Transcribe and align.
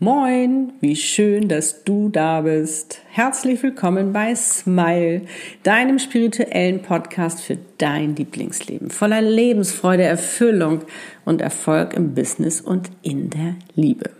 Moin, 0.00 0.74
wie 0.80 0.94
schön, 0.94 1.48
dass 1.48 1.82
du 1.82 2.08
da 2.08 2.42
bist. 2.42 3.00
Herzlich 3.10 3.60
willkommen 3.64 4.12
bei 4.12 4.32
Smile, 4.36 5.22
deinem 5.64 5.98
spirituellen 5.98 6.82
Podcast 6.82 7.40
für 7.40 7.58
dein 7.78 8.14
Lieblingsleben, 8.14 8.90
voller 8.90 9.20
Lebensfreude, 9.20 10.04
Erfüllung 10.04 10.82
und 11.24 11.40
Erfolg 11.40 11.94
im 11.94 12.14
Business 12.14 12.60
und 12.60 12.92
in 13.02 13.30
der 13.30 13.56
Liebe. 13.74 14.10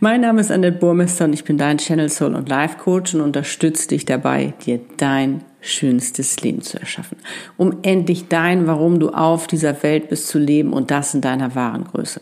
Mein 0.00 0.22
Name 0.22 0.40
ist 0.40 0.50
Annette 0.50 0.78
Burmester 0.78 1.26
und 1.26 1.32
ich 1.32 1.44
bin 1.44 1.58
dein 1.58 1.78
Channel 1.78 2.08
Soul 2.08 2.34
und 2.34 2.48
Life 2.48 2.78
Coach 2.78 3.14
und 3.14 3.20
unterstütze 3.20 3.86
dich 3.86 4.04
dabei, 4.04 4.52
dir 4.66 4.80
dein 4.96 5.44
schönstes 5.60 6.40
Leben 6.40 6.62
zu 6.62 6.76
erschaffen, 6.76 7.18
um 7.56 7.76
endlich 7.82 8.26
dein, 8.26 8.66
warum 8.66 8.98
du 8.98 9.10
auf 9.10 9.46
dieser 9.46 9.80
Welt 9.84 10.08
bist, 10.08 10.26
zu 10.26 10.40
leben 10.40 10.72
und 10.72 10.90
das 10.90 11.14
in 11.14 11.20
deiner 11.20 11.54
wahren 11.54 11.84
Größe 11.84 12.20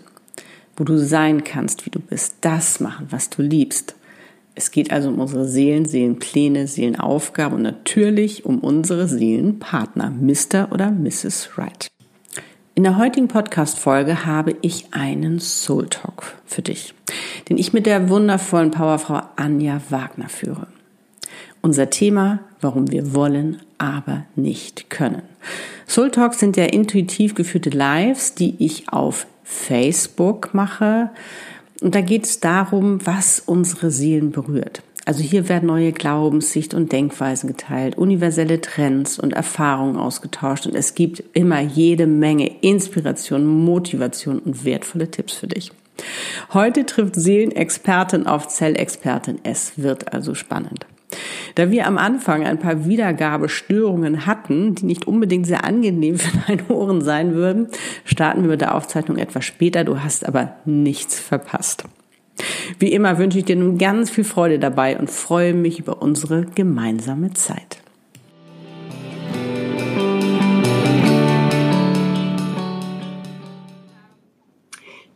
wo 0.76 0.84
du 0.84 0.98
sein 0.98 1.44
kannst, 1.44 1.86
wie 1.86 1.90
du 1.90 2.00
bist, 2.00 2.36
das 2.42 2.80
machen, 2.80 3.06
was 3.10 3.30
du 3.30 3.42
liebst. 3.42 3.94
Es 4.54 4.70
geht 4.70 4.90
also 4.90 5.08
um 5.08 5.20
unsere 5.20 5.46
Seelen, 5.46 5.84
Seelenpläne, 5.84 6.66
Seelenaufgaben 6.66 7.56
und 7.56 7.62
natürlich 7.62 8.46
um 8.46 8.60
unsere 8.60 9.06
Seelenpartner, 9.06 10.10
Mr. 10.10 10.72
oder 10.72 10.90
Mrs. 10.90 11.50
Wright. 11.56 11.88
In 12.74 12.82
der 12.82 12.98
heutigen 12.98 13.28
Podcast-Folge 13.28 14.26
habe 14.26 14.54
ich 14.60 14.88
einen 14.92 15.40
Soul 15.40 15.88
Talk 15.88 16.34
für 16.44 16.62
dich, 16.62 16.94
den 17.48 17.58
ich 17.58 17.72
mit 17.72 17.86
der 17.86 18.08
wundervollen 18.08 18.70
Powerfrau 18.70 19.22
Anja 19.36 19.80
Wagner 19.88 20.28
führe. 20.28 20.66
Unser 21.62 21.90
Thema, 21.90 22.40
warum 22.60 22.90
wir 22.90 23.14
wollen, 23.14 23.60
aber 23.78 24.24
nicht 24.36 24.90
können. 24.90 25.22
Soul 25.86 26.10
Talks 26.10 26.38
sind 26.38 26.56
ja 26.56 26.64
intuitiv 26.64 27.34
geführte 27.34 27.70
Lives, 27.70 28.34
die 28.34 28.54
ich 28.58 28.90
auf 28.90 29.26
Facebook 29.46 30.52
mache. 30.52 31.10
Und 31.80 31.94
da 31.94 32.00
geht 32.00 32.24
es 32.24 32.40
darum, 32.40 33.04
was 33.06 33.40
unsere 33.46 33.90
Seelen 33.90 34.32
berührt. 34.32 34.82
Also 35.06 35.22
hier 35.22 35.48
werden 35.48 35.68
neue 35.68 35.92
Glaubenssicht 35.92 36.74
und 36.74 36.90
Denkweisen 36.90 37.46
geteilt, 37.46 37.96
universelle 37.96 38.60
Trends 38.60 39.20
und 39.20 39.34
Erfahrungen 39.34 39.96
ausgetauscht 39.96 40.66
und 40.66 40.74
es 40.74 40.96
gibt 40.96 41.22
immer 41.32 41.60
jede 41.60 42.08
Menge 42.08 42.50
Inspiration, 42.60 43.46
Motivation 43.46 44.40
und 44.40 44.64
wertvolle 44.64 45.08
Tipps 45.08 45.34
für 45.34 45.46
dich. 45.46 45.70
Heute 46.52 46.84
trifft 46.86 47.14
Seelenexpertin 47.14 48.26
auf 48.26 48.48
Zellexpertin. 48.48 49.38
Es 49.44 49.74
wird 49.76 50.12
also 50.12 50.34
spannend. 50.34 50.86
Da 51.54 51.70
wir 51.70 51.86
am 51.86 51.96
Anfang 51.98 52.44
ein 52.44 52.58
paar 52.58 52.86
Wiedergabestörungen 52.86 54.26
hatten, 54.26 54.74
die 54.74 54.86
nicht 54.86 55.06
unbedingt 55.06 55.46
sehr 55.46 55.64
angenehm 55.64 56.18
für 56.18 56.36
deine 56.46 56.68
Ohren 56.68 57.02
sein 57.02 57.34
würden, 57.34 57.68
starten 58.04 58.42
wir 58.42 58.50
mit 58.50 58.60
der 58.60 58.74
Aufzeichnung 58.74 59.16
etwas 59.16 59.44
später. 59.44 59.84
Du 59.84 60.02
hast 60.02 60.26
aber 60.26 60.56
nichts 60.64 61.18
verpasst. 61.18 61.84
Wie 62.78 62.92
immer 62.92 63.18
wünsche 63.18 63.38
ich 63.38 63.46
dir 63.46 63.56
nun 63.56 63.78
ganz 63.78 64.10
viel 64.10 64.24
Freude 64.24 64.58
dabei 64.58 64.98
und 64.98 65.10
freue 65.10 65.54
mich 65.54 65.78
über 65.78 66.02
unsere 66.02 66.44
gemeinsame 66.44 67.32
Zeit. 67.32 67.78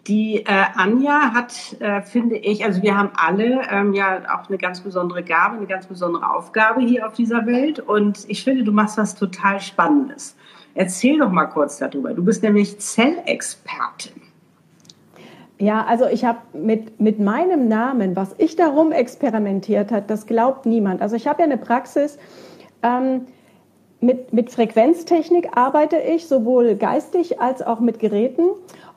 Die 0.06 0.36
äh, 0.36 0.64
Anja 0.74 1.32
hat, 1.34 1.76
äh, 1.80 2.00
finde 2.02 2.36
ich, 2.36 2.64
also 2.64 2.82
wir 2.82 2.96
haben 2.96 3.10
alle 3.14 3.62
ähm, 3.70 3.92
ja 3.92 4.20
auch 4.34 4.48
eine 4.48 4.56
ganz 4.56 4.80
besondere 4.80 5.22
Gabe, 5.22 5.56
eine 5.56 5.66
ganz 5.66 5.86
besondere 5.86 6.30
Aufgabe 6.30 6.80
hier 6.80 7.06
auf 7.06 7.12
dieser 7.12 7.46
Welt. 7.46 7.80
Und 7.80 8.24
ich 8.28 8.42
finde, 8.42 8.64
du 8.64 8.72
machst 8.72 8.96
was 8.96 9.14
total 9.14 9.60
Spannendes. 9.60 10.36
Erzähl 10.74 11.18
doch 11.18 11.30
mal 11.30 11.46
kurz 11.46 11.78
darüber. 11.78 12.14
Du 12.14 12.24
bist 12.24 12.42
nämlich 12.42 12.78
Zellexpertin. 12.78 14.22
Ja, 15.58 15.84
also 15.84 16.06
ich 16.06 16.24
habe 16.24 16.38
mit, 16.54 16.98
mit 17.00 17.20
meinem 17.20 17.68
Namen, 17.68 18.16
was 18.16 18.34
ich 18.38 18.56
darum 18.56 18.92
experimentiert 18.92 19.92
hat, 19.92 20.08
das 20.08 20.26
glaubt 20.26 20.64
niemand. 20.64 21.02
Also 21.02 21.16
ich 21.16 21.26
habe 21.26 21.40
ja 21.40 21.44
eine 21.44 21.58
Praxis, 21.58 22.18
ähm, 22.82 23.26
mit, 24.00 24.32
mit 24.32 24.50
Frequenztechnik 24.50 25.58
arbeite 25.58 25.98
ich, 25.98 26.26
sowohl 26.26 26.76
geistig 26.76 27.40
als 27.40 27.60
auch 27.60 27.80
mit 27.80 27.98
Geräten. 27.98 28.44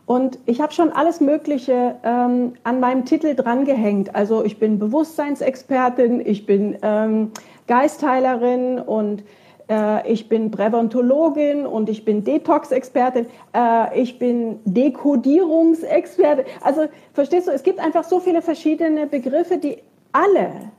Und 0.05 0.37
ich 0.45 0.59
habe 0.59 0.73
schon 0.73 0.91
alles 0.91 1.21
Mögliche 1.21 1.95
ähm, 2.03 2.53
an 2.63 2.79
meinem 2.79 3.05
Titel 3.05 3.35
drangehängt. 3.35 4.15
Also 4.15 4.43
ich 4.43 4.59
bin 4.59 4.77
Bewusstseinsexpertin, 4.77 6.21
ich 6.25 6.45
bin 6.45 6.77
ähm, 6.81 7.31
Geistheilerin 7.67 8.79
und 8.79 9.23
äh, 9.69 10.11
ich 10.11 10.27
bin 10.27 10.51
Präventologin 10.51 11.65
und 11.65 11.89
ich 11.89 12.03
bin 12.03 12.23
Detox-Expertin, 12.23 13.27
äh, 13.53 14.01
ich 14.01 14.19
bin 14.19 14.59
Dekodierungsexpertin. 14.65 16.45
Also 16.61 16.87
verstehst 17.13 17.47
du, 17.47 17.51
es 17.51 17.63
gibt 17.63 17.79
einfach 17.79 18.03
so 18.03 18.19
viele 18.19 18.41
verschiedene 18.41 19.07
Begriffe, 19.07 19.57
die 19.57 19.77
alle 20.11 20.71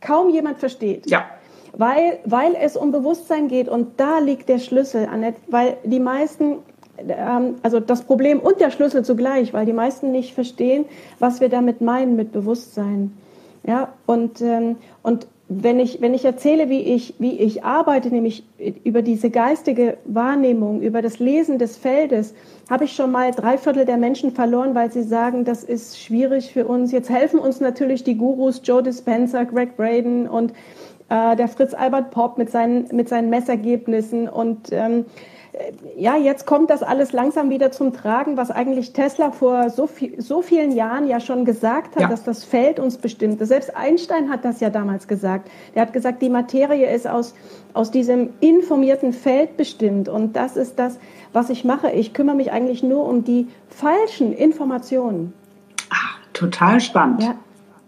kaum 0.00 0.30
jemand 0.30 0.58
versteht. 0.58 1.10
Ja. 1.10 1.24
Weil, 1.74 2.18
weil 2.26 2.54
es 2.54 2.76
um 2.76 2.92
Bewusstsein 2.92 3.48
geht 3.48 3.68
und 3.68 3.98
da 3.98 4.18
liegt 4.18 4.48
der 4.48 4.58
Schlüssel, 4.58 5.08
Annette, 5.10 5.40
weil 5.48 5.78
die 5.84 6.00
meisten 6.00 6.58
ähm, 7.08 7.56
also 7.62 7.80
das 7.80 8.02
Problem 8.02 8.40
und 8.40 8.60
der 8.60 8.70
Schlüssel 8.70 9.04
zugleich, 9.04 9.52
weil 9.52 9.66
die 9.66 9.72
meisten 9.72 10.12
nicht 10.12 10.34
verstehen, 10.34 10.84
was 11.18 11.40
wir 11.40 11.48
damit 11.48 11.80
meinen 11.80 12.16
mit 12.16 12.32
Bewusstsein. 12.32 13.12
Ja, 13.64 13.92
und, 14.06 14.40
ähm, 14.40 14.76
und 15.02 15.26
wenn 15.48 15.78
ich, 15.78 16.00
wenn 16.00 16.14
ich 16.14 16.24
erzähle, 16.24 16.68
wie 16.68 16.80
ich, 16.80 17.14
wie 17.18 17.38
ich 17.38 17.62
arbeite, 17.62 18.08
nämlich 18.08 18.44
über 18.84 19.02
diese 19.02 19.30
geistige 19.30 19.98
Wahrnehmung, 20.04 20.80
über 20.80 21.02
das 21.02 21.18
Lesen 21.18 21.58
des 21.58 21.76
Feldes, 21.76 22.34
habe 22.70 22.84
ich 22.84 22.92
schon 22.92 23.12
mal 23.12 23.32
drei 23.32 23.58
Viertel 23.58 23.84
der 23.84 23.98
Menschen 23.98 24.30
verloren, 24.30 24.74
weil 24.74 24.90
sie 24.90 25.02
sagen, 25.02 25.44
das 25.44 25.62
ist 25.62 26.00
schwierig 26.00 26.52
für 26.52 26.66
uns. 26.66 26.90
Jetzt 26.92 27.10
helfen 27.10 27.38
uns 27.38 27.60
natürlich 27.60 28.02
die 28.02 28.16
Gurus 28.16 28.62
Joe 28.64 28.82
Dispenza, 28.82 29.44
Greg 29.44 29.76
Braden 29.76 30.28
und 30.28 30.52
äh, 31.08 31.36
der 31.36 31.48
Fritz 31.48 31.74
Albert 31.74 32.10
Popp 32.10 32.38
mit 32.38 32.50
seinen, 32.50 32.88
mit 32.92 33.08
seinen 33.08 33.28
Messergebnissen 33.28 34.28
und 34.28 34.68
ähm, 34.70 35.04
ja, 35.96 36.16
jetzt 36.16 36.46
kommt 36.46 36.70
das 36.70 36.82
alles 36.82 37.12
langsam 37.12 37.50
wieder 37.50 37.70
zum 37.70 37.92
Tragen, 37.92 38.38
was 38.38 38.50
eigentlich 38.50 38.94
Tesla 38.94 39.32
vor 39.32 39.68
so, 39.68 39.86
viel, 39.86 40.20
so 40.20 40.40
vielen 40.40 40.72
Jahren 40.72 41.06
ja 41.06 41.20
schon 41.20 41.44
gesagt 41.44 41.94
hat, 41.94 42.02
ja. 42.02 42.08
dass 42.08 42.24
das 42.24 42.42
Feld 42.42 42.80
uns 42.80 42.96
bestimmt. 42.96 43.46
Selbst 43.46 43.76
Einstein 43.76 44.30
hat 44.30 44.46
das 44.46 44.60
ja 44.60 44.70
damals 44.70 45.08
gesagt. 45.08 45.50
Er 45.74 45.82
hat 45.82 45.92
gesagt, 45.92 46.22
die 46.22 46.30
Materie 46.30 46.90
ist 46.90 47.06
aus, 47.06 47.34
aus 47.74 47.90
diesem 47.90 48.30
informierten 48.40 49.12
Feld 49.12 49.58
bestimmt. 49.58 50.08
Und 50.08 50.36
das 50.36 50.56
ist 50.56 50.78
das, 50.78 50.98
was 51.34 51.50
ich 51.50 51.64
mache. 51.64 51.90
Ich 51.90 52.14
kümmere 52.14 52.36
mich 52.36 52.50
eigentlich 52.50 52.82
nur 52.82 53.06
um 53.06 53.22
die 53.22 53.48
falschen 53.68 54.32
Informationen. 54.32 55.34
Ach, 55.90 56.18
total 56.32 56.80
spannend. 56.80 57.22
Ja, 57.22 57.34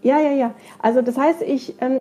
ja, 0.03 0.19
ja. 0.19 0.31
ja. 0.31 0.53
Also 0.79 1.01
das 1.01 1.17
heißt, 1.17 1.41
ich 1.41 1.81
ähm, 1.81 1.97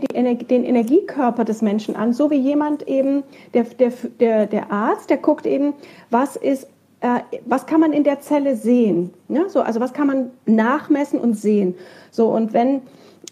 den 0.00 0.64
Energiekörper 0.64 1.44
des 1.44 1.62
Menschen 1.62 1.96
an, 1.96 2.12
so 2.12 2.30
wie 2.30 2.36
jemand 2.36 2.86
eben, 2.88 3.22
der, 3.54 3.64
der, 3.64 3.92
der, 4.18 4.46
der 4.46 4.72
Arzt, 4.72 5.10
der 5.10 5.18
guckt 5.18 5.46
eben, 5.46 5.74
was 6.10 6.36
ist 6.36 6.66
äh, 7.00 7.20
was 7.46 7.66
kann 7.66 7.80
man 7.80 7.92
in 7.92 8.04
der 8.04 8.20
Zelle 8.20 8.56
sehen? 8.56 9.12
Ja, 9.28 9.48
so, 9.48 9.60
also 9.60 9.80
was 9.80 9.92
kann 9.92 10.06
man 10.06 10.30
nachmessen 10.46 11.18
und 11.18 11.34
sehen? 11.34 11.74
So, 12.10 12.28
und 12.28 12.52
wenn 12.52 12.82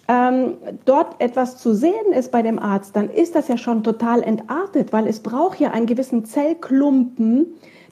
ähm, 0.09 0.55
dort 0.87 1.21
etwas 1.21 1.59
zu 1.59 1.75
sehen 1.75 2.13
ist 2.15 2.33
bei 2.33 2.41
dem 2.41 2.59
Arzt, 2.59 2.97
dann 2.97 3.11
ist 3.11 3.35
das 3.35 3.49
ja 3.49 3.59
schon 3.59 3.85
total 3.85 4.23
entartet, 4.23 4.93
weil 4.93 5.07
es 5.07 5.21
braucht 5.21 5.61
ja 5.61 5.71
einen 5.71 5.87
gewissen 5.87 6.25
Zellklumpen, 6.25 7.47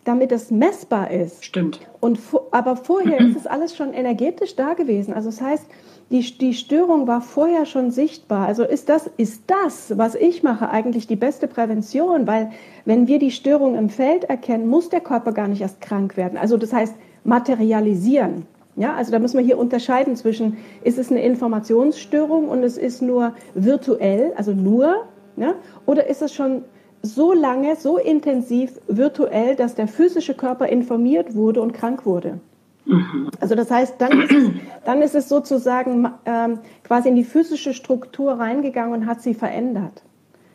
damit 0.06 0.30
es 0.32 0.50
messbar 0.50 1.10
ist. 1.10 1.44
Stimmt. 1.44 1.80
Und, 2.00 2.18
aber 2.52 2.76
vorher 2.76 3.20
ist 3.20 3.36
es 3.36 3.46
alles 3.46 3.76
schon 3.76 3.92
energetisch 3.92 4.54
da 4.54 4.74
gewesen. 4.74 5.12
Also 5.12 5.30
das 5.30 5.40
heißt, 5.40 5.66
die, 6.10 6.20
die 6.38 6.54
Störung 6.54 7.08
war 7.08 7.20
vorher 7.20 7.66
schon 7.66 7.90
sichtbar. 7.90 8.46
Also 8.46 8.62
ist 8.62 8.88
das, 8.88 9.10
ist 9.16 9.42
das, 9.48 9.98
was 9.98 10.14
ich 10.14 10.44
mache, 10.44 10.70
eigentlich 10.70 11.08
die 11.08 11.16
beste 11.16 11.48
Prävention, 11.48 12.28
weil 12.28 12.52
wenn 12.84 13.08
wir 13.08 13.18
die 13.18 13.32
Störung 13.32 13.74
im 13.74 13.88
Feld 13.88 14.24
erkennen, 14.24 14.68
muss 14.68 14.88
der 14.88 15.00
Körper 15.00 15.32
gar 15.32 15.48
nicht 15.48 15.60
erst 15.60 15.80
krank 15.80 16.16
werden. 16.16 16.38
Also 16.38 16.56
das 16.56 16.72
heißt 16.72 16.94
materialisieren. 17.24 18.46
Ja, 18.76 18.94
also 18.94 19.10
da 19.10 19.18
müssen 19.18 19.38
wir 19.38 19.44
hier 19.44 19.58
unterscheiden 19.58 20.16
zwischen, 20.16 20.58
ist 20.84 20.98
es 20.98 21.10
eine 21.10 21.22
Informationsstörung 21.22 22.48
und 22.48 22.62
es 22.62 22.76
ist 22.76 23.02
nur 23.02 23.32
virtuell, 23.54 24.32
also 24.36 24.52
nur, 24.52 25.06
ja, 25.36 25.54
oder 25.86 26.06
ist 26.08 26.22
es 26.22 26.32
schon 26.34 26.62
so 27.02 27.32
lange, 27.32 27.76
so 27.76 27.98
intensiv 27.98 28.72
virtuell, 28.88 29.56
dass 29.56 29.74
der 29.74 29.88
physische 29.88 30.34
Körper 30.34 30.66
informiert 30.68 31.34
wurde 31.34 31.60
und 31.60 31.72
krank 31.72 32.04
wurde. 32.06 32.40
Mhm. 32.84 33.30
Also 33.40 33.54
das 33.54 33.70
heißt, 33.70 33.94
dann 33.98 34.20
ist 34.20 34.32
es, 34.32 34.50
dann 34.84 35.02
ist 35.02 35.14
es 35.14 35.28
sozusagen 35.28 36.08
ähm, 36.24 36.58
quasi 36.84 37.08
in 37.08 37.16
die 37.16 37.24
physische 37.24 37.74
Struktur 37.74 38.32
reingegangen 38.32 38.94
und 38.94 39.06
hat 39.06 39.22
sie 39.22 39.34
verändert. 39.34 40.02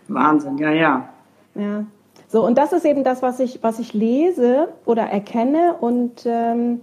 Wahnsinn, 0.08 0.58
ja, 0.58 0.72
ja. 0.72 1.10
Ja. 1.56 1.86
So, 2.28 2.46
und 2.46 2.58
das 2.58 2.72
ist 2.72 2.86
eben 2.86 3.04
das, 3.04 3.22
was 3.22 3.40
ich, 3.42 3.62
was 3.62 3.80
ich 3.80 3.94
lese 3.94 4.70
oder 4.86 5.04
erkenne 5.04 5.76
und 5.80 6.24
ähm, 6.26 6.82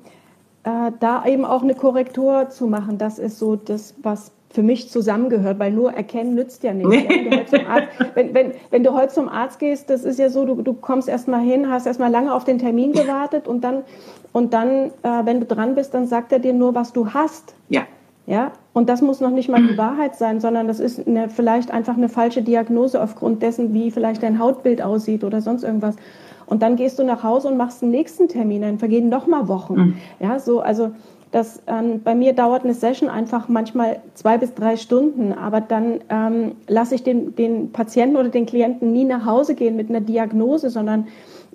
äh, 0.64 0.92
da 1.00 1.24
eben 1.24 1.46
auch 1.46 1.62
eine 1.62 1.74
Korrektur 1.74 2.50
zu 2.50 2.66
machen, 2.66 2.98
das 2.98 3.18
ist 3.18 3.38
so 3.38 3.56
das, 3.56 3.94
was 4.02 4.32
für 4.50 4.62
mich 4.62 4.90
zusammengehört, 4.90 5.58
weil 5.58 5.72
nur 5.72 5.92
erkennen 5.92 6.34
nützt 6.34 6.62
ja 6.62 6.72
nicht. 6.72 6.88
Nee. 6.88 7.44
Wenn, 8.14 8.34
wenn, 8.34 8.52
wenn, 8.70 8.82
du 8.82 8.94
heute 8.94 9.12
zum 9.12 9.28
Arzt 9.28 9.58
gehst, 9.58 9.90
das 9.90 10.04
ist 10.04 10.18
ja 10.18 10.30
so, 10.30 10.44
du, 10.44 10.62
du 10.62 10.72
kommst 10.72 11.08
erstmal 11.08 11.40
hin, 11.40 11.70
hast 11.70 11.86
erstmal 11.86 12.10
lange 12.10 12.32
auf 12.32 12.44
den 12.44 12.58
Termin 12.58 12.92
gewartet 12.92 13.46
und 13.46 13.62
dann, 13.62 13.82
und 14.32 14.54
dann 14.54 14.86
äh, 15.02 15.24
wenn 15.24 15.40
du 15.40 15.46
dran 15.46 15.74
bist, 15.74 15.92
dann 15.94 16.06
sagt 16.06 16.32
er 16.32 16.38
dir 16.38 16.54
nur, 16.54 16.74
was 16.74 16.92
du 16.92 17.12
hast. 17.12 17.54
Ja. 17.68 17.82
Ja, 18.26 18.52
und 18.74 18.90
das 18.90 19.00
muss 19.00 19.22
noch 19.22 19.30
nicht 19.30 19.48
mal 19.48 19.66
die 19.66 19.78
Wahrheit 19.78 20.14
sein, 20.14 20.38
sondern 20.38 20.68
das 20.68 20.80
ist 20.80 21.08
eine, 21.08 21.30
vielleicht 21.30 21.70
einfach 21.70 21.96
eine 21.96 22.10
falsche 22.10 22.42
Diagnose 22.42 23.02
aufgrund 23.02 23.42
dessen, 23.42 23.72
wie 23.72 23.90
vielleicht 23.90 24.22
dein 24.22 24.38
Hautbild 24.38 24.82
aussieht 24.82 25.24
oder 25.24 25.40
sonst 25.40 25.62
irgendwas. 25.62 25.96
Und 26.44 26.60
dann 26.60 26.76
gehst 26.76 26.98
du 26.98 27.04
nach 27.04 27.22
Hause 27.22 27.48
und 27.48 27.56
machst 27.56 27.80
den 27.80 27.90
nächsten 27.90 28.28
Termin, 28.28 28.60
dann 28.60 28.78
vergehen 28.78 29.08
noch 29.08 29.26
mal 29.26 29.48
Wochen. 29.48 29.74
Mhm. 29.74 29.96
Ja, 30.20 30.38
so, 30.38 30.60
also 30.60 30.90
das, 31.30 31.62
ähm, 31.66 32.02
bei 32.02 32.14
mir 32.14 32.32
dauert 32.32 32.64
eine 32.64 32.74
Session 32.74 33.08
einfach 33.08 33.48
manchmal 33.48 34.00
zwei 34.14 34.38
bis 34.38 34.54
drei 34.54 34.76
Stunden, 34.76 35.32
aber 35.32 35.60
dann 35.60 36.00
ähm, 36.08 36.52
lasse 36.66 36.94
ich 36.94 37.02
den, 37.02 37.34
den 37.36 37.72
Patienten 37.72 38.16
oder 38.16 38.30
den 38.30 38.46
Klienten 38.46 38.92
nie 38.92 39.04
nach 39.04 39.26
Hause 39.26 39.54
gehen 39.54 39.76
mit 39.76 39.90
einer 39.90 40.00
Diagnose, 40.00 40.70
sondern 40.70 41.08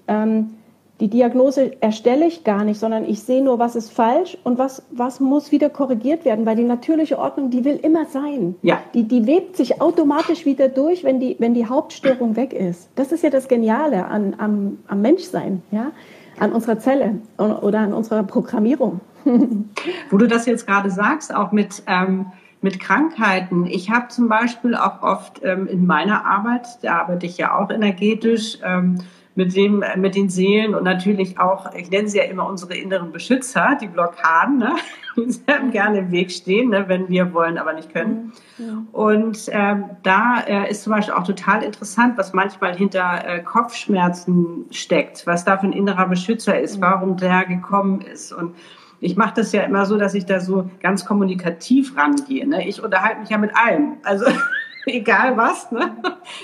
ähm, 0.07 0.51
die 0.99 1.07
Diagnose 1.07 1.81
erstelle 1.81 2.27
ich 2.27 2.43
gar 2.43 2.63
nicht, 2.63 2.79
sondern 2.79 3.03
ich 3.03 3.23
sehe 3.23 3.43
nur, 3.43 3.57
was 3.57 3.75
ist 3.75 3.91
falsch 3.91 4.37
und 4.43 4.59
was, 4.59 4.83
was 4.91 5.19
muss 5.19 5.51
wieder 5.51 5.69
korrigiert 5.69 6.23
werden, 6.23 6.45
weil 6.45 6.55
die 6.55 6.63
natürliche 6.63 7.17
Ordnung, 7.17 7.49
die 7.49 7.65
will 7.65 7.79
immer 7.81 8.05
sein. 8.05 8.55
Ja. 8.61 8.79
Die, 8.93 9.03
die 9.03 9.25
webt 9.25 9.57
sich 9.57 9.81
automatisch 9.81 10.45
wieder 10.45 10.69
durch, 10.69 11.03
wenn 11.03 11.19
die, 11.19 11.35
wenn 11.39 11.55
die 11.55 11.65
Hauptstörung 11.65 12.35
weg 12.35 12.53
ist. 12.53 12.89
Das 12.95 13.11
ist 13.11 13.23
ja 13.23 13.31
das 13.31 13.47
Geniale 13.47 14.05
an, 14.05 14.35
am, 14.37 14.77
am 14.87 15.01
Menschsein, 15.01 15.63
ja? 15.71 15.91
an 16.39 16.53
unserer 16.53 16.79
Zelle 16.79 17.15
oder 17.37 17.79
an 17.79 17.93
unserer 17.93 18.23
Programmierung. 18.23 19.01
Wo 20.09 20.17
du 20.17 20.27
das 20.27 20.45
jetzt 20.45 20.67
gerade 20.67 20.89
sagst, 20.89 21.33
auch 21.33 21.51
mit, 21.51 21.83
ähm, 21.87 22.27
mit 22.61 22.79
Krankheiten. 22.79 23.65
Ich 23.65 23.89
habe 23.89 24.07
zum 24.09 24.29
Beispiel 24.29 24.75
auch 24.75 25.01
oft 25.01 25.41
ähm, 25.43 25.67
in 25.67 25.85
meiner 25.85 26.25
Arbeit, 26.25 26.67
da 26.81 26.99
arbeite 27.01 27.25
ich 27.25 27.37
ja 27.37 27.57
auch 27.57 27.69
energetisch, 27.69 28.57
ähm, 28.63 28.99
mit 29.35 29.55
dem, 29.55 29.83
mit 29.97 30.15
den 30.15 30.29
Seelen 30.29 30.75
und 30.75 30.83
natürlich 30.83 31.39
auch, 31.39 31.73
ich 31.73 31.89
nenne 31.89 32.07
sie 32.07 32.19
ja 32.19 32.25
immer 32.25 32.47
unsere 32.47 32.75
inneren 32.75 33.11
Beschützer, 33.11 33.77
die 33.81 33.87
Blockaden, 33.87 34.57
ne? 34.57 34.75
die 35.17 35.71
gerne 35.71 35.99
im 35.99 36.11
Weg 36.11 36.31
stehen, 36.31 36.69
ne? 36.69 36.85
wenn 36.87 37.09
wir 37.09 37.33
wollen, 37.33 37.57
aber 37.57 37.73
nicht 37.73 37.91
können. 37.91 38.33
Ja. 38.57 38.83
Und 38.91 39.47
ähm, 39.51 39.85
da 40.03 40.39
äh, 40.41 40.69
ist 40.69 40.83
zum 40.83 40.93
Beispiel 40.93 41.13
auch 41.13 41.23
total 41.23 41.63
interessant, 41.63 42.17
was 42.17 42.33
manchmal 42.33 42.75
hinter 42.75 43.23
äh, 43.25 43.39
Kopfschmerzen 43.41 44.65
steckt, 44.71 45.25
was 45.25 45.45
da 45.45 45.57
für 45.57 45.67
ein 45.67 45.73
innerer 45.73 46.07
Beschützer 46.07 46.59
ist, 46.59 46.81
warum 46.81 47.17
der 47.17 47.45
gekommen 47.45 48.01
ist 48.01 48.33
und 48.33 48.55
ich 49.03 49.17
mache 49.17 49.33
das 49.35 49.51
ja 49.51 49.63
immer 49.63 49.85
so, 49.85 49.97
dass 49.97 50.13
ich 50.13 50.25
da 50.25 50.39
so 50.39 50.69
ganz 50.81 51.03
kommunikativ 51.03 51.97
rangehe. 51.97 52.47
Ne? 52.47 52.67
Ich 52.67 52.81
unterhalte 52.81 53.19
mich 53.19 53.29
ja 53.29 53.37
mit 53.37 53.51
allem. 53.55 53.97
Also 54.03 54.25
egal 54.85 55.35
was. 55.35 55.71
Ne? 55.71 55.91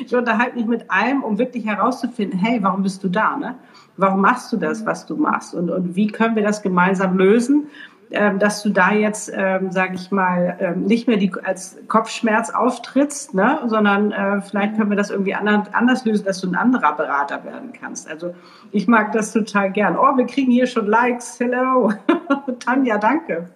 Ich 0.05 0.13
unterhalte 0.13 0.57
mich 0.57 0.65
mit 0.65 0.91
allem, 0.91 1.23
um 1.23 1.37
wirklich 1.37 1.65
herauszufinden, 1.65 2.37
hey, 2.37 2.59
warum 2.61 2.83
bist 2.83 3.01
du 3.03 3.07
da? 3.07 3.37
Ne? 3.37 3.55
Warum 3.95 4.21
machst 4.21 4.51
du 4.51 4.57
das, 4.57 4.85
was 4.85 5.05
du 5.05 5.15
machst? 5.15 5.53
Und, 5.53 5.69
und 5.69 5.95
wie 5.95 6.07
können 6.07 6.35
wir 6.35 6.43
das 6.43 6.61
gemeinsam 6.61 7.17
lösen? 7.17 7.67
Ähm, 8.11 8.39
dass 8.39 8.63
du 8.63 8.69
da 8.69 8.91
jetzt, 8.91 9.31
ähm, 9.35 9.71
sage 9.71 9.93
ich 9.93 10.09
mal, 10.09 10.57
ähm, 10.59 10.85
nicht 10.85 11.07
mehr 11.07 11.17
die, 11.17 11.31
als 11.43 11.77
Kopfschmerz 11.87 12.49
auftrittst, 12.49 13.35
ne? 13.35 13.59
sondern 13.67 14.11
äh, 14.11 14.41
vielleicht 14.41 14.77
können 14.77 14.89
wir 14.89 14.97
das 14.97 15.11
irgendwie 15.11 15.35
anders, 15.35 16.05
lösen, 16.05 16.25
dass 16.25 16.41
du 16.41 16.49
ein 16.49 16.55
anderer 16.55 16.95
Berater 16.95 17.43
werden 17.43 17.71
kannst. 17.71 18.09
Also 18.09 18.33
ich 18.71 18.87
mag 18.87 19.11
das 19.11 19.31
total 19.31 19.71
gern. 19.71 19.95
Oh, 19.95 20.17
wir 20.17 20.25
kriegen 20.25 20.51
hier 20.51 20.65
schon 20.65 20.87
Likes. 20.87 21.39
Hello. 21.39 21.93
Tanja, 22.59 22.97
danke. 22.97 23.49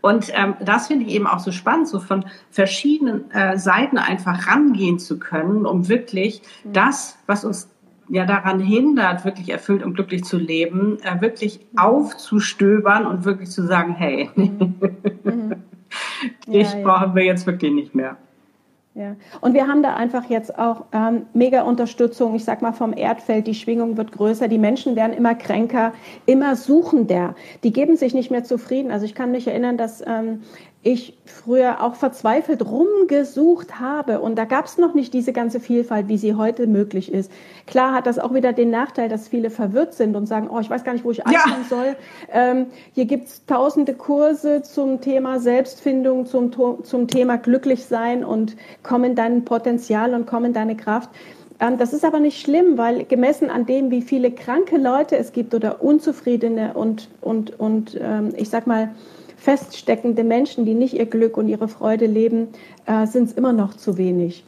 Und 0.00 0.30
ähm, 0.34 0.54
das 0.60 0.88
finde 0.88 1.06
ich 1.06 1.14
eben 1.14 1.26
auch 1.26 1.38
so 1.38 1.52
spannend, 1.52 1.88
so 1.88 2.00
von 2.00 2.26
verschiedenen 2.50 3.30
äh, 3.30 3.56
Seiten 3.56 3.96
einfach 3.96 4.46
rangehen 4.48 4.98
zu 4.98 5.18
können, 5.18 5.64
um 5.64 5.88
wirklich 5.88 6.42
mhm. 6.64 6.72
das, 6.72 7.18
was 7.26 7.44
uns 7.44 7.68
ja 8.08 8.24
daran 8.24 8.60
hindert, 8.60 9.24
wirklich 9.24 9.50
erfüllt 9.50 9.82
und 9.82 9.94
glücklich 9.94 10.24
zu 10.24 10.38
leben, 10.38 10.98
äh, 11.02 11.20
wirklich 11.20 11.60
aufzustöbern 11.76 13.06
und 13.06 13.24
wirklich 13.24 13.50
zu 13.50 13.62
sagen, 13.62 13.94
hey, 13.94 14.30
mhm. 14.34 14.74
dich 16.46 16.72
ja, 16.72 16.82
brauchen 16.82 17.14
wir 17.14 17.24
jetzt 17.24 17.46
wirklich 17.46 17.72
nicht 17.72 17.94
mehr. 17.94 18.16
Ja. 18.96 19.14
Und 19.42 19.52
wir 19.52 19.66
haben 19.66 19.82
da 19.82 19.94
einfach 19.94 20.30
jetzt 20.30 20.58
auch 20.58 20.86
ähm, 20.92 21.26
mega 21.34 21.62
Unterstützung, 21.64 22.34
ich 22.34 22.46
sag 22.46 22.62
mal 22.62 22.72
vom 22.72 22.94
Erdfeld, 22.96 23.46
die 23.46 23.54
Schwingung 23.54 23.98
wird 23.98 24.10
größer, 24.12 24.48
die 24.48 24.56
Menschen 24.56 24.96
werden 24.96 25.12
immer 25.12 25.34
kränker, 25.34 25.92
immer 26.24 26.56
suchender, 26.56 27.34
die 27.62 27.74
geben 27.74 27.96
sich 27.96 28.14
nicht 28.14 28.30
mehr 28.30 28.42
zufrieden. 28.42 28.90
Also 28.90 29.04
ich 29.04 29.14
kann 29.14 29.32
mich 29.32 29.46
erinnern, 29.46 29.76
dass 29.76 30.02
ähm, 30.06 30.44
ich 30.86 31.18
früher 31.24 31.82
auch 31.82 31.96
verzweifelt 31.96 32.64
rumgesucht 32.64 33.80
habe. 33.80 34.20
Und 34.20 34.36
da 34.36 34.44
gab 34.44 34.66
es 34.66 34.78
noch 34.78 34.94
nicht 34.94 35.12
diese 35.12 35.32
ganze 35.32 35.58
Vielfalt, 35.58 36.06
wie 36.06 36.16
sie 36.16 36.34
heute 36.34 36.68
möglich 36.68 37.12
ist. 37.12 37.32
Klar 37.66 37.92
hat 37.92 38.06
das 38.06 38.20
auch 38.20 38.32
wieder 38.32 38.52
den 38.52 38.70
Nachteil, 38.70 39.08
dass 39.08 39.26
viele 39.26 39.50
verwirrt 39.50 39.94
sind 39.94 40.14
und 40.14 40.26
sagen, 40.26 40.48
oh, 40.48 40.60
ich 40.60 40.70
weiß 40.70 40.84
gar 40.84 40.92
nicht, 40.92 41.04
wo 41.04 41.10
ich 41.10 41.26
anfangen 41.26 41.64
ja. 41.68 41.76
soll. 41.76 41.96
Ähm, 42.32 42.66
hier 42.94 43.06
gibt 43.06 43.26
es 43.26 43.44
tausende 43.46 43.94
Kurse 43.94 44.62
zum 44.62 45.00
Thema 45.00 45.40
Selbstfindung, 45.40 46.24
zum, 46.24 46.52
zum 46.84 47.08
Thema 47.08 47.36
Glücklichsein 47.36 48.24
und 48.24 48.56
kommen 48.84 49.16
dein 49.16 49.44
Potenzial 49.44 50.14
und 50.14 50.26
kommen 50.26 50.52
deine 50.52 50.76
Kraft. 50.76 51.10
Ähm, 51.58 51.78
das 51.78 51.94
ist 51.94 52.04
aber 52.04 52.20
nicht 52.20 52.40
schlimm, 52.40 52.78
weil 52.78 53.04
gemessen 53.06 53.50
an 53.50 53.66
dem, 53.66 53.90
wie 53.90 54.02
viele 54.02 54.30
kranke 54.30 54.76
Leute 54.76 55.16
es 55.16 55.32
gibt 55.32 55.52
oder 55.52 55.82
unzufriedene 55.82 56.74
und, 56.74 57.08
und, 57.20 57.58
und 57.58 57.98
ähm, 58.00 58.32
ich 58.36 58.50
sag 58.50 58.68
mal, 58.68 58.90
feststeckende 59.46 60.24
Menschen, 60.24 60.64
die 60.64 60.74
nicht 60.74 60.94
ihr 60.94 61.06
Glück 61.06 61.36
und 61.36 61.46
ihre 61.46 61.68
Freude 61.68 62.06
leben, 62.06 62.48
äh, 62.84 63.06
sind 63.06 63.28
es 63.28 63.32
immer 63.32 63.52
noch 63.52 63.74
zu 63.74 63.96
wenig. 63.96 64.44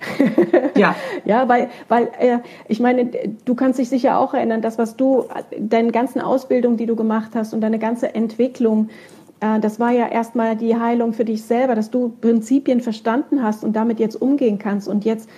ja. 0.74 0.96
ja, 1.24 1.48
weil, 1.48 1.68
weil 1.86 2.10
äh, 2.18 2.38
ich 2.66 2.80
meine, 2.80 3.08
du 3.44 3.54
kannst 3.54 3.78
dich 3.78 3.88
sicher 3.88 4.18
auch 4.18 4.34
erinnern, 4.34 4.60
das, 4.60 4.76
was 4.76 4.96
du, 4.96 5.26
deine 5.56 5.92
ganzen 5.92 6.20
Ausbildung, 6.20 6.76
die 6.76 6.86
du 6.86 6.96
gemacht 6.96 7.30
hast 7.36 7.54
und 7.54 7.60
deine 7.60 7.78
ganze 7.78 8.12
Entwicklung, 8.12 8.88
äh, 9.38 9.60
das 9.60 9.78
war 9.78 9.92
ja 9.92 10.08
erstmal 10.08 10.56
die 10.56 10.74
Heilung 10.74 11.12
für 11.12 11.24
dich 11.24 11.44
selber, 11.44 11.76
dass 11.76 11.92
du 11.92 12.08
Prinzipien 12.20 12.80
verstanden 12.80 13.44
hast 13.44 13.62
und 13.62 13.76
damit 13.76 14.00
jetzt 14.00 14.20
umgehen 14.20 14.58
kannst 14.58 14.88
und 14.88 15.04
jetzt 15.04 15.30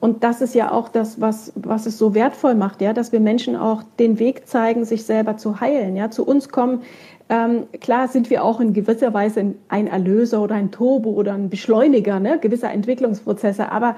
und 0.00 0.22
das 0.22 0.40
ist 0.40 0.54
ja 0.54 0.70
auch 0.70 0.88
das, 0.88 1.20
was, 1.20 1.52
was 1.56 1.86
es 1.86 1.98
so 1.98 2.14
wertvoll 2.14 2.54
macht, 2.54 2.80
ja, 2.80 2.92
dass 2.92 3.10
wir 3.10 3.18
Menschen 3.18 3.56
auch 3.56 3.82
den 3.98 4.20
Weg 4.20 4.46
zeigen, 4.46 4.84
sich 4.84 5.04
selber 5.04 5.36
zu 5.38 5.60
heilen, 5.60 5.96
ja, 5.96 6.08
zu 6.08 6.24
uns 6.24 6.50
kommen 6.50 6.82
ähm, 7.28 7.66
klar 7.80 8.08
sind 8.08 8.30
wir 8.30 8.42
auch 8.42 8.60
in 8.60 8.72
gewisser 8.72 9.12
Weise 9.12 9.54
ein 9.68 9.86
Erlöser 9.86 10.42
oder 10.42 10.54
ein 10.54 10.70
Turbo 10.70 11.10
oder 11.10 11.34
ein 11.34 11.50
Beschleuniger 11.50 12.20
ne, 12.20 12.38
gewisser 12.38 12.70
Entwicklungsprozesse, 12.70 13.70
aber 13.70 13.96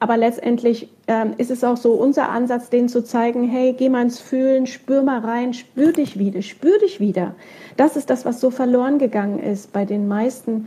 aber 0.00 0.16
letztendlich 0.16 0.90
ähm, 1.06 1.32
ist 1.38 1.50
es 1.50 1.64
auch 1.64 1.76
so 1.76 1.92
unser 1.92 2.28
Ansatz, 2.28 2.68
denen 2.68 2.88
zu 2.88 3.04
zeigen, 3.04 3.48
hey, 3.48 3.74
geh 3.78 3.88
mal 3.88 4.02
ins 4.02 4.20
Fühlen, 4.20 4.66
spür 4.66 5.02
mal 5.02 5.20
rein, 5.20 5.54
spür 5.54 5.92
dich 5.92 6.18
wieder, 6.18 6.42
spür 6.42 6.78
dich 6.78 7.00
wieder. 7.00 7.34
Das 7.76 7.96
ist 7.96 8.10
das, 8.10 8.26
was 8.26 8.40
so 8.40 8.50
verloren 8.50 8.98
gegangen 8.98 9.38
ist 9.38 9.72
bei 9.72 9.84
den 9.84 10.06
meisten. 10.06 10.66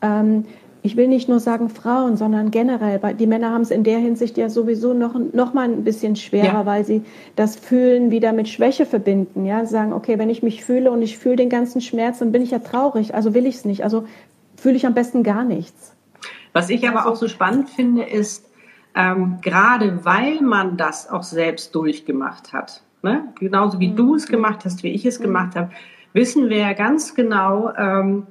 Ähm, 0.00 0.46
ich 0.84 0.96
will 0.96 1.06
nicht 1.06 1.28
nur 1.28 1.38
sagen 1.38 1.68
Frauen, 1.68 2.16
sondern 2.16 2.50
generell, 2.50 3.02
weil 3.02 3.14
die 3.14 3.28
Männer 3.28 3.50
haben 3.50 3.62
es 3.62 3.70
in 3.70 3.84
der 3.84 3.98
Hinsicht 3.98 4.36
ja 4.36 4.48
sowieso 4.48 4.94
noch, 4.94 5.14
noch 5.32 5.54
mal 5.54 5.68
ein 5.68 5.84
bisschen 5.84 6.16
schwerer, 6.16 6.44
ja. 6.44 6.66
weil 6.66 6.84
sie 6.84 7.04
das 7.36 7.54
Fühlen 7.54 8.10
wieder 8.10 8.32
mit 8.32 8.48
Schwäche 8.48 8.84
verbinden. 8.84 9.44
Ja, 9.44 9.64
sagen, 9.64 9.92
okay, 9.92 10.18
wenn 10.18 10.28
ich 10.28 10.42
mich 10.42 10.64
fühle 10.64 10.90
und 10.90 11.00
ich 11.00 11.18
fühle 11.18 11.36
den 11.36 11.50
ganzen 11.50 11.80
Schmerz, 11.80 12.18
dann 12.18 12.32
bin 12.32 12.42
ich 12.42 12.50
ja 12.50 12.58
traurig, 12.58 13.14
also 13.14 13.32
will 13.32 13.46
ich 13.46 13.56
es 13.56 13.64
nicht. 13.64 13.84
Also 13.84 14.06
fühle 14.56 14.74
ich 14.74 14.84
am 14.84 14.94
besten 14.94 15.22
gar 15.22 15.44
nichts. 15.44 15.94
Was 16.52 16.68
ich 16.68 16.86
aber 16.88 17.06
auch 17.06 17.16
so 17.16 17.28
spannend 17.28 17.70
finde, 17.70 18.02
ist, 18.02 18.50
ähm, 18.96 19.38
gerade 19.40 20.04
weil 20.04 20.40
man 20.40 20.76
das 20.76 21.08
auch 21.08 21.22
selbst 21.22 21.74
durchgemacht 21.76 22.52
hat, 22.52 22.82
ne? 23.02 23.32
genauso 23.38 23.78
wie 23.78 23.88
mhm. 23.88 23.96
du 23.96 24.14
es 24.16 24.26
gemacht 24.26 24.64
hast, 24.64 24.82
wie 24.82 24.90
ich 24.90 25.06
es 25.06 25.20
mhm. 25.20 25.24
gemacht 25.24 25.54
habe, 25.54 25.70
wissen 26.12 26.50
wir 26.50 26.58
ja 26.58 26.72
ganz 26.72 27.14
genau, 27.14 27.72
ähm, 27.76 28.26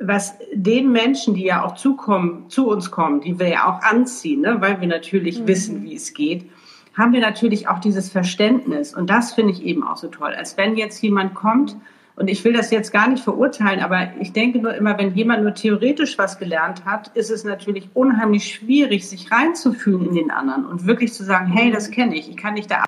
was 0.00 0.36
den 0.52 0.92
Menschen, 0.92 1.34
die 1.34 1.44
ja 1.44 1.64
auch 1.64 1.74
zukommen, 1.74 2.48
zu 2.48 2.68
uns 2.68 2.90
kommen, 2.90 3.20
die 3.20 3.38
wir 3.38 3.48
ja 3.48 3.68
auch 3.68 3.82
anziehen, 3.82 4.42
ne, 4.42 4.56
weil 4.60 4.80
wir 4.80 4.88
natürlich 4.88 5.40
mhm. 5.40 5.48
wissen, 5.48 5.82
wie 5.82 5.94
es 5.94 6.14
geht, 6.14 6.48
haben 6.94 7.12
wir 7.12 7.20
natürlich 7.20 7.68
auch 7.68 7.78
dieses 7.78 8.10
Verständnis. 8.10 8.94
Und 8.94 9.08
das 9.10 9.32
finde 9.34 9.52
ich 9.52 9.62
eben 9.62 9.86
auch 9.86 9.96
so 9.96 10.08
toll. 10.08 10.34
Als 10.34 10.56
wenn 10.56 10.76
jetzt 10.76 11.00
jemand 11.02 11.34
kommt, 11.34 11.76
und 12.16 12.28
ich 12.28 12.44
will 12.44 12.52
das 12.52 12.72
jetzt 12.72 12.92
gar 12.92 13.08
nicht 13.08 13.22
verurteilen, 13.22 13.80
aber 13.80 14.08
ich 14.18 14.32
denke 14.32 14.58
nur 14.58 14.74
immer, 14.74 14.98
wenn 14.98 15.14
jemand 15.14 15.44
nur 15.44 15.54
theoretisch 15.54 16.18
was 16.18 16.36
gelernt 16.36 16.84
hat, 16.84 17.16
ist 17.16 17.30
es 17.30 17.44
natürlich 17.44 17.90
unheimlich 17.94 18.52
schwierig, 18.52 19.08
sich 19.08 19.30
reinzufühlen 19.30 20.08
in 20.08 20.14
den 20.16 20.30
anderen 20.32 20.66
und 20.66 20.84
wirklich 20.86 21.12
zu 21.12 21.22
sagen, 21.22 21.46
hey, 21.46 21.70
das 21.70 21.92
kenne 21.92 22.16
ich, 22.16 22.28
ich 22.28 22.36
kann 22.36 22.54
nicht 22.54 22.70
da 22.72 22.84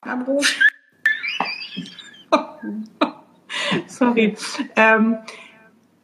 Anruf. 0.00 0.58
sorry, 3.86 4.36
ähm, 4.76 5.18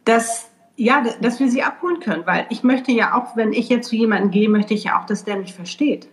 dass, 0.05 0.51
ja, 0.77 1.03
dass 1.21 1.41
wir 1.41 1.51
sie 1.51 1.63
abholen 1.63 2.01
können, 2.01 2.27
weil 2.27 2.47
ich 2.51 2.63
möchte 2.63 2.93
ja 2.93 3.15
auch, 3.15 3.37
wenn 3.37 3.53
ich 3.53 3.69
jetzt 3.69 3.89
zu 3.89 3.97
jemandem 3.97 4.31
gehe, 4.31 4.49
möchte 4.49 4.75
ich 4.75 4.85
ja 4.85 5.01
auch, 5.01 5.07
dass 5.07 5.25
der 5.25 5.37
mich 5.37 5.55
versteht. 5.55 6.09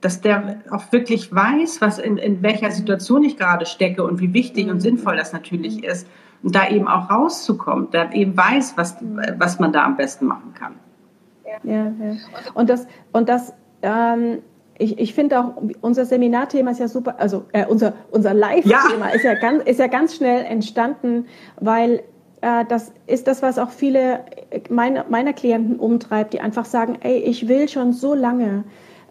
Dass 0.00 0.20
der 0.20 0.62
auch 0.70 0.92
wirklich 0.92 1.34
weiß, 1.34 1.80
was 1.80 1.98
in, 1.98 2.18
in 2.18 2.42
welcher 2.42 2.70
Situation 2.70 3.24
ich 3.24 3.36
gerade 3.36 3.66
stecke 3.66 4.04
und 4.04 4.20
wie 4.20 4.32
wichtig 4.32 4.68
und 4.68 4.80
sinnvoll 4.80 5.16
das 5.16 5.32
natürlich 5.32 5.82
ist. 5.82 6.06
und 6.42 6.54
da 6.54 6.68
eben 6.68 6.86
auch 6.86 7.10
rauszukommen, 7.10 7.88
da 7.90 8.10
eben 8.12 8.36
weiß, 8.36 8.76
was, 8.76 8.96
was 9.38 9.58
man 9.58 9.72
da 9.72 9.84
am 9.84 9.96
besten 9.96 10.26
machen 10.26 10.54
kann. 10.54 10.74
Ja, 11.44 11.86
ja. 11.86 12.16
Und 12.54 12.70
das, 12.70 12.86
und 13.12 13.28
das 13.28 13.52
ähm, 13.82 14.38
ich, 14.78 14.98
ich 14.98 15.14
finde 15.14 15.40
auch, 15.40 15.62
unser 15.80 16.04
Seminarthema 16.04 16.70
ist 16.70 16.80
ja 16.80 16.88
super, 16.88 17.16
also 17.18 17.44
äh, 17.52 17.66
unser, 17.66 17.94
unser 18.10 18.32
Live-Thema 18.32 19.08
ja. 19.08 19.14
Ist, 19.14 19.24
ja 19.24 19.34
ganz, 19.34 19.64
ist 19.64 19.80
ja 19.80 19.88
ganz 19.88 20.14
schnell 20.14 20.44
entstanden, 20.44 21.26
weil 21.60 22.02
äh, 22.40 22.64
das 22.68 22.92
ist 23.06 23.26
das, 23.26 23.42
was 23.42 23.58
auch 23.58 23.70
viele 23.70 24.20
meine, 24.70 25.04
meiner 25.08 25.32
Klienten 25.32 25.78
umtreibt, 25.78 26.32
die 26.32 26.40
einfach 26.40 26.64
sagen, 26.64 26.96
ey, 27.00 27.18
ich 27.18 27.48
will 27.48 27.68
schon 27.68 27.92
so 27.92 28.14
lange, 28.14 28.64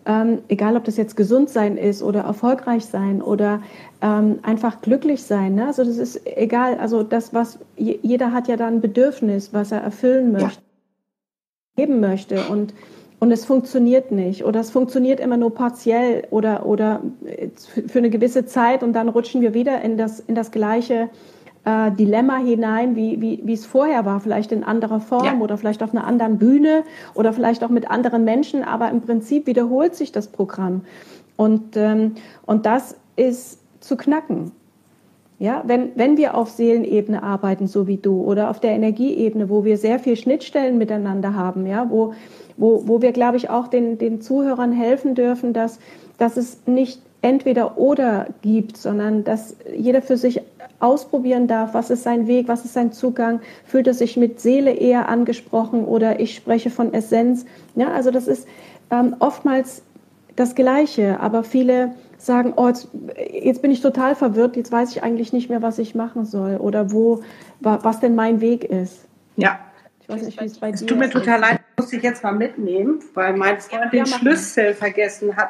ähm, 0.05 0.39
egal 0.47 0.77
ob 0.77 0.85
das 0.85 0.95
jetzt 0.95 1.17
gesund 1.17 1.49
sein 1.49 1.75
ist 1.75 2.01
oder 2.01 2.21
erfolgreich 2.21 2.85
sein 2.85 3.21
oder 3.21 3.61
ähm, 4.01 4.39
einfach 4.43 4.81
glücklich 4.81 5.23
sein. 5.23 5.55
Ne? 5.55 5.67
Also 5.67 5.83
das 5.83 5.97
ist 5.97 6.21
egal, 6.25 6.77
also 6.77 7.03
das, 7.03 7.33
was 7.33 7.59
jeder 7.75 8.31
hat 8.31 8.47
ja 8.47 8.55
da 8.55 8.67
ein 8.67 8.79
Bedürfnis, 8.79 9.53
was 9.53 9.73
er 9.73 9.81
erfüllen 9.81 10.31
möchte, 10.31 10.61
ja. 10.61 11.85
geben 11.85 11.99
möchte 11.99 12.43
und 12.49 12.73
und 13.19 13.31
es 13.31 13.45
funktioniert 13.45 14.11
nicht 14.11 14.45
oder 14.45 14.59
es 14.59 14.69
funktioniert 14.69 15.19
immer 15.19 15.37
nur 15.37 15.53
partiell 15.53 16.27
oder, 16.29 16.65
oder 16.65 17.01
für 17.87 17.99
eine 17.99 18.09
gewisse 18.09 18.45
Zeit 18.45 18.83
und 18.83 18.93
dann 18.93 19.09
rutschen 19.09 19.41
wir 19.41 19.53
wieder 19.53 19.81
in 19.81 19.97
das, 19.97 20.19
in 20.19 20.35
das 20.35 20.51
gleiche 20.51 21.09
äh, 21.65 21.91
Dilemma 21.91 22.37
hinein, 22.37 22.95
wie, 22.95 23.19
wie, 23.19 23.41
wie 23.43 23.53
es 23.53 23.65
vorher 23.65 24.05
war, 24.05 24.19
vielleicht 24.19 24.51
in 24.51 24.63
anderer 24.63 24.99
Form 24.99 25.25
ja. 25.25 25.37
oder 25.39 25.57
vielleicht 25.57 25.83
auf 25.83 25.91
einer 25.91 26.05
anderen 26.05 26.37
Bühne 26.37 26.83
oder 27.13 27.33
vielleicht 27.33 27.63
auch 27.63 27.69
mit 27.69 27.89
anderen 27.89 28.23
Menschen, 28.23 28.63
aber 28.63 28.89
im 28.89 29.01
Prinzip 29.01 29.47
wiederholt 29.47 29.95
sich 29.95 30.11
das 30.11 30.27
Programm. 30.27 30.81
Und, 31.35 31.75
ähm, 31.75 32.15
und 32.45 32.65
das 32.65 32.95
ist 33.15 33.59
zu 33.79 33.97
knacken. 33.97 34.51
Ja, 35.39 35.63
wenn, 35.67 35.91
wenn 35.95 36.17
wir 36.17 36.35
auf 36.35 36.49
Seelenebene 36.49 37.21
arbeiten, 37.21 37.67
so 37.67 37.85
wie 37.85 37.97
du, 37.97 38.21
oder 38.23 38.49
auf 38.49 38.59
der 38.59 38.71
Energieebene, 38.71 39.49
wo 39.49 39.63
wir 39.63 39.77
sehr 39.77 39.99
viel 39.99 40.15
Schnittstellen 40.15 40.79
miteinander 40.79 41.35
haben, 41.35 41.67
ja, 41.67 41.87
wo, 41.89 42.15
wo, 42.57 42.87
wo 42.87 43.01
wir, 43.03 43.11
glaube 43.11 43.37
ich, 43.37 43.49
auch 43.49 43.67
den, 43.67 43.99
den 43.99 44.19
Zuhörern 44.19 44.71
helfen 44.71 45.13
dürfen, 45.13 45.53
dass, 45.53 45.79
dass 46.17 46.37
es 46.37 46.65
nicht 46.65 47.01
entweder 47.21 47.77
oder 47.77 48.27
gibt, 48.41 48.77
sondern 48.77 49.23
dass 49.23 49.55
jeder 49.75 50.01
für 50.01 50.17
sich 50.17 50.41
ausprobieren 50.79 51.47
darf, 51.47 51.73
was 51.73 51.89
ist 51.89 52.03
sein 52.03 52.27
Weg, 52.27 52.47
was 52.47 52.65
ist 52.65 52.73
sein 52.73 52.91
Zugang, 52.91 53.41
fühlt 53.65 53.87
er 53.87 53.93
sich 53.93 54.17
mit 54.17 54.39
Seele 54.39 54.71
eher 54.71 55.09
angesprochen 55.09 55.85
oder 55.85 56.19
ich 56.19 56.35
spreche 56.35 56.69
von 56.69 56.93
Essenz. 56.93 57.45
Ja, 57.75 57.89
also 57.89 58.11
das 58.11 58.27
ist 58.27 58.47
ähm, 58.91 59.15
oftmals 59.19 59.81
das 60.35 60.53
Gleiche, 60.55 61.19
aber 61.19 61.43
viele 61.43 61.93
sagen, 62.27 62.53
oh, 62.55 62.67
jetzt, 62.67 62.89
jetzt, 63.31 63.61
bin 63.63 63.71
ich 63.71 63.81
total 63.81 64.15
verwirrt, 64.15 64.55
jetzt 64.55 64.71
weiß 64.71 64.91
ich 64.91 65.01
eigentlich 65.01 65.33
nicht 65.33 65.49
mehr, 65.49 65.63
was 65.63 65.79
ich 65.79 65.95
machen 65.95 66.25
soll 66.25 66.57
oder 66.57 66.91
wo, 66.91 67.23
was 67.59 67.99
denn 67.99 68.13
mein 68.13 68.39
Weg 68.41 68.63
ist. 68.63 69.07
Ja, 69.35 69.59
ich 70.01 70.09
weiß 70.09 70.21
nicht, 70.21 70.39
wie 70.39 70.45
es 70.45 70.59
bei 70.59 70.69
es 70.69 70.81
dir 70.81 70.87
tut 70.87 70.99
mir 70.99 71.09
total 71.09 71.39
leid, 71.39 71.59
muss 71.77 71.91
ich 71.91 72.03
jetzt 72.03 72.23
mal 72.23 72.33
mitnehmen, 72.33 72.99
weil 73.13 73.35
mein 73.35 73.59
Freund 73.59 73.91
den 73.91 74.05
Schlüssel 74.05 74.73
vergessen 74.73 75.35
hat. 75.35 75.49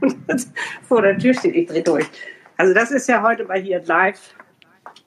Und 0.00 0.16
jetzt 0.28 0.52
vor 0.82 1.02
der 1.02 1.18
Tür 1.18 1.34
steht, 1.34 1.54
ich 1.54 1.66
drehe 1.66 1.82
durch. 1.82 2.06
Also 2.56 2.72
das 2.72 2.90
ist 2.90 3.08
ja 3.08 3.22
heute 3.22 3.44
bei 3.44 3.60
hier 3.60 3.82
live. 3.84 4.34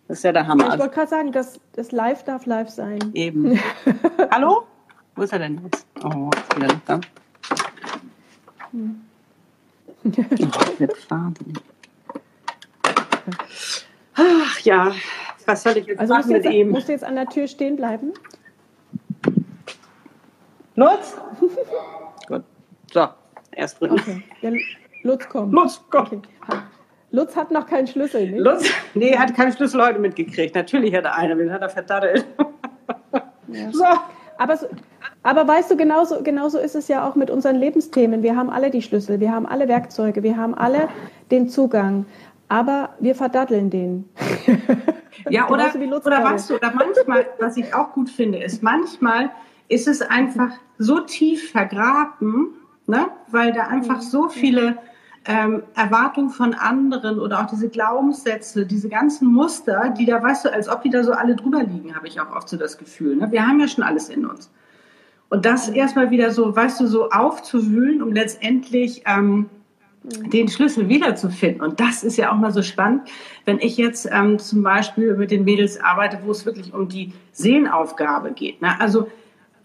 Das 0.07 0.19
ist 0.19 0.23
ja 0.23 0.31
der 0.31 0.47
Hammer. 0.47 0.73
Ich 0.73 0.79
wollte 0.79 0.93
gerade 0.93 1.09
sagen, 1.09 1.31
das, 1.31 1.59
das 1.73 1.91
Live 1.91 2.23
darf 2.23 2.45
live 2.45 2.69
sein. 2.69 2.99
Eben. 3.13 3.59
Hallo? 4.31 4.63
Wo 5.15 5.23
ist 5.23 5.33
er 5.33 5.39
denn 5.39 5.61
jetzt? 5.63 5.85
Oh, 6.03 6.29
ist 6.35 6.55
wieder 6.55 6.67
nicht 6.67 6.87
da. 6.87 6.99
Hm. 8.71 9.01
Ach 14.15 14.59
ja, 14.61 14.91
was 15.45 15.63
soll 15.63 15.77
ich 15.77 15.87
jetzt 15.87 15.99
also 15.99 16.13
machen 16.13 16.31
mit 16.31 16.45
jetzt, 16.45 16.53
ihm? 16.53 16.69
Musst 16.69 16.87
du 16.87 16.91
jetzt 16.93 17.03
an 17.03 17.15
der 17.15 17.27
Tür 17.27 17.47
stehen 17.47 17.75
bleiben? 17.75 18.13
Lutz? 20.75 21.17
Gut. 22.27 22.43
So, 22.93 23.07
erst 23.51 23.81
drin. 23.81 23.91
Okay. 23.91 24.23
Ja, 24.41 24.51
Lutz 25.03 25.27
kommt. 25.27 25.53
Lutz 25.53 25.81
kommt. 25.89 26.27
Okay. 26.47 26.59
Lutz 27.11 27.35
hat 27.35 27.51
noch 27.51 27.65
keinen 27.65 27.87
Schlüssel, 27.87 28.29
nicht? 28.29 28.39
Lutz, 28.39 28.69
nee, 28.93 29.17
hat 29.17 29.35
keinen 29.35 29.51
Schlüssel 29.51 29.83
heute 29.83 29.99
mitgekriegt. 29.99 30.55
Natürlich 30.55 30.95
hat 30.95 31.05
er 31.05 31.15
einen, 31.15 31.37
den 31.37 31.51
hat 31.51 31.61
er 31.61 31.69
verdattelt. 31.69 32.25
Ja. 33.47 33.71
So. 33.71 33.85
Aber, 34.37 34.55
so, 34.55 34.67
aber 35.23 35.47
weißt 35.47 35.71
du, 35.71 35.77
genauso, 35.77 36.23
genauso 36.23 36.59
ist 36.59 36.75
es 36.75 36.87
ja 36.87 37.07
auch 37.07 37.15
mit 37.15 37.29
unseren 37.29 37.55
Lebensthemen. 37.55 38.23
Wir 38.23 38.35
haben 38.35 38.49
alle 38.49 38.69
die 38.71 38.81
Schlüssel, 38.81 39.19
wir 39.19 39.31
haben 39.31 39.45
alle 39.45 39.67
Werkzeuge, 39.67 40.23
wir 40.23 40.37
haben 40.37 40.55
alle 40.55 40.87
den 41.29 41.49
Zugang 41.49 42.05
aber 42.49 42.89
wir 42.99 43.15
verdatteln 43.15 43.69
den. 43.69 44.09
ja, 45.29 45.47
oder, 45.49 45.71
oder 45.75 46.23
weißt 46.23 46.49
du, 46.49 46.55
oder 46.55 46.73
manchmal, 46.73 47.27
was 47.39 47.55
ich 47.55 47.73
auch 47.73 47.93
gut 47.93 48.09
finde, 48.09 48.43
ist, 48.43 48.61
manchmal 48.63 49.29
ist 49.69 49.87
es 49.87 50.01
einfach 50.01 50.51
so 50.79 50.99
tief 50.99 51.51
vergraben, 51.51 52.55
ne, 52.87 53.07
weil 53.27 53.53
da 53.53 53.67
einfach 53.67 54.01
so 54.01 54.29
viele 54.29 54.79
ähm, 55.25 55.61
Erwartungen 55.75 56.31
von 56.31 56.55
anderen 56.55 57.19
oder 57.19 57.41
auch 57.41 57.45
diese 57.45 57.69
Glaubenssätze, 57.69 58.65
diese 58.65 58.89
ganzen 58.89 59.31
Muster, 59.31 59.93
die 59.95 60.05
da, 60.05 60.21
weißt 60.21 60.45
du, 60.45 60.51
als 60.51 60.67
ob 60.67 60.81
die 60.81 60.89
da 60.89 61.03
so 61.03 61.11
alle 61.11 61.35
drüber 61.35 61.61
liegen, 61.61 61.95
habe 61.95 62.07
ich 62.07 62.19
auch 62.19 62.35
oft 62.35 62.49
so 62.49 62.57
das 62.57 62.79
Gefühl. 62.79 63.15
Ne? 63.15 63.31
Wir 63.31 63.47
haben 63.47 63.59
ja 63.59 63.67
schon 63.67 63.83
alles 63.83 64.09
in 64.09 64.25
uns. 64.25 64.49
Und 65.29 65.45
das 65.45 65.69
mhm. 65.69 65.75
erstmal 65.75 66.11
wieder 66.11 66.31
so, 66.31 66.55
weißt 66.55 66.79
du, 66.79 66.87
so 66.87 67.09
aufzuwühlen, 67.09 68.01
um 68.01 68.11
letztendlich 68.11 69.03
ähm, 69.05 69.49
den 70.03 70.47
Schlüssel 70.47 70.89
wiederzufinden. 70.89 71.61
Und 71.61 71.79
das 71.79 72.03
ist 72.03 72.17
ja 72.17 72.31
auch 72.31 72.37
mal 72.37 72.51
so 72.51 72.61
spannend, 72.61 73.03
wenn 73.45 73.59
ich 73.59 73.77
jetzt 73.77 74.07
ähm, 74.11 74.39
zum 74.39 74.63
Beispiel 74.63 75.15
mit 75.15 75.31
den 75.31 75.43
Mädels 75.43 75.79
arbeite, 75.81 76.19
wo 76.23 76.31
es 76.31 76.45
wirklich 76.45 76.73
um 76.73 76.87
die 76.87 77.13
Seelenaufgabe 77.33 78.31
geht. 78.31 78.61
Ne? 78.61 78.79
Also 78.79 79.07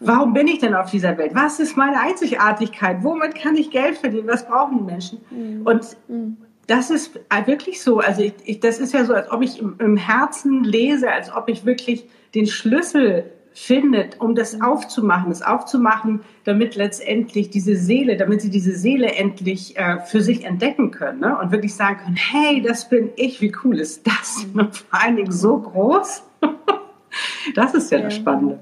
warum 0.00 0.34
bin 0.34 0.48
ich 0.48 0.58
denn 0.58 0.74
auf 0.74 0.90
dieser 0.90 1.16
Welt? 1.18 1.34
Was 1.34 1.60
ist 1.60 1.76
meine 1.76 2.00
Einzigartigkeit? 2.00 2.98
Womit 3.02 3.36
kann 3.36 3.56
ich 3.56 3.70
Geld 3.70 3.98
verdienen? 3.98 4.28
Was 4.28 4.46
brauchen 4.46 4.78
die 4.78 4.84
Menschen? 4.84 5.20
Mhm. 5.30 5.62
Und 5.66 5.96
mhm. 6.08 6.36
das 6.66 6.90
ist 6.90 7.18
wirklich 7.46 7.80
so. 7.80 8.00
Also 8.00 8.22
ich, 8.22 8.34
ich, 8.44 8.60
das 8.60 8.78
ist 8.78 8.92
ja 8.92 9.04
so, 9.04 9.14
als 9.14 9.30
ob 9.30 9.40
ich 9.40 9.60
im, 9.60 9.76
im 9.78 9.96
Herzen 9.96 10.64
lese, 10.64 11.10
als 11.10 11.34
ob 11.34 11.48
ich 11.48 11.64
wirklich 11.64 12.06
den 12.34 12.46
Schlüssel 12.46 13.30
findet, 13.54 14.20
um 14.20 14.34
das 14.34 14.60
aufzumachen, 14.60 15.30
das 15.30 15.40
aufzumachen, 15.40 16.20
damit 16.42 16.74
letztendlich 16.74 17.50
diese 17.50 17.76
Seele, 17.76 18.16
damit 18.16 18.42
sie 18.42 18.50
diese 18.50 18.76
Seele 18.76 19.12
endlich 19.14 19.76
äh, 19.76 20.00
für 20.00 20.20
sich 20.20 20.44
entdecken 20.44 20.90
können 20.90 21.20
ne? 21.20 21.38
und 21.38 21.52
wirklich 21.52 21.74
sagen 21.74 21.98
können, 21.98 22.16
hey, 22.16 22.60
das 22.60 22.88
bin 22.88 23.10
ich, 23.14 23.40
wie 23.40 23.52
cool 23.62 23.78
ist 23.78 24.06
das? 24.06 24.44
Mhm. 24.52 24.60
Und 24.60 24.76
vor 24.76 25.00
allen 25.00 25.16
Dingen 25.16 25.30
so 25.30 25.58
groß. 25.58 26.24
das 27.54 27.74
ist 27.74 27.92
ja, 27.92 27.98
ja. 27.98 28.04
das 28.04 28.16
Spannende. 28.16 28.58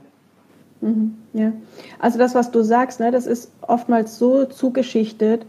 Mhm, 0.82 1.14
ja, 1.32 1.52
also 1.99 2.18
das, 2.18 2.34
was 2.34 2.50
du 2.50 2.62
sagst, 2.62 3.00
ne, 3.00 3.11
das 3.11 3.26
ist 3.26 3.50
oftmals 3.62 4.18
so 4.18 4.44
zugeschichtet, 4.44 5.46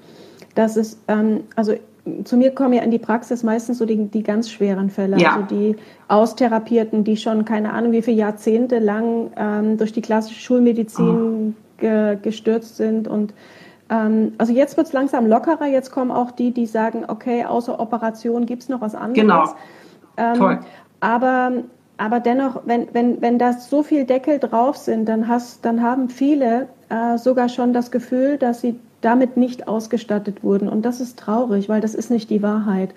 dass 0.55 0.77
es, 0.77 0.99
ähm, 1.07 1.43
also 1.55 1.73
zu 2.25 2.35
mir 2.35 2.51
kommen 2.51 2.73
ja 2.73 2.83
in 2.83 2.91
die 2.91 2.99
Praxis 2.99 3.43
meistens 3.43 3.77
so 3.77 3.85
die, 3.85 4.07
die 4.07 4.23
ganz 4.23 4.51
schweren 4.51 4.89
Fälle, 4.89 5.17
ja. 5.17 5.35
also 5.35 5.45
die 5.55 5.75
Austherapierten, 6.07 7.03
die 7.03 7.17
schon 7.17 7.45
keine 7.45 7.71
Ahnung 7.73 7.91
wie 7.93 8.01
viele 8.01 8.17
Jahrzehnte 8.17 8.79
lang 8.79 9.31
ähm, 9.37 9.77
durch 9.77 9.93
die 9.93 10.01
klassische 10.01 10.39
Schulmedizin 10.39 11.55
oh. 11.55 11.81
ge, 11.81 12.17
gestürzt 12.21 12.75
sind 12.77 13.07
und 13.07 13.33
ähm, 13.89 14.33
also 14.37 14.53
jetzt 14.53 14.75
wird 14.75 14.87
es 14.87 14.93
langsam 14.93 15.27
lockerer, 15.27 15.67
jetzt 15.67 15.91
kommen 15.91 16.11
auch 16.11 16.31
die, 16.31 16.51
die 16.51 16.65
sagen, 16.65 17.05
okay, 17.07 17.45
außer 17.45 17.79
Operation 17.79 18.45
gibt 18.45 18.63
es 18.63 18.69
noch 18.69 18.81
was 18.81 18.95
anderes. 18.95 19.21
Genau. 19.21 19.43
Ähm, 20.17 20.37
Toll. 20.37 20.59
Aber, 20.99 21.51
aber 21.97 22.19
dennoch, 22.19 22.61
wenn, 22.65 22.87
wenn, 22.93 23.21
wenn 23.21 23.39
da 23.39 23.53
so 23.53 23.83
viel 23.83 24.05
Deckel 24.05 24.39
drauf 24.39 24.77
sind, 24.77 25.07
dann, 25.07 25.27
hast, 25.27 25.65
dann 25.65 25.81
haben 25.81 26.09
viele 26.09 26.67
äh, 26.89 27.17
sogar 27.17 27.49
schon 27.49 27.73
das 27.73 27.91
Gefühl, 27.91 28.37
dass 28.37 28.61
sie 28.61 28.79
damit 29.03 29.37
nicht 29.37 29.67
ausgestattet 29.67 30.43
wurden. 30.43 30.69
Und 30.69 30.83
das 30.83 31.01
ist 31.01 31.19
traurig, 31.19 31.69
weil 31.69 31.81
das 31.81 31.95
ist 31.95 32.09
nicht 32.09 32.29
die 32.29 32.41
Wahrheit. 32.41 32.93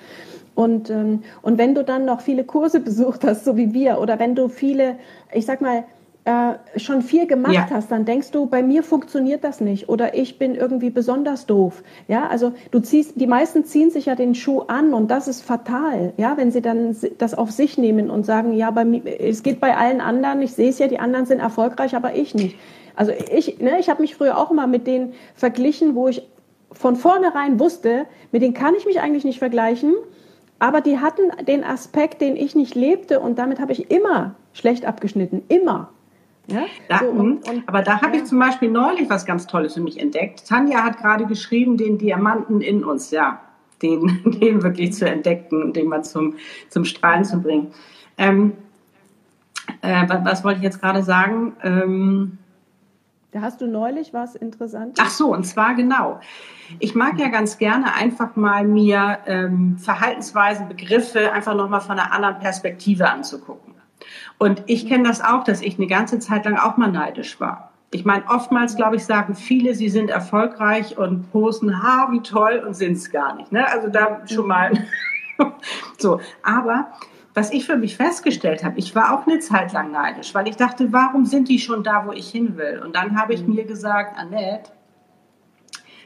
Und, 0.54 0.90
ähm, 0.90 1.22
und 1.42 1.58
wenn 1.58 1.74
du 1.74 1.84
dann 1.84 2.04
noch 2.04 2.20
viele 2.20 2.44
Kurse 2.44 2.80
besucht 2.88 3.24
hast, 3.24 3.44
so 3.44 3.56
wie 3.56 3.72
wir, 3.72 4.00
oder 4.00 4.18
wenn 4.18 4.34
du 4.34 4.48
viele, 4.48 4.96
ich 5.32 5.46
sag 5.46 5.60
mal, 5.60 5.84
äh, 6.26 6.80
schon 6.80 7.02
viel 7.02 7.28
gemacht 7.28 7.54
ja. 7.54 7.68
hast, 7.70 7.92
dann 7.92 8.04
denkst 8.04 8.32
du, 8.32 8.46
bei 8.46 8.60
mir 8.60 8.82
funktioniert 8.82 9.44
das 9.44 9.60
nicht 9.60 9.88
oder 9.88 10.16
ich 10.16 10.40
bin 10.40 10.56
irgendwie 10.56 10.90
besonders 10.90 11.46
doof. 11.46 11.84
Ja, 12.08 12.26
also 12.26 12.52
du 12.72 12.80
ziehst, 12.80 13.12
die 13.14 13.28
meisten 13.28 13.64
ziehen 13.64 13.92
sich 13.92 14.06
ja 14.06 14.16
den 14.16 14.34
Schuh 14.34 14.62
an 14.62 14.92
und 14.92 15.08
das 15.08 15.28
ist 15.28 15.42
fatal. 15.42 16.14
Ja, 16.16 16.36
wenn 16.36 16.50
sie 16.50 16.62
dann 16.62 16.96
das 17.18 17.34
auf 17.34 17.52
sich 17.52 17.78
nehmen 17.78 18.10
und 18.10 18.26
sagen, 18.26 18.54
ja, 18.54 18.72
bei 18.72 18.84
mir, 18.84 19.02
es 19.20 19.44
geht 19.44 19.60
bei 19.60 19.76
allen 19.76 20.00
anderen, 20.00 20.42
ich 20.42 20.52
sehe 20.52 20.70
es 20.70 20.80
ja, 20.80 20.88
die 20.88 20.98
anderen 20.98 21.26
sind 21.26 21.38
erfolgreich, 21.38 21.94
aber 21.94 22.16
ich 22.16 22.34
nicht. 22.34 22.56
Also 22.96 23.12
ich, 23.12 23.58
ne, 23.58 23.78
ich 23.78 23.88
habe 23.88 24.02
mich 24.02 24.16
früher 24.16 24.36
auch 24.36 24.50
immer 24.50 24.66
mit 24.66 24.86
denen 24.86 25.14
verglichen, 25.34 25.94
wo 25.94 26.08
ich 26.08 26.22
von 26.72 26.96
vornherein 26.96 27.60
wusste, 27.60 28.06
mit 28.32 28.42
denen 28.42 28.54
kann 28.54 28.74
ich 28.74 28.86
mich 28.86 29.00
eigentlich 29.00 29.24
nicht 29.24 29.38
vergleichen, 29.38 29.94
aber 30.58 30.80
die 30.80 30.98
hatten 30.98 31.30
den 31.46 31.62
Aspekt, 31.62 32.20
den 32.20 32.36
ich 32.36 32.54
nicht 32.54 32.74
lebte 32.74 33.20
und 33.20 33.38
damit 33.38 33.60
habe 33.60 33.72
ich 33.72 33.90
immer 33.90 34.34
schlecht 34.52 34.86
abgeschnitten, 34.86 35.42
immer. 35.48 35.90
Ja? 36.48 36.64
Da, 36.88 37.00
so, 37.00 37.06
und, 37.06 37.48
und, 37.48 37.68
aber 37.68 37.82
da 37.82 38.00
habe 38.00 38.16
ja. 38.16 38.22
ich 38.22 38.24
zum 38.28 38.38
Beispiel 38.38 38.70
neulich 38.70 39.10
was 39.10 39.26
ganz 39.26 39.46
Tolles 39.46 39.74
für 39.74 39.80
mich 39.80 40.00
entdeckt. 40.00 40.46
Tanja 40.46 40.82
hat 40.84 40.98
gerade 40.98 41.26
geschrieben, 41.26 41.76
den 41.76 41.98
Diamanten 41.98 42.60
in 42.60 42.84
uns, 42.84 43.10
ja, 43.10 43.40
den, 43.82 44.22
den 44.40 44.62
wirklich 44.62 44.94
zu 44.94 45.08
entdecken 45.08 45.62
und 45.62 45.76
den 45.76 45.88
mal 45.88 46.04
zum, 46.04 46.34
zum 46.70 46.84
Strahlen 46.84 47.24
zu 47.24 47.40
bringen. 47.42 47.72
Ähm, 48.16 48.52
äh, 49.82 50.08
was, 50.08 50.24
was, 50.24 50.44
wollte 50.44 50.58
ich 50.58 50.64
jetzt 50.64 50.80
gerade 50.80 51.02
sagen? 51.02 51.54
Ähm, 51.62 52.38
da 53.36 53.42
hast 53.42 53.60
du 53.60 53.66
neulich 53.66 54.14
was 54.14 54.34
Interessantes? 54.34 54.98
Ach 54.98 55.10
so, 55.10 55.30
und 55.34 55.44
zwar 55.44 55.74
genau. 55.74 56.20
Ich 56.78 56.94
mag 56.94 57.18
ja 57.18 57.28
ganz 57.28 57.58
gerne 57.58 57.94
einfach 57.94 58.34
mal 58.34 58.66
mir 58.66 59.18
ähm, 59.26 59.76
Verhaltensweisen, 59.76 60.68
Begriffe 60.68 61.32
einfach 61.32 61.54
nochmal 61.54 61.82
von 61.82 61.98
einer 61.98 62.12
anderen 62.12 62.38
Perspektive 62.38 63.10
anzugucken. 63.10 63.74
Und 64.38 64.62
ich 64.66 64.88
kenne 64.88 65.06
das 65.06 65.20
auch, 65.20 65.44
dass 65.44 65.60
ich 65.60 65.76
eine 65.76 65.86
ganze 65.86 66.18
Zeit 66.18 66.46
lang 66.46 66.56
auch 66.56 66.78
mal 66.78 66.90
neidisch 66.90 67.38
war. 67.38 67.72
Ich 67.90 68.06
meine, 68.06 68.24
oftmals, 68.26 68.74
glaube 68.74 68.96
ich, 68.96 69.04
sagen 69.04 69.34
viele, 69.34 69.74
sie 69.74 69.90
sind 69.90 70.08
erfolgreich 70.08 70.96
und 70.96 71.30
posten, 71.30 71.82
ha, 71.82 72.08
wie 72.10 72.20
toll, 72.20 72.64
und 72.66 72.72
sind 72.72 72.92
es 72.92 73.10
gar 73.10 73.36
nicht. 73.36 73.52
Ne? 73.52 73.70
Also 73.70 73.88
da 73.88 74.22
schon 74.26 74.46
mal 74.48 74.72
so. 75.98 76.20
Aber 76.42 76.90
was 77.36 77.50
ich 77.50 77.66
für 77.66 77.76
mich 77.76 77.98
festgestellt 77.98 78.64
habe, 78.64 78.78
ich 78.78 78.94
war 78.94 79.12
auch 79.12 79.26
eine 79.26 79.40
Zeit 79.40 79.74
lang 79.74 79.90
neidisch, 79.90 80.34
weil 80.34 80.48
ich 80.48 80.56
dachte, 80.56 80.90
warum 80.94 81.26
sind 81.26 81.50
die 81.50 81.58
schon 81.58 81.84
da, 81.84 82.06
wo 82.06 82.12
ich 82.12 82.30
hin 82.30 82.56
will? 82.56 82.80
Und 82.82 82.96
dann 82.96 83.20
habe 83.20 83.34
ich 83.34 83.46
mhm. 83.46 83.56
mir 83.56 83.64
gesagt, 83.64 84.18
Annette, 84.18 84.72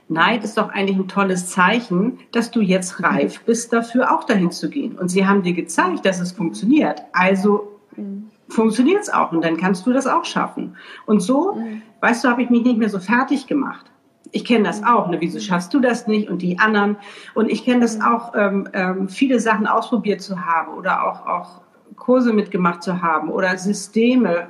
Neid 0.08 0.42
ist 0.42 0.58
doch 0.58 0.70
eigentlich 0.70 0.96
ein 0.96 1.06
tolles 1.06 1.48
Zeichen, 1.48 2.18
dass 2.32 2.50
du 2.50 2.60
jetzt 2.60 3.00
reif 3.00 3.42
bist, 3.42 3.72
dafür 3.72 4.12
auch 4.12 4.24
dahin 4.24 4.50
zu 4.50 4.68
gehen. 4.68 4.98
Und 4.98 5.08
sie 5.08 5.24
haben 5.24 5.44
dir 5.44 5.52
gezeigt, 5.52 6.04
dass 6.04 6.18
es 6.18 6.32
funktioniert. 6.32 7.02
Also 7.12 7.78
mhm. 7.94 8.28
funktioniert 8.48 9.02
es 9.02 9.08
auch 9.08 9.30
und 9.30 9.44
dann 9.44 9.56
kannst 9.56 9.86
du 9.86 9.92
das 9.92 10.08
auch 10.08 10.24
schaffen. 10.24 10.76
Und 11.06 11.20
so, 11.20 11.54
mhm. 11.54 11.82
weißt 12.00 12.24
du, 12.24 12.28
habe 12.28 12.42
ich 12.42 12.50
mich 12.50 12.64
nicht 12.64 12.76
mehr 12.76 12.90
so 12.90 12.98
fertig 12.98 13.46
gemacht 13.46 13.89
ich 14.32 14.44
kenne 14.44 14.64
das 14.64 14.82
auch, 14.84 15.08
ne? 15.08 15.20
wieso 15.20 15.40
schaffst 15.40 15.72
du 15.74 15.80
das 15.80 16.06
nicht 16.06 16.28
und 16.28 16.42
die 16.42 16.58
anderen. 16.58 16.96
Und 17.34 17.50
ich 17.50 17.64
kenne 17.64 17.80
das 17.80 18.00
auch, 18.00 18.34
ähm, 18.34 18.68
ähm, 18.72 19.08
viele 19.08 19.40
Sachen 19.40 19.66
ausprobiert 19.66 20.20
zu 20.20 20.44
haben 20.44 20.74
oder 20.74 21.06
auch, 21.06 21.26
auch 21.26 21.60
Kurse 21.96 22.32
mitgemacht 22.32 22.82
zu 22.82 23.02
haben 23.02 23.28
oder 23.30 23.56
Systeme. 23.58 24.48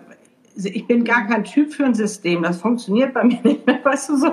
Ich 0.57 0.87
bin 0.87 1.05
gar 1.05 1.27
kein 1.27 1.45
Typ 1.45 1.73
für 1.73 1.85
ein 1.85 1.95
System, 1.95 2.43
das 2.43 2.61
funktioniert 2.61 3.15
bei 3.15 3.25
mir 3.25 3.41
nicht 3.43 3.67
mehr, 3.67 3.81
weißt 3.83 4.11
du 4.11 4.17
so. 4.17 4.33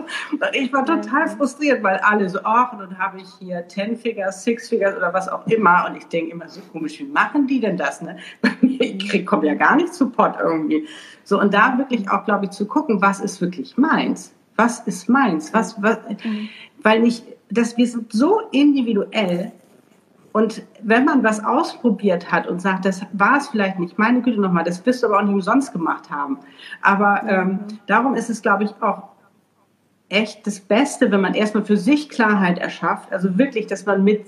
Ich 0.51 0.74
war 0.74 0.86
total 0.86 1.27
frustriert, 1.27 1.82
weil 1.84 1.98
alle 1.98 2.27
so, 2.27 2.39
ach, 2.44 2.74
und 2.74 2.80
dann 2.80 2.98
habe 2.98 3.22
ich 3.22 3.27
hier 3.39 3.66
Ten 3.68 3.96
Figures, 3.96 4.44
Six 4.44 4.68
Figures 4.68 4.98
oder 4.98 5.13
was 5.13 5.30
auch 5.30 5.48
immer. 5.48 5.86
Und 5.88 5.96
ich 5.96 6.06
denke 6.08 6.32
immer 6.32 6.50
so 6.50 6.60
komisch, 6.74 7.00
wie 7.00 7.06
machen 7.06 7.48
die 7.48 7.60
denn 7.60 7.77
das? 7.77 8.01
Ne? 8.01 8.18
Ich 8.62 9.25
komme 9.25 9.48
ja 9.48 9.54
gar 9.54 9.75
nicht 9.75 9.94
zu 9.94 10.10
Pott 10.10 10.36
irgendwie. 10.39 10.88
So, 11.24 11.39
und 11.39 11.54
da 11.54 11.77
wirklich 11.77 12.10
auch, 12.12 12.25
glaube 12.25 12.46
ich, 12.46 12.51
zu 12.51 12.68
gucken, 12.68 13.01
was 13.01 13.20
ist 13.20 13.39
wirklich 13.39 13.77
meins 13.77 14.34
was 14.58 14.80
ist 14.82 15.08
meins? 15.08 15.54
Was, 15.54 15.82
was, 15.82 16.00
mhm. 16.24 16.50
weil 16.84 17.00
nicht, 17.00 17.24
dass 17.50 17.78
wir 17.78 17.88
sind 17.88 18.12
so 18.12 18.42
individuell 18.52 19.54
und 20.38 20.62
wenn 20.84 21.04
man 21.04 21.24
was 21.24 21.44
ausprobiert 21.44 22.32
hat 22.32 22.46
und 22.46 22.62
sagt, 22.62 22.86
das 22.86 23.02
war 23.12 23.38
es 23.38 23.48
vielleicht 23.48 23.80
nicht, 23.80 23.98
meine 23.98 24.22
Güte 24.22 24.40
nochmal, 24.40 24.64
das 24.64 24.86
wirst 24.86 25.02
du 25.02 25.08
aber 25.08 25.18
auch 25.18 25.24
nicht 25.24 25.34
umsonst 25.34 25.74
gemacht 25.74 26.12
haben. 26.12 26.38
Aber 26.84 27.24
ähm, 27.28 27.60
darum 27.88 28.14
ist 28.14 28.30
es, 28.30 28.44
glaube 28.44 28.66
ich, 28.66 28.70
auch 28.80 29.02
echt 30.10 30.46
das 30.46 30.60
Beste, 30.60 31.10
wenn 31.12 31.22
man 31.22 31.34
erstmal 31.34 31.66
für 31.66 31.76
sich 31.76 32.08
Klarheit 32.10 32.60
erschafft. 32.60 33.12
Also 33.12 33.40
wirklich, 33.40 33.66
dass 33.66 33.88
man 33.88 34.04
mit 34.04 34.28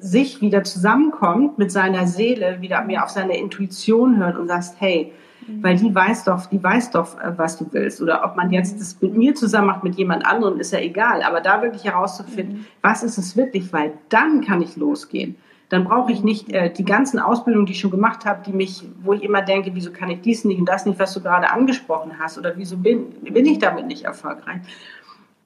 sich 0.00 0.40
wieder 0.40 0.64
zusammenkommt, 0.64 1.58
mit 1.58 1.70
seiner 1.70 2.06
Seele, 2.06 2.62
wieder 2.62 2.82
mehr 2.84 3.04
auf 3.04 3.10
seine 3.10 3.36
Intuition 3.36 4.16
hört 4.16 4.38
und 4.38 4.48
sagt, 4.48 4.76
hey, 4.78 5.12
weil 5.60 5.76
die 5.76 5.94
weiß 5.94 6.24
doch, 6.24 6.46
die 6.46 6.62
weiß 6.62 6.90
doch, 6.90 7.18
äh, 7.18 7.32
was 7.36 7.58
du 7.58 7.66
willst. 7.70 8.00
Oder 8.00 8.24
ob 8.24 8.36
man 8.36 8.50
jetzt 8.52 8.80
das 8.80 9.00
mit 9.00 9.16
mir 9.16 9.34
zusammen 9.34 9.68
macht, 9.68 9.84
mit 9.84 9.96
jemand 9.96 10.26
anderem, 10.26 10.58
ist 10.58 10.72
ja 10.72 10.80
egal. 10.80 11.22
Aber 11.22 11.40
da 11.40 11.62
wirklich 11.62 11.84
herauszufinden, 11.84 12.58
mhm. 12.58 12.66
was 12.80 13.02
ist 13.02 13.18
es 13.18 13.36
wirklich, 13.36 13.72
weil 13.72 13.92
dann 14.08 14.40
kann 14.42 14.62
ich 14.62 14.76
losgehen. 14.76 15.36
Dann 15.68 15.84
brauche 15.84 16.12
ich 16.12 16.22
nicht 16.22 16.52
äh, 16.52 16.70
die 16.70 16.84
ganzen 16.84 17.18
Ausbildungen, 17.18 17.66
die 17.66 17.72
ich 17.72 17.80
schon 17.80 17.90
gemacht 17.90 18.26
habe, 18.26 18.42
die 18.44 18.52
mich, 18.52 18.84
wo 19.02 19.14
ich 19.14 19.22
immer 19.22 19.40
denke, 19.42 19.70
wieso 19.74 19.90
kann 19.90 20.10
ich 20.10 20.20
dies 20.20 20.44
nicht 20.44 20.58
und 20.58 20.66
das 20.66 20.84
nicht, 20.84 20.98
was 20.98 21.14
du 21.14 21.20
gerade 21.20 21.50
angesprochen 21.50 22.12
hast, 22.18 22.36
oder 22.36 22.52
wieso 22.56 22.76
bin, 22.76 23.10
bin 23.22 23.46
ich 23.46 23.58
damit 23.58 23.86
nicht 23.86 24.04
erfolgreich. 24.04 24.60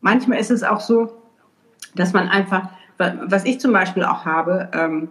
Manchmal 0.01 0.39
ist 0.39 0.51
es 0.51 0.63
auch 0.63 0.81
so, 0.81 1.13
dass 1.95 2.13
man 2.13 2.29
einfach, 2.29 2.69
was 2.99 3.45
ich 3.45 3.61
zum 3.61 3.73
Beispiel 3.73 4.05
auch 4.05 4.25
habe, 4.25 4.69
ähm, 4.73 5.09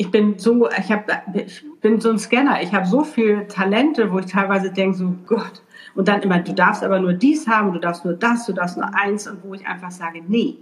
ich 0.00 0.10
bin 0.10 0.38
so, 0.38 0.66
ich, 0.70 0.90
hab, 0.90 1.10
ich 1.34 1.62
bin 1.82 2.00
so 2.00 2.08
ein 2.08 2.18
Scanner. 2.18 2.62
Ich 2.62 2.72
habe 2.72 2.86
so 2.86 3.04
viele 3.04 3.46
Talente, 3.48 4.10
wo 4.10 4.18
ich 4.18 4.26
teilweise 4.26 4.72
denke, 4.72 4.96
so 4.96 5.14
Gott. 5.26 5.60
Und 5.94 6.08
dann 6.08 6.22
immer, 6.22 6.38
du 6.38 6.54
darfst 6.54 6.82
aber 6.82 6.98
nur 7.00 7.12
dies 7.12 7.46
haben, 7.46 7.74
du 7.74 7.78
darfst 7.78 8.06
nur 8.06 8.14
das, 8.14 8.46
du 8.46 8.54
darfst 8.54 8.78
nur 8.78 8.88
eins. 8.94 9.28
Und 9.28 9.44
wo 9.44 9.52
ich 9.52 9.66
einfach 9.66 9.90
sage, 9.90 10.22
nee. 10.26 10.56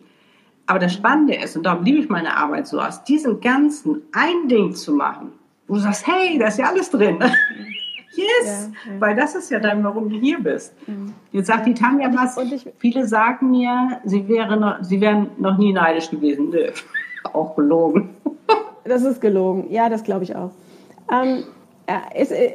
Aber 0.66 0.80
das 0.80 0.92
Spannende 0.92 1.36
ist, 1.36 1.56
und 1.56 1.62
darum 1.62 1.84
liebe 1.84 2.00
ich 2.00 2.08
meine 2.08 2.36
Arbeit 2.36 2.66
so, 2.66 2.80
aus 2.80 3.04
diesem 3.04 3.40
Ganzen 3.40 4.02
ein 4.12 4.48
Ding 4.48 4.74
zu 4.74 4.92
machen, 4.92 5.30
wo 5.68 5.74
du 5.74 5.80
sagst, 5.80 6.08
hey, 6.08 6.36
da 6.36 6.48
ist 6.48 6.58
ja 6.58 6.66
alles 6.66 6.90
drin. 6.90 7.18
yes, 8.16 8.70
ja, 8.84 8.92
ja. 8.92 9.00
weil 9.00 9.14
das 9.14 9.36
ist 9.36 9.52
ja 9.52 9.60
dann, 9.60 9.84
warum 9.84 10.10
du 10.10 10.18
hier 10.18 10.40
bist. 10.40 10.74
Mhm. 10.88 11.14
Jetzt 11.30 11.46
sagt 11.46 11.64
die 11.64 11.74
Tanja 11.74 12.10
was, 12.12 12.36
viele 12.78 13.06
sagen 13.06 13.52
mir, 13.52 14.00
sie, 14.04 14.26
wäre 14.26 14.56
noch, 14.56 14.82
sie 14.82 15.00
wären 15.00 15.28
noch 15.38 15.56
nie 15.58 15.72
neidisch 15.72 16.10
gewesen. 16.10 16.50
Nö, 16.50 16.72
auch 17.32 17.54
gelogen. 17.54 18.16
Das 18.84 19.02
ist 19.02 19.20
gelogen. 19.20 19.66
Ja, 19.70 19.88
das 19.88 20.04
glaube 20.04 20.24
ich 20.24 20.34
auch. 20.34 20.50
Ähm, 21.10 21.44
es, 22.14 22.30
äh, 22.30 22.52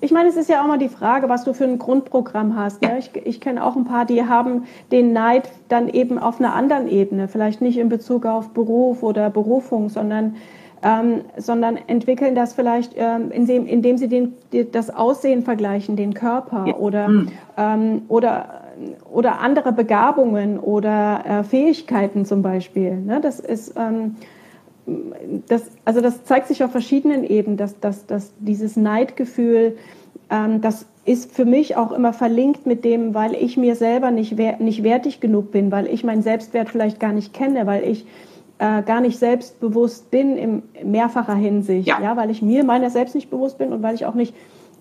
ich 0.00 0.12
meine, 0.12 0.28
es 0.28 0.36
ist 0.36 0.48
ja 0.48 0.62
auch 0.62 0.66
mal 0.66 0.78
die 0.78 0.88
Frage, 0.88 1.28
was 1.28 1.44
du 1.44 1.52
für 1.52 1.64
ein 1.64 1.78
Grundprogramm 1.78 2.56
hast. 2.56 2.82
Ne? 2.82 2.98
Ich, 2.98 3.10
ich 3.24 3.40
kenne 3.40 3.64
auch 3.64 3.74
ein 3.74 3.84
paar, 3.84 4.04
die 4.04 4.24
haben 4.24 4.64
den 4.92 5.12
Neid 5.12 5.50
dann 5.68 5.88
eben 5.88 6.18
auf 6.18 6.38
einer 6.38 6.54
anderen 6.54 6.88
Ebene, 6.88 7.26
vielleicht 7.26 7.60
nicht 7.60 7.78
in 7.78 7.88
Bezug 7.88 8.24
auf 8.24 8.50
Beruf 8.50 9.02
oder 9.02 9.30
Berufung, 9.30 9.88
sondern, 9.88 10.36
ähm, 10.82 11.22
sondern 11.36 11.76
entwickeln 11.88 12.36
das 12.36 12.54
vielleicht, 12.54 12.92
ähm, 12.96 13.32
indem, 13.32 13.66
indem 13.66 13.98
sie 13.98 14.08
den, 14.08 14.34
das 14.70 14.94
Aussehen 14.94 15.42
vergleichen, 15.42 15.96
den 15.96 16.14
Körper 16.14 16.78
oder, 16.78 17.08
mhm. 17.08 17.28
ähm, 17.56 18.02
oder, 18.06 18.60
oder 19.12 19.40
andere 19.40 19.72
Begabungen 19.72 20.60
oder 20.60 21.24
äh, 21.26 21.42
Fähigkeiten 21.42 22.24
zum 22.24 22.42
Beispiel. 22.42 22.96
Ne? 22.96 23.20
Das 23.20 23.40
ist 23.40 23.74
ähm, 23.76 24.14
das, 25.48 25.62
also 25.84 26.00
das 26.00 26.24
zeigt 26.24 26.48
sich 26.48 26.64
auf 26.64 26.70
verschiedenen 26.70 27.24
Ebenen, 27.24 27.56
dass, 27.56 27.78
dass, 27.80 28.06
dass 28.06 28.32
dieses 28.38 28.76
Neidgefühl, 28.76 29.76
ähm, 30.30 30.60
das 30.60 30.86
ist 31.04 31.32
für 31.32 31.44
mich 31.44 31.76
auch 31.76 31.92
immer 31.92 32.12
verlinkt 32.12 32.66
mit 32.66 32.84
dem, 32.84 33.14
weil 33.14 33.34
ich 33.34 33.56
mir 33.56 33.76
selber 33.76 34.10
nicht, 34.10 34.36
nicht 34.60 34.82
wertig 34.82 35.20
genug 35.20 35.50
bin, 35.52 35.72
weil 35.72 35.86
ich 35.86 36.04
meinen 36.04 36.22
Selbstwert 36.22 36.68
vielleicht 36.68 37.00
gar 37.00 37.12
nicht 37.12 37.32
kenne, 37.32 37.66
weil 37.66 37.82
ich 37.84 38.06
äh, 38.58 38.82
gar 38.82 39.00
nicht 39.00 39.18
selbstbewusst 39.18 40.10
bin 40.10 40.36
in 40.36 40.62
mehrfacher 40.84 41.34
Hinsicht, 41.34 41.88
ja. 41.88 42.00
ja, 42.02 42.16
weil 42.16 42.30
ich 42.30 42.42
mir 42.42 42.64
meiner 42.64 42.90
selbst 42.90 43.14
nicht 43.14 43.30
bewusst 43.30 43.58
bin 43.58 43.72
und 43.72 43.82
weil 43.82 43.94
ich 43.94 44.04
auch 44.04 44.14
nicht 44.14 44.34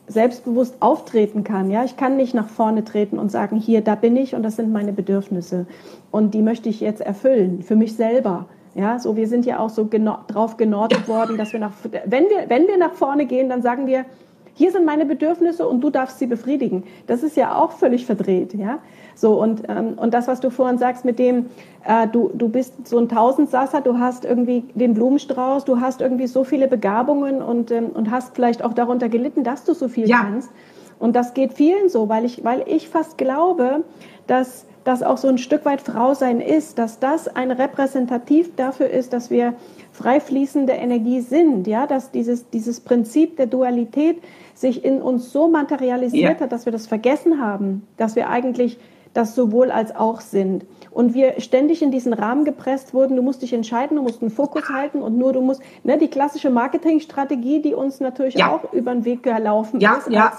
selbstbewusst 0.07 0.75
auftreten 0.79 1.43
kann. 1.43 1.69
Ja, 1.69 1.83
ich 1.83 1.97
kann 1.97 2.17
nicht 2.17 2.33
nach 2.33 2.49
vorne 2.49 2.83
treten 2.83 3.19
und 3.19 3.31
sagen, 3.31 3.57
hier, 3.57 3.81
da 3.81 3.95
bin 3.95 4.15
ich 4.15 4.35
und 4.35 4.43
das 4.43 4.55
sind 4.55 4.71
meine 4.71 4.93
Bedürfnisse 4.93 5.65
und 6.11 6.33
die 6.33 6.41
möchte 6.41 6.69
ich 6.69 6.79
jetzt 6.79 7.01
erfüllen 7.01 7.61
für 7.61 7.75
mich 7.75 7.95
selber. 7.95 8.47
Ja, 8.77 8.99
so 8.99 9.15
wir 9.15 9.27
sind 9.27 9.47
ja 9.47 9.57
auch 9.57 9.71
so 9.71 9.85
geno 9.85 10.19
drauf 10.27 10.55
genordet 10.55 11.07
worden, 11.07 11.35
dass 11.35 11.51
wir 11.51 11.59
nach, 11.59 11.71
wenn 12.05 12.25
wir, 12.25 12.47
wenn 12.47 12.67
wir 12.67 12.77
nach 12.77 12.93
vorne 12.93 13.25
gehen, 13.25 13.49
dann 13.49 13.63
sagen 13.63 13.87
wir, 13.87 14.05
hier 14.53 14.71
sind 14.71 14.85
meine 14.85 15.05
Bedürfnisse 15.05 15.67
und 15.67 15.81
du 15.81 15.89
darfst 15.89 16.19
sie 16.19 16.27
befriedigen. 16.27 16.83
Das 17.07 17.23
ist 17.23 17.35
ja 17.35 17.55
auch 17.55 17.71
völlig 17.71 18.05
verdreht, 18.05 18.53
ja. 18.53 18.77
So 19.15 19.41
und 19.41 19.63
ähm, 19.67 19.93
und 19.97 20.13
das, 20.13 20.27
was 20.27 20.41
du 20.41 20.51
vorhin 20.51 20.77
sagst, 20.77 21.05
mit 21.05 21.17
dem 21.17 21.47
äh, 21.85 22.07
du 22.07 22.29
du 22.35 22.49
bist 22.49 22.87
so 22.87 22.99
ein 22.99 23.09
Tausendsasser, 23.09 23.81
du 23.81 23.97
hast 23.97 24.25
irgendwie 24.25 24.63
den 24.75 24.93
Blumenstrauß, 24.93 25.65
du 25.65 25.81
hast 25.81 26.01
irgendwie 26.01 26.27
so 26.27 26.43
viele 26.43 26.67
Begabungen 26.67 27.41
und 27.41 27.71
ähm, 27.71 27.87
und 27.95 28.11
hast 28.11 28.35
vielleicht 28.35 28.63
auch 28.63 28.73
darunter 28.73 29.09
gelitten, 29.09 29.43
dass 29.43 29.63
du 29.63 29.73
so 29.73 29.87
viel 29.87 30.07
ja. 30.07 30.17
kannst. 30.17 30.51
Und 30.99 31.15
das 31.15 31.33
geht 31.33 31.53
vielen 31.53 31.89
so, 31.89 32.09
weil 32.09 32.25
ich 32.25 32.43
weil 32.43 32.63
ich 32.67 32.89
fast 32.89 33.17
glaube, 33.17 33.83
dass 34.27 34.67
das 34.87 35.03
auch 35.03 35.17
so 35.17 35.27
ein 35.27 35.37
Stück 35.37 35.65
weit 35.65 35.81
Frausein 35.81 36.39
ist, 36.39 36.79
dass 36.79 36.99
das 36.99 37.27
ein 37.27 37.51
Repräsentativ 37.51 38.55
dafür 38.55 38.89
ist, 38.89 39.11
dass 39.11 39.29
wir 39.29 39.53
frei 39.91 40.21
fließende 40.21 40.71
Energie 40.73 41.19
sind, 41.19 41.67
ja, 41.67 41.87
dass 41.87 42.11
dieses, 42.11 42.49
dieses 42.51 42.79
Prinzip 42.79 43.35
der 43.35 43.47
Dualität 43.47 44.21
sich 44.53 44.85
in 44.85 45.01
uns 45.01 45.33
so 45.33 45.49
materialisiert 45.49 46.39
ja. 46.39 46.39
hat, 46.39 46.51
dass 46.53 46.65
wir 46.65 46.71
das 46.71 46.87
vergessen 46.87 47.41
haben, 47.41 47.85
dass 47.97 48.15
wir 48.15 48.29
eigentlich 48.29 48.79
das 49.13 49.35
sowohl 49.35 49.71
als 49.71 49.93
auch 49.95 50.21
sind. 50.21 50.65
Und 50.91 51.13
wir 51.13 51.41
ständig 51.41 51.81
in 51.81 51.91
diesen 51.91 52.13
Rahmen 52.13 52.45
gepresst 52.45 52.93
wurden, 52.93 53.15
du 53.17 53.21
musst 53.21 53.41
dich 53.41 53.51
entscheiden, 53.51 53.97
du 53.97 54.03
musst 54.03 54.21
einen 54.21 54.31
Fokus 54.31 54.69
halten 54.69 55.01
und 55.01 55.17
nur 55.17 55.33
du 55.33 55.41
musst, 55.41 55.61
ne, 55.83 55.97
die 55.97 56.07
klassische 56.07 56.49
Marketingstrategie, 56.49 57.61
die 57.61 57.73
uns 57.73 57.99
natürlich 57.99 58.35
ja. 58.35 58.53
auch 58.53 58.71
über 58.71 58.93
den 58.93 59.03
Weg 59.03 59.23
gelaufen 59.23 59.81
ja, 59.81 59.95
ist, 59.95 60.15
als, 60.15 60.35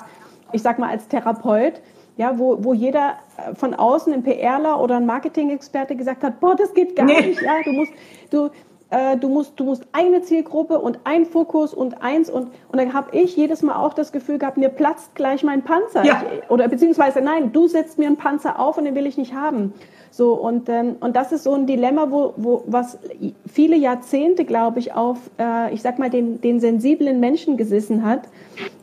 ich 0.53 0.63
sag 0.63 0.79
mal, 0.79 0.89
als 0.89 1.09
Therapeut, 1.09 1.83
ja, 2.19 2.37
wo, 2.39 2.63
wo 2.63 2.75
jeder 2.75 3.15
äh, 3.37 3.55
von 3.55 3.75
außen 3.75 4.13
ein 4.13 4.23
PRler 4.23 4.81
oder 4.81 4.97
ein 4.97 5.07
Marketing-Experte 5.07 5.97
gesagt 5.97 6.23
hat, 6.25 6.41
boah, 6.41 6.55
das 6.55 6.75
geht 6.75 6.97
gar 6.97 7.07
nee. 7.07 7.29
nicht, 7.29 7.41
ja, 7.41 7.63
du 7.65 7.73
musst, 7.73 7.93
du, 8.31 8.51
äh, 8.91 9.17
du 9.17 9.29
musst, 9.29 9.59
du 9.59 9.65
musst 9.65 9.87
eine 9.93 10.21
Zielgruppe 10.23 10.81
und 10.81 10.99
ein 11.05 11.25
Fokus 11.25 11.73
und 11.73 12.03
eins 12.03 12.29
und, 12.29 12.51
und 12.71 12.79
dann 12.81 12.93
habe 12.93 13.17
ich 13.17 13.37
jedes 13.37 13.63
Mal 13.63 13.77
auch 13.77 13.95
das 13.95 14.11
Gefühl 14.11 14.39
gehabt, 14.39 14.57
mir 14.57 14.69
platzt 14.69 15.15
gleich 15.15 15.45
mein 15.45 15.63
Panzer. 15.63 16.05
Ja. 16.05 16.25
Ich, 16.43 16.51
oder 16.51 16.67
beziehungsweise 16.67 17.21
nein, 17.21 17.53
du 17.53 17.69
setzt 17.69 17.99
mir 17.99 18.09
einen 18.09 18.17
Panzer 18.17 18.59
auf 18.59 18.77
und 18.77 18.85
den 18.85 18.97
will 18.97 19.07
ich 19.07 19.17
nicht 19.17 19.33
haben. 19.33 19.73
So, 20.19 20.33
und, 20.33 20.69
ähm, 20.69 20.97
und 20.99 21.15
das 21.15 21.31
ist 21.31 21.45
so 21.45 21.55
ein 21.55 21.69
Dilemma, 21.69 22.09
wo, 22.11 22.35
wo 22.37 22.65
was 22.67 22.99
viele 23.47 23.77
Jahrzehnte, 23.77 24.45
glaube 24.45 24.81
ich, 24.81 24.93
auf, 24.93 25.17
äh, 25.39 25.73
ich 25.73 25.81
sag 25.81 26.01
mal, 26.01 26.11
den, 26.11 26.41
den 26.41 26.59
sensiblen 26.59 27.21
Menschen 27.21 27.57
gesessen 27.57 28.05
hat, 28.05 28.23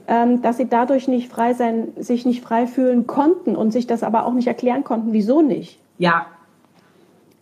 ähm, 0.08 0.42
dass 0.42 0.56
sie 0.56 0.70
dadurch 0.70 1.10
nicht 1.10 1.28
frei 1.28 1.54
sein, 1.54 1.90
sich 1.98 2.26
nicht 2.26 2.42
frei 2.42 2.68
fühlen 2.68 3.06
konnten 3.06 3.58
und 3.58 3.72
sich 3.72 3.86
das 3.86 4.02
aber 4.02 4.26
auch 4.26 4.32
nicht 4.32 4.48
erklären 4.48 4.86
konnten, 4.86 5.12
wieso 5.12 5.42
nicht. 5.42 5.78
Ja. 5.98 6.28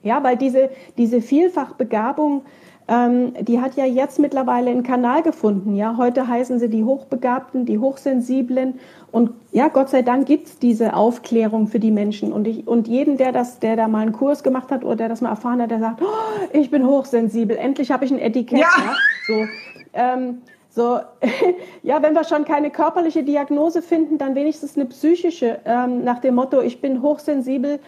Ja, 0.02 0.24
weil 0.24 0.38
diese, 0.38 0.72
diese 0.98 1.22
Vielfachbegabung, 1.22 2.46
ähm, 2.94 3.34
die 3.42 3.60
hat 3.60 3.76
ja 3.76 3.86
jetzt 3.86 4.20
mittlerweile 4.20 4.70
einen 4.70 4.84
Kanal 4.84 5.24
gefunden. 5.24 5.76
Ja, 5.76 5.96
heute 5.98 6.28
heißen 6.28 6.60
sie 6.60 6.70
die 6.70 6.84
Hochbegabten, 6.84 7.66
die 7.66 7.80
Hochsensiblen. 7.80 8.80
Und 9.12 9.32
ja, 9.52 9.68
Gott 9.68 9.90
sei 9.90 10.02
Dank 10.02 10.28
gibt's 10.28 10.60
diese 10.60 10.96
Aufklärung 10.96 11.68
für 11.68 11.80
die 11.80 11.92
Menschen. 11.92 12.32
Und, 12.32 12.48
ich, 12.48 12.68
und 12.68 12.88
jeden, 12.88 13.18
der, 13.18 13.32
das, 13.32 13.60
der 13.60 13.76
da 13.76 13.88
mal 13.88 14.02
einen 14.02 14.12
Kurs 14.12 14.44
gemacht 14.44 14.72
hat 14.72 14.84
oder 14.84 14.96
der 14.96 15.10
das 15.10 15.22
mal 15.22 15.30
erfahren 15.30 15.62
hat, 15.62 15.72
der 15.72 15.80
sagt, 15.80 16.02
oh, 16.02 16.48
ich 16.52 16.70
bin 16.70 16.86
hochsensibel, 16.86 17.58
endlich 17.58 17.92
habe 17.92 18.06
ich 18.06 18.12
ein 18.12 18.20
Etikett. 18.20 18.60
Ja. 18.60 18.68
ja? 18.78 18.94
So, 19.28 19.46
ähm, 19.94 20.42
so, 20.70 21.00
ja, 21.84 22.02
wenn 22.02 22.14
wir 22.14 22.24
schon 22.24 22.46
keine 22.46 22.70
körperliche 22.70 23.24
Diagnose 23.24 23.82
finden, 23.82 24.18
dann 24.18 24.36
wenigstens 24.36 24.76
eine 24.76 24.86
psychische, 24.86 25.60
ähm, 25.66 26.04
nach 26.04 26.20
dem 26.20 26.36
Motto, 26.36 26.62
ich 26.62 26.82
bin 26.82 27.02
hochsensibel, 27.02 27.80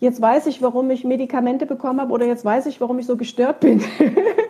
jetzt 0.00 0.20
weiß 0.20 0.46
ich, 0.46 0.60
warum 0.60 0.90
ich 0.90 1.04
Medikamente 1.04 1.64
bekommen 1.64 2.00
habe 2.00 2.12
oder 2.12 2.26
jetzt 2.26 2.44
weiß 2.44 2.66
ich, 2.66 2.80
warum 2.80 2.98
ich 2.98 3.06
so 3.06 3.16
gestört 3.16 3.60
bin. 3.60 3.82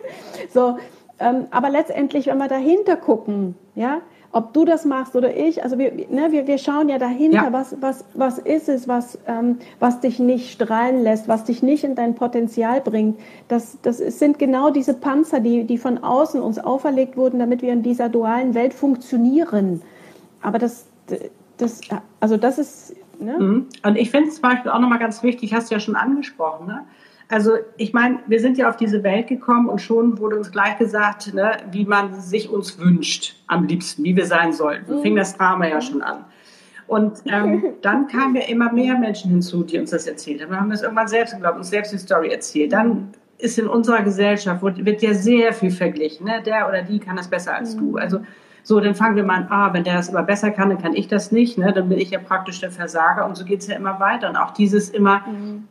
so, 0.53 0.77
ähm, 1.19 1.47
aber 1.51 1.69
letztendlich, 1.69 2.27
wenn 2.27 2.37
wir 2.37 2.47
dahinter 2.47 2.95
gucken, 2.95 3.55
ja, 3.75 4.01
ob 4.31 4.51
du 4.53 4.65
das 4.65 4.83
machst 4.83 5.15
oder 5.15 5.35
ich, 5.35 5.63
also 5.63 5.77
wir, 5.77 5.93
ne, 5.93 6.31
wir, 6.31 6.47
wir 6.47 6.57
schauen 6.57 6.89
ja 6.89 6.97
dahinter, 6.97 7.43
ja. 7.43 7.53
Was, 7.53 7.75
was, 7.81 8.03
was 8.15 8.39
ist 8.39 8.67
es, 8.67 8.87
was, 8.87 9.19
ähm, 9.27 9.59
was 9.79 9.99
dich 9.99 10.17
nicht 10.19 10.51
strahlen 10.51 11.03
lässt, 11.03 11.27
was 11.27 11.43
dich 11.43 11.61
nicht 11.61 11.83
in 11.83 11.93
dein 11.93 12.15
Potenzial 12.15 12.81
bringt. 12.81 13.19
Das, 13.47 13.77
das 13.83 13.97
sind 13.97 14.39
genau 14.39 14.71
diese 14.71 14.95
Panzer, 14.95 15.39
die, 15.39 15.65
die 15.65 15.77
von 15.77 16.03
außen 16.03 16.41
uns 16.41 16.57
auferlegt 16.57 17.15
wurden, 17.15 17.37
damit 17.37 17.61
wir 17.61 17.73
in 17.73 17.83
dieser 17.83 18.09
dualen 18.09 18.55
Welt 18.55 18.73
funktionieren. 18.73 19.83
Aber 20.41 20.57
das, 20.57 20.87
das, 21.57 21.81
also 22.19 22.37
das 22.37 22.57
ist 22.57 22.95
Ne? 23.19 23.37
Mhm. 23.39 23.67
Und 23.83 23.95
ich 23.95 24.11
finde 24.11 24.29
es 24.29 24.35
zum 24.35 24.43
Beispiel 24.43 24.71
auch 24.71 24.79
nochmal 24.79 24.99
ganz 24.99 25.23
wichtig, 25.23 25.53
hast 25.53 25.71
du 25.71 25.75
ja 25.75 25.79
schon 25.79 25.95
angesprochen, 25.95 26.67
ne? 26.67 26.85
Also 27.29 27.53
ich 27.77 27.93
meine, 27.93 28.19
wir 28.27 28.39
sind 28.39 28.57
ja 28.57 28.69
auf 28.69 28.77
diese 28.77 29.03
Welt 29.03 29.27
gekommen 29.27 29.69
und 29.69 29.81
schon 29.81 30.19
wurde 30.19 30.37
uns 30.37 30.51
gleich 30.51 30.77
gesagt, 30.77 31.33
ne, 31.33 31.57
wie 31.71 31.85
man 31.85 32.13
sich 32.13 32.49
uns 32.49 32.77
wünscht, 32.79 33.35
am 33.47 33.65
liebsten, 33.65 34.03
wie 34.03 34.15
wir 34.15 34.25
sein 34.25 34.53
sollten. 34.53 34.97
Mhm. 34.97 35.01
Fing 35.01 35.15
das 35.15 35.37
Drama 35.37 35.67
ja 35.67 35.81
schon 35.81 36.01
an. 36.01 36.25
Und 36.87 37.23
ähm, 37.25 37.63
dann 37.81 38.07
kamen 38.07 38.35
ja 38.35 38.43
immer 38.43 38.71
mehr 38.71 38.97
Menschen 38.97 39.31
hinzu, 39.31 39.63
die 39.63 39.79
uns 39.79 39.91
das 39.91 40.05
erzählt 40.05 40.41
haben. 40.41 40.51
Wir 40.51 40.59
haben 40.59 40.69
das 40.69 40.83
irgendwann 40.83 41.07
selbst 41.07 41.33
geglaubt, 41.33 41.57
uns 41.57 41.69
selbst 41.69 41.93
die 41.93 41.97
Story 41.97 42.29
erzählt. 42.29 42.73
Dann 42.73 43.13
ist 43.37 43.57
in 43.57 43.67
unserer 43.67 44.03
Gesellschaft, 44.03 44.61
wird 44.63 45.01
ja 45.01 45.13
sehr 45.13 45.53
viel 45.53 45.71
verglichen. 45.71 46.25
Ne? 46.25 46.41
Der 46.45 46.67
oder 46.67 46.81
die 46.81 46.99
kann 46.99 47.15
das 47.15 47.27
besser 47.27 47.55
als 47.55 47.75
du. 47.75 47.91
Mhm. 47.91 47.97
Also 47.97 48.19
so, 48.63 48.79
dann 48.79 48.95
fangen 48.95 49.17
wir 49.17 49.23
mal 49.23 49.41
an, 49.41 49.47
ah, 49.49 49.73
wenn 49.73 49.83
der 49.83 49.95
das 49.95 50.07
immer 50.07 50.23
besser 50.23 50.49
kann, 50.51 50.69
dann 50.69 50.81
kann 50.81 50.93
ich 50.95 51.09
das 51.09 51.33
nicht, 51.33 51.57
ne? 51.57 51.73
dann 51.73 51.89
bin 51.89 51.99
ich 51.99 52.11
ja 52.11 52.19
praktisch 52.19 52.61
der 52.61 52.71
Versager 52.71 53.25
und 53.25 53.35
so 53.35 53.43
geht 53.43 53.59
es 53.59 53.67
ja 53.67 53.75
immer 53.75 53.99
weiter. 53.99 54.29
Und 54.29 54.37
auch 54.37 54.51
dieses 54.51 54.89
immer, 54.89 55.19
mhm. 55.27 55.67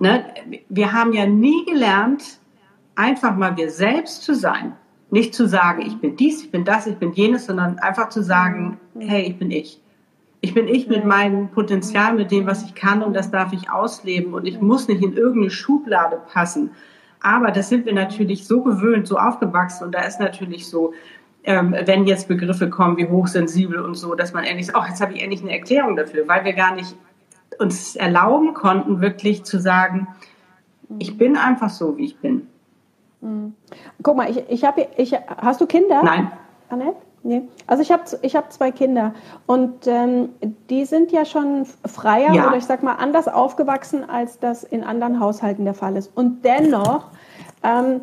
Ne? 0.00 0.24
wir 0.68 0.92
haben 0.92 1.12
ja 1.12 1.26
nie 1.26 1.64
gelernt, 1.64 2.40
einfach 2.96 3.36
mal 3.36 3.56
wir 3.56 3.70
selbst 3.70 4.22
zu 4.22 4.34
sein. 4.34 4.72
Nicht 5.10 5.34
zu 5.34 5.48
sagen, 5.48 5.82
ich 5.82 5.98
bin 5.98 6.16
dies, 6.16 6.42
ich 6.44 6.50
bin 6.50 6.64
das, 6.64 6.86
ich 6.86 6.96
bin 6.96 7.12
jenes, 7.12 7.46
sondern 7.46 7.78
einfach 7.78 8.10
zu 8.10 8.22
sagen, 8.22 8.78
hey, 8.98 9.22
ich 9.22 9.38
bin 9.38 9.50
ich. 9.50 9.80
Ich 10.40 10.54
bin 10.54 10.68
ich 10.68 10.88
mit 10.88 11.04
meinem 11.04 11.48
Potenzial, 11.48 12.14
mit 12.14 12.30
dem, 12.30 12.46
was 12.46 12.64
ich 12.64 12.74
kann 12.74 13.02
und 13.02 13.14
das 13.14 13.30
darf 13.30 13.52
ich 13.52 13.70
ausleben 13.70 14.32
und 14.32 14.46
ich 14.46 14.60
muss 14.60 14.88
nicht 14.88 15.02
in 15.02 15.14
irgendeine 15.14 15.50
Schublade 15.50 16.20
passen. 16.32 16.70
Aber 17.20 17.50
das 17.50 17.68
sind 17.68 17.84
wir 17.84 17.92
natürlich 17.92 18.46
so 18.46 18.62
gewöhnt, 18.62 19.06
so 19.06 19.18
aufgewachsen 19.18 19.84
und 19.84 19.94
da 19.94 20.02
ist 20.02 20.20
natürlich 20.20 20.66
so, 20.68 20.94
ähm, 21.44 21.74
wenn 21.84 22.06
jetzt 22.06 22.28
Begriffe 22.28 22.70
kommen 22.70 22.96
wie 22.96 23.08
hochsensibel 23.08 23.80
und 23.80 23.94
so, 23.94 24.14
dass 24.14 24.32
man 24.32 24.44
endlich 24.44 24.66
sagt, 24.66 24.78
oh, 24.78 24.88
jetzt 24.88 25.00
habe 25.00 25.12
ich 25.12 25.22
endlich 25.22 25.42
eine 25.42 25.52
Erklärung 25.52 25.96
dafür, 25.96 26.26
weil 26.28 26.44
wir 26.44 26.52
gar 26.52 26.74
nicht 26.74 26.94
uns 27.60 27.96
erlauben 27.96 28.54
konnten, 28.54 29.00
wirklich 29.00 29.44
zu 29.44 29.60
sagen, 29.60 30.08
ich 30.98 31.16
bin 31.16 31.36
einfach 31.36 31.70
so, 31.70 31.96
wie 31.96 32.06
ich 32.06 32.18
bin. 32.18 32.48
Mhm. 33.20 33.54
Guck 34.02 34.16
mal, 34.16 34.30
ich, 34.30 34.42
ich 34.48 34.64
habe, 34.64 34.88
ich, 34.96 35.14
hast 35.14 35.60
du 35.60 35.66
Kinder? 35.66 36.02
Nein. 36.02 36.32
Annette? 36.68 36.96
Nee. 37.22 37.42
Also 37.66 37.82
ich 37.82 37.92
habe 37.92 38.04
ich 38.22 38.34
hab 38.34 38.50
zwei 38.50 38.70
Kinder 38.70 39.12
und 39.46 39.86
ähm, 39.86 40.30
die 40.70 40.86
sind 40.86 41.12
ja 41.12 41.26
schon 41.26 41.66
freier 41.84 42.32
ja. 42.32 42.48
oder 42.48 42.56
ich 42.56 42.64
sag 42.64 42.82
mal 42.82 42.94
anders 42.94 43.28
aufgewachsen, 43.28 44.08
als 44.08 44.38
das 44.38 44.64
in 44.64 44.82
anderen 44.82 45.20
Haushalten 45.20 45.66
der 45.66 45.74
Fall 45.74 45.96
ist. 45.96 46.10
Und 46.14 46.46
dennoch 46.46 47.10
ähm, 47.62 48.00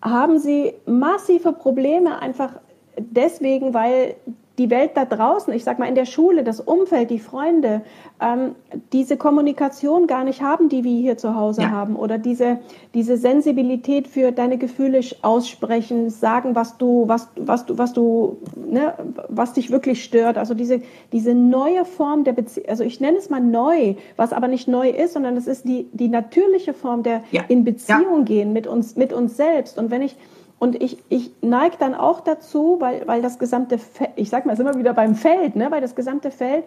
haben 0.00 0.38
sie 0.38 0.74
massive 0.86 1.52
Probleme 1.52 2.20
einfach 2.20 2.50
deswegen, 2.96 3.74
weil 3.74 4.14
die 4.58 4.70
Welt 4.70 4.92
da 4.94 5.04
draußen, 5.04 5.52
ich 5.52 5.64
sag 5.64 5.78
mal 5.78 5.88
in 5.88 5.96
der 5.96 6.04
Schule, 6.04 6.44
das 6.44 6.60
Umfeld, 6.60 7.10
die 7.10 7.18
Freunde, 7.18 7.82
ähm, 8.20 8.54
diese 8.92 9.16
Kommunikation 9.16 10.06
gar 10.06 10.22
nicht 10.22 10.42
haben, 10.42 10.68
die 10.68 10.84
wir 10.84 10.96
hier 10.96 11.16
zu 11.16 11.34
Hause 11.34 11.62
ja. 11.62 11.70
haben 11.70 11.96
oder 11.96 12.18
diese, 12.18 12.58
diese 12.94 13.16
Sensibilität 13.16 14.06
für 14.06 14.30
deine 14.30 14.56
Gefühle 14.56 15.00
aussprechen, 15.22 16.08
sagen, 16.08 16.54
was 16.54 16.78
du, 16.78 17.08
was, 17.08 17.28
was 17.34 17.66
du, 17.66 17.78
was 17.78 17.92
du, 17.92 18.38
ne, 18.54 18.94
was 19.28 19.54
dich 19.54 19.70
wirklich 19.70 20.04
stört. 20.04 20.38
Also 20.38 20.54
diese, 20.54 20.82
diese 21.12 21.34
neue 21.34 21.84
Form 21.84 22.22
der 22.22 22.32
Beziehung, 22.32 22.68
also 22.68 22.84
ich 22.84 23.00
nenne 23.00 23.18
es 23.18 23.30
mal 23.30 23.40
neu, 23.40 23.94
was 24.16 24.32
aber 24.32 24.46
nicht 24.46 24.68
neu 24.68 24.88
ist, 24.88 25.14
sondern 25.14 25.36
es 25.36 25.48
ist 25.48 25.66
die, 25.66 25.88
die 25.92 26.08
natürliche 26.08 26.74
Form 26.74 27.02
der 27.02 27.24
ja. 27.32 27.42
in 27.48 27.64
Beziehung 27.64 28.18
ja. 28.18 28.24
gehen 28.24 28.52
mit 28.52 28.68
uns, 28.68 28.94
mit 28.94 29.12
uns 29.12 29.36
selbst. 29.36 29.78
Und 29.78 29.90
wenn 29.90 30.02
ich, 30.02 30.16
und 30.58 30.80
ich, 30.82 30.98
ich 31.08 31.30
neige 31.42 31.76
dann 31.78 31.94
auch 31.94 32.20
dazu, 32.20 32.76
weil, 32.80 33.06
weil 33.06 33.22
das 33.22 33.38
gesamte, 33.38 33.78
Feld, 33.78 34.10
ich 34.16 34.30
sag 34.30 34.46
mal, 34.46 34.56
sind 34.56 34.66
wir 34.66 34.78
wieder 34.78 34.94
beim 34.94 35.14
Feld, 35.14 35.56
ne, 35.56 35.70
weil 35.70 35.80
das 35.80 35.94
gesamte 35.94 36.30
Feld 36.30 36.64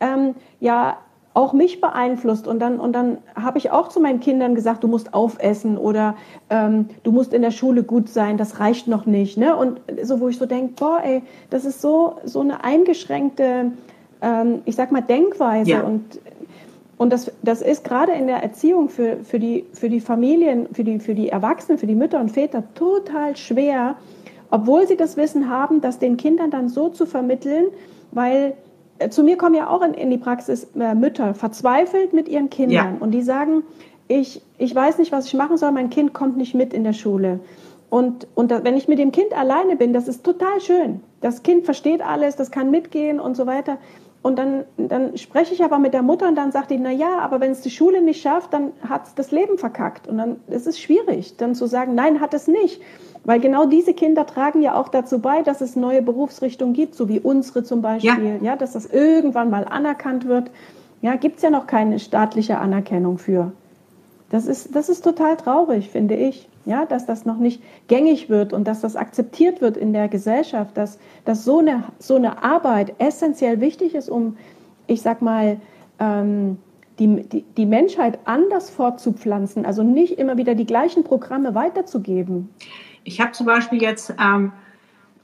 ähm, 0.00 0.34
ja 0.60 0.98
auch 1.34 1.52
mich 1.52 1.80
beeinflusst. 1.80 2.46
Und 2.46 2.60
dann, 2.60 2.78
und 2.78 2.92
dann 2.92 3.18
habe 3.34 3.58
ich 3.58 3.72
auch 3.72 3.88
zu 3.88 4.00
meinen 4.00 4.20
Kindern 4.20 4.54
gesagt, 4.54 4.84
du 4.84 4.88
musst 4.88 5.12
aufessen 5.12 5.76
oder 5.76 6.14
ähm, 6.48 6.88
du 7.02 7.10
musst 7.10 7.34
in 7.34 7.42
der 7.42 7.50
Schule 7.50 7.82
gut 7.82 8.08
sein, 8.08 8.38
das 8.38 8.60
reicht 8.60 8.86
noch 8.86 9.04
nicht. 9.04 9.36
Ne? 9.36 9.56
Und 9.56 9.80
so, 10.02 10.20
wo 10.20 10.28
ich 10.28 10.38
so 10.38 10.46
denke, 10.46 10.74
boah, 10.78 11.00
ey, 11.02 11.22
das 11.50 11.64
ist 11.64 11.80
so, 11.80 12.16
so 12.24 12.40
eine 12.40 12.62
eingeschränkte, 12.62 13.72
ähm, 14.22 14.62
ich 14.64 14.76
sag 14.76 14.92
mal, 14.92 15.02
Denkweise. 15.02 15.70
Ja. 15.70 15.82
Und 15.82 16.20
und 16.96 17.12
das, 17.12 17.32
das 17.42 17.60
ist 17.60 17.84
gerade 17.84 18.12
in 18.12 18.26
der 18.26 18.42
Erziehung 18.42 18.88
für, 18.88 19.18
für, 19.24 19.38
die, 19.38 19.66
für 19.72 19.88
die 19.88 20.00
Familien, 20.00 20.68
für 20.72 20.84
die, 20.84 21.00
für 21.00 21.14
die 21.14 21.28
Erwachsenen, 21.28 21.78
für 21.78 21.86
die 21.86 21.94
Mütter 21.94 22.20
und 22.20 22.30
Väter 22.30 22.62
total 22.74 23.36
schwer, 23.36 23.96
obwohl 24.50 24.86
sie 24.86 24.96
das 24.96 25.16
Wissen 25.16 25.48
haben, 25.48 25.80
das 25.80 25.98
den 25.98 26.16
Kindern 26.16 26.50
dann 26.50 26.68
so 26.68 26.88
zu 26.88 27.06
vermitteln, 27.06 27.66
weil 28.12 28.54
äh, 28.98 29.08
zu 29.08 29.24
mir 29.24 29.36
kommen 29.36 29.56
ja 29.56 29.68
auch 29.68 29.82
in, 29.82 29.94
in 29.94 30.10
die 30.10 30.18
Praxis 30.18 30.68
äh, 30.78 30.94
Mütter 30.94 31.34
verzweifelt 31.34 32.12
mit 32.12 32.28
ihren 32.28 32.50
Kindern 32.50 32.94
ja. 32.94 32.96
und 33.00 33.10
die 33.10 33.22
sagen, 33.22 33.64
ich, 34.06 34.42
ich 34.58 34.74
weiß 34.74 34.98
nicht, 34.98 35.10
was 35.12 35.26
ich 35.26 35.34
machen 35.34 35.56
soll, 35.56 35.72
mein 35.72 35.90
Kind 35.90 36.12
kommt 36.12 36.36
nicht 36.36 36.54
mit 36.54 36.72
in 36.72 36.84
der 36.84 36.92
Schule. 36.92 37.40
Und, 37.90 38.26
und 38.34 38.50
da, 38.50 38.64
wenn 38.64 38.76
ich 38.76 38.88
mit 38.88 38.98
dem 38.98 39.12
Kind 39.12 39.32
alleine 39.36 39.76
bin, 39.76 39.92
das 39.92 40.08
ist 40.08 40.24
total 40.24 40.60
schön. 40.60 41.00
Das 41.20 41.42
Kind 41.42 41.64
versteht 41.64 42.02
alles, 42.02 42.36
das 42.36 42.50
kann 42.50 42.70
mitgehen 42.70 43.20
und 43.20 43.36
so 43.36 43.46
weiter. 43.46 43.78
Und 44.24 44.38
dann, 44.38 44.64
dann 44.78 45.18
spreche 45.18 45.52
ich 45.52 45.62
aber 45.62 45.78
mit 45.78 45.92
der 45.92 46.00
Mutter 46.00 46.26
und 46.26 46.34
dann 46.34 46.50
sagt 46.50 46.70
die, 46.70 46.78
na 46.78 46.90
ja, 46.90 47.18
aber 47.18 47.40
wenn 47.40 47.50
es 47.50 47.60
die 47.60 47.68
Schule 47.68 48.00
nicht 48.00 48.22
schafft, 48.22 48.54
dann 48.54 48.72
hat 48.88 49.06
es 49.06 49.14
das 49.14 49.32
Leben 49.32 49.58
verkackt. 49.58 50.08
Und 50.08 50.16
dann 50.16 50.36
ist 50.48 50.66
es 50.66 50.80
schwierig, 50.80 51.36
dann 51.36 51.54
zu 51.54 51.66
sagen, 51.66 51.94
nein, 51.94 52.22
hat 52.22 52.32
es 52.32 52.48
nicht. 52.48 52.80
Weil 53.24 53.38
genau 53.38 53.66
diese 53.66 53.92
Kinder 53.92 54.24
tragen 54.24 54.62
ja 54.62 54.76
auch 54.76 54.88
dazu 54.88 55.18
bei, 55.18 55.42
dass 55.42 55.60
es 55.60 55.76
neue 55.76 56.00
Berufsrichtungen 56.00 56.72
gibt, 56.72 56.94
so 56.94 57.10
wie 57.10 57.20
unsere 57.20 57.64
zum 57.64 57.82
Beispiel, 57.82 58.38
ja, 58.40 58.52
ja 58.52 58.56
dass 58.56 58.72
das 58.72 58.86
irgendwann 58.86 59.50
mal 59.50 59.66
anerkannt 59.66 60.26
wird. 60.26 60.50
Ja, 61.02 61.16
gibt 61.16 61.36
es 61.36 61.42
ja 61.42 61.50
noch 61.50 61.66
keine 61.66 61.98
staatliche 61.98 62.56
Anerkennung 62.56 63.18
für. 63.18 63.52
Das 64.30 64.46
ist, 64.46 64.74
das 64.74 64.88
ist 64.88 65.04
total 65.04 65.36
traurig, 65.36 65.90
finde 65.90 66.14
ich 66.14 66.48
ja, 66.64 66.86
dass 66.86 67.06
das 67.06 67.24
noch 67.24 67.38
nicht 67.38 67.62
gängig 67.88 68.28
wird 68.28 68.52
und 68.52 68.66
dass 68.66 68.80
das 68.80 68.96
akzeptiert 68.96 69.60
wird 69.60 69.76
in 69.76 69.92
der 69.92 70.08
Gesellschaft, 70.08 70.76
dass, 70.76 70.98
dass 71.24 71.44
so, 71.44 71.58
eine, 71.58 71.84
so 71.98 72.16
eine 72.16 72.42
Arbeit 72.42 72.94
essentiell 72.98 73.60
wichtig 73.60 73.94
ist, 73.94 74.08
um, 74.08 74.36
ich 74.86 75.02
sag 75.02 75.22
mal, 75.22 75.58
ähm, 75.98 76.58
die, 76.98 77.22
die, 77.22 77.42
die 77.56 77.66
Menschheit 77.66 78.18
anders 78.24 78.70
fortzupflanzen, 78.70 79.66
also 79.66 79.82
nicht 79.82 80.18
immer 80.18 80.36
wieder 80.36 80.54
die 80.54 80.66
gleichen 80.66 81.04
Programme 81.04 81.54
weiterzugeben. 81.54 82.48
Ich 83.02 83.20
habe 83.20 83.32
zum 83.32 83.46
Beispiel 83.46 83.82
jetzt 83.82 84.14
ähm, 84.20 84.52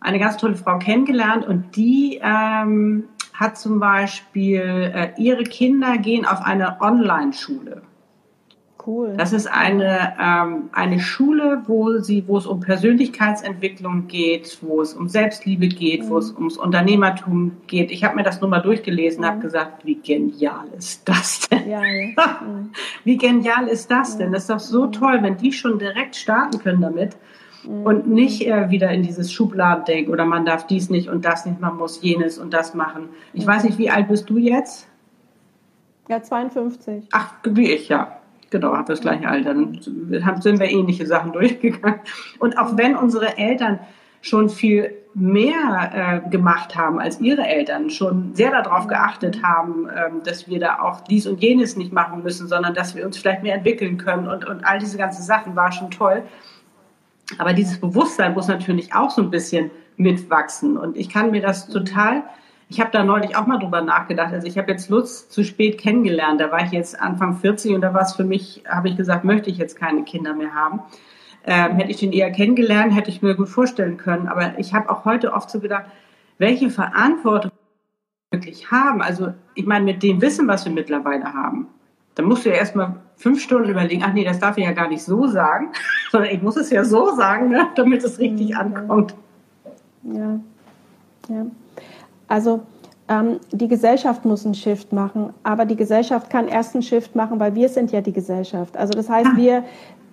eine 0.01 0.19
ganz 0.19 0.37
tolle 0.37 0.57
Frau 0.57 0.79
kennengelernt 0.79 1.47
und 1.47 1.77
die 1.77 2.21
ähm, 2.23 3.05
hat 3.35 3.57
zum 3.57 3.81
Beispiel, 3.81 4.61
äh, 4.95 5.13
ihre 5.17 5.45
Kinder 5.45 5.97
gehen 5.97 6.27
auf 6.27 6.43
eine 6.43 6.81
Online-Schule. 6.81 7.83
Cool. 8.91 9.15
Das 9.17 9.33
ist 9.33 9.47
eine, 9.47 10.15
ähm, 10.21 10.71
eine 10.73 10.99
Schule, 10.99 11.63
wo, 11.67 11.99
sie, 11.99 12.27
wo 12.27 12.39
es 12.39 12.47
um 12.47 12.59
Persönlichkeitsentwicklung 12.59 14.09
geht, 14.09 14.59
wo 14.63 14.81
es 14.81 14.95
um 14.95 15.09
Selbstliebe 15.09 15.69
geht, 15.69 16.05
mhm. 16.05 16.09
wo 16.09 16.19
es 16.19 16.33
ums 16.33 16.57
Unternehmertum 16.57 17.53
geht. 17.69 17.93
Ich 17.93 18.03
habe 18.03 18.17
mir 18.17 18.25
das 18.25 18.41
nur 18.41 18.51
mal 18.51 18.59
durchgelesen, 18.59 19.21
mhm. 19.21 19.27
habe 19.27 19.41
gesagt, 19.41 19.85
wie 19.85 19.95
genial 19.95 20.67
ist 20.77 21.09
das 21.09 21.49
denn? 21.49 21.71
Ja, 21.71 21.85
ja. 21.85 22.11
Mhm. 22.41 22.71
wie 23.05 23.17
genial 23.17 23.69
ist 23.69 23.91
das 23.91 24.17
denn? 24.17 24.33
Das 24.33 24.43
ist 24.43 24.51
doch 24.51 24.59
so 24.59 24.87
mhm. 24.87 24.93
toll, 24.93 25.19
wenn 25.23 25.37
die 25.37 25.53
schon 25.53 25.79
direkt 25.79 26.17
starten 26.17 26.59
können 26.59 26.81
damit 26.81 27.17
mhm. 27.65 27.83
und 27.83 28.07
nicht 28.09 28.47
äh, 28.47 28.71
wieder 28.71 28.91
in 28.91 29.03
dieses 29.03 29.33
Schubladendenken 29.33 30.13
oder 30.13 30.25
man 30.25 30.45
darf 30.45 30.67
dies 30.67 30.91
nicht 30.91 31.09
und 31.09 31.25
das 31.25 31.47
nicht, 31.47 31.61
man 31.61 31.77
muss 31.77 32.03
jenes 32.03 32.39
und 32.39 32.53
das 32.55 32.75
machen. 32.75 33.11
Ich 33.35 33.47
weiß 33.47 33.65
nicht, 33.65 33.79
wie 33.79 33.91
alt 33.91 34.09
bist 34.09 34.29
du 34.31 34.39
jetzt? 34.39 34.89
Ja, 36.09 36.23
52. 36.23 37.05
Ach, 37.13 37.35
wie 37.45 37.71
ich, 37.71 37.89
ja 37.89 38.20
genau, 38.51 38.77
habe 38.77 38.89
das 38.89 39.01
gleiche 39.01 39.29
Alter. 39.29 39.55
Dann 39.55 39.81
sind 40.41 40.61
wir 40.61 40.71
ähnliche 40.71 41.07
Sachen 41.07 41.33
durchgegangen. 41.35 42.01
Und 42.39 42.59
auch 42.59 42.77
wenn 42.77 42.97
unsere 42.97 43.39
Eltern 43.39 43.81
schon 44.23 44.51
viel 44.51 44.95
mehr 45.15 46.23
äh, 46.25 46.31
gemacht 46.31 46.77
haben 46.77 47.01
als 47.01 47.21
ihre 47.21 47.43
Eltern, 47.43 47.91
schon 47.91 48.35
sehr 48.35 48.51
darauf 48.51 48.87
geachtet 48.87 49.43
haben, 49.43 49.89
ähm, 49.89 50.23
dass 50.25 50.47
wir 50.47 50.61
da 50.61 50.81
auch 50.81 51.01
dies 51.01 51.27
und 51.27 51.43
jenes 51.43 51.77
nicht 51.77 51.93
machen 51.93 52.23
müssen, 52.23 52.47
sondern 52.47 52.75
dass 52.75 52.95
wir 52.95 53.05
uns 53.05 53.19
vielleicht 53.19 53.43
mehr 53.43 53.55
entwickeln 53.55 53.97
können 53.97 54.29
und, 54.29 54.47
und 54.47 54.65
all 54.65 54.79
diese 54.79 54.99
ganzen 54.99 55.23
Sachen 55.23 55.57
war 55.57 55.73
schon 55.73 55.91
toll. 55.91 56.23
Aber 57.39 57.53
dieses 57.53 57.81
Bewusstsein 57.81 58.35
muss 58.35 58.49
natürlich 58.49 58.95
auch 58.95 59.11
so 59.11 59.23
ein 59.23 59.31
bisschen 59.31 59.71
mitwachsen. 59.97 60.77
Und 60.77 60.97
ich 60.97 61.09
kann 61.09 61.31
mir 61.31 61.41
das 61.41 61.69
total 61.69 62.25
ich 62.71 62.81
habe 62.81 62.91
da 62.93 63.03
neulich 63.03 63.37
auch 63.37 63.47
mal 63.47 63.59
drüber 63.59 63.83
nachgedacht. 63.83 64.33
Also 64.33 64.47
ich 64.47 64.57
habe 64.57 64.71
jetzt 64.71 64.89
Lutz 64.91 65.29
zu 65.29 65.43
spät 65.43 65.77
kennengelernt. 65.77 66.41
Da 66.41 66.53
war 66.53 66.65
ich 66.65 66.71
jetzt 66.71 67.01
Anfang 67.01 67.35
40 67.35 67.75
und 67.75 67.81
da 67.81 67.93
war 67.93 68.03
es 68.03 68.15
für 68.15 68.23
mich, 68.23 68.63
habe 68.67 68.89
ich 68.89 68.97
gesagt, 68.97 69.25
möchte 69.25 69.51
ich 69.51 69.59
jetzt 69.59 69.77
keine 69.77 70.05
Kinder 70.05 70.35
mehr 70.35 70.55
haben. 70.55 70.81
Ähm, 71.45 71.73
hätte 71.77 71.91
ich 71.91 71.97
den 71.97 72.13
eher 72.13 72.31
kennengelernt, 72.31 72.95
hätte 72.95 73.11
ich 73.11 73.23
mir 73.23 73.35
gut 73.35 73.49
vorstellen 73.49 73.97
können. 73.97 74.29
Aber 74.29 74.57
ich 74.59 74.73
habe 74.73 74.89
auch 74.89 75.05
heute 75.05 75.33
oft 75.33 75.51
so 75.51 75.59
gedacht, 75.59 75.87
welche 76.39 76.71
Verantwortung 76.71 77.51
wir 78.31 78.39
wirklich 78.39 78.71
haben. 78.71 79.03
Also 79.03 79.35
ich 79.57 79.67
meine, 79.67 79.85
mit 79.85 80.05
dem 80.05 80.23
Wissen, 80.23 80.47
was 80.47 80.65
wir 80.65 80.73
mittlerweile 80.73 81.35
haben, 81.35 81.67
da 82.15 82.23
musst 82.23 82.45
du 82.45 82.51
ja 82.51 82.55
erstmal 82.55 82.95
fünf 83.17 83.43
Stunden 83.43 83.69
überlegen, 83.69 84.05
ach 84.07 84.13
nee, 84.13 84.25
das 84.25 84.39
darf 84.39 84.57
ich 84.59 84.65
ja 84.65 84.73
gar 84.73 84.87
nicht 84.87 85.03
so 85.03 85.27
sagen, 85.27 85.73
sondern 86.13 86.31
ich 86.31 86.41
muss 86.41 86.57
es 86.57 86.71
ja 86.71 86.85
so 86.85 87.17
sagen, 87.17 87.49
ne, 87.49 87.67
damit 87.75 88.05
es 88.05 88.21
richtig 88.21 88.57
ankommt. 88.57 89.17
Ja, 90.05 90.39
ja. 91.29 91.47
Also 92.31 92.61
ähm, 93.09 93.41
die 93.51 93.67
Gesellschaft 93.67 94.25
muss 94.25 94.45
einen 94.45 94.55
Shift 94.55 94.93
machen, 94.93 95.35
aber 95.43 95.65
die 95.65 95.77
Gesellschaft 95.77 96.31
kann 96.31 96.47
erst 96.47 96.75
einen 96.75 96.83
Shift 96.83 97.17
machen, 97.17 97.41
weil 97.41 97.55
wir 97.55 97.69
sind 97.69 97.91
ja 97.91 98.01
die 98.01 98.13
Gesellschaft. 98.13 98.77
Also 98.77 98.93
das 98.93 99.09
heißt, 99.09 99.31
ah. 99.33 99.37
wir, 99.37 99.65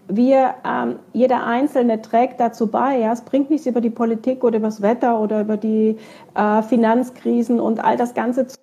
wir 0.07 0.55
ähm, 0.65 0.95
jeder 1.13 1.45
Einzelne 1.45 2.01
trägt 2.01 2.39
dazu 2.39 2.67
bei. 2.67 2.97
Ja, 2.97 3.13
es 3.13 3.21
bringt 3.21 3.51
nichts 3.51 3.67
über 3.67 3.81
die 3.81 3.91
Politik 3.91 4.43
oder 4.43 4.57
über 4.57 4.67
das 4.67 4.81
Wetter 4.81 5.19
oder 5.19 5.41
über 5.41 5.57
die 5.57 5.97
äh, 6.33 6.61
Finanzkrisen 6.63 7.59
und 7.59 7.83
all 7.83 7.97
das 7.97 8.15
Ganze 8.15 8.47
zu 8.47 8.57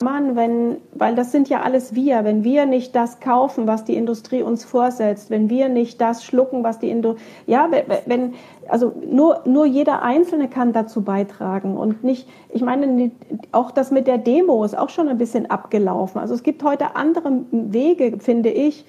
Mann, 0.00 0.36
wenn, 0.36 0.76
weil 0.94 1.16
das 1.16 1.32
sind 1.32 1.48
ja 1.48 1.62
alles 1.62 1.92
wir, 1.92 2.22
wenn 2.22 2.44
wir 2.44 2.66
nicht 2.66 2.94
das 2.94 3.18
kaufen, 3.18 3.66
was 3.66 3.84
die 3.84 3.96
Industrie 3.96 4.42
uns 4.42 4.64
vorsetzt, 4.64 5.28
wenn 5.28 5.50
wir 5.50 5.68
nicht 5.68 6.00
das 6.00 6.22
schlucken, 6.22 6.62
was 6.62 6.78
die 6.78 6.88
Industrie, 6.88 7.20
ja, 7.48 7.68
wenn, 8.06 8.34
also 8.68 8.92
nur, 9.10 9.42
nur 9.44 9.66
jeder 9.66 10.02
Einzelne 10.02 10.46
kann 10.46 10.72
dazu 10.72 11.02
beitragen 11.02 11.76
und 11.76 12.04
nicht, 12.04 12.28
ich 12.50 12.62
meine, 12.62 13.10
auch 13.50 13.72
das 13.72 13.90
mit 13.90 14.06
der 14.06 14.18
Demo 14.18 14.62
ist 14.62 14.78
auch 14.78 14.90
schon 14.90 15.08
ein 15.08 15.18
bisschen 15.18 15.50
abgelaufen. 15.50 16.20
Also 16.20 16.32
es 16.32 16.44
gibt 16.44 16.62
heute 16.62 16.94
andere 16.94 17.32
Wege, 17.50 18.20
finde 18.20 18.50
ich, 18.50 18.84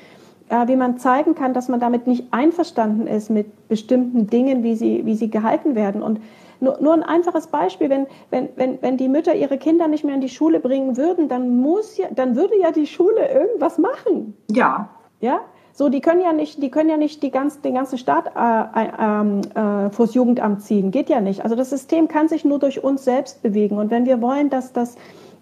äh, 0.50 0.68
wie 0.68 0.76
man 0.76 1.00
zeigen 1.00 1.34
kann, 1.34 1.56
dass 1.56 1.70
man 1.70 1.80
damit 1.80 2.06
nicht 2.06 2.26
einverstanden 2.30 3.08
ist 3.08 3.32
mit 3.32 3.68
bestimmten 3.68 4.28
Dingen, 4.28 4.62
wie 4.62 4.76
sie, 4.76 5.08
wie 5.08 5.16
sie 5.16 5.32
gehalten 5.32 5.74
werden 5.74 6.04
und 6.04 6.20
nur, 6.60 6.80
nur 6.82 6.94
ein 6.94 7.04
einfaches 7.04 7.48
Beispiel, 7.48 7.90
wenn, 7.90 8.08
wenn, 8.30 8.50
wenn, 8.56 8.82
wenn 8.82 8.98
die 8.98 9.08
Mütter 9.08 9.34
ihre 9.36 9.58
Kinder 9.58 9.88
nicht 9.88 10.04
mehr 10.04 10.16
in 10.16 10.22
die 10.22 10.30
Schule 10.30 10.60
bringen 10.60 10.98
würden, 10.98 11.28
dann 11.30 11.58
muss 11.58 11.98
ja, 11.98 12.08
dann 12.12 12.36
würde 12.36 12.60
ja 12.60 12.72
die 12.72 12.88
Schule 12.88 13.32
irgendwas 13.32 13.78
machen. 13.78 14.36
Ja. 14.50 14.90
Ja? 15.22 15.42
So, 15.74 15.88
die 15.88 16.02
können 16.02 16.20
ja 16.22 16.34
nicht, 16.34 16.62
die 16.62 16.70
können 16.70 16.90
ja 16.90 16.98
nicht 16.98 17.24
die 17.24 17.32
ganz, 17.32 17.62
den 17.62 17.76
ganzen 17.76 17.98
Staat 17.98 18.34
äh, 18.36 18.84
äh, 18.84 19.86
äh, 19.86 19.90
vors 19.92 20.14
Jugendamt 20.14 20.62
ziehen. 20.62 20.92
Geht 20.92 21.10
ja 21.10 21.22
nicht. 21.22 21.44
Also 21.44 21.56
das 21.56 21.70
System 21.70 22.10
kann 22.10 22.28
sich 22.28 22.44
nur 22.44 22.60
durch 22.60 22.84
uns 22.84 23.06
selbst 23.06 23.42
bewegen. 23.42 23.78
Und 23.78 23.90
wenn 23.90 24.06
wir 24.06 24.22
wollen, 24.22 24.50
dass 24.50 24.74
das 24.74 24.98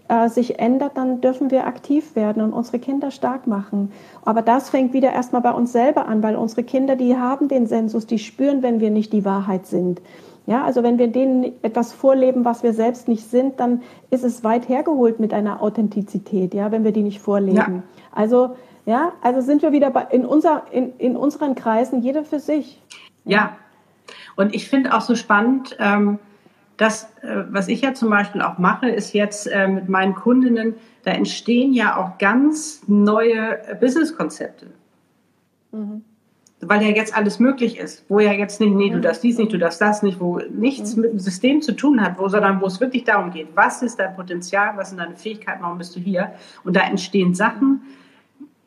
äh, 0.10 0.30
sich 0.30 0.60
ändert, 0.60 0.96
dann 0.96 1.22
dürfen 1.22 1.50
wir 1.50 1.66
aktiv 1.66 2.16
werden 2.16 2.44
und 2.44 2.54
unsere 2.54 2.80
Kinder 2.80 3.10
stark 3.10 3.48
machen. 3.48 3.92
Aber 4.26 4.42
das 4.42 4.70
fängt 4.70 4.94
wieder 4.94 5.12
erstmal 5.12 5.42
bei 5.42 5.52
uns 5.52 5.72
selber 5.72 6.08
an, 6.08 6.22
weil 6.22 6.36
unsere 6.36 6.64
Kinder, 6.64 6.96
die 6.96 7.18
haben 7.18 7.48
den 7.48 7.66
Sensus, 7.66 8.06
die 8.06 8.20
spüren, 8.20 8.62
wenn 8.62 8.80
wir 8.80 8.92
nicht 8.92 9.14
die 9.14 9.26
Wahrheit 9.26 9.66
sind. 9.66 10.02
Ja, 10.48 10.64
also 10.64 10.82
wenn 10.82 10.98
wir 10.98 11.10
denen 11.10 11.62
etwas 11.62 11.92
vorleben, 11.92 12.46
was 12.46 12.64
wir 12.64 12.74
selbst 12.74 13.10
nicht 13.10 13.30
sind, 13.30 13.60
dann 13.60 13.82
ist 14.12 14.24
es 14.24 14.46
weit 14.46 14.70
hergeholt 14.70 15.20
mit 15.20 15.34
einer 15.34 15.62
Authentizität, 15.62 16.54
ja, 16.54 16.72
wenn 16.72 16.86
wir 16.86 16.94
die 16.94 17.04
nicht 17.04 17.20
vorleben. 17.20 17.58
Ja. 17.58 17.84
Also, 18.14 18.56
ja, 18.86 19.12
also 19.22 19.42
sind 19.42 19.62
wir 19.62 19.74
wieder 19.74 19.92
bei, 19.92 20.04
in, 20.10 20.26
unser, 20.26 20.64
in, 20.72 20.94
in 21.00 21.18
unseren 21.18 21.54
Kreisen, 21.54 22.02
jeder 22.02 22.24
für 22.24 22.40
sich. 22.40 22.82
Ja, 23.26 23.58
und 24.38 24.56
ich 24.56 24.70
finde 24.70 24.96
auch 24.96 25.02
so 25.02 25.16
spannend, 25.16 25.76
ähm, 25.80 26.18
das, 26.78 27.10
äh, 27.24 27.44
was 27.50 27.68
ich 27.68 27.82
ja 27.82 27.94
zum 27.94 28.10
Beispiel 28.10 28.42
auch 28.42 28.58
mache, 28.58 28.88
ist 28.88 29.12
jetzt 29.12 29.48
äh, 29.48 29.68
mit 29.68 29.90
meinen 29.90 30.16
Kundinnen, 30.16 30.76
da 31.04 31.12
entstehen 31.12 31.74
ja 31.74 31.98
auch 31.98 32.18
ganz 32.20 32.84
neue 32.88 33.60
Businesskonzepte. 33.82 34.68
Mhm 35.74 36.04
weil 36.62 36.82
ja 36.82 36.90
jetzt 36.90 37.16
alles 37.16 37.40
möglich 37.40 37.78
ist, 37.78 38.04
wo 38.10 38.20
ja 38.20 38.32
jetzt 38.32 38.60
nicht, 38.60 38.74
nee, 38.74 38.90
du 38.90 39.00
darfst 39.00 39.24
dies 39.24 39.38
nicht, 39.38 39.54
du 39.54 39.60
darfst 39.60 39.80
das 39.80 40.02
nicht, 40.02 40.20
wo 40.20 40.40
nichts 40.50 40.96
mit 40.96 41.12
dem 41.12 41.20
System 41.20 41.62
zu 41.62 41.74
tun 41.74 42.02
hat, 42.02 42.18
wo, 42.18 42.28
sondern 42.30 42.62
wo 42.62 42.66
es 42.66 42.80
wirklich 42.80 43.04
darum 43.04 43.32
geht, 43.32 43.50
was 43.56 43.84
ist 43.84 44.00
dein 44.00 44.16
Potenzial, 44.16 44.76
was 44.76 44.90
sind 44.90 45.00
deine 45.00 45.16
Fähigkeiten, 45.16 45.62
warum 45.62 45.78
bist 45.78 45.96
du 45.96 46.00
hier? 46.00 46.34
Und 46.64 46.76
da 46.76 46.82
entstehen 46.82 47.36
Sachen, 47.36 47.82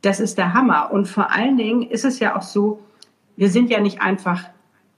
das 0.02 0.20
ist 0.20 0.38
der 0.38 0.54
Hammer. 0.54 0.92
Und 0.92 1.08
vor 1.08 1.32
allen 1.32 1.56
Dingen 1.56 1.82
ist 1.82 2.04
es 2.04 2.20
ja 2.20 2.36
auch 2.36 2.42
so, 2.42 2.80
wir 3.36 3.50
sind 3.50 3.70
ja 3.70 3.80
nicht 3.80 4.00
einfach 4.00 4.44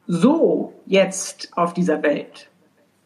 so 0.07 0.75
jetzt 0.85 1.57
auf 1.57 1.73
dieser 1.73 2.03
Welt. 2.03 2.51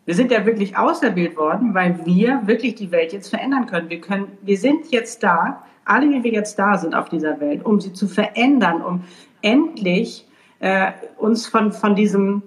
Wir 0.04 0.14
sind 0.14 0.30
ja 0.30 0.46
wirklich 0.46 0.76
auserwählt 0.76 1.36
worden, 1.36 1.74
weil 1.74 2.04
wir 2.04 2.42
wirklich 2.46 2.74
die 2.74 2.90
Welt 2.90 3.12
jetzt 3.12 3.28
verändern 3.28 3.66
können. 3.66 3.90
Wir 3.90 4.00
können, 4.00 4.38
wir 4.42 4.56
sind 4.56 4.90
jetzt 4.90 5.22
da, 5.22 5.64
alle, 5.84 6.10
wie 6.10 6.24
wir 6.24 6.32
jetzt 6.32 6.58
da 6.58 6.76
sind 6.78 6.94
auf 6.94 7.08
dieser 7.08 7.40
Welt, 7.40 7.64
um 7.64 7.80
sie 7.80 7.92
zu 7.92 8.08
verändern, 8.08 8.82
um 8.82 9.04
endlich 9.46 10.26
äh, 10.58 10.92
uns 11.18 11.46
von, 11.46 11.72
von 11.72 11.94
diesem, 11.94 12.42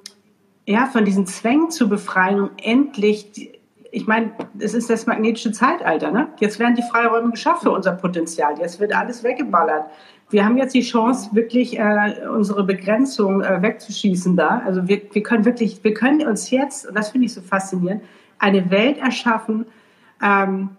ja, 0.65 0.85
von 0.87 1.05
diesen 1.05 1.25
Zwängen 1.25 1.71
zu 1.71 1.87
befreien 1.87 2.41
und 2.41 2.51
endlich, 2.61 3.51
ich 3.91 4.05
meine, 4.05 4.31
es 4.59 4.73
ist 4.73 4.89
das 4.89 5.07
magnetische 5.07 5.51
Zeitalter, 5.51 6.11
ne? 6.11 6.27
Jetzt 6.39 6.59
werden 6.59 6.75
die 6.75 6.83
Freiräume 6.83 7.31
geschafft 7.31 7.63
für 7.63 7.71
unser 7.71 7.93
Potenzial. 7.93 8.59
Jetzt 8.59 8.79
wird 8.79 8.93
alles 8.93 9.23
weggeballert. 9.23 9.85
Wir 10.29 10.45
haben 10.45 10.57
jetzt 10.57 10.75
die 10.75 10.81
Chance, 10.81 11.29
wirklich 11.33 11.79
äh, 11.79 12.27
unsere 12.31 12.63
Begrenzung 12.63 13.41
äh, 13.41 13.61
wegzuschießen 13.61 14.35
da. 14.35 14.61
Also 14.63 14.87
wir, 14.87 15.01
wir 15.11 15.23
können 15.23 15.45
wirklich, 15.45 15.83
wir 15.83 15.93
können 15.93 16.27
uns 16.27 16.51
jetzt, 16.51 16.87
und 16.87 16.95
das 16.95 17.09
finde 17.09 17.25
ich 17.25 17.33
so 17.33 17.41
faszinierend, 17.41 18.03
eine 18.37 18.69
Welt 18.69 18.99
erschaffen, 18.99 19.65
ähm, 20.21 20.69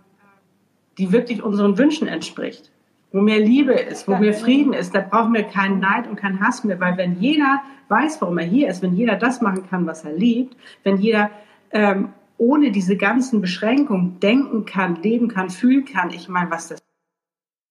die 0.99 1.11
wirklich 1.13 1.43
unseren 1.43 1.79
Wünschen 1.79 2.07
entspricht 2.07 2.71
wo 3.13 3.21
mehr 3.21 3.41
Liebe 3.41 3.73
ist, 3.73 4.07
wo 4.07 4.17
mehr 4.17 4.35
Frieden 4.35 4.73
ist, 4.73 4.95
da 4.95 5.01
brauchen 5.01 5.35
wir 5.35 5.45
keinen 5.45 5.81
Neid 5.81 6.07
und 6.07 6.17
keinen 6.17 6.41
Hass 6.41 6.63
mehr, 6.65 6.79
weil 6.81 6.97
wenn 6.97 7.21
jeder 7.21 7.61
weiß, 7.89 8.21
warum 8.21 8.39
er 8.39 8.45
hier 8.45 8.69
ist, 8.69 8.83
wenn 8.83 8.95
jeder 8.95 9.17
das 9.17 9.41
machen 9.41 9.69
kann, 9.69 9.87
was 9.87 10.05
er 10.05 10.13
liebt, 10.13 10.57
wenn 10.85 10.97
jeder 10.99 11.31
ähm, 11.73 12.11
ohne 12.39 12.71
diese 12.71 12.97
ganzen 12.97 13.41
Beschränkungen 13.41 14.21
denken 14.21 14.65
kann, 14.65 14.97
leben 15.03 15.29
kann, 15.29 15.51
fühlen 15.51 15.85
kann, 15.85 16.11
ich 16.11 16.29
meine, 16.29 16.51
was 16.51 16.69
das 16.69 16.81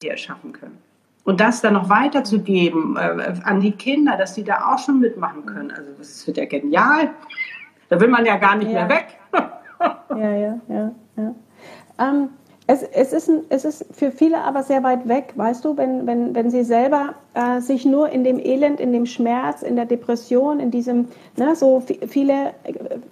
wir 0.01 0.11
erschaffen 0.11 0.53
können. 0.53 0.77
Und 1.23 1.41
das 1.41 1.61
dann 1.61 1.73
noch 1.73 1.89
weiterzugeben 1.89 2.95
äh, 2.97 3.33
an 3.43 3.59
die 3.59 3.71
Kinder, 3.71 4.17
dass 4.17 4.33
die 4.33 4.43
da 4.43 4.73
auch 4.73 4.79
schon 4.79 4.99
mitmachen 4.99 5.45
können. 5.45 5.71
Also 5.71 5.91
das 5.97 6.25
wird 6.25 6.37
ja 6.37 6.45
genial. 6.45 7.11
Da 7.89 7.99
will 7.99 8.07
man 8.07 8.25
ja 8.25 8.37
gar 8.37 8.55
nicht 8.55 8.71
ja. 8.71 8.85
mehr 8.85 8.89
weg. 8.89 9.19
ja, 10.09 10.35
ja, 10.35 10.61
ja, 10.67 10.91
ja. 11.17 11.35
Ähm, 11.99 12.29
es, 12.69 12.83
es, 12.83 13.13
ist 13.13 13.27
ein, 13.27 13.41
es 13.49 13.65
ist 13.65 13.83
für 13.91 14.11
viele 14.11 14.41
aber 14.43 14.61
sehr 14.61 14.83
weit 14.83 15.07
weg, 15.07 15.33
weißt 15.35 15.65
du, 15.65 15.75
wenn, 15.75 16.05
wenn, 16.05 16.35
wenn 16.35 16.51
sie 16.51 16.63
selber 16.63 17.15
äh, 17.33 17.61
sich 17.61 17.83
nur 17.83 18.09
in 18.09 18.23
dem 18.23 18.37
Elend, 18.37 18.79
in 18.79 18.93
dem 18.93 19.07
Schmerz, 19.07 19.63
in 19.63 19.75
der 19.75 19.85
Depression, 19.85 20.59
in 20.59 20.69
diesem, 20.69 21.07
ne, 21.35 21.55
so 21.55 21.81
viele, 22.07 22.53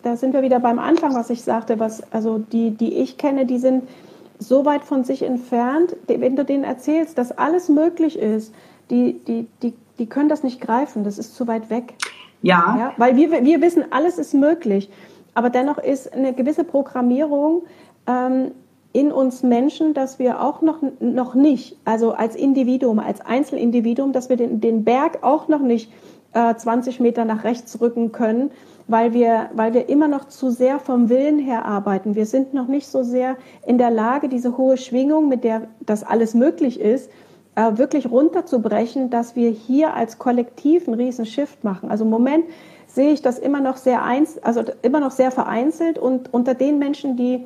da 0.03 0.15
sind 0.15 0.33
wir 0.33 0.43
wieder 0.43 0.59
beim 0.59 0.77
Anfang, 0.77 1.15
was 1.15 1.31
ich 1.31 1.41
sagte, 1.41 1.79
was, 1.79 2.03
also 2.13 2.37
die, 2.37 2.69
die 2.69 2.99
ich 2.99 3.17
kenne, 3.17 3.47
die 3.47 3.57
sind 3.57 3.89
so 4.37 4.63
weit 4.63 4.83
von 4.83 5.03
sich 5.03 5.23
entfernt, 5.23 5.95
wenn 6.05 6.35
du 6.35 6.45
denen 6.45 6.63
erzählst, 6.63 7.17
dass 7.17 7.31
alles 7.31 7.67
möglich 7.67 8.19
ist, 8.19 8.53
die, 8.91 9.13
die, 9.25 9.47
die, 9.63 9.73
die 9.97 10.05
können 10.05 10.29
das 10.29 10.43
nicht 10.43 10.61
greifen, 10.61 11.03
das 11.03 11.17
ist 11.17 11.33
zu 11.33 11.47
weit 11.47 11.71
weg. 11.71 11.95
Ja. 12.43 12.75
ja 12.77 12.93
weil 12.97 13.15
wir, 13.15 13.31
wir 13.31 13.59
wissen, 13.61 13.85
alles 13.89 14.19
ist 14.19 14.35
möglich. 14.35 14.91
Aber 15.33 15.49
dennoch 15.49 15.79
ist 15.79 16.13
eine 16.13 16.33
gewisse 16.33 16.63
Programmierung, 16.63 17.63
ähm, 18.05 18.51
in 18.93 19.12
uns 19.12 19.43
Menschen, 19.43 19.93
dass 19.93 20.19
wir 20.19 20.41
auch 20.41 20.62
noch, 20.62 20.80
noch 21.00 21.36
nicht, 21.36 21.78
also 21.86 22.13
als 22.13 22.36
Individuum, 22.36 23.00
als 23.00 23.21
Einzelindividuum, 23.21 24.12
dass 24.13 24.30
wir 24.30 24.38
den, 24.38 24.62
den 24.62 24.84
Berg 24.84 25.19
auch 25.21 25.47
noch 25.47 25.62
nicht 25.62 25.91
äh, 26.34 26.56
20 26.56 27.00
Meter 27.00 27.26
nach 27.26 27.43
rechts 27.43 27.80
rücken 27.82 28.12
können, 28.12 28.52
weil 28.88 29.13
wir, 29.13 29.50
weil 29.54 29.73
wir 29.73 29.89
immer 29.89 30.08
noch 30.08 30.26
zu 30.26 30.50
sehr 30.50 30.80
vom 30.80 31.10
Willen 31.10 31.39
her 31.39 31.65
arbeiten. 31.65 32.15
Wir 32.15 32.26
sind 32.26 32.54
noch 32.54 32.67
nicht 32.67 32.88
so 32.88 33.04
sehr 33.04 33.36
in 33.65 33.78
der 33.78 33.91
Lage, 33.91 34.30
diese 34.30 34.58
hohe 34.58 34.78
Schwingung, 34.78 35.28
mit 35.28 35.43
der 35.43 35.67
das 35.82 36.04
alles 36.04 36.34
möglich 36.34 36.80
ist, 36.80 37.10
äh, 37.56 37.78
wirklich 37.78 38.10
runterzubrechen, 38.10 39.10
dass 39.10 39.36
wir 39.36 39.50
hier 39.50 39.93
als 39.93 40.19
Kollektiv 40.19 40.88
einen 40.88 40.95
riesen 40.95 41.26
Shift 41.26 41.63
machen. 41.63 41.89
Also 41.89 42.04
im 42.06 42.10
Moment 42.10 42.45
sehe 42.86 43.12
ich 43.12 43.21
das 43.21 43.39
immer 43.39 43.60
noch 43.60 43.78
sehr 43.78 44.04
eins, 44.04 44.38
also 44.39 44.63
immer 44.82 45.00
noch 45.00 45.12
sehr 45.12 45.32
vereinzelt 45.32 46.00
und 46.00 46.34
unter 46.34 46.54
den 46.54 46.80
Menschen, 46.80 47.17
die 47.17 47.45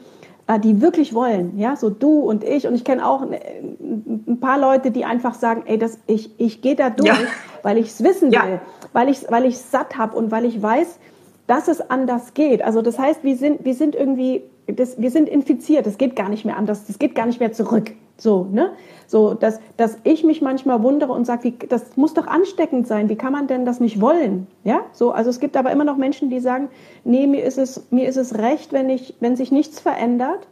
die 0.58 0.82
wirklich 0.82 1.14
wollen, 1.14 1.58
ja, 1.58 1.76
so 1.76 1.90
du 1.90 2.20
und 2.20 2.44
ich 2.44 2.68
und 2.68 2.76
ich 2.76 2.84
kenne 2.84 3.08
auch 3.08 3.24
äh, 3.30 3.40
ein 3.80 4.40
paar 4.40 4.60
Leute, 4.60 4.92
die 4.92 5.06
einfach 5.06 5.34
sagen, 5.34 5.64
ey, 5.66 5.78
das, 5.78 6.00
ich, 6.08 6.32
ich 6.40 6.62
gehe 6.62 6.76
da 6.76 6.90
durch, 6.90 7.08
ja. 7.08 7.16
weil 7.64 7.78
ich 7.78 7.88
es 7.88 8.04
wissen 8.04 8.32
will, 8.32 8.34
ja. 8.34 8.62
weil 8.94 9.10
ich 9.10 9.26
weil 9.30 9.46
ich 9.46 9.58
satt 9.58 9.98
habe 9.98 10.18
und 10.18 10.32
weil 10.32 10.46
ich 10.46 10.62
weiß, 10.62 11.00
dass 11.48 11.68
es 11.68 11.90
anders 11.90 12.34
geht. 12.34 12.62
Also 12.62 12.82
das 12.82 12.98
heißt, 12.98 13.24
wir 13.24 13.36
sind 13.36 13.66
wir 13.66 13.76
sind 13.76 13.96
irgendwie 13.96 14.44
das, 14.68 15.00
wir 15.02 15.12
sind 15.12 15.28
infiziert, 15.30 15.86
es 15.88 15.98
geht 15.98 16.16
gar 16.16 16.30
nicht 16.30 16.46
mehr 16.46 16.58
anders, 16.58 16.88
es 16.88 17.00
geht 17.00 17.16
gar 17.16 17.26
nicht 17.26 17.40
mehr 17.40 17.52
zurück. 17.52 17.92
So, 18.22 18.48
ne? 18.52 18.74
So, 19.08 19.34
dass, 19.34 19.60
dass 19.78 19.98
ich 20.04 20.24
mich 20.24 20.44
manchmal 20.44 20.84
wundere 20.84 21.12
und 21.12 21.26
sage, 21.26 21.54
das 21.68 21.98
muss 21.98 22.14
doch 22.14 22.28
ansteckend 22.28 22.86
sein, 22.86 23.10
wie 23.10 23.16
kann 23.16 23.34
man 23.34 23.48
denn 23.48 23.66
das 23.66 23.80
nicht 23.80 24.00
wollen? 24.00 24.46
Ja, 24.64 24.82
so, 24.94 25.12
also 25.12 25.32
es 25.32 25.40
gibt 25.40 25.58
aber 25.58 25.72
immer 25.72 25.86
noch 25.86 25.98
Menschen, 25.98 26.30
die 26.30 26.40
sagen, 26.40 26.70
nee, 27.04 27.26
mir 27.26 27.44
ist 27.44 27.58
es, 27.58 27.88
mir 27.90 28.08
ist 28.08 28.18
es 28.18 28.38
recht, 28.38 28.74
wenn 28.74 28.92
ich, 28.92 29.16
wenn 29.20 29.36
sich 29.36 29.52
nichts 29.52 29.80
verändert. 29.80 30.48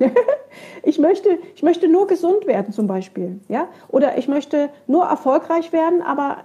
ich 0.82 0.98
möchte, 0.98 1.38
ich 1.54 1.62
möchte 1.62 1.86
nur 1.86 2.08
gesund 2.08 2.48
werden 2.48 2.72
zum 2.72 2.88
Beispiel, 2.88 3.38
ja? 3.46 3.68
Oder 3.86 4.18
ich 4.18 4.26
möchte 4.26 4.70
nur 4.88 5.04
erfolgreich 5.04 5.72
werden, 5.72 6.02
aber 6.02 6.38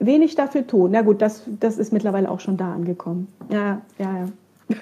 wenig 0.00 0.34
dafür 0.34 0.66
tun. 0.66 0.90
Na 0.90 1.02
gut, 1.02 1.22
das, 1.22 1.44
das 1.60 1.78
ist 1.78 1.92
mittlerweile 1.92 2.28
auch 2.28 2.40
schon 2.40 2.56
da 2.56 2.72
angekommen. 2.72 3.32
Ja, 3.48 3.80
ja, 3.98 4.18
ja. 4.18 4.28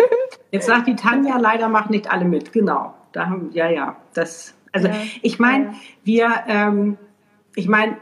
Jetzt 0.52 0.66
sagt 0.66 0.86
die 0.86 0.96
Tanja, 0.96 1.36
leider 1.36 1.68
machen 1.68 1.90
nicht 1.90 2.10
alle 2.10 2.24
mit. 2.24 2.54
Genau. 2.54 2.94
Da 3.12 3.26
haben, 3.26 3.50
ja, 3.52 3.68
ja, 3.68 3.96
das 4.14 4.55
also 4.76 4.88
ja, 4.88 4.94
ich 5.22 5.38
meine, 5.38 5.64
ja. 5.64 5.72
wir, 6.04 6.30
ähm, 6.48 6.98
ich 7.54 7.66
meine, 7.68 7.96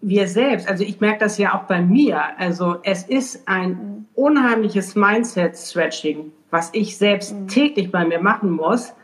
wir 0.00 0.28
selbst, 0.28 0.68
also 0.68 0.84
ich 0.84 1.00
merke 1.00 1.18
das 1.18 1.38
ja 1.38 1.54
auch 1.54 1.64
bei 1.64 1.82
mir, 1.82 2.38
also 2.38 2.76
es 2.84 3.02
ist 3.02 3.48
ein 3.48 4.06
unheimliches 4.14 4.94
Mindset-Stretching, 4.94 6.32
was 6.50 6.70
ich 6.72 6.96
selbst 6.96 7.34
mhm. 7.34 7.48
täglich 7.48 7.90
bei 7.90 8.04
mir 8.04 8.20
machen 8.20 8.50
muss, 8.50 8.94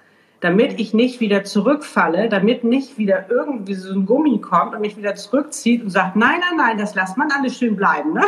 damit 0.40 0.78
ich 0.78 0.94
nicht 0.94 1.20
wieder 1.20 1.42
zurückfalle, 1.42 2.28
damit 2.28 2.64
nicht 2.64 2.96
wieder 2.98 3.28
irgendwie 3.28 3.74
so 3.74 3.92
ein 3.92 4.07
Gummi 4.07 4.40
kommt 4.40 4.74
und 4.74 4.83
mich 4.83 4.96
wieder 4.96 5.14
zurückzieht 5.14 5.83
und 5.83 5.90
sagt, 5.90 6.16
nein, 6.16 6.40
nein, 6.40 6.57
nein, 6.57 6.78
das 6.78 6.94
lässt 6.94 7.16
man 7.16 7.30
alles 7.33 7.57
schön 7.57 7.76
bleiben. 7.76 8.12
Ne? 8.12 8.22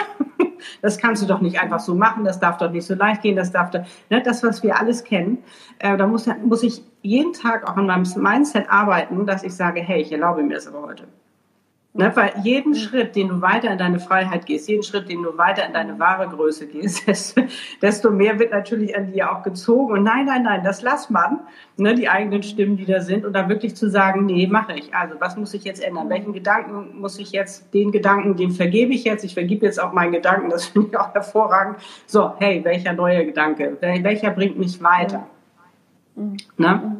Das 0.83 0.99
kannst 0.99 1.23
du 1.23 1.27
doch 1.27 1.41
nicht 1.41 1.61
einfach 1.61 1.81
so 1.81 1.95
machen, 1.95 2.25
das 2.25 2.41
darf 2.41 2.59
doch 2.59 2.71
nicht 2.71 2.87
so 2.87 2.95
leicht 2.95 3.23
gehen, 3.23 3.37
das 3.37 3.53
darf 3.53 3.71
doch, 3.71 3.81
ne? 4.11 4.23
das, 4.23 4.43
was 4.43 4.63
wir 4.63 4.79
alles 4.79 5.05
kennen, 5.05 5.39
äh, 5.79 5.97
da 5.97 6.07
muss, 6.07 6.27
muss 6.45 6.63
ich 6.63 6.83
jeden 7.03 7.33
Tag 7.33 7.69
auch 7.69 7.77
an 7.77 7.87
meinem 7.87 8.07
Mindset 8.17 8.69
arbeiten, 8.69 9.27
dass 9.27 9.43
ich 9.43 9.55
sage, 9.55 9.81
hey, 9.81 10.01
ich 10.01 10.13
erlaube 10.13 10.43
mir 10.43 10.55
das 10.55 10.67
aber 10.67 10.83
heute. 10.83 11.05
Ne, 11.97 12.13
weil 12.15 12.33
jeden. 12.43 12.75
Schritt, 12.75 13.17
den 13.17 13.29
du 13.29 13.41
weiter 13.41 13.71
in 13.71 13.79
deine 13.79 13.99
Freiheit 13.99 14.45
gehst, 14.45 14.69
jeden 14.69 14.83
Schritt, 14.83 15.09
den 15.09 15.23
du 15.23 15.37
weiter 15.39 15.67
in 15.67 15.73
deine 15.73 15.99
wahre 15.99 16.29
Größe 16.29 16.67
gehst, 16.67 17.07
desto 17.83 18.11
mehr 18.11 18.39
wird 18.39 18.53
natürlich 18.53 18.95
an 18.95 19.13
dir 19.13 19.33
auch 19.33 19.43
gezogen. 19.43 19.93
Und 19.93 20.03
nein, 20.03 20.27
nein, 20.27 20.43
nein, 20.43 20.63
das 20.63 20.83
lass 20.83 21.09
man, 21.09 21.41
ne, 21.79 21.95
die 21.95 22.09
eigenen 22.09 22.43
Stimmen, 22.43 22.77
die 22.77 22.85
da 22.85 23.01
sind, 23.01 23.25
und 23.25 23.33
dann 23.33 23.49
wirklich 23.49 23.77
zu 23.77 23.89
sagen, 23.89 24.27
nee, 24.27 24.47
mache 24.47 24.75
ich. 24.75 24.95
Also, 24.95 25.15
was 25.21 25.37
muss 25.37 25.55
ich 25.55 25.65
jetzt 25.65 25.83
ändern? 25.83 26.11
Welchen 26.11 26.35
Gedanken 26.35 27.01
muss 27.01 27.19
ich 27.19 27.33
jetzt, 27.33 27.73
den 27.73 27.93
Gedanken, 27.93 28.37
den 28.37 28.51
vergebe 28.51 28.93
ich 28.93 29.05
jetzt? 29.05 29.25
Ich 29.25 29.33
vergebe 29.33 29.65
jetzt 29.65 29.81
auch 29.83 29.93
meinen 29.93 30.13
Gedanken, 30.13 30.51
das 30.51 30.67
finde 30.67 30.89
ich 30.89 30.99
auch 30.99 31.15
hervorragend. 31.15 31.79
So, 32.07 32.35
hey, 32.39 32.63
welcher 32.63 32.93
neue 32.93 33.25
Gedanke? 33.25 33.79
Welcher 33.81 34.31
bringt 34.31 34.59
mich 34.59 34.83
weiter? 34.83 35.27
Mhm. 36.15 36.37
Ne? 36.59 36.96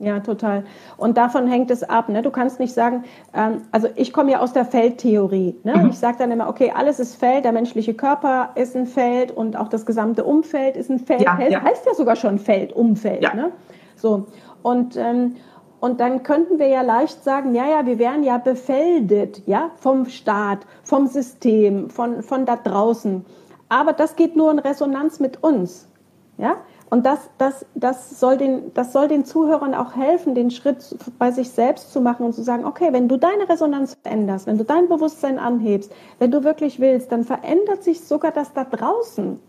Ja, 0.00 0.18
total. 0.20 0.64
Und 0.96 1.16
davon 1.16 1.46
hängt 1.46 1.70
es 1.70 1.84
ab. 1.84 2.08
Ne? 2.08 2.22
Du 2.22 2.30
kannst 2.30 2.58
nicht 2.58 2.74
sagen, 2.74 3.04
ähm, 3.32 3.62
also 3.70 3.88
ich 3.94 4.12
komme 4.12 4.32
ja 4.32 4.40
aus 4.40 4.52
der 4.52 4.64
Feldtheorie. 4.64 5.56
Ne? 5.62 5.76
Mhm. 5.76 5.90
Ich 5.90 5.98
sage 5.98 6.16
dann 6.18 6.32
immer, 6.32 6.48
okay, 6.48 6.72
alles 6.74 6.98
ist 6.98 7.14
Feld, 7.14 7.44
der 7.44 7.52
menschliche 7.52 7.94
Körper 7.94 8.50
ist 8.56 8.74
ein 8.74 8.86
Feld 8.86 9.30
und 9.30 9.56
auch 9.56 9.68
das 9.68 9.86
gesamte 9.86 10.24
Umfeld 10.24 10.76
ist 10.76 10.90
ein 10.90 10.98
Feld. 10.98 11.22
Ja, 11.22 11.38
ja. 11.40 11.62
Heißt 11.62 11.86
ja 11.86 11.94
sogar 11.94 12.16
schon 12.16 12.40
Feld, 12.40 12.72
Umfeld. 12.72 13.22
Ja. 13.22 13.34
Ne? 13.34 13.52
So. 13.94 14.26
Und, 14.62 14.96
ähm, 14.96 15.36
und 15.78 16.00
dann 16.00 16.24
könnten 16.24 16.58
wir 16.58 16.68
ja 16.68 16.82
leicht 16.82 17.22
sagen, 17.22 17.54
ja, 17.54 17.68
ja, 17.68 17.86
wir 17.86 17.98
wären 18.00 18.24
ja 18.24 18.38
befeldet, 18.38 19.42
ja, 19.46 19.70
vom 19.76 20.06
Staat, 20.06 20.66
vom 20.82 21.06
System, 21.06 21.88
von, 21.88 22.22
von 22.22 22.46
da 22.46 22.56
draußen. 22.56 23.24
Aber 23.68 23.92
das 23.92 24.16
geht 24.16 24.34
nur 24.34 24.50
in 24.50 24.58
Resonanz 24.58 25.20
mit 25.20 25.44
uns. 25.44 25.88
Ja, 26.36 26.56
und 26.90 27.06
das, 27.06 27.18
das, 27.38 27.66
das, 27.74 28.20
soll 28.20 28.36
den, 28.36 28.72
das 28.74 28.92
soll 28.92 29.08
den 29.08 29.24
Zuhörern 29.24 29.74
auch 29.74 29.96
helfen, 29.96 30.34
den 30.34 30.50
Schritt 30.50 30.96
bei 31.18 31.30
sich 31.30 31.50
selbst 31.50 31.92
zu 31.92 32.00
machen 32.00 32.26
und 32.26 32.34
zu 32.34 32.42
sagen, 32.42 32.64
okay, 32.64 32.88
wenn 32.92 33.08
du 33.08 33.16
deine 33.16 33.48
Resonanz 33.48 33.96
veränderst, 34.02 34.46
wenn 34.46 34.58
du 34.58 34.64
dein 34.64 34.88
Bewusstsein 34.88 35.38
anhebst, 35.38 35.90
wenn 36.18 36.30
du 36.30 36.44
wirklich 36.44 36.80
willst, 36.80 37.10
dann 37.10 37.24
verändert 37.24 37.82
sich 37.82 38.00
sogar 38.04 38.30
das 38.30 38.52
da 38.52 38.64
draußen. 38.64 39.40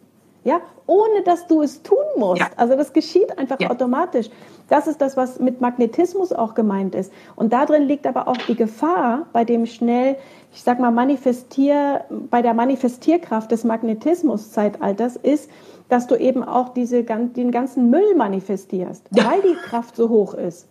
Ja, 0.44 0.62
ohne 0.86 1.24
dass 1.24 1.48
du 1.48 1.64
es 1.64 1.82
tun 1.82 1.98
musst. 2.18 2.40
Ja. 2.40 2.50
Also 2.56 2.76
das 2.76 2.94
geschieht 2.94 3.36
einfach 3.40 3.60
ja. 3.60 3.72
automatisch. 3.72 4.30
Das 4.70 4.86
ist 4.86 5.02
das, 5.02 5.18
was 5.18 5.40
mit 5.40 5.60
Magnetismus 5.60 6.32
auch 6.32 6.54
gemeint 6.54 6.94
ist. 6.94 7.12
Und 7.36 7.52
darin 7.52 7.84
liegt 7.84 8.06
aber 8.06 8.28
auch 8.28 8.38
die 8.48 8.56
Gefahr 8.56 9.26
bei 9.34 9.44
dem 9.44 9.66
schnell, 9.66 10.18
ich 10.54 10.62
sag 10.62 10.80
mal, 10.80 10.92
manifestier, 10.92 12.06
bei 12.30 12.44
der 12.44 12.54
Manifestierkraft 12.54 13.50
des 13.50 13.64
Magnetismus-Zeitalters 13.64 15.16
ist, 15.16 15.50
dass 15.90 16.08
du 16.08 16.16
eben 16.16 16.44
auch 16.44 16.70
diese, 16.70 17.04
den 17.04 17.52
ganzen 17.52 17.90
Müll 17.90 18.16
manifestierst, 18.16 19.06
ja. 19.12 19.26
weil 19.26 19.42
die 19.42 19.56
Kraft 19.56 19.96
so 19.96 20.10
hoch 20.10 20.34
ist. 20.34 20.68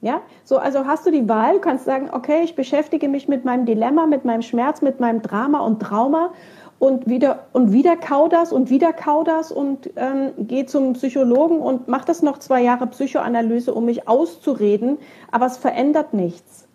Ja, 0.00 0.20
so, 0.44 0.58
also 0.58 0.86
hast 0.86 1.06
du 1.06 1.10
die 1.10 1.28
Wahl, 1.28 1.54
du 1.54 1.60
kannst 1.60 1.84
sagen, 1.84 2.10
okay, 2.12 2.42
ich 2.44 2.54
beschäftige 2.54 3.08
mich 3.08 3.26
mit 3.26 3.44
meinem 3.44 3.66
Dilemma, 3.66 4.06
mit 4.06 4.24
meinem 4.24 4.42
Schmerz, 4.42 4.80
mit 4.80 5.00
meinem 5.00 5.22
Drama 5.22 5.58
und 5.60 5.80
Trauma 5.80 6.30
und 6.78 7.08
wieder, 7.08 7.46
und 7.52 7.72
wieder 7.72 7.96
kau 7.96 8.28
das 8.28 8.52
und 8.52 8.70
wieder 8.70 8.92
kau 8.92 9.24
das 9.24 9.50
und 9.50 9.90
ähm, 9.96 10.30
gehe 10.38 10.66
zum 10.66 10.92
Psychologen 10.92 11.58
und 11.58 11.88
mach 11.88 12.04
das 12.04 12.22
noch 12.22 12.38
zwei 12.38 12.62
Jahre 12.62 12.86
Psychoanalyse, 12.86 13.74
um 13.74 13.86
mich 13.86 14.06
auszureden, 14.06 14.98
aber 15.32 15.46
es 15.46 15.56
verändert 15.56 16.14
nichts. 16.14 16.67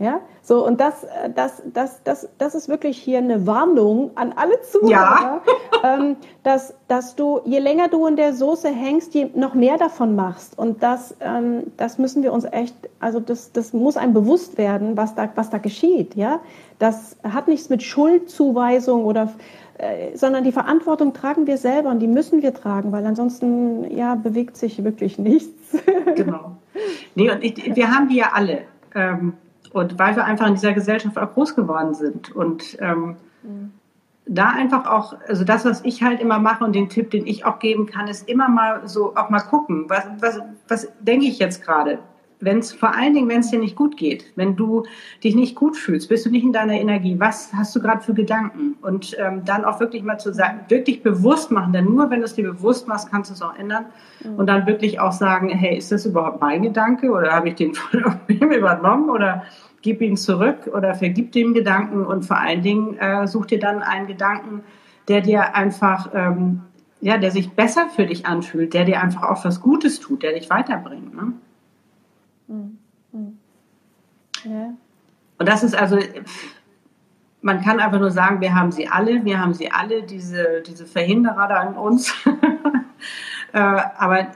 Ja, 0.00 0.22
so 0.40 0.66
und 0.66 0.80
das, 0.80 1.04
äh, 1.04 1.28
das, 1.34 1.62
das, 1.74 2.02
das, 2.04 2.26
das 2.38 2.54
ist 2.54 2.70
wirklich 2.70 2.96
hier 2.96 3.18
eine 3.18 3.46
Warnung 3.46 4.12
an 4.14 4.32
alle 4.34 4.58
Zuhörer, 4.62 4.88
ja. 4.94 5.42
ähm, 5.84 6.16
dass, 6.42 6.72
dass 6.88 7.16
du, 7.16 7.42
je 7.44 7.58
länger 7.58 7.88
du 7.88 8.06
in 8.06 8.16
der 8.16 8.32
Soße 8.32 8.70
hängst, 8.70 9.12
je 9.12 9.28
noch 9.34 9.52
mehr 9.52 9.76
davon 9.76 10.16
machst. 10.16 10.58
Und 10.58 10.82
das, 10.82 11.14
ähm, 11.20 11.64
das 11.76 11.98
müssen 11.98 12.22
wir 12.22 12.32
uns 12.32 12.46
echt, 12.50 12.74
also 12.98 13.20
das, 13.20 13.52
das 13.52 13.74
muss 13.74 13.98
einem 13.98 14.14
bewusst 14.14 14.56
werden, 14.56 14.96
was 14.96 15.14
da, 15.14 15.28
was 15.34 15.50
da 15.50 15.58
geschieht. 15.58 16.16
Ja, 16.16 16.40
das 16.78 17.18
hat 17.22 17.46
nichts 17.46 17.68
mit 17.68 17.82
Schuldzuweisung 17.82 19.04
oder 19.04 19.34
äh, 19.76 20.16
sondern 20.16 20.44
die 20.44 20.52
Verantwortung 20.52 21.12
tragen 21.12 21.46
wir 21.46 21.58
selber 21.58 21.90
und 21.90 21.98
die 21.98 22.06
müssen 22.06 22.40
wir 22.40 22.54
tragen, 22.54 22.90
weil 22.90 23.04
ansonsten 23.04 23.94
ja 23.94 24.14
bewegt 24.14 24.56
sich 24.56 24.82
wirklich 24.82 25.18
nichts. 25.18 25.76
genau. 26.16 26.52
Nee, 27.14 27.30
und 27.30 27.44
ich, 27.44 27.76
wir 27.76 27.94
haben 27.94 28.08
die 28.08 28.16
ja 28.16 28.30
alle. 28.32 28.62
Ähm, 28.94 29.34
und 29.70 29.98
weil 29.98 30.16
wir 30.16 30.24
einfach 30.24 30.46
in 30.46 30.54
dieser 30.54 30.72
Gesellschaft 30.72 31.18
auch 31.18 31.32
groß 31.32 31.54
geworden 31.54 31.94
sind. 31.94 32.34
Und 32.34 32.76
ähm, 32.80 33.16
mhm. 33.42 33.72
da 34.26 34.50
einfach 34.50 34.86
auch, 34.86 35.14
also 35.28 35.44
das, 35.44 35.64
was 35.64 35.84
ich 35.84 36.02
halt 36.02 36.20
immer 36.20 36.38
mache 36.38 36.64
und 36.64 36.74
den 36.74 36.88
Tipp, 36.88 37.10
den 37.10 37.26
ich 37.26 37.44
auch 37.44 37.58
geben 37.58 37.86
kann, 37.86 38.08
ist 38.08 38.28
immer 38.28 38.48
mal 38.48 38.86
so 38.88 39.16
auch 39.16 39.30
mal 39.30 39.40
gucken, 39.40 39.86
was, 39.88 40.04
was, 40.20 40.40
was 40.68 40.88
denke 41.00 41.26
ich 41.26 41.38
jetzt 41.38 41.62
gerade? 41.62 41.98
Wenn 42.40 42.58
es 42.58 42.72
vor 42.72 42.94
allen 42.96 43.14
Dingen, 43.14 43.28
wenn 43.28 43.40
es 43.40 43.50
dir 43.50 43.58
nicht 43.58 43.76
gut 43.76 43.96
geht, 43.96 44.24
wenn 44.34 44.56
du 44.56 44.84
dich 45.22 45.34
nicht 45.34 45.54
gut 45.54 45.76
fühlst, 45.76 46.08
bist 46.08 46.24
du 46.24 46.30
nicht 46.30 46.42
in 46.42 46.52
deiner 46.52 46.74
Energie, 46.74 47.20
was 47.20 47.52
hast 47.52 47.76
du 47.76 47.80
gerade 47.80 48.02
für 48.02 48.14
Gedanken? 48.14 48.76
Und 48.80 49.16
ähm, 49.18 49.42
dann 49.44 49.64
auch 49.64 49.78
wirklich 49.78 50.02
mal 50.02 50.18
zu 50.18 50.32
sagen, 50.32 50.60
wirklich 50.68 51.02
bewusst 51.02 51.50
machen, 51.50 51.72
denn 51.72 51.84
nur 51.84 52.10
wenn 52.10 52.20
du 52.20 52.24
es 52.24 52.34
dir 52.34 52.50
bewusst 52.50 52.88
machst, 52.88 53.10
kannst 53.10 53.30
du 53.30 53.34
es 53.34 53.42
auch 53.42 53.54
ändern. 53.56 53.86
Mhm. 54.24 54.34
Und 54.36 54.46
dann 54.46 54.66
wirklich 54.66 55.00
auch 55.00 55.12
sagen, 55.12 55.50
hey, 55.50 55.76
ist 55.76 55.92
das 55.92 56.06
überhaupt 56.06 56.40
mein 56.40 56.62
Gedanke 56.62 57.10
oder 57.10 57.32
habe 57.32 57.50
ich 57.50 57.56
den 57.56 57.74
von 57.74 58.00
irgendwem 58.28 58.52
übernommen 58.52 59.10
oder 59.10 59.44
gib 59.82 60.00
ihn 60.00 60.16
zurück 60.16 60.70
oder 60.74 60.94
vergib 60.94 61.32
dem 61.32 61.54
Gedanken 61.54 62.04
und 62.04 62.24
vor 62.24 62.38
allen 62.38 62.62
Dingen 62.62 62.96
äh, 62.98 63.26
such 63.26 63.46
dir 63.46 63.58
dann 63.58 63.82
einen 63.82 64.06
Gedanken, 64.06 64.62
der 65.08 65.20
dir 65.20 65.54
einfach, 65.54 66.10
ähm, 66.14 66.62
ja, 67.00 67.18
der 67.18 67.30
sich 67.30 67.52
besser 67.52 67.88
für 67.94 68.06
dich 68.06 68.26
anfühlt, 68.26 68.74
der 68.74 68.84
dir 68.84 69.00
einfach 69.00 69.22
auch 69.24 69.44
was 69.44 69.60
Gutes 69.60 70.00
tut, 70.00 70.22
der 70.22 70.34
dich 70.34 70.50
weiterbringt. 70.50 71.14
Ne? 71.14 71.32
Ja. 74.44 74.74
Und 75.38 75.48
das 75.48 75.62
ist 75.62 75.74
also, 75.74 75.98
man 77.42 77.62
kann 77.62 77.80
einfach 77.80 77.98
nur 77.98 78.10
sagen, 78.10 78.40
wir 78.40 78.54
haben 78.54 78.72
sie 78.72 78.88
alle, 78.88 79.24
wir 79.24 79.40
haben 79.40 79.54
sie 79.54 79.70
alle, 79.70 80.02
diese, 80.02 80.62
diese 80.66 80.86
Verhinderer 80.86 81.48
da 81.48 81.62
in 81.68 81.74
uns. 81.74 82.14
Äh, 83.52 83.58
aber 83.58 84.28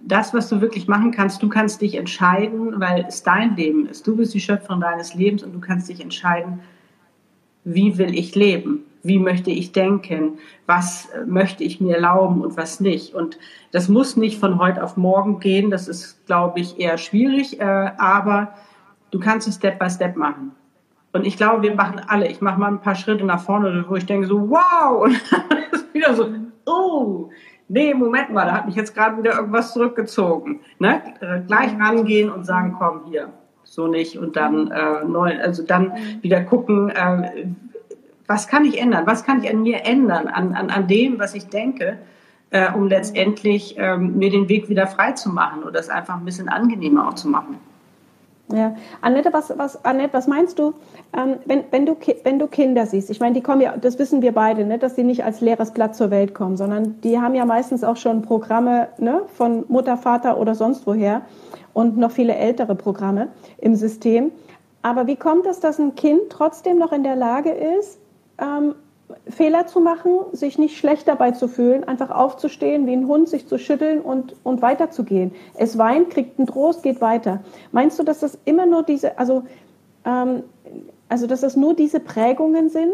das, 0.00 0.32
was 0.32 0.48
du 0.48 0.62
wirklich 0.62 0.88
machen 0.88 1.10
kannst, 1.10 1.42
du 1.42 1.48
kannst 1.50 1.82
dich 1.82 1.94
entscheiden, 1.94 2.80
weil 2.80 3.04
es 3.06 3.22
dein 3.22 3.54
Leben 3.54 3.86
ist. 3.86 4.06
Du 4.06 4.16
bist 4.16 4.32
die 4.32 4.40
Schöpferin 4.40 4.80
deines 4.80 5.12
Lebens 5.12 5.42
und 5.42 5.52
du 5.52 5.60
kannst 5.60 5.90
dich 5.90 6.00
entscheiden, 6.00 6.60
wie 7.64 7.98
will 7.98 8.16
ich 8.16 8.34
leben? 8.34 8.84
Wie 9.06 9.18
möchte 9.18 9.50
ich 9.50 9.72
denken? 9.72 10.38
Was 10.66 11.08
möchte 11.26 11.64
ich 11.64 11.80
mir 11.80 11.96
erlauben 11.96 12.42
und 12.42 12.56
was 12.56 12.80
nicht? 12.80 13.14
Und 13.14 13.38
das 13.72 13.88
muss 13.88 14.16
nicht 14.16 14.38
von 14.38 14.58
heute 14.58 14.82
auf 14.82 14.96
morgen 14.96 15.40
gehen. 15.40 15.70
Das 15.70 15.88
ist, 15.88 16.26
glaube 16.26 16.60
ich, 16.60 16.78
eher 16.78 16.98
schwierig. 16.98 17.60
Äh, 17.60 17.64
aber 17.64 18.54
du 19.10 19.20
kannst 19.20 19.48
es 19.48 19.56
Step 19.56 19.78
by 19.78 19.88
Step 19.90 20.16
machen. 20.16 20.52
Und 21.12 21.26
ich 21.26 21.36
glaube, 21.36 21.62
wir 21.62 21.74
machen 21.74 22.00
alle. 22.08 22.28
Ich 22.28 22.40
mache 22.40 22.60
mal 22.60 22.68
ein 22.68 22.80
paar 22.80 22.94
Schritte 22.94 23.24
nach 23.24 23.40
vorne, 23.40 23.84
wo 23.88 23.96
ich 23.96 24.06
denke 24.06 24.26
so, 24.26 24.50
wow! 24.50 25.02
Und 25.04 25.20
dann 25.30 25.58
ist 25.72 25.94
wieder 25.94 26.14
so, 26.14 26.28
oh, 26.66 27.30
nee, 27.68 27.94
Moment 27.94 28.30
mal, 28.32 28.46
da 28.46 28.52
hat 28.52 28.66
mich 28.66 28.74
jetzt 28.74 28.94
gerade 28.94 29.16
wieder 29.18 29.36
irgendwas 29.36 29.72
zurückgezogen. 29.72 30.60
Ne? 30.78 31.02
Äh, 31.20 31.40
gleich 31.46 31.72
rangehen 31.78 32.30
und 32.30 32.44
sagen, 32.44 32.76
komm, 32.78 33.06
hier, 33.06 33.32
so 33.64 33.86
nicht. 33.86 34.18
Und 34.18 34.36
dann 34.36 34.70
äh, 34.70 35.04
neu, 35.04 35.40
also 35.40 35.62
dann 35.62 35.92
wieder 36.20 36.42
gucken, 36.42 36.90
äh, 36.90 37.46
was 38.26 38.48
kann 38.48 38.64
ich 38.64 38.80
ändern? 38.80 39.06
Was 39.06 39.24
kann 39.24 39.42
ich 39.42 39.50
an 39.50 39.62
mir 39.62 39.84
ändern, 39.84 40.28
an, 40.28 40.54
an, 40.54 40.70
an 40.70 40.86
dem, 40.88 41.18
was 41.18 41.34
ich 41.34 41.48
denke, 41.48 41.98
äh, 42.50 42.72
um 42.72 42.88
letztendlich 42.88 43.76
ähm, 43.78 44.18
mir 44.18 44.30
den 44.30 44.48
Weg 44.48 44.68
wieder 44.68 44.86
frei 44.86 45.12
zu 45.12 45.30
machen 45.30 45.62
oder 45.64 45.80
es 45.80 45.88
einfach 45.88 46.16
ein 46.16 46.24
bisschen 46.24 46.48
angenehmer 46.48 47.08
auch 47.08 47.14
zu 47.14 47.28
machen. 47.28 47.58
Ja, 48.52 48.76
Annette, 49.00 49.32
was, 49.32 49.52
was, 49.58 49.84
Annette, 49.84 50.12
was 50.12 50.28
meinst 50.28 50.60
du, 50.60 50.72
ähm, 51.16 51.38
wenn, 51.46 51.64
wenn 51.72 51.84
du, 51.84 51.96
wenn 52.22 52.38
du 52.38 52.46
Kinder 52.46 52.86
siehst? 52.86 53.10
Ich 53.10 53.18
meine, 53.18 53.34
die 53.34 53.40
kommen 53.40 53.60
ja, 53.60 53.76
das 53.76 53.98
wissen 53.98 54.22
wir 54.22 54.30
beide, 54.30 54.64
ne, 54.64 54.78
dass 54.78 54.94
die 54.94 55.02
nicht 55.02 55.24
als 55.24 55.40
leeres 55.40 55.72
Blatt 55.72 55.96
zur 55.96 56.12
Welt 56.12 56.32
kommen, 56.32 56.56
sondern 56.56 57.00
die 57.00 57.18
haben 57.20 57.34
ja 57.34 57.44
meistens 57.44 57.82
auch 57.82 57.96
schon 57.96 58.22
Programme 58.22 58.86
ne, 58.98 59.22
von 59.34 59.64
Mutter, 59.66 59.96
Vater 59.96 60.38
oder 60.38 60.54
sonst 60.54 60.86
woher 60.86 61.22
und 61.72 61.98
noch 61.98 62.12
viele 62.12 62.36
ältere 62.36 62.76
Programme 62.76 63.28
im 63.58 63.74
System. 63.74 64.30
Aber 64.80 65.08
wie 65.08 65.16
kommt 65.16 65.46
es, 65.46 65.58
dass 65.58 65.80
ein 65.80 65.96
Kind 65.96 66.20
trotzdem 66.30 66.78
noch 66.78 66.92
in 66.92 67.02
der 67.02 67.16
Lage 67.16 67.50
ist, 67.50 67.98
ähm, 68.38 68.74
Fehler 69.28 69.66
zu 69.66 69.80
machen, 69.80 70.12
sich 70.32 70.58
nicht 70.58 70.78
schlecht 70.78 71.06
dabei 71.06 71.30
zu 71.30 71.48
fühlen, 71.48 71.84
einfach 71.84 72.10
aufzustehen, 72.10 72.86
wie 72.86 72.92
ein 72.92 73.06
Hund, 73.06 73.28
sich 73.28 73.46
zu 73.46 73.58
schütteln 73.58 74.00
und, 74.00 74.34
und 74.42 74.62
weiterzugehen. 74.62 75.32
Es 75.54 75.78
weint, 75.78 76.10
kriegt 76.10 76.38
einen 76.38 76.48
Trost, 76.48 76.82
geht 76.82 77.00
weiter. 77.00 77.40
Meinst 77.72 77.98
du, 77.98 78.02
dass 78.02 78.20
das 78.20 78.38
immer 78.44 78.66
nur 78.66 78.82
diese, 78.82 79.18
also, 79.18 79.44
ähm, 80.04 80.42
also 81.08 81.26
dass 81.26 81.40
das 81.40 81.56
nur 81.56 81.74
diese 81.74 82.00
Prägungen 82.00 82.68
sind, 82.68 82.92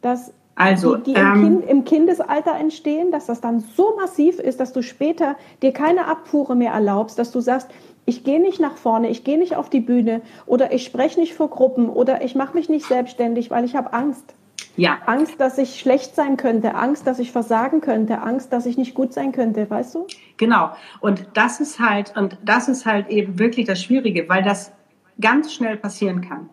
dass 0.00 0.32
also, 0.54 0.96
die, 0.96 1.14
die 1.14 1.20
im, 1.20 1.26
ähm, 1.26 1.42
kind, 1.42 1.70
im, 1.70 1.84
Kindesalter 1.84 2.54
entstehen, 2.56 3.10
dass 3.10 3.26
das 3.26 3.40
dann 3.40 3.60
so 3.60 3.96
massiv 3.96 4.38
ist, 4.38 4.60
dass 4.60 4.72
du 4.72 4.82
später 4.82 5.36
dir 5.62 5.72
keine 5.72 6.06
Abfuhre 6.06 6.54
mehr 6.54 6.72
erlaubst, 6.72 7.18
dass 7.18 7.30
du 7.30 7.40
sagst, 7.40 7.68
ich 8.10 8.24
gehe 8.24 8.40
nicht 8.40 8.58
nach 8.58 8.76
vorne, 8.76 9.08
ich 9.08 9.22
gehe 9.22 9.38
nicht 9.38 9.54
auf 9.54 9.70
die 9.70 9.80
Bühne 9.80 10.20
oder 10.44 10.72
ich 10.72 10.84
spreche 10.84 11.20
nicht 11.20 11.32
vor 11.32 11.48
Gruppen 11.48 11.88
oder 11.88 12.22
ich 12.24 12.34
mache 12.34 12.54
mich 12.54 12.68
nicht 12.68 12.84
selbstständig, 12.84 13.52
weil 13.52 13.64
ich 13.64 13.76
habe 13.76 13.92
Angst. 13.92 14.34
Ja. 14.76 14.98
Angst, 15.06 15.40
dass 15.40 15.58
ich 15.58 15.78
schlecht 15.78 16.16
sein 16.16 16.36
könnte, 16.36 16.74
Angst, 16.74 17.06
dass 17.06 17.20
ich 17.20 17.30
versagen 17.30 17.80
könnte, 17.80 18.20
Angst, 18.20 18.52
dass 18.52 18.66
ich 18.66 18.76
nicht 18.76 18.94
gut 18.94 19.12
sein 19.12 19.30
könnte, 19.30 19.70
weißt 19.70 19.94
du? 19.94 20.06
Genau. 20.38 20.70
Und 21.00 21.24
das 21.34 21.60
ist 21.60 21.78
halt, 21.78 22.16
und 22.16 22.36
das 22.44 22.68
ist 22.68 22.84
halt 22.84 23.08
eben 23.08 23.38
wirklich 23.38 23.66
das 23.66 23.80
Schwierige, 23.80 24.28
weil 24.28 24.42
das 24.42 24.72
ganz 25.20 25.52
schnell 25.52 25.76
passieren 25.76 26.20
kann. 26.20 26.50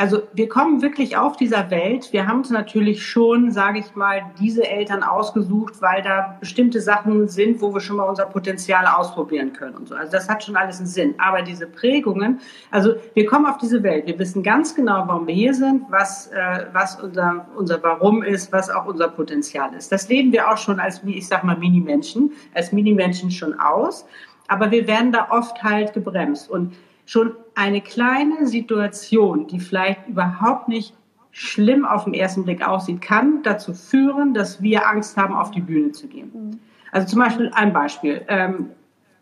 Also 0.00 0.22
wir 0.32 0.48
kommen 0.48 0.80
wirklich 0.80 1.18
auf 1.18 1.36
dieser 1.36 1.70
Welt. 1.70 2.10
Wir 2.14 2.26
haben 2.26 2.38
uns 2.38 2.48
natürlich 2.48 3.06
schon, 3.06 3.50
sage 3.50 3.80
ich 3.80 3.94
mal, 3.94 4.22
diese 4.40 4.66
Eltern 4.66 5.02
ausgesucht, 5.02 5.82
weil 5.82 6.00
da 6.00 6.38
bestimmte 6.40 6.80
Sachen 6.80 7.28
sind, 7.28 7.60
wo 7.60 7.74
wir 7.74 7.82
schon 7.82 7.96
mal 7.96 8.04
unser 8.04 8.24
Potenzial 8.24 8.86
ausprobieren 8.86 9.52
können 9.52 9.76
und 9.76 9.88
so. 9.88 9.94
Also 9.94 10.10
das 10.10 10.26
hat 10.30 10.42
schon 10.42 10.56
alles 10.56 10.78
einen 10.78 10.86
Sinn. 10.86 11.16
Aber 11.18 11.42
diese 11.42 11.66
Prägungen, 11.66 12.40
also 12.70 12.94
wir 13.12 13.26
kommen 13.26 13.44
auf 13.44 13.58
diese 13.58 13.82
Welt. 13.82 14.06
Wir 14.06 14.18
wissen 14.18 14.42
ganz 14.42 14.74
genau, 14.74 15.04
warum 15.06 15.26
wir 15.26 15.34
hier 15.34 15.52
sind, 15.52 15.82
was, 15.90 16.28
äh, 16.28 16.64
was 16.72 16.98
unser, 16.98 17.46
unser 17.54 17.82
Warum 17.82 18.22
ist, 18.22 18.54
was 18.54 18.70
auch 18.70 18.86
unser 18.86 19.08
Potenzial 19.08 19.74
ist. 19.74 19.92
Das 19.92 20.08
leben 20.08 20.32
wir 20.32 20.50
auch 20.50 20.56
schon 20.56 20.80
als, 20.80 21.04
wie 21.04 21.18
ich 21.18 21.28
sag 21.28 21.44
mal, 21.44 21.58
Mini-Menschen, 21.58 22.32
als 22.54 22.72
Mini-Menschen 22.72 23.30
schon 23.30 23.52
aus. 23.60 24.06
Aber 24.48 24.70
wir 24.70 24.86
werden 24.86 25.12
da 25.12 25.28
oft 25.30 25.62
halt 25.62 25.92
gebremst. 25.92 26.48
Und 26.48 26.72
schon 27.10 27.32
eine 27.56 27.80
kleine 27.80 28.46
Situation, 28.46 29.48
die 29.48 29.58
vielleicht 29.58 30.06
überhaupt 30.06 30.68
nicht 30.68 30.94
schlimm 31.32 31.84
auf 31.84 32.04
den 32.04 32.14
ersten 32.14 32.44
Blick 32.44 32.66
aussieht, 32.66 33.00
kann 33.00 33.42
dazu 33.42 33.74
führen, 33.74 34.32
dass 34.32 34.62
wir 34.62 34.88
Angst 34.88 35.16
haben, 35.16 35.34
auf 35.34 35.50
die 35.50 35.60
Bühne 35.60 35.90
zu 35.90 36.06
gehen. 36.06 36.30
Mhm. 36.32 36.60
Also 36.92 37.08
zum 37.08 37.18
Beispiel 37.18 37.50
ein 37.52 37.72
Beispiel. 37.72 38.22
Ähm, 38.28 38.70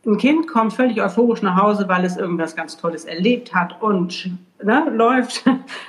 ein 0.04 0.18
Kind 0.18 0.46
kommt 0.48 0.74
völlig 0.74 1.00
euphorisch 1.00 1.40
nach 1.40 1.56
Hause, 1.56 1.88
weil 1.88 2.04
es 2.04 2.18
irgendwas 2.18 2.54
ganz 2.54 2.76
Tolles 2.76 3.06
erlebt 3.06 3.54
hat 3.54 3.80
und 3.80 4.32
ne, 4.62 4.90
läuft 4.90 5.46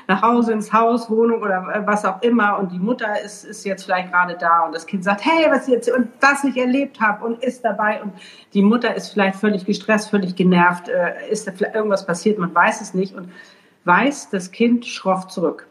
nach 0.09 0.23
Hause 0.23 0.53
ins 0.53 0.73
Haus, 0.73 1.07
Wohnung 1.07 1.43
oder 1.43 1.83
was 1.85 2.03
auch 2.03 2.19
immer 2.23 2.57
und 2.57 2.71
die 2.71 2.79
Mutter 2.79 3.21
ist, 3.23 3.45
ist 3.45 3.63
jetzt 3.63 3.83
vielleicht 3.83 4.11
gerade 4.11 4.35
da 4.35 4.61
und 4.61 4.73
das 4.73 4.87
Kind 4.87 5.03
sagt, 5.03 5.23
hey, 5.23 5.45
was 5.51 5.67
ich 5.67 5.75
jetzt 5.75 5.91
und 5.91 6.07
das 6.19 6.43
ich 6.43 6.57
erlebt 6.57 6.99
habe 6.99 7.23
und 7.23 7.43
ist 7.43 7.63
dabei 7.63 8.01
und 8.01 8.13
die 8.55 8.63
Mutter 8.63 8.95
ist 8.95 9.09
vielleicht 9.09 9.35
völlig 9.35 9.65
gestresst, 9.65 10.09
völlig 10.09 10.35
genervt, 10.35 10.89
äh, 10.89 11.29
ist 11.29 11.47
da 11.47 11.51
vielleicht 11.51 11.75
irgendwas 11.75 12.07
passiert, 12.07 12.39
man 12.39 12.53
weiß 12.53 12.81
es 12.81 12.95
nicht 12.95 13.13
und 13.15 13.29
weiß, 13.85 14.31
das 14.31 14.51
Kind 14.51 14.87
schrofft 14.87 15.31
zurück. 15.31 15.67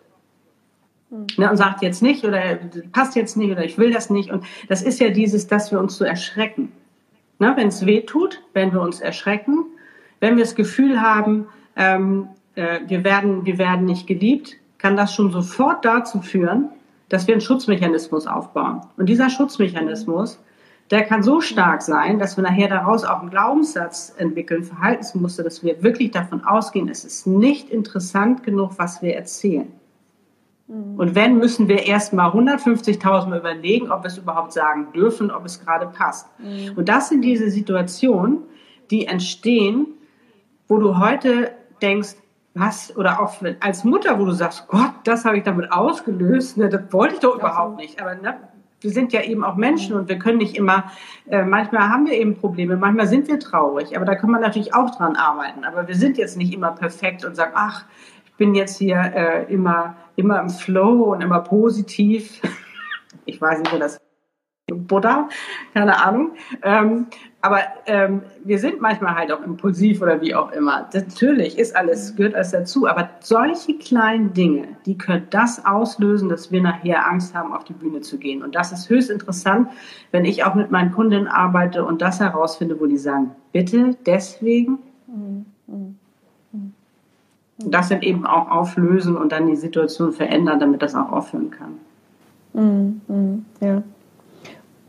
Mhm. 1.10 1.26
Ne, 1.36 1.50
und 1.50 1.56
sagt 1.56 1.82
jetzt 1.82 2.00
nicht 2.00 2.24
oder 2.24 2.40
passt 2.92 3.16
jetzt 3.16 3.36
nicht 3.36 3.50
oder 3.50 3.64
ich 3.64 3.76
will 3.76 3.92
das 3.92 4.08
nicht. 4.08 4.30
Und 4.30 4.44
das 4.68 4.82
ist 4.82 5.00
ja 5.00 5.10
dieses, 5.10 5.48
dass 5.48 5.72
wir 5.72 5.80
uns 5.80 5.96
so 5.96 6.04
erschrecken. 6.04 6.70
Ne, 7.40 7.54
wenn 7.56 7.68
es 7.68 7.84
weh 7.86 8.02
tut, 8.02 8.40
wenn 8.52 8.72
wir 8.72 8.82
uns 8.82 9.00
erschrecken, 9.00 9.64
wenn 10.20 10.36
wir 10.36 10.44
das 10.44 10.54
Gefühl 10.54 11.00
haben, 11.00 11.48
ähm, 11.74 12.28
äh, 12.58 12.80
wir, 12.88 13.04
werden, 13.04 13.46
wir 13.46 13.56
werden 13.56 13.84
nicht 13.84 14.06
geliebt, 14.06 14.56
kann 14.78 14.96
das 14.96 15.14
schon 15.14 15.30
sofort 15.30 15.84
dazu 15.84 16.20
führen, 16.20 16.70
dass 17.08 17.26
wir 17.26 17.34
einen 17.34 17.40
Schutzmechanismus 17.40 18.26
aufbauen. 18.26 18.80
Und 18.96 19.08
dieser 19.08 19.30
Schutzmechanismus, 19.30 20.40
der 20.90 21.04
kann 21.04 21.22
so 21.22 21.40
stark 21.40 21.82
sein, 21.82 22.18
dass 22.18 22.36
wir 22.36 22.42
nachher 22.42 22.68
daraus 22.68 23.04
auch 23.04 23.20
einen 23.20 23.30
Glaubenssatz 23.30 24.14
entwickeln, 24.18 24.64
Verhaltensmuster, 24.64 25.44
dass 25.44 25.62
wir 25.62 25.82
wirklich 25.82 26.10
davon 26.10 26.44
ausgehen, 26.44 26.88
es 26.88 27.04
ist 27.04 27.26
nicht 27.26 27.70
interessant 27.70 28.42
genug, 28.42 28.72
was 28.76 29.02
wir 29.02 29.14
erzählen. 29.14 29.68
Mhm. 30.66 30.98
Und 30.98 31.14
wenn, 31.14 31.38
müssen 31.38 31.68
wir 31.68 31.86
erst 31.86 32.12
mal 32.12 32.30
150.000 32.30 33.28
Mal 33.28 33.38
überlegen, 33.38 33.90
ob 33.90 34.02
wir 34.02 34.08
es 34.08 34.18
überhaupt 34.18 34.52
sagen 34.52 34.88
dürfen, 34.92 35.30
ob 35.30 35.44
es 35.44 35.64
gerade 35.64 35.86
passt. 35.86 36.26
Mhm. 36.38 36.72
Und 36.76 36.88
das 36.88 37.08
sind 37.08 37.22
diese 37.22 37.50
Situationen, 37.50 38.38
die 38.90 39.06
entstehen, 39.06 39.86
wo 40.66 40.78
du 40.78 40.98
heute 40.98 41.52
denkst, 41.80 42.16
was, 42.54 42.96
oder 42.96 43.20
auch 43.20 43.34
als 43.60 43.84
Mutter, 43.84 44.18
wo 44.18 44.24
du 44.24 44.32
sagst, 44.32 44.66
Gott, 44.68 44.92
das 45.04 45.24
habe 45.24 45.38
ich 45.38 45.44
damit 45.44 45.70
ausgelöst, 45.70 46.56
ne, 46.56 46.68
das 46.68 46.92
wollte 46.92 47.14
ich 47.14 47.20
doch 47.20 47.36
überhaupt 47.36 47.76
nicht. 47.76 48.00
Aber 48.00 48.14
ne, 48.14 48.36
wir 48.80 48.90
sind 48.90 49.12
ja 49.12 49.22
eben 49.22 49.44
auch 49.44 49.56
Menschen 49.56 49.96
und 49.96 50.08
wir 50.08 50.18
können 50.18 50.38
nicht 50.38 50.56
immer, 50.56 50.90
äh, 51.28 51.44
manchmal 51.44 51.88
haben 51.88 52.06
wir 52.06 52.14
eben 52.14 52.36
Probleme, 52.36 52.76
manchmal 52.76 53.06
sind 53.06 53.28
wir 53.28 53.38
traurig, 53.38 53.96
aber 53.96 54.04
da 54.04 54.14
kann 54.14 54.30
man 54.30 54.40
natürlich 54.40 54.74
auch 54.74 54.90
dran 54.96 55.16
arbeiten. 55.16 55.64
Aber 55.64 55.86
wir 55.86 55.94
sind 55.94 56.18
jetzt 56.18 56.36
nicht 56.36 56.52
immer 56.52 56.72
perfekt 56.72 57.24
und 57.24 57.36
sagen, 57.36 57.52
ach, 57.54 57.84
ich 58.24 58.34
bin 58.34 58.54
jetzt 58.54 58.78
hier 58.78 58.98
äh, 58.98 59.52
immer 59.52 59.96
immer 60.18 60.40
im 60.40 60.50
Flow 60.50 61.12
und 61.12 61.22
immer 61.22 61.40
positiv. 61.40 62.42
Ich 63.24 63.40
weiß 63.40 63.58
nicht, 63.58 63.72
wo 63.72 63.78
das 63.78 64.00
Buddha, 64.70 65.28
keine 65.74 66.02
Ahnung. 66.02 66.32
Ähm, 66.62 67.06
aber 67.40 67.60
ähm, 67.86 68.22
wir 68.42 68.58
sind 68.58 68.80
manchmal 68.80 69.14
halt 69.14 69.30
auch 69.30 69.42
impulsiv 69.42 70.02
oder 70.02 70.20
wie 70.20 70.34
auch 70.34 70.50
immer. 70.50 70.88
Natürlich 70.92 71.56
ist 71.56 71.76
alles, 71.76 72.16
gehört 72.16 72.34
alles 72.34 72.50
dazu. 72.50 72.88
Aber 72.88 73.10
solche 73.20 73.78
kleinen 73.78 74.32
Dinge, 74.32 74.66
die 74.86 74.98
können 74.98 75.28
das 75.30 75.64
auslösen, 75.64 76.28
dass 76.28 76.50
wir 76.50 76.60
nachher 76.60 77.06
Angst 77.08 77.34
haben, 77.34 77.52
auf 77.52 77.62
die 77.62 77.74
Bühne 77.74 78.00
zu 78.00 78.18
gehen. 78.18 78.42
Und 78.42 78.56
das 78.56 78.72
ist 78.72 78.90
höchst 78.90 79.08
interessant, 79.08 79.68
wenn 80.10 80.24
ich 80.24 80.42
auch 80.42 80.56
mit 80.56 80.72
meinen 80.72 80.90
Kundinnen 80.90 81.28
arbeite 81.28 81.84
und 81.84 82.02
das 82.02 82.18
herausfinde, 82.18 82.80
wo 82.80 82.86
die 82.86 82.98
sagen, 82.98 83.30
bitte 83.52 83.96
deswegen. 84.04 84.78
Mhm. 85.06 85.46
Mhm. 85.68 85.98
Und 87.62 87.74
das 87.74 87.88
dann 87.88 88.02
eben 88.02 88.26
auch 88.26 88.50
auflösen 88.50 89.16
und 89.16 89.30
dann 89.30 89.46
die 89.46 89.56
Situation 89.56 90.12
verändern, 90.12 90.58
damit 90.58 90.82
das 90.82 90.96
auch 90.96 91.12
aufhören 91.12 91.50
kann. 91.50 91.74
Ja. 93.60 93.82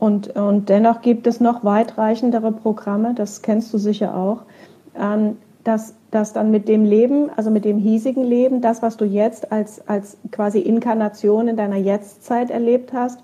Und, 0.00 0.34
und 0.34 0.70
dennoch 0.70 1.02
gibt 1.02 1.26
es 1.26 1.40
noch 1.40 1.62
weitreichendere 1.62 2.52
Programme, 2.52 3.12
das 3.14 3.42
kennst 3.42 3.72
du 3.72 3.78
sicher 3.78 4.16
auch, 4.16 4.42
ähm, 4.98 5.36
dass, 5.62 5.94
dass 6.10 6.32
dann 6.32 6.50
mit 6.50 6.68
dem 6.68 6.86
Leben, 6.86 7.28
also 7.36 7.50
mit 7.50 7.66
dem 7.66 7.76
hiesigen 7.76 8.24
Leben, 8.24 8.62
das, 8.62 8.80
was 8.80 8.96
du 8.96 9.04
jetzt 9.04 9.52
als, 9.52 9.86
als 9.86 10.16
quasi 10.32 10.60
Inkarnation 10.60 11.48
in 11.48 11.56
deiner 11.58 11.76
Jetztzeit 11.76 12.50
erlebt 12.50 12.94
hast, 12.94 13.20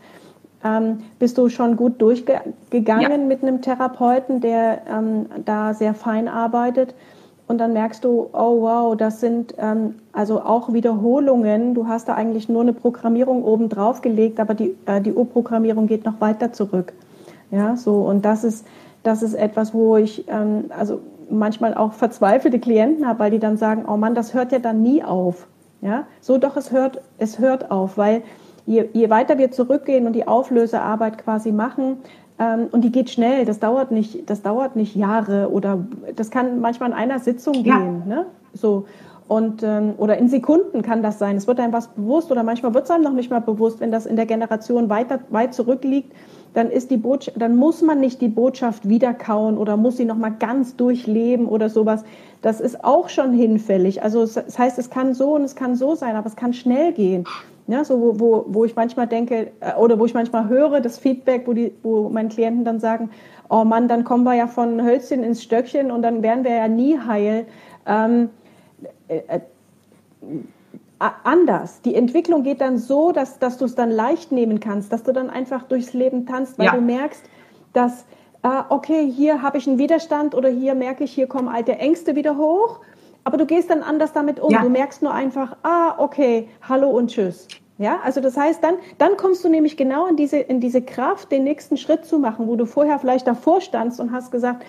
ähm, 0.63 0.99
bist 1.19 1.39
du 1.39 1.49
schon 1.49 1.77
gut 1.77 2.01
durchgegangen 2.03 3.11
ja. 3.11 3.19
mit 3.27 3.43
einem 3.43 3.63
Therapeuten, 3.63 4.43
der 4.43 4.83
ähm, 4.87 5.27
da 5.47 5.73
sehr 5.73 5.95
fein 5.95 6.29
arbeitet 6.29 6.95
und 7.49 7.59
dann 7.59 7.73
merkst 7.73 8.05
du, 8.05 8.29
oh 8.33 8.63
wow, 8.63 8.97
das 8.97 9.21
sind 9.21 9.55
ähm, 9.59 9.97
also 10.13 10.41
auch 10.41 10.73
Wiederholungen. 10.73 11.75
Du 11.75 11.87
hast 11.87 12.09
da 12.09 12.15
eigentlich 12.15 12.49
nur 12.49 12.63
eine 12.63 12.73
Programmierung 12.73 13.45
oben 13.45 13.69
drauf 13.69 14.01
gelegt, 14.03 14.41
aber 14.41 14.55
die, 14.55 14.77
äh, 14.87 15.01
die 15.01 15.13
Urprogrammierung 15.13 15.87
geht 15.87 16.05
noch 16.05 16.21
weiter 16.21 16.53
zurück. 16.53 16.93
Ja, 17.51 17.77
so 17.77 18.03
und 18.03 18.25
das 18.25 18.45
ist 18.45 18.67
Das 19.03 19.23
ist 19.23 19.35
etwas, 19.35 19.73
wo 19.73 19.97
ich 19.97 20.25
ähm, 20.27 20.65
also 20.77 20.99
manchmal 21.31 21.75
auch 21.75 21.93
verzweifelte 21.93 22.59
Klienten 22.59 23.07
habe, 23.07 23.21
weil 23.21 23.31
die 23.31 23.39
dann 23.39 23.57
sagen, 23.57 23.85
oh 23.87 23.97
Mann, 23.97 24.17
das 24.17 24.35
hört 24.35 24.51
ja 24.51 24.59
dann 24.59 24.83
nie 24.83 25.05
auf. 25.05 25.47
Ja, 25.81 26.07
so 26.21 26.39
doch, 26.39 26.57
es 26.57 26.73
hört, 26.73 27.01
es 27.19 27.39
hört 27.39 27.71
auf, 27.71 27.97
weil 27.99 28.23
je, 28.65 28.89
je 28.93 29.09
weiter 29.09 29.39
wir 29.39 29.53
zurückgehen 29.53 30.07
und 30.07 30.15
die 30.15 30.27
Auflösearbeit 30.27 31.19
quasi 31.19 31.53
machen, 31.53 31.99
und 32.39 32.85
die 32.85 32.93
geht 32.93 33.09
schnell, 33.09 33.47
das 33.47 33.61
dauert 33.61 33.91
nicht, 33.91 34.29
das 34.29 34.43
dauert 34.43 34.77
nicht 34.77 34.95
Jahre 34.95 35.51
oder 35.51 35.87
das 36.15 36.31
kann 36.31 36.61
manchmal 36.61 36.91
in 36.91 36.95
einer 36.95 37.19
Sitzung 37.19 37.63
gehen. 37.63 38.03
Ja. 38.07 38.17
Ne? 38.17 38.27
So. 38.53 38.85
Und, 39.29 39.63
ähm, 39.65 39.95
oder 39.97 40.19
in 40.19 40.29
Sekunden 40.29 40.83
kann 40.83 41.03
das 41.03 41.19
sein. 41.19 41.37
Es 41.37 41.49
wird 41.49 41.59
einem 41.59 41.73
was 41.73 41.89
bewusst 41.89 42.31
oder 42.31 42.45
manchmal 42.45 42.75
wird 42.75 42.85
es 42.85 42.91
einem 42.91 43.03
noch 43.03 43.13
nicht 43.13 43.31
mal 43.31 43.41
bewusst, 43.41 43.81
wenn 43.81 43.91
das 43.91 44.07
in 44.07 44.15
der 44.15 44.27
Generation 44.27 44.89
weiter, 44.89 45.19
weit 45.31 45.53
zurückliegt, 45.53 46.13
dann 46.55 46.71
ist 46.71 46.91
die 46.91 46.97
Botschaft, 46.97 47.41
dann 47.41 47.57
muss 47.57 47.83
man 47.83 48.01
nicht 48.01 48.21
die 48.21 48.29
Botschaft 48.29 48.89
wiederkauen 48.89 49.59
oder 49.59 49.77
muss 49.77 49.97
sie 49.97 50.05
nochmal 50.05 50.35
ganz 50.39 50.77
durchleben 50.77 51.47
oder 51.47 51.69
sowas. 51.71 52.05
Das 52.41 52.61
ist 52.61 52.85
auch 52.85 53.09
schon 53.09 53.33
hinfällig. 53.33 54.03
Also 54.03 54.25
das 54.25 54.59
heißt, 54.59 54.79
es 54.79 54.91
kann 54.91 55.13
so 55.13 55.35
und 55.35 55.43
es 55.43 55.57
kann 55.57 55.75
so 55.75 55.97
sein, 55.97 56.15
aber 56.15 56.27
es 56.27 56.37
kann 56.37 56.53
schnell 56.53 56.93
gehen. 56.93 57.25
Ja, 57.69 57.85
so 57.85 58.01
wo, 58.01 58.21
wo, 58.21 58.45
wo 58.49 58.65
ich 58.65 58.77
manchmal 58.77 59.09
denke, 59.09 59.51
äh, 59.61 59.75
oder 59.75 59.99
wo 59.99 60.07
ich 60.07 60.15
manchmal 60.15 60.49
höre, 60.49 60.81
das 60.81 60.99
Feedback, 60.99 61.47
wo, 61.47 61.53
die, 61.53 61.73
wo 61.83 62.09
meine 62.09 62.29
Klienten 62.29 62.65
dann 62.65 62.79
sagen, 62.79 63.11
oh 63.49 63.65
Mann, 63.65 63.89
dann 63.89 64.05
kommen 64.05 64.25
wir 64.25 64.35
ja 64.35 64.47
von 64.47 64.83
Hölzchen 64.83 65.25
ins 65.25 65.43
Stöckchen 65.43 65.91
und 65.91 66.03
dann 66.03 66.23
werden 66.23 66.45
wir 66.45 66.55
ja 66.55 66.69
nie 66.69 66.99
heil. 66.99 67.47
Ähm, 67.87 68.31
äh, 69.09 69.17
äh, 69.29 69.41
anders. 70.99 71.83
Die 71.83 71.95
Entwicklung 71.95 72.43
geht 72.43 72.61
dann 72.61 72.79
so, 72.79 73.13
dass, 73.13 73.39
dass 73.39 73.59
du 73.59 73.65
es 73.65 73.75
dann 73.75 73.91
leicht 73.91 74.33
nehmen 74.33 74.61
kannst, 74.61 74.93
dass 74.93 75.03
du 75.03 75.13
dann 75.13 75.29
einfach 75.29 75.65
durchs 75.65 75.93
Leben 75.93 76.27
tanzt, 76.27 76.59
weil 76.59 76.67
ja. 76.67 76.73
du 76.73 76.81
merkst, 76.81 77.23
dass, 77.73 78.07
äh, 78.43 78.63
okay, 78.71 79.11
hier 79.11 79.43
habe 79.43 79.59
ich 79.59 79.67
einen 79.67 79.79
Widerstand 79.79 80.35
oder 80.35 80.49
hier 80.49 80.75
merke 80.75 81.05
ich, 81.05 81.13
hier 81.13 81.27
kommen 81.27 81.49
alte 81.49 81.77
Ängste 81.77 82.17
wieder 82.17 82.37
hoch. 82.37 82.81
Aber 83.27 83.39
du 83.39 83.45
gehst 83.45 83.71
dann 83.71 83.83
anders 83.83 84.13
damit 84.13 84.39
um. 84.39 84.53
Ja. 84.53 84.63
Du 84.63 84.69
merkst 84.69 85.03
nur 85.03 85.13
einfach, 85.13 85.57
ah, 85.65 85.97
okay, 85.99 86.49
hallo 86.63 86.91
und 86.91 87.11
tschüss. 87.11 87.49
Ja, 87.77 87.99
also 88.05 88.21
das 88.21 88.37
heißt, 88.37 88.63
dann, 88.63 88.77
dann 88.99 89.17
kommst 89.17 89.45
du 89.45 89.49
nämlich 89.49 89.77
genau 89.77 90.07
in 90.07 90.15
diese, 90.15 90.37
in 90.37 90.61
diese 90.61 90.81
Kraft, 90.81 91.33
den 91.33 91.43
nächsten 91.43 91.77
Schritt 91.77 92.05
zu 92.05 92.21
machen, 92.21 92.47
wo 92.47 92.55
du 92.55 92.67
vorher 92.67 93.01
vielleicht 93.01 93.27
davor 93.27 93.61
standst 93.61 93.99
und 93.99 94.13
hast 94.13 94.31
gesagt, 94.31 94.65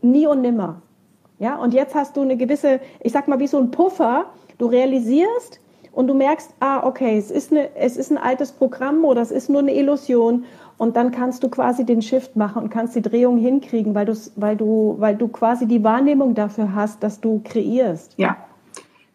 nie 0.00 0.26
und 0.26 0.40
nimmer. 0.40 0.80
Ja, 1.38 1.56
und 1.56 1.74
jetzt 1.74 1.94
hast 1.94 2.16
du 2.16 2.22
eine 2.22 2.38
gewisse, 2.38 2.80
ich 3.00 3.12
sag 3.12 3.28
mal, 3.28 3.38
wie 3.38 3.46
so 3.48 3.58
ein 3.58 3.70
Puffer. 3.70 4.32
Du 4.56 4.64
realisierst 4.64 5.60
und 5.92 6.06
du 6.06 6.14
merkst, 6.14 6.54
ah, 6.60 6.86
okay, 6.86 7.18
es 7.18 7.30
ist, 7.30 7.52
eine, 7.52 7.76
es 7.76 7.98
ist 7.98 8.10
ein 8.10 8.16
altes 8.16 8.52
Programm 8.52 9.04
oder 9.04 9.20
es 9.20 9.30
ist 9.30 9.50
nur 9.50 9.60
eine 9.60 9.74
Illusion. 9.74 10.46
Und 10.76 10.96
dann 10.96 11.12
kannst 11.12 11.42
du 11.42 11.48
quasi 11.48 11.84
den 11.84 12.02
Shift 12.02 12.36
machen 12.36 12.62
und 12.62 12.70
kannst 12.70 12.96
die 12.96 13.02
Drehung 13.02 13.38
hinkriegen, 13.38 13.94
weil, 13.94 14.12
weil, 14.36 14.56
du, 14.56 14.96
weil 14.98 15.16
du 15.16 15.28
quasi 15.28 15.66
die 15.66 15.84
Wahrnehmung 15.84 16.34
dafür 16.34 16.74
hast, 16.74 17.02
dass 17.02 17.20
du 17.20 17.42
kreierst. 17.44 18.14
Ja. 18.16 18.36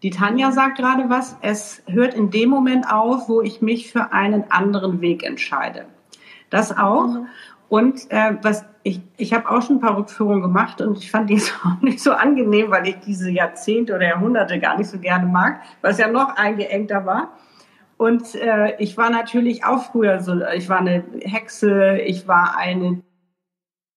Die 0.01 0.11
Tanja 0.11 0.53
sagt 0.53 0.77
gerade 0.77 1.09
was, 1.09 1.35
es 1.41 1.81
hört 1.87 2.13
in 2.13 2.29
dem 2.31 2.49
Moment 2.49 2.89
auf, 2.89 3.27
wo 3.27 3.41
ich 3.41 3.61
mich 3.61 3.91
für 3.91 4.13
einen 4.13 4.49
anderen 4.49 5.01
Weg 5.01 5.23
entscheide. 5.23 5.85
Das 6.49 6.77
auch. 6.77 7.07
Mhm. 7.07 7.27
Und 7.67 8.09
äh, 8.09 8.35
was 8.41 8.65
ich, 8.83 9.01
ich 9.17 9.33
habe 9.33 9.49
auch 9.49 9.61
schon 9.61 9.77
ein 9.77 9.81
paar 9.81 9.97
Rückführungen 9.97 10.41
gemacht 10.41 10.81
und 10.81 10.97
ich 10.97 11.11
fand 11.11 11.29
die 11.29 11.41
auch 11.65 11.81
nicht 11.81 11.99
so 11.99 12.13
angenehm, 12.13 12.71
weil 12.71 12.87
ich 12.87 12.95
diese 13.05 13.29
Jahrzehnte 13.29 13.95
oder 13.95 14.07
Jahrhunderte 14.07 14.59
gar 14.59 14.77
nicht 14.77 14.89
so 14.89 14.99
gerne 14.99 15.25
mag, 15.25 15.61
was 15.81 15.97
ja 15.97 16.07
noch 16.07 16.35
eingeengter 16.35 17.05
war. 17.05 17.33
Und 17.99 18.33
äh, 18.35 18.77
ich 18.77 18.95
war 18.95 19.09
natürlich 19.09 19.65
auch 19.65 19.91
früher 19.91 20.21
so, 20.21 20.41
ich 20.55 20.69
war 20.69 20.79
eine 20.79 21.03
Hexe, 21.19 21.97
ich 21.97 22.29
war 22.29 22.55
eine 22.55 23.01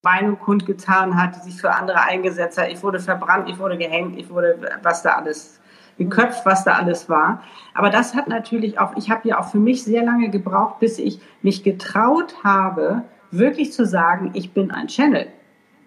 Meinung 0.02 0.40
kundgetan 0.40 1.16
hat, 1.16 1.36
die 1.36 1.50
sich 1.50 1.60
für 1.60 1.72
andere 1.72 2.02
eingesetzt 2.02 2.58
hat. 2.58 2.72
Ich 2.72 2.82
wurde 2.82 2.98
verbrannt, 2.98 3.48
ich 3.48 3.60
wurde 3.60 3.78
gehängt, 3.78 4.18
ich 4.18 4.28
wurde, 4.28 4.58
was 4.82 5.04
da 5.04 5.10
alles 5.10 5.60
geköpft, 5.98 6.44
was 6.44 6.64
da 6.64 6.72
alles 6.72 7.08
war. 7.08 7.44
Aber 7.74 7.90
das 7.90 8.16
hat 8.16 8.26
natürlich 8.26 8.80
auch, 8.80 8.96
ich 8.96 9.08
habe 9.08 9.28
ja 9.28 9.38
auch 9.38 9.48
für 9.48 9.60
mich 9.60 9.84
sehr 9.84 10.02
lange 10.02 10.30
gebraucht, 10.30 10.80
bis 10.80 10.98
ich 10.98 11.20
mich 11.42 11.62
getraut 11.62 12.42
habe, 12.42 13.04
wirklich 13.30 13.72
zu 13.72 13.86
sagen, 13.86 14.32
ich 14.34 14.52
bin 14.52 14.72
ein 14.72 14.88
Channel, 14.88 15.28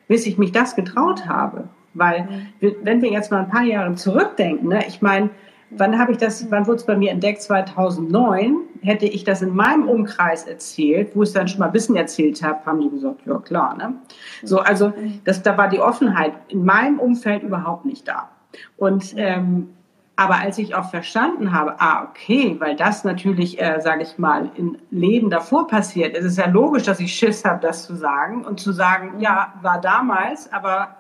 bis 0.08 0.26
ich 0.26 0.38
mich 0.38 0.54
das 0.54 0.78
getraut 0.78 1.28
habe. 1.28 1.68
Weil, 1.94 2.48
wenn 2.62 3.02
wir 3.02 3.12
jetzt 3.12 3.30
mal 3.30 3.42
ein 3.42 3.50
paar 3.50 3.64
Jahre 3.64 3.94
zurückdenken, 3.96 4.70
ne, 4.70 4.86
ich 4.88 5.02
meine, 5.02 5.32
wann 5.70 5.98
habe 5.98 6.12
ich 6.12 6.18
das, 6.18 6.50
wann 6.52 6.68
wurde 6.68 6.78
es 6.78 6.86
bei 6.86 6.96
mir 6.96 7.12
entdeckt? 7.12 7.42
2009. 7.42 8.58
Hätte 8.82 9.06
ich 9.06 9.24
das 9.24 9.42
in 9.42 9.56
meinem 9.56 9.88
Umkreis 9.88 10.46
erzählt, 10.46 11.16
wo 11.16 11.24
ich 11.24 11.30
es 11.30 11.34
dann 11.34 11.48
schon 11.48 11.60
mal 11.60 11.68
ein 11.68 11.72
bisschen 11.72 11.96
erzählt 11.96 12.44
habe, 12.44 12.66
haben 12.66 12.82
die 12.82 12.90
gesagt, 12.90 13.22
ja 13.26 13.40
klar, 13.40 13.76
ne? 13.76 13.96
So, 14.44 14.60
also, 14.60 14.94
das, 15.24 15.42
da 15.42 15.58
war 15.58 15.70
die 15.70 15.80
Offenheit 15.80 16.34
in 16.50 16.64
meinem 16.64 17.00
Umfeld 17.00 17.44
überhaupt 17.44 17.86
nicht 17.86 18.08
da. 18.08 18.30
Und, 18.78 19.14
ähm, 19.18 19.70
aber 20.18 20.36
als 20.36 20.58
ich 20.58 20.76
auch 20.76 20.90
verstanden 20.90 21.52
habe, 21.52 21.76
ah, 21.80 22.08
okay, 22.10 22.56
weil 22.60 22.76
das 22.76 23.04
natürlich, 23.04 23.62
äh, 23.62 23.82
sage 23.82 24.04
ich 24.04 24.18
mal, 24.18 24.50
im 24.56 24.78
Leben 24.90 25.30
davor 25.30 25.68
passiert, 25.68 26.16
ist 26.16 26.24
es 26.24 26.38
ja 26.38 26.48
logisch, 26.48 26.84
dass 26.84 27.02
ich 27.02 27.14
Schiss 27.14 27.44
habe, 27.44 27.60
das 27.60 27.86
zu 27.86 27.96
sagen 27.96 28.46
und 28.46 28.60
zu 28.60 28.72
sagen, 28.72 29.20
ja, 29.20 29.54
war 29.62 29.82
damals, 29.82 30.52
aber 30.54 30.96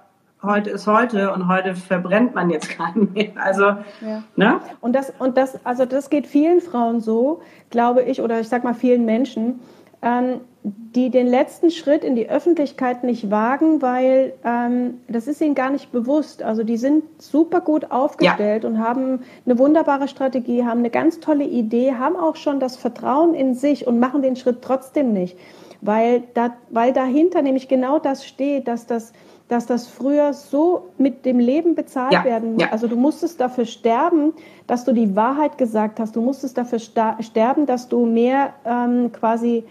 heute 0.46 0.70
ist 0.70 0.88
heute 0.88 1.34
und 1.34 1.48
heute 1.48 1.76
verbrennt 1.76 2.36
man 2.36 2.50
jetzt 2.50 2.70
keinen 2.78 3.14
mehr. 3.14 3.32
Also, 3.36 3.64
ja. 3.64 4.24
ne? 4.36 4.60
Und 4.82 4.94
das, 4.94 5.14
und 5.20 5.38
das, 5.38 5.66
also 5.66 5.86
das 5.86 6.10
geht 6.10 6.28
vielen 6.28 6.62
Frauen 6.62 7.02
so, 7.02 7.42
glaube 7.70 8.04
ich, 8.04 8.22
oder 8.22 8.40
ich 8.40 8.50
sag 8.50 8.64
mal 8.64 8.74
vielen 8.74 9.06
Menschen, 9.06 9.60
ähm, 10.02 10.42
die 10.64 11.10
den 11.10 11.28
letzten 11.28 11.70
Schritt 11.70 12.04
in 12.04 12.16
die 12.16 12.30
Öffentlichkeit 12.30 13.04
nicht 13.04 13.30
wagen, 13.30 13.82
weil 13.82 14.34
ähm, 14.44 15.02
das 15.08 15.28
ist 15.28 15.42
ihnen 15.42 15.54
gar 15.54 15.70
nicht 15.70 15.92
bewusst. 15.92 16.42
Also 16.42 16.64
die 16.64 16.78
sind 16.78 17.04
super 17.22 17.62
gut 17.62 17.92
aufgestellt 17.92 18.64
ja. 18.64 18.70
und 18.70 18.80
haben 18.80 19.22
eine 19.46 19.60
wunderbare 19.60 20.08
Strategie, 20.08 20.64
haben 20.64 20.80
eine 20.80 20.90
ganz 20.90 21.20
tolle 21.20 21.44
Idee, 21.44 21.94
haben 21.94 22.16
auch 22.16 22.36
schon 22.36 22.60
das 22.60 22.78
Vertrauen 22.78 23.36
in 23.36 23.54
sich 23.54 23.86
und 23.86 24.00
machen 24.00 24.22
den 24.22 24.36
Schritt 24.36 24.62
trotzdem 24.62 25.14
nicht, 25.14 25.38
weil, 25.82 26.24
da, 26.34 26.56
weil 26.70 26.94
dahinter 26.94 27.42
nämlich 27.42 27.68
genau 27.68 28.00
das 28.00 28.26
steht, 28.26 28.68
dass 28.68 28.88
das 28.88 29.14
dass 29.48 29.68
das 29.68 29.88
früher 29.88 30.34
so 30.34 30.90
mit 30.98 31.26
dem 31.26 31.40
Leben 31.40 31.76
bezahlt 31.76 32.14
ja, 32.14 32.24
werden 32.24 32.54
muss. 32.54 32.64
Ja. 32.64 32.72
Also 32.72 32.88
du 32.88 32.96
musstest 32.96 33.40
dafür 33.40 33.66
sterben, 33.66 34.34
dass 34.66 34.86
du 34.86 34.94
die 34.94 35.16
Wahrheit 35.16 35.58
gesagt 35.58 36.00
hast. 36.00 36.16
Du 36.16 36.22
musstest 36.22 36.58
dafür 36.58 36.80
sterben, 36.80 37.66
dass 37.66 37.88
du 37.88 38.06
mehr 38.06 38.54
ähm, 38.66 39.12
quasi 39.12 39.64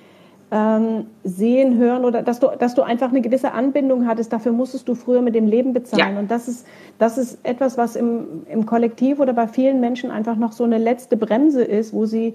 ähm, 0.53 1.07
sehen, 1.25 1.77
hören 1.77 2.05
oder 2.05 2.23
dass 2.23 2.39
du, 2.39 2.49
dass 2.57 2.77
du 2.77 2.83
einfach 2.83 3.09
eine 3.09 3.21
gewisse 3.21 3.53
Anbindung 3.53 4.07
hattest. 4.07 4.33
Dafür 4.33 4.53
musstest 4.53 4.87
du 4.89 4.95
früher 4.95 5.21
mit 5.21 5.35
dem 5.35 5.49
Leben 5.49 5.73
bezahlen. 5.73 6.15
Ja. 6.15 6.21
Und 6.21 6.31
das 6.31 6.47
ist, 6.47 6.67
das 6.99 7.19
ist 7.19 7.39
etwas, 7.43 7.77
was 7.77 7.97
im, 7.97 8.45
im 8.49 8.67
Kollektiv 8.67 9.19
oder 9.19 9.33
bei 9.33 9.49
vielen 9.49 9.81
Menschen 9.81 10.13
einfach 10.13 10.37
noch 10.37 10.53
so 10.53 10.63
eine 10.63 10.79
letzte 10.79 11.17
Bremse 11.17 11.65
ist, 11.65 11.93
wo 11.93 12.07
sie 12.07 12.35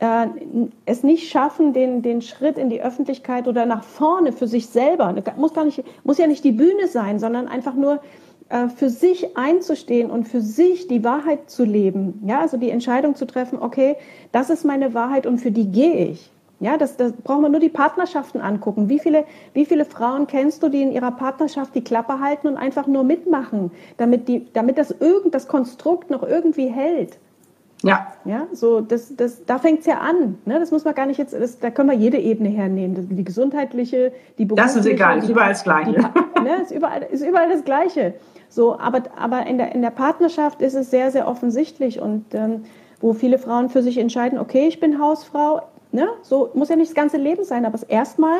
äh, 0.00 0.26
es 0.86 1.02
nicht 1.02 1.30
schaffen, 1.30 1.72
den, 1.72 2.02
den 2.02 2.22
Schritt 2.22 2.58
in 2.58 2.70
die 2.70 2.82
Öffentlichkeit 2.82 3.46
oder 3.46 3.66
nach 3.66 3.84
vorne 3.84 4.32
für 4.32 4.48
sich 4.48 4.66
selber, 4.66 5.14
muss, 5.36 5.54
gar 5.54 5.64
nicht, 5.64 5.84
muss 6.04 6.18
ja 6.18 6.26
nicht 6.26 6.42
die 6.42 6.52
Bühne 6.52 6.88
sein, 6.88 7.18
sondern 7.18 7.48
einfach 7.48 7.74
nur 7.74 8.00
äh, 8.48 8.68
für 8.68 8.88
sich 8.88 9.36
einzustehen 9.36 10.10
und 10.10 10.26
für 10.26 10.40
sich 10.40 10.88
die 10.88 11.04
Wahrheit 11.04 11.50
zu 11.50 11.64
leben. 11.64 12.22
Ja, 12.26 12.40
also 12.40 12.56
die 12.56 12.70
Entscheidung 12.70 13.14
zu 13.14 13.26
treffen, 13.26 13.58
okay, 13.60 13.96
das 14.32 14.50
ist 14.50 14.64
meine 14.64 14.94
Wahrheit 14.94 15.26
und 15.26 15.38
für 15.38 15.52
die 15.52 15.70
gehe 15.70 16.06
ich. 16.06 16.30
Ja, 16.60 16.76
das, 16.76 16.96
das 16.98 17.12
braucht 17.12 17.40
man 17.40 17.52
nur 17.52 17.60
die 17.60 17.70
Partnerschaften 17.70 18.40
angucken. 18.40 18.90
Wie 18.90 18.98
viele, 18.98 19.24
wie 19.54 19.64
viele 19.64 19.86
Frauen 19.86 20.26
kennst 20.26 20.62
du, 20.62 20.68
die 20.68 20.82
in 20.82 20.92
ihrer 20.92 21.10
Partnerschaft 21.10 21.74
die 21.74 21.84
Klappe 21.84 22.20
halten 22.20 22.48
und 22.48 22.58
einfach 22.58 22.86
nur 22.86 23.02
mitmachen, 23.02 23.70
damit, 23.96 24.28
die, 24.28 24.46
damit 24.52 24.76
das, 24.76 24.90
irgend, 24.90 25.34
das 25.34 25.48
Konstrukt 25.48 26.10
noch 26.10 26.22
irgendwie 26.22 26.68
hält? 26.68 27.18
Ja. 27.82 28.12
Ja, 28.24 28.46
so, 28.52 28.80
das, 28.80 29.16
das, 29.16 29.44
da 29.46 29.58
fängt's 29.58 29.86
ja 29.86 29.98
an. 29.98 30.38
Ne? 30.44 30.58
Das 30.58 30.70
muss 30.70 30.84
man 30.84 30.94
gar 30.94 31.06
nicht 31.06 31.18
jetzt, 31.18 31.32
das, 31.32 31.58
da 31.58 31.70
können 31.70 31.88
wir 31.88 31.96
jede 31.96 32.18
Ebene 32.18 32.50
hernehmen. 32.50 33.08
Die 33.10 33.24
gesundheitliche, 33.24 34.12
die 34.36 34.44
berufliche. 34.44 34.74
Das 34.74 34.76
ist 34.76 34.86
egal, 34.86 35.18
ist 35.18 35.28
überall 35.28 35.48
das 35.50 35.64
Gleiche. 35.64 35.92
Die, 35.92 36.40
ne, 36.42 36.62
ist, 36.62 36.70
überall, 36.70 37.02
ist 37.10 37.24
überall 37.24 37.48
das 37.48 37.64
Gleiche. 37.64 38.14
So, 38.48 38.78
aber, 38.78 39.04
aber 39.16 39.46
in, 39.46 39.56
der, 39.56 39.74
in 39.74 39.80
der 39.80 39.90
Partnerschaft 39.90 40.60
ist 40.60 40.74
es 40.74 40.90
sehr, 40.90 41.10
sehr 41.10 41.26
offensichtlich 41.26 42.00
und 42.00 42.34
ähm, 42.34 42.64
wo 43.00 43.14
viele 43.14 43.38
Frauen 43.38 43.70
für 43.70 43.82
sich 43.82 43.96
entscheiden, 43.96 44.38
okay, 44.38 44.66
ich 44.68 44.80
bin 44.80 45.00
Hausfrau, 45.00 45.62
ne? 45.92 46.08
so 46.22 46.50
muss 46.54 46.68
ja 46.68 46.76
nicht 46.76 46.90
das 46.90 46.94
ganze 46.94 47.16
Leben 47.16 47.44
sein, 47.44 47.64
aber 47.64 47.76
es 47.76 47.82
erstmal 47.82 48.38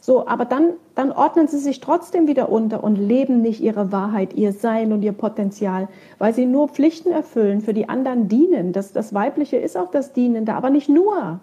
so, 0.00 0.26
aber 0.26 0.46
dann, 0.46 0.72
dann 0.94 1.12
ordnen 1.12 1.46
sie 1.46 1.58
sich 1.58 1.80
trotzdem 1.80 2.26
wieder 2.26 2.48
unter 2.48 2.82
und 2.82 2.96
leben 2.96 3.42
nicht 3.42 3.60
ihre 3.60 3.92
Wahrheit, 3.92 4.32
ihr 4.32 4.52
Sein 4.52 4.92
und 4.92 5.02
ihr 5.02 5.12
Potenzial, 5.12 5.88
weil 6.18 6.34
sie 6.34 6.46
nur 6.46 6.68
Pflichten 6.68 7.10
erfüllen, 7.10 7.60
für 7.60 7.74
die 7.74 7.88
anderen 7.88 8.28
dienen. 8.28 8.72
Das, 8.72 8.92
das 8.92 9.12
Weibliche 9.12 9.58
ist 9.58 9.76
auch 9.76 9.90
das 9.90 10.12
Dienende, 10.12 10.54
aber 10.54 10.70
nicht 10.70 10.88
nur. 10.88 11.40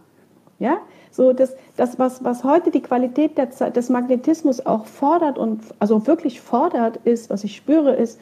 Ja, 0.60 0.78
so 1.12 1.34
das, 1.34 1.56
das 1.76 2.00
was, 2.00 2.24
was 2.24 2.44
heute 2.44 2.72
die 2.72 2.82
Qualität 2.82 3.38
der, 3.38 3.46
des 3.46 3.90
Magnetismus 3.90 4.66
auch 4.66 4.88
fordert 4.88 5.38
und 5.38 5.62
also 5.78 6.08
wirklich 6.08 6.42
fordert, 6.42 6.98
ist, 7.04 7.30
was 7.30 7.44
ich 7.44 7.56
spüre, 7.56 7.94
ist, 7.94 8.20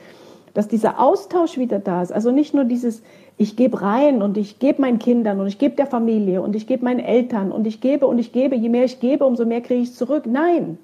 dass 0.53 0.67
dieser 0.67 0.99
Austausch 0.99 1.57
wieder 1.57 1.79
da 1.79 2.01
ist. 2.01 2.11
Also 2.11 2.31
nicht 2.31 2.53
nur 2.53 2.65
dieses, 2.65 3.03
ich 3.37 3.55
gebe 3.57 3.81
rein 3.81 4.21
und 4.21 4.37
ich 4.37 4.59
gebe 4.59 4.81
meinen 4.81 4.99
Kindern 4.99 5.39
und 5.39 5.47
ich 5.47 5.57
gebe 5.59 5.75
der 5.75 5.87
Familie 5.87 6.41
und 6.41 6.55
ich 6.55 6.67
gebe 6.67 6.85
meinen 6.85 6.99
Eltern 6.99 7.51
und 7.51 7.67
ich 7.67 7.81
gebe 7.81 8.07
und 8.07 8.17
ich 8.17 8.31
gebe, 8.31 8.55
je 8.55 8.69
mehr 8.69 8.85
ich 8.85 8.99
gebe, 8.99 9.25
umso 9.25 9.45
mehr 9.45 9.61
kriege 9.61 9.81
ich 9.81 9.93
zurück. 9.93 10.23
Nein, 10.25 10.77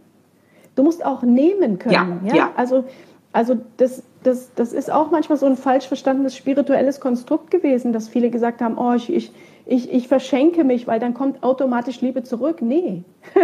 du 0.76 0.84
musst 0.84 1.06
auch 1.06 1.24
nehmen 1.24 1.80
können. 1.80 2.22
Ja, 2.26 2.34
ja? 2.34 2.36
ja. 2.36 2.52
Also, 2.58 2.84
also 3.32 3.58
das, 3.78 4.04
das, 4.24 4.52
das 4.56 4.74
ist 4.74 4.92
auch 4.92 5.12
manchmal 5.12 5.38
so 5.38 5.46
ein 5.46 5.56
falsch 5.56 5.88
verstandenes 5.88 6.36
spirituelles 6.36 7.00
Konstrukt 7.00 7.52
gewesen, 7.52 7.94
dass 7.94 8.10
viele 8.10 8.30
gesagt 8.30 8.62
haben, 8.62 8.78
oh, 8.78 8.94
ich, 8.94 9.12
ich, 9.14 9.32
ich, 9.66 9.92
ich 9.92 10.08
verschenke 10.10 10.66
mich, 10.66 10.88
weil 10.88 11.00
dann 11.00 11.14
kommt 11.14 11.44
automatisch 11.44 12.02
Liebe 12.02 12.24
zurück. 12.24 12.62
Nee, 12.62 13.04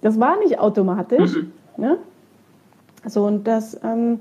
das 0.00 0.18
war 0.18 0.36
nicht 0.40 0.58
automatisch. 0.58 1.36
Mhm. 1.36 1.52
Ne? 1.76 1.98
So, 3.06 3.24
und 3.24 3.46
das, 3.46 3.78
ähm, 3.84 4.20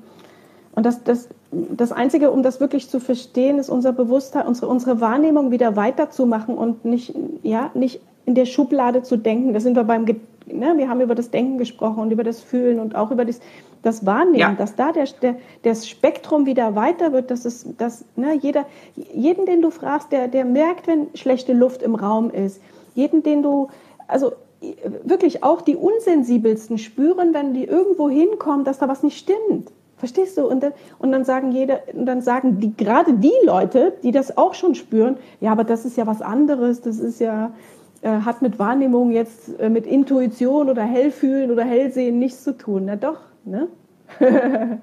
und 0.76 0.86
das, 0.86 1.04
das, 1.04 1.30
das 1.52 1.92
Einzige, 1.92 2.32
um 2.32 2.44
das 2.44 2.60
wirklich 2.60 2.90
zu 2.90 3.00
verstehen, 3.00 3.58
ist 3.58 3.70
unser 3.70 3.92
Bewusstsein, 3.92 4.46
unsere, 4.46 4.68
unsere 4.68 5.02
Wahrnehmung 5.02 5.52
wieder 5.52 5.76
weiterzumachen 5.76 6.56
und 6.56 6.86
nicht, 6.86 7.14
ja, 7.42 7.72
nicht 7.74 8.02
in 8.26 8.36
der 8.36 8.46
Schublade 8.46 9.02
zu 9.02 9.18
denken. 9.18 9.54
Da 9.54 9.60
sind 9.60 9.76
wir 9.76 9.84
beim, 9.84 10.06
ne, 10.06 10.74
wir 10.78 10.90
haben 10.90 11.02
über 11.02 11.16
das 11.16 11.32
Denken 11.32 11.58
gesprochen 11.58 12.00
und 12.00 12.12
über 12.12 12.24
das 12.24 12.42
Fühlen 12.42 12.80
und 12.80 12.96
auch 12.96 13.10
über 13.10 13.26
das, 13.26 13.40
das 13.82 14.06
Wahrnehmen, 14.06 14.38
ja. 14.38 14.54
dass 14.54 14.76
da 14.76 14.92
der, 14.92 15.06
der, 15.22 15.36
das 15.64 15.88
Spektrum 15.88 16.46
wieder 16.46 16.76
weiter 16.76 17.14
wird, 17.14 17.32
dass 17.32 17.46
es, 17.46 17.66
dass, 17.78 18.06
ne, 18.16 18.36
jeder, 18.40 18.66
jeden, 18.96 19.48
den 19.48 19.62
du 19.64 19.72
fragst, 19.72 20.12
der, 20.12 20.28
der 20.28 20.46
merkt, 20.46 20.86
wenn 20.86 21.08
schlechte 21.16 21.54
Luft 21.54 21.82
im 21.82 21.96
Raum 21.96 22.30
ist. 22.30 22.62
Jeden, 22.94 23.24
den 23.24 23.42
du, 23.42 23.70
also 24.08 24.34
wirklich 25.04 25.44
auch 25.44 25.62
die 25.62 25.76
Unsensibelsten 25.76 26.78
spüren, 26.78 27.34
wenn 27.34 27.54
die 27.54 27.64
irgendwo 27.64 28.10
hinkommen, 28.10 28.66
dass 28.66 28.78
da 28.78 28.88
was 28.88 29.04
nicht 29.04 29.18
stimmt. 29.18 29.72
Verstehst 30.00 30.38
du? 30.38 30.48
Und 30.48 30.64
dann, 30.64 30.74
und 30.98 31.12
dann 31.12 31.26
sagen 31.26 31.52
jeder, 31.52 31.82
und 31.94 32.06
dann 32.06 32.22
sagen 32.22 32.60
die, 32.60 32.76
gerade 32.76 33.14
die 33.14 33.34
Leute, 33.46 33.94
die 34.02 34.12
das 34.12 34.38
auch 34.38 34.54
schon 34.54 34.74
spüren, 34.74 35.18
ja, 35.42 35.52
aber 35.52 35.66
das 35.66 35.86
ist 35.86 35.98
ja 35.98 36.08
was 36.08 36.22
anderes, 36.22 36.82
das 36.82 37.00
ist 37.00 37.20
ja, 37.20 37.52
äh, 38.02 38.22
hat 38.22 38.42
mit 38.42 38.58
Wahrnehmung 38.60 39.12
jetzt, 39.12 39.60
äh, 39.60 39.70
mit 39.70 39.86
Intuition 39.86 40.70
oder 40.70 40.84
Hellfühlen 40.84 41.52
oder 41.52 41.66
Hellsehen 41.66 42.18
nichts 42.18 42.44
zu 42.46 42.58
tun. 42.58 42.84
Na 42.86 42.96
doch, 42.96 43.20
ne? 43.44 43.68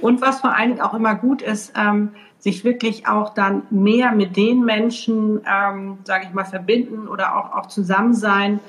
und 0.00 0.22
was 0.22 0.40
vor 0.40 0.54
allen 0.54 0.70
Dingen 0.70 0.80
auch 0.80 0.94
immer 0.94 1.16
gut 1.16 1.42
ist, 1.42 1.72
ähm, 1.76 2.12
sich 2.38 2.64
wirklich 2.64 3.06
auch 3.06 3.34
dann 3.34 3.64
mehr 3.70 4.12
mit 4.12 4.36
den 4.36 4.64
Menschen, 4.64 5.40
ähm, 5.46 5.98
sage 6.04 6.26
ich 6.26 6.32
mal, 6.32 6.44
verbinden 6.44 7.08
oder 7.08 7.36
auch, 7.36 7.54
auch 7.54 7.66
zusammen 7.66 8.14
sein, 8.14 8.60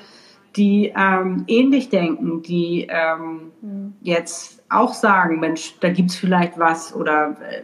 die 0.56 0.92
ähm, 0.94 1.44
ähnlich 1.46 1.88
denken, 1.88 2.42
die 2.42 2.86
ähm, 2.90 3.52
mhm. 3.62 3.94
jetzt 4.02 4.61
auch 4.72 4.94
sagen, 4.94 5.40
Mensch, 5.40 5.78
da 5.80 5.90
gibt's 5.90 6.16
vielleicht 6.16 6.58
was 6.58 6.94
oder 6.94 7.36
äh, 7.48 7.62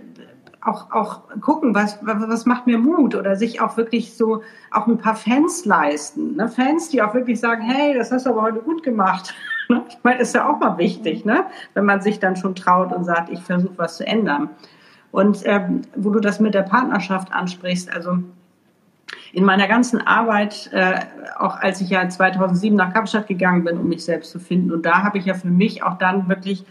auch, 0.61 0.91
auch 0.91 1.23
gucken, 1.41 1.75
was, 1.75 1.99
was 2.03 2.47
macht 2.47 2.67
mir 2.67 2.79
Mut 2.79 3.15
oder 3.15 3.37
sich 3.37 3.61
auch 3.61 3.77
wirklich 3.77 4.15
so 4.15 4.43
auch 4.71 4.87
ein 4.87 4.99
paar 4.99 5.15
Fans 5.15 5.65
leisten. 5.65 6.37
Ne? 6.37 6.49
Fans, 6.49 6.91
die 6.91 7.03
auch 7.03 7.15
wirklich 7.15 7.41
sagen, 7.41 7.63
hey, 7.63 7.95
das 7.95 8.13
hast 8.13 8.27
du 8.27 8.31
aber 8.31 8.43
heute 8.43 8.61
gut 8.61 8.83
gemacht. 8.83 9.35
Ich 9.71 9.99
meine, 10.03 10.21
ist 10.21 10.35
ja 10.35 10.49
auch 10.49 10.59
mal 10.61 10.79
wichtig, 10.79 11.27
ne? 11.27 11.45
wenn 11.75 11.85
man 11.85 12.01
sich 12.01 12.19
dann 12.19 12.37
schon 12.37 12.55
traut 12.55 12.91
und 12.91 13.05
sagt, 13.05 13.29
ich 13.29 13.43
versuche 13.43 13.77
was 13.77 13.99
zu 13.99 14.07
ändern. 14.07 14.49
Und 15.11 15.43
ähm, 15.45 15.83
wo 15.95 16.09
du 16.09 16.21
das 16.21 16.41
mit 16.41 16.55
der 16.55 16.63
Partnerschaft 16.63 17.31
ansprichst, 17.35 17.93
also 17.93 18.17
in 19.35 19.45
meiner 19.45 19.69
ganzen 19.69 20.01
Arbeit, 20.01 20.71
äh, 20.73 21.01
auch 21.39 21.57
als 21.57 21.83
ich 21.83 21.91
ja 21.91 22.09
2007 22.09 22.75
nach 22.75 22.95
Kapstadt 22.95 23.27
gegangen 23.27 23.65
bin, 23.65 23.77
um 23.77 23.89
mich 23.89 24.07
selbst 24.07 24.31
zu 24.31 24.41
finden, 24.41 24.73
und 24.73 24.87
da 24.87 25.03
habe 25.03 25.19
ich 25.19 25.27
ja 25.27 25.35
für 25.35 25.49
mich 25.49 25.83
auch 25.83 25.99
dann 25.99 26.31
wirklich 26.31 26.65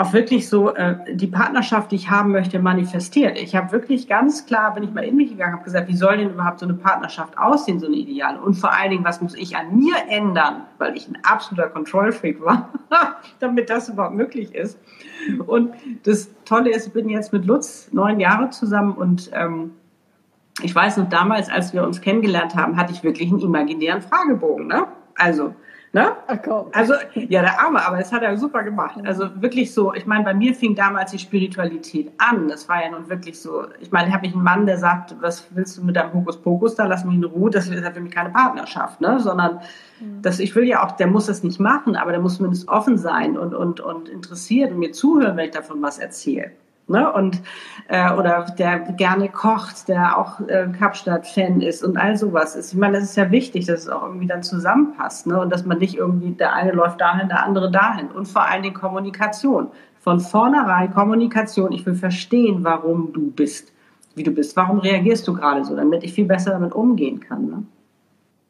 auch 0.00 0.14
wirklich 0.14 0.48
so 0.48 0.74
äh, 0.74 0.96
die 1.14 1.26
Partnerschaft, 1.26 1.92
die 1.92 1.96
ich 1.96 2.08
haben 2.08 2.32
möchte, 2.32 2.58
manifestiert. 2.58 3.38
Ich 3.38 3.54
habe 3.54 3.70
wirklich 3.70 4.08
ganz 4.08 4.46
klar, 4.46 4.72
bin 4.72 4.82
ich 4.82 4.92
mal 4.92 5.04
in 5.04 5.14
mich 5.14 5.28
gegangen, 5.28 5.52
habe 5.52 5.64
gesagt, 5.64 5.88
wie 5.88 5.96
soll 5.96 6.16
denn 6.16 6.30
überhaupt 6.30 6.60
so 6.60 6.64
eine 6.64 6.74
Partnerschaft 6.74 7.36
aussehen, 7.36 7.78
so 7.78 7.86
eine 7.86 7.96
Ideale? 7.96 8.40
Und 8.40 8.54
vor 8.54 8.72
allen 8.72 8.92
Dingen, 8.92 9.04
was 9.04 9.20
muss 9.20 9.34
ich 9.34 9.56
an 9.56 9.76
mir 9.76 9.96
ändern, 10.08 10.62
weil 10.78 10.96
ich 10.96 11.06
ein 11.06 11.18
absoluter 11.22 11.68
Control-Freak 11.68 12.42
war, 12.42 12.70
damit 13.40 13.68
das 13.68 13.90
überhaupt 13.90 14.14
möglich 14.14 14.54
ist. 14.54 14.78
Und 15.46 15.74
das 16.04 16.30
Tolle 16.46 16.70
ist, 16.70 16.86
ich 16.86 16.92
bin 16.94 17.10
jetzt 17.10 17.34
mit 17.34 17.44
Lutz 17.44 17.90
neun 17.92 18.20
Jahre 18.20 18.48
zusammen 18.48 18.94
und 18.94 19.30
ähm, 19.34 19.72
ich 20.62 20.74
weiß 20.74 20.96
noch 20.96 21.10
damals, 21.10 21.50
als 21.50 21.74
wir 21.74 21.84
uns 21.84 22.00
kennengelernt 22.00 22.54
haben, 22.54 22.78
hatte 22.78 22.92
ich 22.94 23.02
wirklich 23.02 23.30
einen 23.30 23.40
imaginären 23.40 24.00
Fragebogen. 24.00 24.66
Ne? 24.66 24.86
Also, 25.14 25.54
ne? 25.92 26.12
Komm. 26.44 26.66
Also, 26.72 26.94
ja, 27.14 27.42
der 27.42 27.60
Arme, 27.60 27.84
aber 27.84 27.98
das 27.98 28.12
hat 28.12 28.22
er 28.22 28.36
super 28.36 28.62
gemacht. 28.62 29.00
Also 29.04 29.28
wirklich 29.42 29.72
so, 29.72 29.92
ich 29.94 30.06
meine, 30.06 30.24
bei 30.24 30.34
mir 30.34 30.54
fing 30.54 30.74
damals 30.74 31.10
die 31.10 31.18
Spiritualität 31.18 32.12
an. 32.18 32.48
Das 32.48 32.68
war 32.68 32.82
ja 32.82 32.90
nun 32.90 33.08
wirklich 33.08 33.40
so, 33.40 33.64
ich 33.80 33.90
meine, 33.90 34.08
ich 34.08 34.14
habe 34.14 34.26
ich 34.26 34.34
einen 34.34 34.42
Mann, 34.42 34.66
der 34.66 34.78
sagt, 34.78 35.16
was 35.20 35.46
willst 35.50 35.78
du 35.78 35.84
mit 35.84 35.96
deinem 35.96 36.12
Hokuspokus 36.12 36.74
da, 36.74 36.86
lass 36.86 37.04
mich 37.04 37.16
in 37.16 37.24
Ruhe, 37.24 37.50
das 37.50 37.68
ist 37.68 37.82
ja 37.82 37.90
für 37.90 38.00
mich 38.00 38.12
keine 38.12 38.30
Partnerschaft, 38.30 39.00
ne? 39.00 39.18
Sondern 39.20 39.60
mhm. 40.00 40.22
das, 40.22 40.38
ich 40.38 40.54
will 40.54 40.64
ja 40.64 40.84
auch, 40.84 40.92
der 40.92 41.06
muss 41.06 41.26
das 41.26 41.42
nicht 41.42 41.60
machen, 41.60 41.96
aber 41.96 42.12
der 42.12 42.20
muss 42.20 42.36
zumindest 42.36 42.68
offen 42.68 42.98
sein 42.98 43.36
und, 43.36 43.54
und, 43.54 43.80
und 43.80 44.08
interessiert 44.08 44.70
und 44.72 44.78
mir 44.78 44.92
zuhören, 44.92 45.36
wenn 45.36 45.46
ich 45.46 45.50
davon 45.50 45.82
was 45.82 45.98
erzähle 45.98 46.52
ne? 46.90 47.10
Und 47.12 47.40
äh, 47.88 48.12
oder 48.12 48.46
der 48.58 48.80
gerne 48.80 49.28
kocht, 49.28 49.88
der 49.88 50.18
auch 50.18 50.40
äh, 50.48 50.68
Kapstadt-Fan 50.78 51.62
ist 51.62 51.82
und 51.82 51.96
all 51.96 52.16
sowas 52.16 52.54
ist. 52.54 52.72
Ich 52.72 52.78
meine, 52.78 52.98
das 52.98 53.04
ist 53.10 53.16
ja 53.16 53.30
wichtig, 53.30 53.66
dass 53.66 53.80
es 53.80 53.88
auch 53.88 54.02
irgendwie 54.02 54.26
dann 54.26 54.42
zusammenpasst, 54.42 55.26
ne? 55.26 55.40
Und 55.40 55.50
dass 55.50 55.64
man 55.64 55.78
nicht 55.78 55.96
irgendwie 55.96 56.32
der 56.32 56.52
eine 56.52 56.72
läuft 56.72 57.00
dahin, 57.00 57.28
der 57.28 57.44
andere 57.44 57.70
dahin. 57.70 58.08
Und 58.08 58.26
vor 58.26 58.42
allen 58.42 58.62
Dingen 58.62 58.74
Kommunikation. 58.74 59.68
Von 60.00 60.20
vornherein 60.20 60.92
Kommunikation. 60.92 61.72
Ich 61.72 61.84
will 61.86 61.94
verstehen, 61.94 62.64
warum 62.64 63.12
du 63.12 63.30
bist, 63.30 63.72
wie 64.14 64.22
du 64.22 64.30
bist. 64.30 64.56
Warum 64.56 64.78
reagierst 64.78 65.26
du 65.28 65.34
gerade 65.34 65.64
so, 65.64 65.76
damit 65.76 66.04
ich 66.04 66.12
viel 66.12 66.26
besser 66.26 66.52
damit 66.52 66.72
umgehen 66.72 67.20
kann. 67.20 67.46
Ne? 67.46 67.64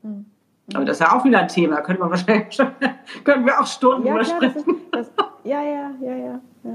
Mhm. 0.02 0.26
Aber 0.74 0.84
das 0.84 1.00
ist 1.00 1.06
ja 1.06 1.16
auch 1.16 1.24
wieder 1.24 1.40
ein 1.40 1.48
Thema, 1.48 1.80
können 1.80 1.98
wir 1.98 2.10
wahrscheinlich 2.10 2.54
schon, 2.54 2.68
können 3.24 3.44
wir 3.44 3.60
auch 3.60 3.66
Stunden 3.66 4.06
ja, 4.06 4.18
das, 4.18 4.30
ja, 5.44 5.62
ja, 5.62 5.90
ja, 6.00 6.16
ja. 6.16 6.40
ja. 6.64 6.70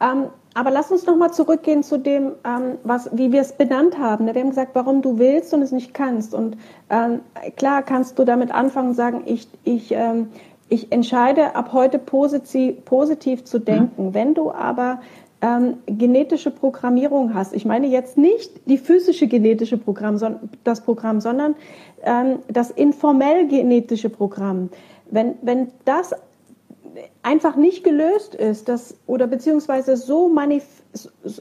Ähm, 0.00 0.26
aber 0.54 0.70
lass 0.70 0.90
uns 0.90 1.06
nochmal 1.06 1.32
zurückgehen 1.32 1.82
zu 1.82 1.98
dem, 1.98 2.32
ähm, 2.44 2.78
was, 2.82 3.10
wie 3.12 3.30
wir 3.30 3.40
es 3.40 3.52
benannt 3.52 3.98
haben. 3.98 4.26
Wir 4.26 4.34
haben 4.34 4.48
gesagt, 4.48 4.74
warum 4.74 5.02
du 5.02 5.18
willst 5.18 5.54
und 5.54 5.62
es 5.62 5.72
nicht 5.72 5.94
kannst. 5.94 6.34
Und 6.34 6.56
ähm, 6.90 7.20
klar 7.56 7.82
kannst 7.82 8.18
du 8.18 8.24
damit 8.24 8.52
anfangen 8.52 8.88
und 8.88 8.94
sagen, 8.94 9.22
ich, 9.26 9.48
ich, 9.64 9.92
ähm, 9.92 10.28
ich 10.68 10.90
entscheide 10.90 11.54
ab 11.54 11.72
heute 11.72 11.98
positiv, 11.98 12.84
positiv 12.84 13.44
zu 13.44 13.58
denken. 13.58 14.06
Mhm. 14.06 14.14
Wenn 14.14 14.34
du 14.34 14.50
aber 14.50 15.00
ähm, 15.40 15.76
genetische 15.86 16.50
Programmierung 16.50 17.34
hast, 17.34 17.54
ich 17.54 17.64
meine 17.64 17.86
jetzt 17.86 18.18
nicht 18.18 18.50
die 18.66 18.78
physische 18.78 19.28
genetische 19.28 19.78
Programm, 19.78 20.18
sondern 20.18 20.50
das 20.64 20.80
Programm, 20.80 21.20
sondern 21.20 21.54
ähm, 22.02 22.40
das 22.48 22.70
informell 22.70 23.46
genetische 23.46 24.10
Programm. 24.10 24.70
Wenn, 25.10 25.36
wenn 25.42 25.68
das 25.84 26.14
einfach 27.22 27.56
nicht 27.56 27.84
gelöst 27.84 28.34
ist, 28.34 28.68
dass, 28.68 28.96
oder 29.06 29.26
beziehungsweise 29.26 29.96
so 29.96 30.28
manif 30.28 30.64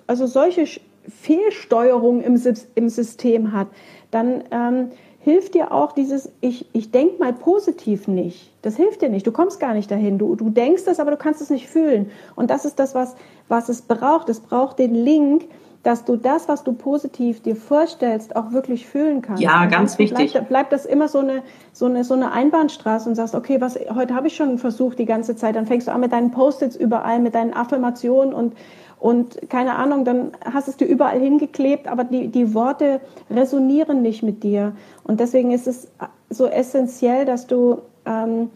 also 0.07 0.27
solche 0.27 0.65
Fehlsteuerung 1.07 2.21
im, 2.21 2.41
im 2.75 2.89
System 2.89 3.53
hat, 3.53 3.67
dann 4.11 4.43
ähm, 4.51 4.91
hilft 5.19 5.55
dir 5.55 5.71
auch 5.71 5.91
dieses, 5.91 6.31
ich, 6.41 6.65
ich 6.73 6.91
denke 6.91 7.19
mal 7.19 7.33
positiv 7.33 8.07
nicht. 8.07 8.51
Das 8.61 8.75
hilft 8.75 9.01
dir 9.01 9.09
nicht. 9.09 9.27
Du 9.27 9.31
kommst 9.31 9.59
gar 9.59 9.73
nicht 9.73 9.89
dahin. 9.91 10.17
Du, 10.17 10.35
du 10.35 10.49
denkst 10.49 10.83
es, 10.85 10.99
aber 10.99 11.11
du 11.11 11.17
kannst 11.17 11.41
es 11.41 11.49
nicht 11.49 11.67
fühlen. 11.67 12.11
Und 12.35 12.49
das 12.49 12.65
ist 12.65 12.79
das, 12.79 12.95
was, 12.95 13.15
was 13.47 13.69
es 13.69 13.81
braucht. 13.81 14.29
Es 14.29 14.39
braucht 14.39 14.79
den 14.79 14.95
Link 14.95 15.45
dass 15.88 16.03
du 16.03 16.17
das, 16.17 16.49
was 16.49 16.65
du 16.65 16.73
positiv 16.73 17.41
dir 17.41 17.55
vorstellst, 17.55 18.35
auch 18.35 18.51
wirklich 18.51 18.85
fühlen 18.85 19.21
kannst. 19.21 19.41
Ja, 19.41 19.63
und 19.63 19.71
ganz 19.71 19.97
wichtig. 19.97 20.33
Bleibt, 20.33 20.49
bleibt 20.49 20.73
das 20.73 20.85
immer 20.85 21.07
so 21.07 21.19
eine, 21.19 21.43
so 21.71 21.85
eine, 21.85 22.03
so 22.03 22.13
eine 22.13 22.33
Einbahnstraße 22.33 23.07
und 23.07 23.15
sagst, 23.15 23.33
okay, 23.33 23.61
was, 23.61 23.79
heute 23.95 24.13
habe 24.13 24.27
ich 24.27 24.35
schon 24.35 24.57
versucht 24.57 24.99
die 24.99 25.05
ganze 25.05 25.38
Zeit, 25.38 25.55
dann 25.55 25.65
fängst 25.65 25.88
du 25.88 25.93
an 25.93 26.01
mit 26.01 26.11
deinen 26.11 26.31
Post-its 26.31 26.75
überall, 26.75 27.19
mit 27.19 27.35
deinen 27.35 27.53
Affirmationen 27.53 28.33
und, 28.33 28.53
und 28.99 29.49
keine 29.49 29.77
Ahnung, 29.77 30.03
dann 30.03 30.33
hast 30.43 30.67
du 30.67 30.71
es 30.71 30.77
dir 30.77 30.88
überall 30.88 31.21
hingeklebt, 31.21 31.88
aber 31.88 32.03
die, 32.03 32.27
die 32.27 32.53
Worte 32.53 32.99
resonieren 33.31 34.01
nicht 34.01 34.23
mit 34.23 34.43
dir. 34.43 34.73
Und 35.05 35.21
deswegen 35.21 35.51
ist 35.51 35.67
es 35.67 35.88
so 36.29 36.47
essentiell, 36.47 37.23
dass 37.23 37.47
du 37.47 37.77
ähm, 38.05 38.49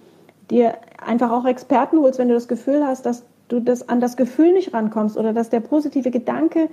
dir 0.49 0.73
einfach 0.97 1.31
auch 1.31 1.45
Experten 1.45 1.97
holst, 1.99 2.19
wenn 2.19 2.27
du 2.27 2.33
das 2.33 2.49
Gefühl 2.49 2.85
hast, 2.85 3.05
dass 3.05 3.23
du 3.47 3.61
das 3.61 3.87
an 3.87 4.01
das 4.01 4.17
Gefühl 4.17 4.51
nicht 4.51 4.73
rankommst 4.73 5.15
oder 5.15 5.31
dass 5.31 5.49
der 5.49 5.61
positive 5.61 6.11
Gedanke 6.11 6.67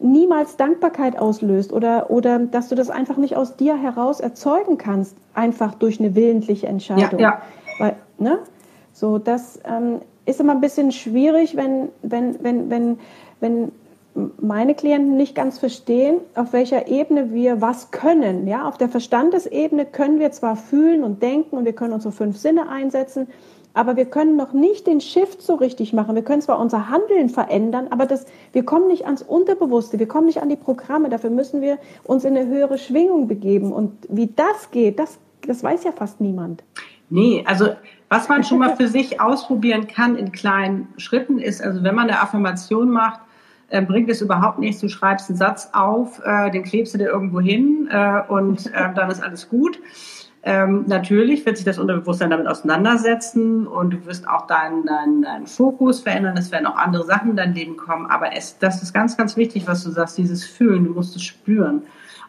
niemals 0.00 0.56
Dankbarkeit 0.56 1.18
auslöst 1.18 1.72
oder, 1.72 2.10
oder 2.10 2.38
dass 2.38 2.68
du 2.68 2.74
das 2.74 2.90
einfach 2.90 3.16
nicht 3.16 3.36
aus 3.36 3.56
dir 3.56 3.76
heraus 3.76 4.20
erzeugen 4.20 4.78
kannst, 4.78 5.16
einfach 5.34 5.74
durch 5.74 5.98
eine 5.98 6.14
willentliche 6.14 6.68
Entscheidung. 6.68 7.18
Ja, 7.18 7.30
ja. 7.30 7.42
Weil, 7.78 7.96
ne? 8.18 8.38
So, 8.92 9.18
das 9.18 9.60
ähm, 9.64 10.00
ist 10.24 10.40
immer 10.40 10.52
ein 10.52 10.60
bisschen 10.60 10.92
schwierig, 10.92 11.56
wenn, 11.56 11.88
wenn, 12.02 12.42
wenn, 12.42 12.70
wenn, 12.70 12.98
wenn 13.40 13.72
meine 14.40 14.74
Klienten 14.74 15.16
nicht 15.16 15.34
ganz 15.34 15.58
verstehen, 15.58 16.16
auf 16.34 16.52
welcher 16.52 16.88
Ebene 16.88 17.32
wir 17.32 17.60
was 17.60 17.90
können. 17.90 18.48
Ja, 18.48 18.66
auf 18.66 18.78
der 18.78 18.88
Verstandesebene 18.88 19.86
können 19.86 20.18
wir 20.18 20.32
zwar 20.32 20.56
fühlen 20.56 21.04
und 21.04 21.22
denken 21.22 21.56
und 21.56 21.64
wir 21.64 21.72
können 21.72 21.92
unsere 21.92 22.12
fünf 22.12 22.36
Sinne 22.36 22.68
einsetzen, 22.68 23.28
aber 23.78 23.96
wir 23.96 24.06
können 24.06 24.36
noch 24.36 24.52
nicht 24.52 24.88
den 24.88 25.00
Shift 25.00 25.40
so 25.40 25.54
richtig 25.54 25.92
machen. 25.92 26.16
Wir 26.16 26.24
können 26.24 26.42
zwar 26.42 26.58
unser 26.58 26.88
Handeln 26.88 27.28
verändern, 27.28 27.86
aber 27.90 28.06
das, 28.06 28.26
wir 28.52 28.64
kommen 28.64 28.88
nicht 28.88 29.06
ans 29.06 29.22
Unterbewusste, 29.22 30.00
wir 30.00 30.08
kommen 30.08 30.26
nicht 30.26 30.42
an 30.42 30.48
die 30.48 30.56
Programme. 30.56 31.08
Dafür 31.08 31.30
müssen 31.30 31.60
wir 31.60 31.78
uns 32.02 32.24
in 32.24 32.36
eine 32.36 32.48
höhere 32.48 32.76
Schwingung 32.76 33.28
begeben. 33.28 33.72
Und 33.72 33.92
wie 34.08 34.26
das 34.34 34.72
geht, 34.72 34.98
das, 34.98 35.20
das 35.46 35.62
weiß 35.62 35.84
ja 35.84 35.92
fast 35.92 36.20
niemand. 36.20 36.64
Nee, 37.08 37.44
also 37.46 37.68
Was 38.08 38.28
man 38.28 38.42
schon 38.42 38.58
mal 38.58 38.74
für 38.74 38.88
sich 38.88 39.20
ausprobieren 39.20 39.86
kann 39.86 40.16
in 40.16 40.32
kleinen 40.32 40.88
Schritten 40.96 41.38
ist, 41.38 41.62
also 41.62 41.84
wenn 41.84 41.94
man 41.94 42.08
eine 42.08 42.20
Affirmation 42.20 42.90
macht, 42.90 43.20
äh, 43.68 43.80
bringt 43.82 44.10
es 44.10 44.20
überhaupt 44.22 44.58
nichts. 44.58 44.80
Du 44.80 44.88
schreibst 44.88 45.28
einen 45.28 45.38
Satz 45.38 45.70
auf, 45.72 46.20
äh, 46.24 46.50
den 46.50 46.64
klebst 46.64 46.94
du 46.94 46.98
dir 46.98 47.08
irgendwo 47.08 47.38
hin 47.38 47.88
äh, 47.92 48.22
und 48.26 48.66
äh, 48.74 48.92
dann 48.94 49.08
ist 49.08 49.22
alles 49.22 49.48
gut. 49.48 49.78
Ähm, 50.44 50.84
natürlich 50.86 51.44
wird 51.44 51.56
sich 51.56 51.66
das 51.66 51.78
Unterbewusstsein 51.78 52.30
damit 52.30 52.46
auseinandersetzen 52.46 53.66
und 53.66 53.90
du 53.90 54.06
wirst 54.06 54.28
auch 54.28 54.46
deinen, 54.46 54.86
deinen, 54.86 55.22
deinen 55.22 55.46
Fokus 55.46 56.00
verändern. 56.00 56.36
Es 56.36 56.52
werden 56.52 56.66
auch 56.66 56.76
andere 56.76 57.04
Sachen 57.04 57.30
in 57.30 57.36
dein 57.36 57.54
Leben 57.54 57.76
kommen. 57.76 58.06
Aber 58.06 58.34
es, 58.36 58.58
das 58.58 58.82
ist 58.82 58.92
ganz, 58.92 59.16
ganz 59.16 59.36
wichtig, 59.36 59.66
was 59.66 59.82
du 59.84 59.90
sagst, 59.90 60.16
dieses 60.16 60.44
Fühlen. 60.44 60.84
Du 60.84 60.92
musst 60.92 61.16
es 61.16 61.22
spüren. 61.22 61.82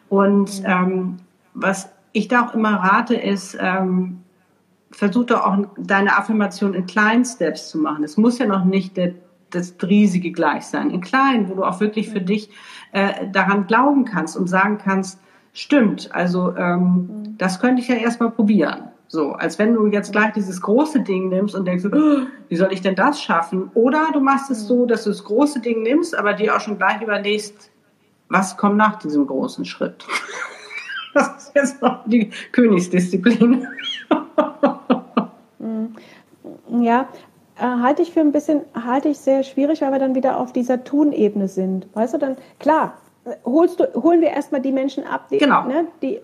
Und 0.08 0.62
ähm, 0.64 1.18
was 1.54 1.90
ich 2.12 2.28
da 2.28 2.46
auch 2.46 2.54
immer 2.54 2.74
rate, 2.74 3.14
ist, 3.14 3.56
ähm, 3.60 4.22
versuch 4.90 5.26
doch 5.26 5.46
auch 5.46 5.58
deine 5.78 6.16
Affirmation 6.16 6.74
in 6.74 6.86
kleinen 6.86 7.24
Steps 7.24 7.70
zu 7.70 7.78
machen. 7.78 8.02
Es 8.02 8.16
muss 8.16 8.38
ja 8.38 8.46
noch 8.46 8.64
nicht 8.64 8.96
der, 8.96 9.14
das 9.50 9.74
riesige 9.82 10.32
gleich 10.32 10.66
sein. 10.66 10.90
In 10.90 11.00
kleinen, 11.00 11.48
wo 11.48 11.54
du 11.54 11.64
auch 11.64 11.80
wirklich 11.80 12.10
für 12.10 12.20
dich 12.20 12.50
äh, 12.92 13.28
daran 13.32 13.66
glauben 13.66 14.04
kannst 14.04 14.36
und 14.36 14.48
sagen 14.48 14.78
kannst, 14.78 15.20
stimmt, 15.52 16.14
also 16.14 16.54
ähm, 16.56 16.80
mhm. 16.80 17.38
das 17.38 17.60
könnte 17.60 17.82
ich 17.82 17.88
ja 17.88 17.96
erstmal 17.96 18.30
probieren. 18.30 18.90
So, 19.12 19.32
als 19.32 19.58
wenn 19.58 19.74
du 19.74 19.86
jetzt 19.88 20.12
gleich 20.12 20.32
dieses 20.34 20.60
große 20.60 21.00
Ding 21.00 21.30
nimmst 21.30 21.56
und 21.56 21.64
denkst, 21.66 21.84
oh, 21.86 22.26
wie 22.48 22.56
soll 22.56 22.72
ich 22.72 22.80
denn 22.80 22.94
das 22.94 23.20
schaffen? 23.20 23.68
Oder 23.74 24.10
du 24.12 24.20
machst 24.20 24.52
es 24.52 24.68
so, 24.68 24.86
dass 24.86 25.02
du 25.02 25.10
das 25.10 25.24
große 25.24 25.60
Ding 25.60 25.82
nimmst, 25.82 26.16
aber 26.16 26.32
dir 26.32 26.54
auch 26.54 26.60
schon 26.60 26.78
gleich 26.78 27.02
überlegst, 27.02 27.70
was 28.28 28.56
kommt 28.56 28.76
nach 28.76 29.00
diesem 29.00 29.26
großen 29.26 29.64
Schritt? 29.64 30.06
Das 31.12 31.26
ist 31.38 31.56
jetzt 31.56 31.82
noch 31.82 32.04
die 32.06 32.30
Königsdisziplin. 32.52 33.66
Mhm. 35.58 35.94
Ja, 36.82 37.06
äh, 37.58 37.64
halte 37.64 38.00
ich 38.00 38.12
für 38.12 38.20
ein 38.20 38.32
bisschen, 38.32 38.62
halte 38.74 39.10
ich 39.10 39.18
sehr 39.18 39.42
schwierig, 39.42 39.82
weil 39.82 39.92
wir 39.92 39.98
dann 39.98 40.14
wieder 40.14 40.38
auf 40.38 40.54
dieser 40.54 40.84
Tun-Ebene 40.84 41.48
sind. 41.48 41.86
Weißt 41.92 42.14
du, 42.14 42.18
dann, 42.18 42.36
klar, 42.58 42.94
holst 43.44 43.80
du, 43.80 44.02
holen 44.02 44.20
wir 44.20 44.30
erstmal 44.30 44.60
die 44.60 44.72
Menschen 44.72 45.04
ab, 45.04 45.28
die, 45.30 45.38
genau. 45.38 45.64
ne, 45.64 45.86
die 46.02 46.20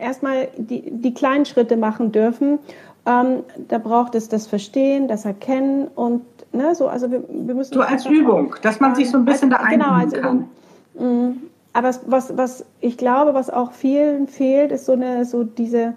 erstmal 0.00 0.48
die, 0.56 0.90
die 0.90 1.14
kleinen 1.14 1.44
Schritte 1.44 1.76
machen 1.76 2.12
dürfen. 2.12 2.58
Ähm, 3.04 3.44
da 3.68 3.78
braucht 3.78 4.14
es 4.14 4.28
das 4.28 4.46
Verstehen, 4.46 5.08
das 5.08 5.24
Erkennen 5.24 5.88
und 5.94 6.22
ne, 6.52 6.74
so, 6.74 6.88
also 6.88 7.10
wir, 7.10 7.22
wir 7.28 7.54
müssen. 7.54 7.74
So 7.74 7.80
als 7.80 8.06
Übung, 8.06 8.54
dass 8.62 8.80
man 8.80 8.94
sich 8.94 9.10
so 9.10 9.18
ein 9.18 9.24
bisschen 9.24 9.52
als, 9.52 9.62
da 9.62 9.68
genau, 9.68 9.90
als 9.90 10.12
kann. 10.12 10.48
Übung. 10.94 11.28
Mhm. 11.28 11.42
Aber 11.72 11.90
was, 12.06 12.36
was 12.36 12.64
ich 12.80 12.96
glaube, 12.96 13.34
was 13.34 13.50
auch 13.50 13.72
vielen 13.72 14.28
fehlt, 14.28 14.72
ist 14.72 14.86
so 14.86 14.92
eine, 14.92 15.24
so 15.26 15.44
diese 15.44 15.92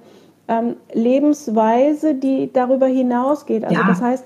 ähm, 0.49 0.75
Lebensweise, 0.93 2.15
die 2.15 2.51
darüber 2.51 2.87
hinausgeht. 2.87 3.63
Also 3.63 3.75
ja. 3.75 3.87
das 3.87 4.01
heißt, 4.01 4.25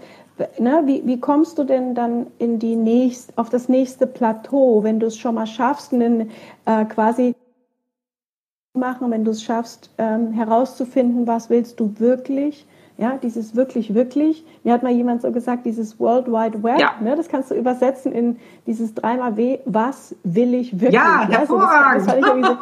ne, 0.60 0.82
wie, 0.86 1.06
wie 1.06 1.20
kommst 1.20 1.58
du 1.58 1.64
denn 1.64 1.96
dann 1.96 2.28
in 2.40 2.60
die 2.60 2.76
nächst, 2.76 3.38
auf 3.38 3.50
das 3.50 3.70
nächste 3.70 4.08
Plateau, 4.08 4.84
wenn 4.84 5.00
du 5.00 5.08
es 5.08 5.18
schon 5.18 5.36
mal 5.36 5.48
schaffst, 5.48 5.94
einen, 5.94 6.32
äh, 6.66 6.86
quasi 6.86 7.36
machen, 8.74 9.12
wenn 9.12 9.24
du 9.24 9.32
es 9.32 9.44
schaffst, 9.44 9.92
ähm, 9.98 10.32
herauszufinden, 10.32 11.28
was 11.28 11.50
willst 11.50 11.80
du 11.80 11.94
wirklich? 12.00 12.66
Ja, 12.98 13.18
dieses 13.22 13.56
wirklich, 13.56 13.94
wirklich. 13.96 14.46
Mir 14.64 14.74
hat 14.74 14.84
mal 14.84 14.92
jemand 14.92 15.22
so 15.22 15.32
gesagt, 15.32 15.66
dieses 15.66 16.00
World 16.00 16.28
Wide 16.28 16.62
Web, 16.62 16.80
ja. 16.80 16.94
ne, 17.02 17.16
das 17.16 17.28
kannst 17.28 17.50
du 17.50 17.56
übersetzen 17.56 18.12
in 18.12 18.38
dieses 18.68 18.94
dreimal 18.94 19.36
W, 19.36 19.60
was 19.66 20.16
will 20.24 20.54
ich 20.54 20.74
wirklich? 20.74 20.94
Ja, 20.94 21.28
hervorragend. 21.28 22.08
Also 22.08 22.42
das, 22.42 22.58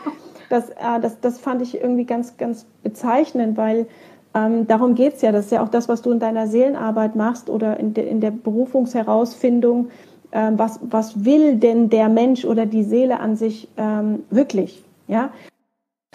das, 0.50 0.70
das, 0.70 0.70
äh, 0.70 1.00
das, 1.02 1.20
das, 1.20 1.40
fand 1.40 1.62
ich 1.62 1.82
irgendwie 1.82 2.06
ganz, 2.06 2.38
ganz 2.38 2.66
bezeichnend, 2.84 3.58
weil 3.58 3.88
ähm, 4.34 4.68
darum 4.68 4.96
geht 4.96 5.16
es 5.16 5.22
ja. 5.22 5.32
Das 5.32 5.46
ist 5.46 5.52
ja 5.52 5.64
auch 5.64 5.70
das, 5.70 5.90
was 5.90 6.02
du 6.02 6.12
in 6.12 6.20
deiner 6.20 6.48
Seelenarbeit 6.48 7.16
machst 7.16 7.50
oder 7.50 7.80
in, 7.80 7.94
de, 7.94 8.08
in 8.08 8.22
der 8.22 8.32
Berufungsherausfindung. 8.32 9.90
Ähm, 10.32 10.58
was, 10.58 10.80
was 10.82 11.26
will 11.26 11.58
denn 11.58 11.90
der 11.90 12.08
Mensch 12.08 12.46
oder 12.46 12.66
die 12.66 12.84
Seele 12.84 13.20
an 13.20 13.36
sich 13.36 13.68
ähm, 13.78 14.24
wirklich? 14.30 14.84
Ja, 15.08 15.32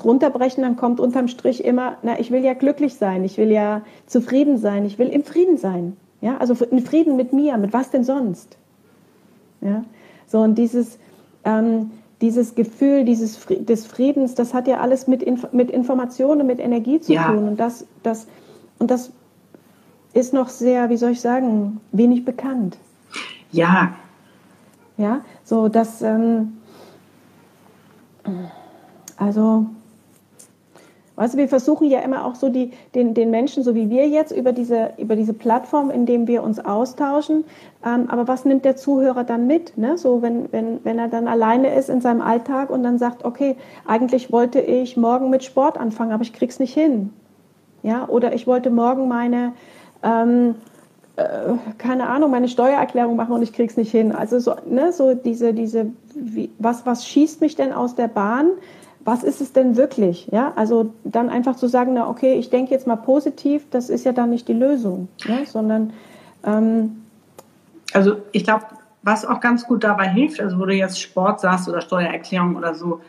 runterbrechen, 0.03 0.63
dann 0.63 0.77
kommt 0.77 1.01
unterm 1.01 1.29
Strich 1.29 1.65
immer, 1.65 1.97
na, 2.03 2.19
ich 2.19 2.31
will 2.31 2.45
ja 2.45 2.55
glücklich 2.55 2.95
sein, 2.95 3.25
ich 3.25 3.39
will 3.39 3.51
ja 3.51 3.83
zufrieden 4.07 4.59
sein, 4.59 4.85
ich 4.85 4.99
will 4.99 5.09
im 5.09 5.25
Frieden 5.25 5.57
sein. 5.59 5.97
Ja, 6.21 6.39
also 6.39 6.55
in 6.65 6.81
Frieden 6.81 7.17
mit 7.17 7.33
mir, 7.33 7.57
mit 7.59 7.73
was 7.73 7.91
denn 7.91 8.05
sonst? 8.05 8.57
Ja, 9.61 9.85
so 10.27 10.41
und 10.41 10.57
dieses, 10.57 10.99
ähm, 11.45 11.91
dieses 12.21 12.55
Gefühl 12.55 13.05
dieses 13.05 13.45
des 13.47 13.87
Friedens, 13.87 14.35
das 14.35 14.55
hat 14.55 14.67
ja 14.67 14.79
alles 14.79 15.07
mit, 15.07 15.23
Inf 15.23 15.53
mit 15.53 15.71
Informationen, 15.71 16.47
mit 16.47 16.59
Energie 16.59 17.01
zu 17.01 17.13
ja. 17.13 17.31
tun 17.31 17.49
und 17.49 17.61
das, 17.61 17.87
das, 18.03 18.27
und 18.79 18.91
das 18.91 19.13
ist 20.15 20.33
noch 20.33 20.49
sehr, 20.49 20.89
wie 20.89 20.97
soll 20.97 21.13
ich 21.13 21.21
sagen, 21.21 21.81
wenig 21.93 22.25
bekannt. 22.25 22.79
Ja. 23.53 23.95
Ja, 24.97 25.21
so 25.45 25.69
dass, 25.69 26.01
ähm, 26.01 26.57
also 29.19 29.67
Du, 31.17 31.37
wir 31.37 31.49
versuchen 31.49 31.89
ja 31.89 32.01
immer 32.01 32.25
auch 32.27 32.35
so 32.35 32.49
die, 32.49 32.73
den, 32.95 33.15
den 33.15 33.31
Menschen, 33.31 33.63
so 33.63 33.75
wie 33.75 33.89
wir 33.89 34.09
jetzt, 34.09 34.33
über 34.33 34.53
diese, 34.53 34.91
über 34.99 35.17
diese 35.17 35.33
Plattform, 35.33 35.91
in 35.91 36.05
dem 36.07 36.27
wir 36.27 36.43
uns 36.43 36.59
austauschen. 36.59 37.45
Ähm, 37.85 38.09
aber 38.09 38.29
was 38.29 38.45
nimmt 38.45 38.65
der 38.65 38.77
Zuhörer 38.77 39.25
dann 39.25 39.47
mit? 39.47 39.79
Ne? 39.79 39.97
So, 39.97 40.21
wenn, 40.23 40.53
wenn, 40.53 40.85
wenn 40.85 40.99
er 40.99 41.09
dann 41.09 41.27
alleine 41.27 41.75
ist 41.75 41.89
in 41.89 42.01
seinem 42.01 42.21
Alltag 42.21 42.71
und 42.71 42.83
dann 42.83 42.99
sagt, 42.99 43.25
okay, 43.25 43.57
eigentlich 43.87 44.31
wollte 44.31 44.61
ich 44.61 44.97
morgen 44.97 45.31
mit 45.31 45.43
Sport 45.43 45.79
anfangen, 45.79 46.13
aber 46.13 46.23
ich 46.23 46.33
krieg's 46.33 46.59
nicht 46.59 46.75
hin. 46.75 47.13
Ja, 47.83 48.09
oder 48.09 48.35
ich 48.35 48.47
wollte 48.47 48.71
morgen 48.71 49.09
meine, 49.09 49.53
ähm, 50.03 50.57
äh, 51.17 51.53
keine 51.79 52.09
Ahnung, 52.09 52.31
meine 52.31 52.49
Steuererklärung 52.49 53.17
machen 53.17 53.33
und 53.33 53.43
ich 53.43 53.53
krieg's 53.53 53.77
nicht 53.77 53.91
hin. 53.91 54.13
Also 54.13 54.39
so, 54.39 54.55
ne, 54.69 54.93
so 54.93 55.15
diese, 55.15 55.55
diese, 55.55 55.87
wie, 56.15 56.51
was, 56.59 56.85
was 56.85 57.07
schießt 57.07 57.41
mich 57.41 57.55
denn 57.55 57.73
aus 57.73 57.95
der 57.95 58.09
Bahn? 58.09 58.51
Was 59.07 59.23
ist 59.23 59.41
es 59.41 59.53
denn 59.53 59.77
wirklich? 59.77 60.29
Ja, 60.33 60.53
also 60.57 60.93
dann 61.05 61.31
einfach 61.31 61.57
zu 61.57 61.69
sagen, 61.69 61.95
na 61.95 62.09
okay, 62.09 62.35
ich 62.35 62.51
denke 62.51 62.73
jetzt 62.73 62.87
mal 62.87 62.97
positiv, 62.97 63.65
das 63.71 63.89
ist 63.89 64.05
ja 64.05 64.13
dann 64.13 64.31
nicht 64.31 64.49
die 64.49 64.53
Lösung, 64.53 65.09
ja? 65.25 65.47
sondern 65.47 65.93
ähm, 66.45 67.03
also 67.93 68.17
ich 68.33 68.45
glaube, 68.45 68.65
was 69.03 69.25
auch 69.25 69.41
ganz 69.41 69.65
gut 69.65 69.85
dabei 69.85 70.09
hilft, 70.09 70.41
also 70.41 70.59
wo 70.59 70.65
du 70.65 70.75
jetzt 70.75 71.01
Sport 71.01 71.41
sagst 71.41 71.69
oder 71.69 71.81
Steuererklärung 71.81 72.57
oder 72.57 72.75
so, 72.75 73.01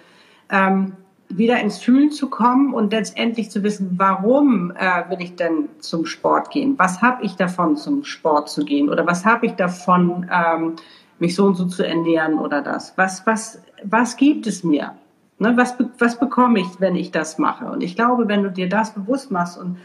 ähm, 0.52 0.94
wieder 1.30 1.60
ins 1.60 1.80
Fühlen 1.80 2.12
zu 2.12 2.30
kommen 2.30 2.74
und 2.74 2.94
letztendlich 2.94 3.50
zu 3.50 3.64
wissen, 3.64 3.96
warum 3.98 4.72
äh, 4.72 5.10
will 5.10 5.20
ich 5.20 5.36
denn 5.36 5.68
zum 5.80 6.06
Sport 6.06 6.52
gehen? 6.52 6.76
Was 6.78 7.02
habe 7.02 7.26
ich 7.26 7.36
davon, 7.36 7.76
zum 7.76 8.04
Sport 8.04 8.50
zu 8.50 8.64
gehen? 8.64 8.90
Oder 8.90 9.06
was 9.06 9.26
habe 9.26 9.48
ich 9.48 9.54
davon, 9.54 10.30
ähm, 10.32 10.76
mich 11.20 11.36
so 11.36 11.46
und 11.46 11.56
so 11.56 11.66
zu 11.66 11.86
ernähren 11.86 12.38
oder 12.38 12.62
das? 12.62 12.94
Was, 12.96 13.26
was, 13.26 13.62
was 13.84 14.16
gibt 14.16 14.48
es 14.48 14.64
mir? 14.64 14.94
Ne, 15.40 15.56
was, 15.56 15.76
was 16.00 16.20
bekomme 16.20 16.60
ich, 16.60 16.68
wenn 16.80 16.96
ich 16.96 17.12
das 17.12 17.38
mache? 17.38 17.66
Und 17.66 17.84
ich 17.84 17.96
glaube, 17.96 18.28
wenn 18.28 18.44
du 18.44 18.52
dir 18.52 18.68
das 18.68 18.94
bewusst 18.94 19.30
machst 19.30 19.58
und 19.60 19.78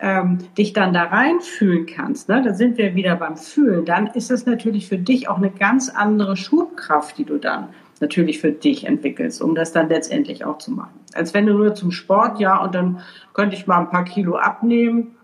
ähm, 0.00 0.38
dich 0.58 0.72
dann 0.72 0.92
da 0.92 1.04
reinfühlen 1.04 1.86
kannst, 1.86 2.28
ne, 2.28 2.42
da 2.42 2.52
sind 2.52 2.76
wir 2.76 2.94
wieder 2.94 3.14
beim 3.16 3.36
Fühlen, 3.36 3.84
dann 3.84 4.08
ist 4.08 4.30
es 4.30 4.46
natürlich 4.46 4.88
für 4.88 4.98
dich 4.98 5.28
auch 5.28 5.36
eine 5.36 5.50
ganz 5.50 5.88
andere 5.88 6.36
Schubkraft, 6.36 7.18
die 7.18 7.24
du 7.24 7.38
dann 7.38 7.68
natürlich 8.00 8.40
für 8.40 8.52
dich 8.52 8.84
entwickelst, 8.84 9.40
um 9.40 9.54
das 9.54 9.72
dann 9.72 9.88
letztendlich 9.88 10.44
auch 10.44 10.58
zu 10.58 10.70
machen. 10.72 11.00
Als 11.14 11.32
wenn 11.34 11.46
du 11.46 11.54
nur 11.54 11.74
zum 11.74 11.92
Sport, 11.92 12.40
ja, 12.40 12.62
und 12.62 12.74
dann 12.74 13.00
könnte 13.32 13.56
ich 13.56 13.66
mal 13.66 13.78
ein 13.78 13.90
paar 13.90 14.04
Kilo 14.04 14.36
abnehmen, 14.36 15.15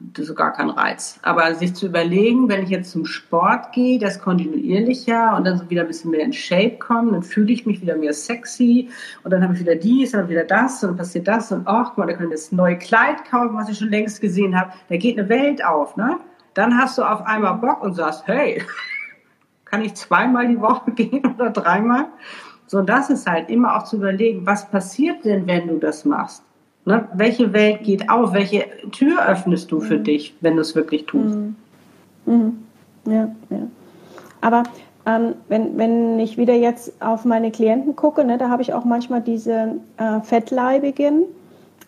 das 0.00 0.30
ist 0.30 0.36
gar 0.36 0.52
kein 0.52 0.70
Reiz. 0.70 1.20
Aber 1.22 1.54
sich 1.54 1.74
zu 1.74 1.86
überlegen, 1.86 2.48
wenn 2.48 2.62
ich 2.62 2.70
jetzt 2.70 2.90
zum 2.90 3.04
Sport 3.04 3.72
gehe, 3.72 3.98
das 3.98 4.18
kontinuierlicher 4.18 5.36
und 5.36 5.44
dann 5.44 5.58
so 5.58 5.68
wieder 5.68 5.82
ein 5.82 5.88
bisschen 5.88 6.10
mehr 6.10 6.24
in 6.24 6.32
Shape 6.32 6.78
komme, 6.78 7.12
dann 7.12 7.22
fühle 7.22 7.52
ich 7.52 7.66
mich 7.66 7.82
wieder 7.82 7.96
mehr 7.96 8.14
sexy 8.14 8.88
und 9.22 9.30
dann 9.30 9.42
habe 9.42 9.54
ich 9.54 9.60
wieder 9.60 9.76
dies 9.76 10.14
und 10.14 10.28
wieder 10.28 10.44
das 10.44 10.82
und 10.82 10.90
dann 10.90 10.96
passiert 10.96 11.28
das 11.28 11.52
und 11.52 11.66
ach, 11.66 11.96
mal, 11.96 12.06
da 12.06 12.14
kann 12.14 12.26
ich 12.26 12.32
das 12.32 12.50
neue 12.50 12.78
Kleid 12.78 13.24
kaufen, 13.30 13.54
was 13.54 13.68
ich 13.68 13.78
schon 13.78 13.90
längst 13.90 14.20
gesehen 14.22 14.58
habe. 14.58 14.72
Da 14.88 14.96
geht 14.96 15.18
eine 15.18 15.28
Welt 15.28 15.64
auf, 15.64 15.96
ne? 15.96 16.18
Dann 16.54 16.76
hast 16.76 16.98
du 16.98 17.02
auf 17.02 17.24
einmal 17.26 17.54
Bock 17.58 17.82
und 17.82 17.94
sagst, 17.94 18.26
hey, 18.26 18.62
kann 19.66 19.82
ich 19.82 19.94
zweimal 19.94 20.48
die 20.48 20.60
Woche 20.60 20.90
gehen 20.94 21.34
oder 21.34 21.50
dreimal? 21.50 22.06
So, 22.66 22.78
und 22.78 22.88
das 22.88 23.10
ist 23.10 23.28
halt 23.28 23.50
immer 23.50 23.76
auch 23.76 23.84
zu 23.84 23.96
überlegen, 23.96 24.46
was 24.46 24.70
passiert 24.70 25.24
denn, 25.24 25.46
wenn 25.46 25.68
du 25.68 25.78
das 25.78 26.04
machst? 26.04 26.44
Ne? 26.90 27.08
Welche 27.14 27.52
Welt 27.52 27.84
geht 27.84 28.10
auf? 28.10 28.32
Welche 28.32 28.66
Tür 28.90 29.26
öffnest 29.26 29.70
du 29.70 29.80
für 29.80 29.98
mhm. 29.98 30.04
dich, 30.04 30.34
wenn 30.40 30.56
du 30.56 30.62
es 30.62 30.74
wirklich 30.74 31.06
tust? 31.06 31.36
Mhm. 31.36 31.56
Mhm. 32.26 32.58
Ja, 33.06 33.28
ja. 33.50 33.66
Aber 34.40 34.64
ähm, 35.06 35.34
wenn, 35.48 35.78
wenn 35.78 36.18
ich 36.18 36.36
wieder 36.36 36.54
jetzt 36.54 37.00
auf 37.00 37.24
meine 37.24 37.50
Klienten 37.50 37.96
gucke, 37.96 38.24
ne, 38.24 38.38
da 38.38 38.48
habe 38.48 38.62
ich 38.62 38.74
auch 38.74 38.84
manchmal 38.84 39.20
diese 39.20 39.76
äh, 39.96 40.20
Fettleibigen, 40.22 41.24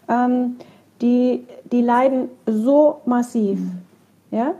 ähm, 0.08 0.56
die, 1.00 1.44
die 1.70 1.82
leiden 1.82 2.28
so 2.46 3.00
massiv. 3.04 3.58
Mhm. 3.58 3.78
Ja? 4.30 4.54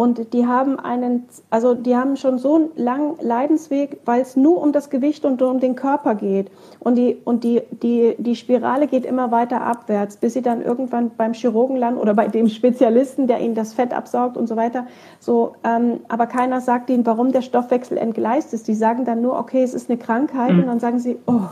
Und 0.00 0.32
die 0.32 0.46
haben 0.46 0.80
einen, 0.80 1.28
also 1.50 1.74
die 1.74 1.94
haben 1.94 2.16
schon 2.16 2.38
so 2.38 2.54
einen 2.54 2.70
langen 2.74 3.16
Leidensweg, 3.20 4.00
weil 4.06 4.22
es 4.22 4.34
nur 4.34 4.62
um 4.62 4.72
das 4.72 4.88
Gewicht 4.88 5.26
und 5.26 5.42
um 5.42 5.60
den 5.60 5.76
Körper 5.76 6.14
geht. 6.14 6.50
Und 6.78 6.94
die, 6.94 7.18
und 7.26 7.44
die, 7.44 7.60
die, 7.82 8.14
die 8.16 8.34
Spirale 8.34 8.86
geht 8.86 9.04
immer 9.04 9.30
weiter 9.30 9.60
abwärts, 9.60 10.16
bis 10.16 10.32
sie 10.32 10.40
dann 10.40 10.62
irgendwann 10.62 11.10
beim 11.18 11.34
Chirurgen 11.34 11.76
landen 11.76 12.00
oder 12.00 12.14
bei 12.14 12.28
dem 12.28 12.48
Spezialisten, 12.48 13.26
der 13.26 13.40
ihnen 13.40 13.54
das 13.54 13.74
Fett 13.74 13.92
absaugt 13.92 14.38
und 14.38 14.46
so 14.46 14.56
weiter. 14.56 14.86
So, 15.18 15.56
ähm, 15.64 16.00
aber 16.08 16.26
keiner 16.26 16.62
sagt 16.62 16.88
ihnen, 16.88 17.04
warum 17.04 17.32
der 17.32 17.42
Stoffwechsel 17.42 17.98
entgleist 17.98 18.54
ist. 18.54 18.68
Die 18.68 18.74
sagen 18.74 19.04
dann 19.04 19.20
nur, 19.20 19.38
okay, 19.38 19.62
es 19.62 19.74
ist 19.74 19.90
eine 19.90 19.98
Krankheit. 19.98 20.54
Mhm. 20.54 20.60
Und 20.60 20.66
dann 20.68 20.80
sagen 20.80 20.98
sie, 20.98 21.18
oh, 21.26 21.42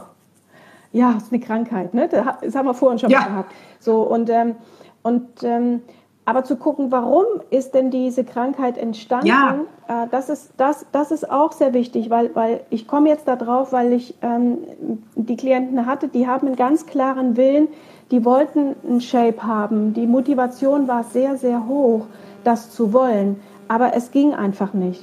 ja, 0.91 1.13
es 1.19 1.25
ist 1.25 1.33
eine 1.35 1.43
Krankheit. 1.43 1.93
Ne? 1.93 2.09
Das 2.09 2.55
haben 2.57 2.65
wir 2.65 2.73
vorhin 2.73 2.99
schon 2.99 3.11
ja. 3.11 3.21
mal 3.21 3.29
gehabt. 3.29 3.53
So, 3.79 4.01
und, 4.05 4.31
ähm, 4.31 4.55
und 5.03 5.27
ähm, 5.43 5.83
aber 6.29 6.45
zu 6.45 6.57
gucken, 6.57 6.93
warum 6.93 7.25
ist 7.49 7.73
denn 7.73 7.91
diese 7.91 8.23
Krankheit 8.23 8.77
entstanden, 8.77 9.29
ja. 9.29 9.61
äh, 9.89 10.07
das, 10.11 10.29
ist, 10.29 10.53
das, 10.59 10.85
das 10.93 11.11
ist 11.11 11.31
auch 11.31 11.53
sehr 11.53 11.73
wichtig, 11.73 12.11
weil, 12.11 12.35
weil 12.35 12.61
ich 12.69 12.87
komme 12.87 13.09
jetzt 13.09 13.27
darauf, 13.27 13.73
weil 13.73 13.95
ich 13.95 14.15
ähm, 14.21 14.59
die 15.15 15.37
Klienten 15.37 15.87
hatte, 15.87 16.09
die 16.09 16.27
haben 16.27 16.49
einen 16.49 16.57
ganz 16.57 16.85
klaren 16.85 17.39
Willen, 17.39 17.69
die 18.11 18.27
wollten 18.27 18.77
einen 18.87 19.01
Shape 19.01 19.43
haben, 19.43 19.95
die 19.95 20.07
Motivation 20.07 20.87
war 20.87 21.03
sehr, 21.03 21.39
sehr 21.39 21.67
hoch, 21.67 22.05
das 22.45 22.73
zu 22.73 22.93
wollen, 22.93 23.41
aber 23.69 23.95
es 23.95 24.11
ging 24.11 24.35
einfach 24.35 24.75
nicht. 24.75 25.03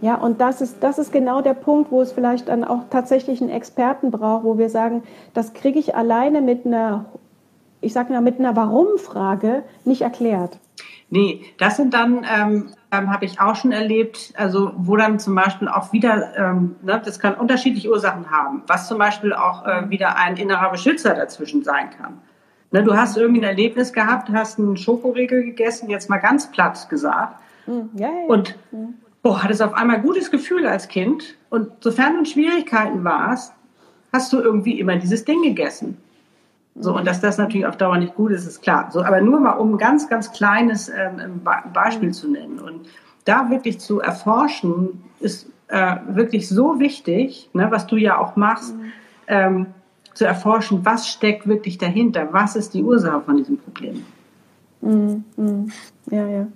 Ja, 0.00 0.14
und 0.14 0.40
das 0.40 0.62
ist, 0.62 0.78
das 0.80 0.98
ist 0.98 1.12
genau 1.12 1.42
der 1.42 1.52
Punkt, 1.52 1.92
wo 1.92 2.00
es 2.00 2.12
vielleicht 2.12 2.48
dann 2.48 2.64
auch 2.64 2.84
tatsächlich 2.88 3.42
einen 3.42 3.50
Experten 3.50 4.10
braucht, 4.10 4.44
wo 4.44 4.56
wir 4.56 4.70
sagen, 4.70 5.02
das 5.34 5.52
kriege 5.52 5.78
ich 5.78 5.94
alleine 5.94 6.40
mit 6.40 6.64
einer 6.64 7.04
ich 7.82 7.92
sage 7.92 8.12
mal, 8.12 8.22
mit 8.22 8.38
einer 8.38 8.56
Warum-Frage 8.56 9.64
nicht 9.84 10.02
erklärt. 10.02 10.58
Nee, 11.10 11.44
das 11.58 11.76
sind 11.76 11.92
dann, 11.92 12.24
ähm, 12.24 12.70
ähm, 12.90 13.12
habe 13.12 13.26
ich 13.26 13.38
auch 13.38 13.54
schon 13.54 13.70
erlebt, 13.70 14.32
also 14.34 14.72
wo 14.76 14.96
dann 14.96 15.18
zum 15.18 15.34
Beispiel 15.34 15.68
auch 15.68 15.92
wieder, 15.92 16.34
ähm, 16.38 16.76
ne, 16.80 17.02
das 17.04 17.20
kann 17.20 17.34
unterschiedliche 17.34 17.90
Ursachen 17.90 18.30
haben, 18.30 18.62
was 18.66 18.88
zum 18.88 18.96
Beispiel 18.96 19.34
auch 19.34 19.66
äh, 19.66 19.90
wieder 19.90 20.16
ein 20.16 20.38
innerer 20.38 20.70
Beschützer 20.70 21.14
dazwischen 21.14 21.64
sein 21.64 21.90
kann. 21.90 22.22
Ne, 22.70 22.82
du 22.82 22.96
hast 22.96 23.18
irgendwie 23.18 23.40
ein 23.42 23.44
Erlebnis 23.44 23.92
gehabt, 23.92 24.30
hast 24.30 24.58
einen 24.58 24.78
Schokoriegel 24.78 25.44
gegessen, 25.44 25.90
jetzt 25.90 26.08
mal 26.08 26.16
ganz 26.16 26.50
platt 26.50 26.88
gesagt. 26.88 27.38
Mm, 27.66 27.80
ja, 27.94 28.08
ja, 28.08 28.26
Und 28.28 28.56
mm. 28.70 28.94
boah, 29.22 29.42
hattest 29.42 29.60
auf 29.60 29.74
einmal 29.74 30.00
gutes 30.00 30.30
Gefühl 30.30 30.66
als 30.66 30.88
Kind. 30.88 31.36
Und 31.50 31.70
sofern 31.80 32.14
du 32.14 32.20
in 32.20 32.26
Schwierigkeiten 32.26 33.04
warst, 33.04 33.52
hast 34.14 34.32
du 34.32 34.40
irgendwie 34.40 34.80
immer 34.80 34.96
dieses 34.96 35.26
Ding 35.26 35.42
gegessen. 35.42 35.98
So, 36.74 36.96
und 36.96 37.06
dass 37.06 37.20
das 37.20 37.38
natürlich 37.38 37.66
auf 37.66 37.76
Dauer 37.76 37.98
nicht 37.98 38.14
gut 38.14 38.32
ist, 38.32 38.46
ist 38.46 38.62
klar. 38.62 38.88
So, 38.90 39.02
aber 39.02 39.20
nur 39.20 39.40
mal 39.40 39.52
um 39.52 39.74
ein 39.74 39.78
ganz, 39.78 40.08
ganz 40.08 40.32
kleines 40.32 40.88
ähm, 40.88 41.42
Beispiel 41.72 42.08
mhm. 42.08 42.12
zu 42.12 42.30
nennen. 42.30 42.58
Und 42.58 42.86
da 43.24 43.50
wirklich 43.50 43.78
zu 43.78 44.00
erforschen, 44.00 45.04
ist 45.20 45.46
äh, 45.68 45.96
wirklich 46.08 46.48
so 46.48 46.80
wichtig, 46.80 47.50
ne, 47.52 47.70
was 47.70 47.86
du 47.86 47.96
ja 47.96 48.18
auch 48.18 48.36
machst, 48.36 48.74
mhm. 48.74 48.92
ähm, 49.26 49.66
zu 50.14 50.24
erforschen, 50.24 50.84
was 50.84 51.08
steckt 51.08 51.46
wirklich 51.46 51.78
dahinter, 51.78 52.32
was 52.32 52.56
ist 52.56 52.74
die 52.74 52.82
Ursache 52.82 53.20
von 53.22 53.36
diesem 53.36 53.58
Problem. 53.58 54.04
Mhm. 54.80 55.24
mhm. 55.36 55.72
Ja, 56.10 56.26
ja. 56.26 56.46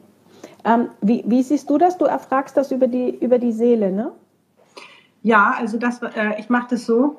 Ähm, 0.65 0.89
wie, 1.01 1.23
wie, 1.27 1.43
siehst 1.43 1.71
du 1.71 1.79
das? 1.79 1.97
Du 1.97 2.07
erfragst 2.07 2.57
das 2.57 2.73
über 2.73 2.89
die, 2.89 3.17
über 3.21 3.39
die 3.39 3.53
Seele, 3.53 3.93
ne? 3.93 4.13
Ja, 5.23 5.55
also 5.59 5.79
das, 5.79 6.03
äh, 6.03 6.39
ich 6.39 6.49
mache 6.49 6.69
das 6.71 6.87
so 6.87 7.17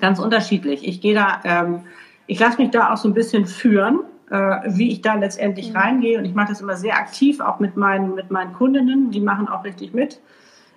ganz 0.00 0.18
unterschiedlich. 0.18 0.86
Ich 0.86 1.00
gehe 1.00 1.14
da 1.14 1.40
ähm, 1.44 1.82
ich 2.26 2.38
lasse 2.38 2.60
mich 2.60 2.70
da 2.70 2.92
auch 2.92 2.96
so 2.96 3.08
ein 3.08 3.14
bisschen 3.14 3.46
führen, 3.46 4.00
äh, 4.30 4.60
wie 4.66 4.90
ich 4.90 5.02
da 5.02 5.14
letztendlich 5.14 5.70
mhm. 5.70 5.76
reingehe. 5.76 6.18
Und 6.18 6.24
ich 6.24 6.34
mache 6.34 6.48
das 6.48 6.60
immer 6.60 6.76
sehr 6.76 6.96
aktiv, 6.96 7.40
auch 7.40 7.60
mit 7.60 7.76
meinen, 7.76 8.14
mit 8.14 8.30
meinen 8.30 8.52
Kundinnen. 8.52 9.10
Die 9.10 9.20
machen 9.20 9.48
auch 9.48 9.64
richtig 9.64 9.92
mit. 9.92 10.20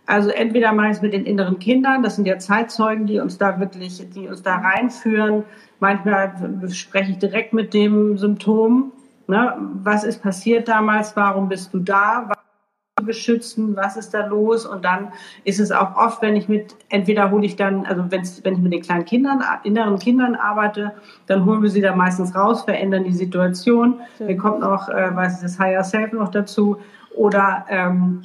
Also 0.07 0.29
entweder 0.29 0.71
mache 0.71 0.87
ich 0.87 0.93
es 0.97 1.01
mit 1.01 1.13
den 1.13 1.25
inneren 1.25 1.57
Kindern, 1.57 2.03
das 2.03 2.15
sind 2.15 2.27
ja 2.27 2.37
Zeitzeugen, 2.37 3.07
die 3.07 3.19
uns 3.19 3.39
da 3.39 3.59
wirklich, 3.59 4.07
die 4.13 4.27
uns 4.27 4.43
da 4.43 4.57
reinführen. 4.57 5.43
Manchmal 5.79 6.31
spreche 6.71 7.11
ich 7.11 7.17
direkt 7.17 7.53
mit 7.53 7.73
dem 7.73 8.17
Symptom. 8.17 8.91
Ne? 9.27 9.55
Was 9.81 10.03
ist 10.03 10.21
passiert 10.21 10.67
damals? 10.67 11.15
Warum 11.15 11.49
bist 11.49 11.73
du 11.73 11.79
da? 11.79 12.29
Beschützen, 13.05 13.75
was 13.75 13.97
ist 13.97 14.13
da 14.13 14.25
los? 14.25 14.65
Und 14.65 14.85
dann 14.85 15.13
ist 15.43 15.59
es 15.59 15.71
auch 15.71 15.95
oft, 15.95 16.21
wenn 16.21 16.35
ich 16.35 16.47
mit, 16.47 16.75
entweder 16.89 17.31
hole 17.31 17.45
ich 17.45 17.55
dann, 17.55 17.85
also 17.85 18.03
wenn 18.09 18.23
ich 18.23 18.59
mit 18.59 18.73
den 18.73 18.81
kleinen 18.81 19.05
Kindern, 19.05 19.43
inneren 19.63 19.99
Kindern 19.99 20.35
arbeite, 20.35 20.93
dann 21.27 21.45
holen 21.45 21.61
wir 21.61 21.69
sie 21.69 21.81
da 21.81 21.95
meistens 21.95 22.35
raus, 22.35 22.63
verändern 22.63 23.03
die 23.03 23.13
Situation. 23.13 23.99
Schön. 24.17 24.27
Mir 24.27 24.37
kommt 24.37 24.59
noch, 24.59 24.89
äh, 24.89 25.11
was 25.13 25.35
ist 25.35 25.43
das 25.43 25.59
Higher 25.59 25.83
Self 25.83 26.11
noch 26.13 26.29
dazu? 26.29 26.77
Oder 27.15 27.65
ähm, 27.69 28.23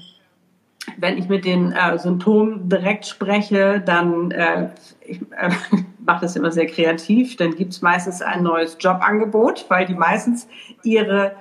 wenn 0.96 1.18
ich 1.18 1.28
mit 1.28 1.44
den 1.44 1.72
äh, 1.72 1.98
Symptomen 1.98 2.68
direkt 2.68 3.06
spreche, 3.06 3.82
dann 3.84 4.30
äh, 4.30 4.68
ich 5.00 5.20
äh, 5.36 5.50
mache 6.04 6.22
das 6.22 6.36
immer 6.36 6.50
sehr 6.50 6.66
kreativ, 6.66 7.36
dann 7.36 7.54
gibt 7.54 7.72
es 7.72 7.82
meistens 7.82 8.22
ein 8.22 8.42
neues 8.42 8.76
Jobangebot, 8.80 9.66
weil 9.68 9.86
die 9.86 9.94
meistens 9.94 10.48
ihre 10.82 11.32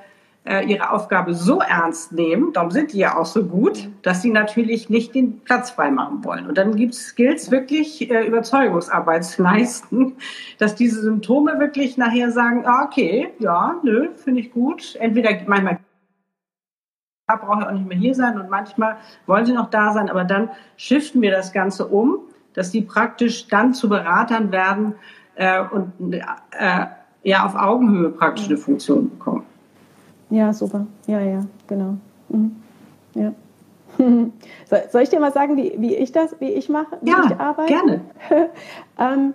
ihre 0.45 0.91
Aufgabe 0.91 1.33
so 1.35 1.59
ernst 1.59 2.11
nehmen, 2.11 2.53
darum 2.53 2.71
sind 2.71 2.93
die 2.93 2.97
ja 2.97 3.17
auch 3.17 3.25
so 3.25 3.43
gut, 3.45 3.89
dass 4.01 4.21
sie 4.21 4.31
natürlich 4.31 4.89
nicht 4.89 5.13
den 5.13 5.41
Platz 5.41 5.69
freimachen 5.69 6.23
wollen. 6.23 6.47
Und 6.47 6.57
dann 6.57 6.75
gibt 6.75 6.93
es 6.93 7.07
Skills, 7.07 7.51
wirklich 7.51 8.09
äh, 8.09 8.25
Überzeugungsarbeit 8.25 9.25
zu 9.25 9.43
leisten, 9.43 10.15
dass 10.57 10.75
diese 10.75 11.01
Symptome 11.01 11.59
wirklich 11.59 11.97
nachher 11.97 12.31
sagen, 12.31 12.65
ah, 12.65 12.85
okay, 12.85 13.33
ja, 13.39 13.75
nö, 13.83 14.09
finde 14.15 14.41
ich 14.41 14.51
gut. 14.51 14.95
Entweder 14.99 15.31
manchmal 15.45 15.79
brauche 17.27 17.61
ich 17.61 17.67
auch 17.67 17.71
nicht 17.71 17.87
mehr 17.87 17.97
hier 17.97 18.15
sein 18.15 18.39
und 18.39 18.49
manchmal 18.49 18.97
wollen 19.27 19.45
sie 19.45 19.53
noch 19.53 19.69
da 19.69 19.93
sein, 19.93 20.09
aber 20.09 20.23
dann 20.23 20.49
shiften 20.77 21.21
wir 21.21 21.31
das 21.31 21.53
Ganze 21.53 21.85
um, 21.85 22.19
dass 22.53 22.71
die 22.71 22.81
praktisch 22.81 23.47
dann 23.47 23.73
zu 23.73 23.87
Beratern 23.87 24.51
werden 24.51 24.95
äh, 25.35 25.61
und 25.61 25.93
äh, 26.11 26.85
ja 27.23 27.45
auf 27.45 27.55
Augenhöhe 27.55 28.09
praktisch 28.09 28.47
eine 28.47 28.57
Funktion 28.57 29.09
bekommen. 29.11 29.45
Ja, 30.30 30.53
super. 30.53 30.86
Ja, 31.07 31.19
ja, 31.21 31.45
genau. 31.67 31.95
Mhm. 32.30 32.55
Ja. 33.15 33.34
Soll 34.91 35.01
ich 35.01 35.09
dir 35.09 35.19
mal 35.19 35.34
sagen, 35.34 35.57
wie, 35.57 35.73
wie 35.77 35.95
ich 35.95 36.11
das, 36.11 36.39
wie 36.39 36.49
ich 36.49 36.69
mache, 36.69 36.97
wie 37.01 37.09
ja, 37.09 37.23
ich 37.25 37.39
arbeite? 37.39 37.73
gerne. 37.73 38.01
ähm, 38.99 39.34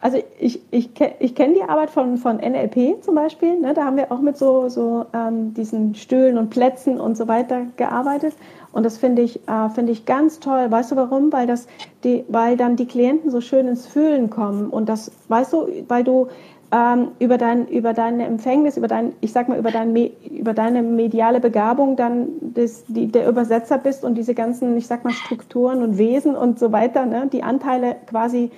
also 0.00 0.18
ich, 0.38 0.60
ich, 0.70 0.90
ich 1.18 1.34
kenne 1.34 1.54
die 1.54 1.62
Arbeit 1.62 1.90
von, 1.90 2.18
von 2.18 2.36
NLP 2.36 3.02
zum 3.02 3.14
Beispiel. 3.14 3.58
Ne? 3.58 3.74
Da 3.74 3.84
haben 3.84 3.96
wir 3.96 4.12
auch 4.12 4.20
mit 4.20 4.36
so, 4.36 4.68
so 4.68 5.06
ähm, 5.12 5.54
diesen 5.54 5.94
Stühlen 5.94 6.36
und 6.38 6.50
Plätzen 6.50 7.00
und 7.00 7.16
so 7.16 7.26
weiter 7.28 7.66
gearbeitet. 7.76 8.34
Und 8.72 8.84
das 8.84 8.98
finde 8.98 9.22
ich, 9.22 9.48
äh, 9.48 9.70
finde 9.70 9.92
ich 9.92 10.04
ganz 10.04 10.38
toll. 10.38 10.70
Weißt 10.70 10.92
du 10.92 10.96
warum? 10.96 11.32
Weil, 11.32 11.46
das 11.46 11.66
die, 12.04 12.24
weil 12.28 12.58
dann 12.58 12.76
die 12.76 12.86
Klienten 12.86 13.30
so 13.30 13.40
schön 13.40 13.66
ins 13.68 13.86
Fühlen 13.86 14.28
kommen. 14.28 14.68
Und 14.68 14.88
das, 14.88 15.10
weißt 15.28 15.54
du, 15.54 15.66
weil 15.88 16.04
du 16.04 16.28
ähm, 16.72 17.12
über, 17.18 17.38
dein, 17.38 17.68
über 17.68 17.92
deine 17.92 18.26
Empfängnis, 18.26 18.76
über 18.76 18.88
dein, 18.88 19.12
ich 19.20 19.32
sag 19.32 19.48
mal, 19.48 19.58
über, 19.58 19.70
dein, 19.70 19.94
über 19.94 20.52
deine 20.52 20.82
mediale 20.82 21.40
Begabung 21.40 21.96
dann 21.96 22.28
das, 22.40 22.84
die, 22.88 23.06
der 23.06 23.28
Übersetzer 23.28 23.78
bist 23.78 24.04
und 24.04 24.14
diese 24.16 24.34
ganzen, 24.34 24.76
ich 24.76 24.86
sag 24.86 25.04
mal, 25.04 25.12
Strukturen 25.12 25.82
und 25.82 25.98
Wesen 25.98 26.34
und 26.34 26.58
so 26.58 26.72
weiter, 26.72 27.06
ne, 27.06 27.28
die 27.32 27.42
Anteile 27.42 27.96
quasi 28.06 28.50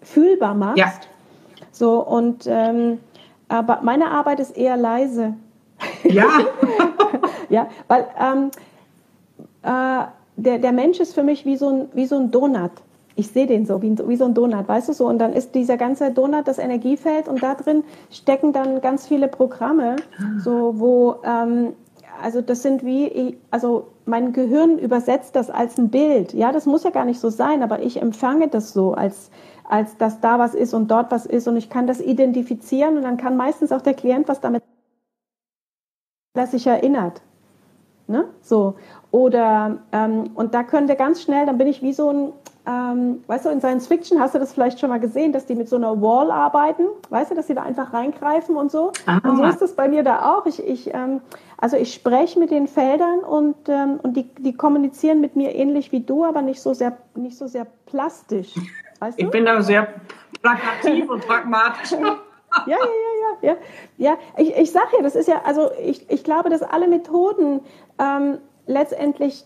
fühlbar 0.00 0.54
machst. 0.54 0.78
Ja. 0.78 0.92
So, 1.72 2.04
und 2.04 2.46
ähm, 2.46 2.98
aber 3.48 3.80
meine 3.82 4.10
Arbeit 4.10 4.40
ist 4.40 4.56
eher 4.56 4.76
leise. 4.76 5.34
Ja. 6.04 6.26
ja, 7.48 7.68
weil 7.88 8.06
ähm, 8.18 8.50
äh, 9.62 10.06
der, 10.36 10.58
der 10.58 10.72
Mensch 10.72 11.00
ist 11.00 11.14
für 11.14 11.22
mich 11.22 11.44
wie 11.44 11.56
so 11.56 11.68
ein, 11.68 11.88
wie 11.92 12.06
so 12.06 12.16
ein 12.16 12.30
Donut 12.30 12.72
ich 13.16 13.28
sehe 13.28 13.46
den 13.46 13.64
so, 13.64 13.80
wie, 13.82 13.96
wie, 14.06 14.16
so 14.16 14.26
ein 14.26 14.34
Donut, 14.34 14.68
weißt 14.68 14.90
du 14.90 14.92
so? 14.92 15.06
Und 15.08 15.18
dann 15.18 15.32
ist 15.32 15.54
dieser 15.54 15.78
ganze 15.78 16.10
Donut 16.10 16.46
das 16.46 16.58
Energiefeld 16.58 17.28
und 17.28 17.42
da 17.42 17.54
drin 17.54 17.82
stecken 18.10 18.52
dann 18.52 18.82
ganz 18.82 19.06
viele 19.06 19.26
Programme, 19.26 19.96
so 20.38 20.78
wo, 20.78 21.16
ähm, 21.24 21.72
also 22.22 22.42
das 22.42 22.62
sind 22.62 22.84
wie, 22.84 23.38
also 23.50 23.88
mein 24.04 24.32
Gehirn 24.32 24.78
übersetzt 24.78 25.34
das 25.34 25.50
als 25.50 25.78
ein 25.78 25.88
Bild. 25.88 26.34
Ja, 26.34 26.52
das 26.52 26.66
muss 26.66 26.84
ja 26.84 26.90
gar 26.90 27.06
nicht 27.06 27.18
so 27.18 27.30
sein, 27.30 27.62
aber 27.62 27.80
ich 27.80 28.00
empfange 28.00 28.48
das 28.48 28.74
so 28.74 28.92
als, 28.92 29.30
als 29.64 29.96
dass 29.96 30.20
da 30.20 30.38
was 30.38 30.54
ist 30.54 30.74
und 30.74 30.90
dort 30.90 31.10
was 31.10 31.24
ist 31.24 31.48
und 31.48 31.56
ich 31.56 31.70
kann 31.70 31.86
das 31.86 32.00
identifizieren 32.00 32.98
und 32.98 33.02
dann 33.02 33.16
kann 33.16 33.36
meistens 33.36 33.72
auch 33.72 33.82
der 33.82 33.94
Klient 33.94 34.28
was 34.28 34.40
damit, 34.40 34.62
dass 36.34 36.50
sich 36.50 36.66
erinnert. 36.66 37.22
Ne? 38.08 38.26
So. 38.40 38.76
Oder, 39.10 39.78
ähm, 39.92 40.30
und 40.34 40.54
da 40.54 40.62
können 40.62 40.88
wir 40.88 40.94
ganz 40.94 41.22
schnell, 41.22 41.46
dann 41.46 41.58
bin 41.58 41.66
ich 41.66 41.82
wie 41.82 41.92
so 41.92 42.10
ein, 42.10 42.32
ähm, 42.66 43.22
weißt 43.28 43.44
du, 43.44 43.50
in 43.50 43.60
Science 43.60 43.86
Fiction 43.86 44.20
hast 44.20 44.34
du 44.34 44.40
das 44.40 44.52
vielleicht 44.52 44.80
schon 44.80 44.90
mal 44.90 44.98
gesehen, 44.98 45.32
dass 45.32 45.46
die 45.46 45.54
mit 45.54 45.68
so 45.68 45.76
einer 45.76 46.00
Wall 46.02 46.32
arbeiten, 46.32 46.86
weißt 47.10 47.30
du, 47.30 47.34
dass 47.36 47.46
sie 47.46 47.54
da 47.54 47.62
einfach 47.62 47.92
reingreifen 47.92 48.56
und 48.56 48.72
so. 48.72 48.92
Aha. 49.06 49.20
Und 49.28 49.36
so 49.36 49.44
ist 49.44 49.62
das 49.62 49.74
bei 49.74 49.88
mir 49.88 50.02
da 50.02 50.34
auch. 50.34 50.46
Ich, 50.46 50.66
ich, 50.66 50.92
ähm, 50.92 51.20
also 51.58 51.76
ich 51.76 51.94
spreche 51.94 52.38
mit 52.40 52.50
den 52.50 52.66
Feldern 52.66 53.20
und, 53.20 53.56
ähm, 53.68 54.00
und 54.02 54.16
die, 54.16 54.24
die 54.34 54.56
kommunizieren 54.56 55.20
mit 55.20 55.36
mir 55.36 55.54
ähnlich 55.54 55.92
wie 55.92 56.00
du, 56.00 56.24
aber 56.24 56.42
nicht 56.42 56.60
so 56.60 56.74
sehr, 56.74 56.96
nicht 57.14 57.38
so 57.38 57.46
sehr 57.46 57.66
plastisch. 57.86 58.54
Weißt 58.98 59.20
du? 59.20 59.24
Ich 59.24 59.30
bin 59.30 59.44
da 59.44 59.62
sehr 59.62 59.86
plakativ 60.42 61.08
und 61.08 61.24
pragmatisch. 61.24 61.92
ja, 61.92 61.98
ja, 61.98 62.76
ja, 62.76 62.78
ja, 63.42 63.48
ja. 63.48 63.56
Ja, 63.96 64.18
ich, 64.38 64.56
ich 64.56 64.72
sage 64.72 64.88
ja, 64.96 65.02
das 65.02 65.14
ist 65.14 65.28
ja, 65.28 65.42
also 65.44 65.70
ich, 65.80 66.10
ich 66.10 66.24
glaube, 66.24 66.50
dass 66.50 66.62
alle 66.62 66.88
Methoden 66.88 67.60
ähm, 68.00 68.38
letztendlich 68.66 69.44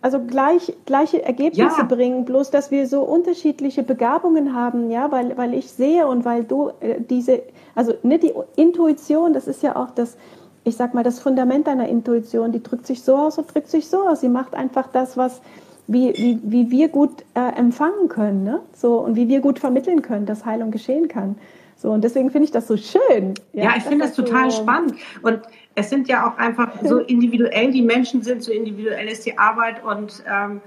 also 0.00 0.20
gleich, 0.20 0.74
gleiche 0.86 1.22
Ergebnisse 1.22 1.80
ja. 1.80 1.84
bringen, 1.84 2.24
bloß 2.24 2.50
dass 2.50 2.70
wir 2.70 2.86
so 2.86 3.02
unterschiedliche 3.02 3.82
Begabungen 3.82 4.54
haben, 4.54 4.90
ja, 4.90 5.10
weil, 5.10 5.36
weil 5.36 5.54
ich 5.54 5.70
sehe 5.70 6.06
und 6.06 6.24
weil 6.24 6.44
du 6.44 6.70
äh, 6.80 7.00
diese, 7.00 7.42
also 7.74 7.94
nicht 8.02 8.22
die 8.22 8.32
Intuition, 8.56 9.32
das 9.32 9.46
ist 9.46 9.62
ja 9.62 9.76
auch 9.76 9.90
das, 9.90 10.16
ich 10.64 10.76
sag 10.76 10.94
mal, 10.94 11.04
das 11.04 11.20
Fundament 11.20 11.66
deiner 11.66 11.88
Intuition, 11.88 12.52
die 12.52 12.62
drückt 12.62 12.86
sich 12.86 13.02
so 13.02 13.16
aus 13.16 13.38
und 13.38 13.52
drückt 13.54 13.68
sich 13.68 13.88
so 13.88 14.08
aus. 14.08 14.20
Sie 14.20 14.28
macht 14.28 14.54
einfach 14.54 14.88
das, 14.88 15.16
was, 15.16 15.40
wie, 15.86 16.14
wie, 16.16 16.40
wie 16.42 16.70
wir 16.70 16.88
gut 16.88 17.24
äh, 17.34 17.58
empfangen 17.58 18.08
können, 18.08 18.44
ne? 18.44 18.60
So, 18.74 18.98
und 18.98 19.16
wie 19.16 19.28
wir 19.28 19.40
gut 19.40 19.58
vermitteln 19.58 20.02
können, 20.02 20.26
dass 20.26 20.46
Heilung 20.46 20.70
geschehen 20.70 21.08
kann. 21.08 21.36
So, 21.76 21.90
und 21.90 22.02
deswegen 22.02 22.30
finde 22.30 22.46
ich 22.46 22.50
das 22.50 22.66
so 22.66 22.76
schön. 22.76 23.34
Ja, 23.52 23.64
ja 23.64 23.70
ich 23.76 23.82
finde 23.82 24.06
das 24.06 24.14
total 24.14 24.50
so 24.50 24.62
spannend. 24.62 24.94
Und 25.22 25.40
es 25.74 25.90
sind 25.90 26.08
ja 26.08 26.28
auch 26.28 26.38
einfach 26.38 26.70
so 26.82 26.98
individuell, 26.98 27.72
die 27.72 27.82
Menschen 27.82 28.22
sind, 28.22 28.42
so 28.42 28.52
individuell 28.52 29.08
ist 29.08 29.26
die 29.26 29.36
Arbeit 29.38 29.82
und, 29.84 30.22
ähm, 30.28 30.60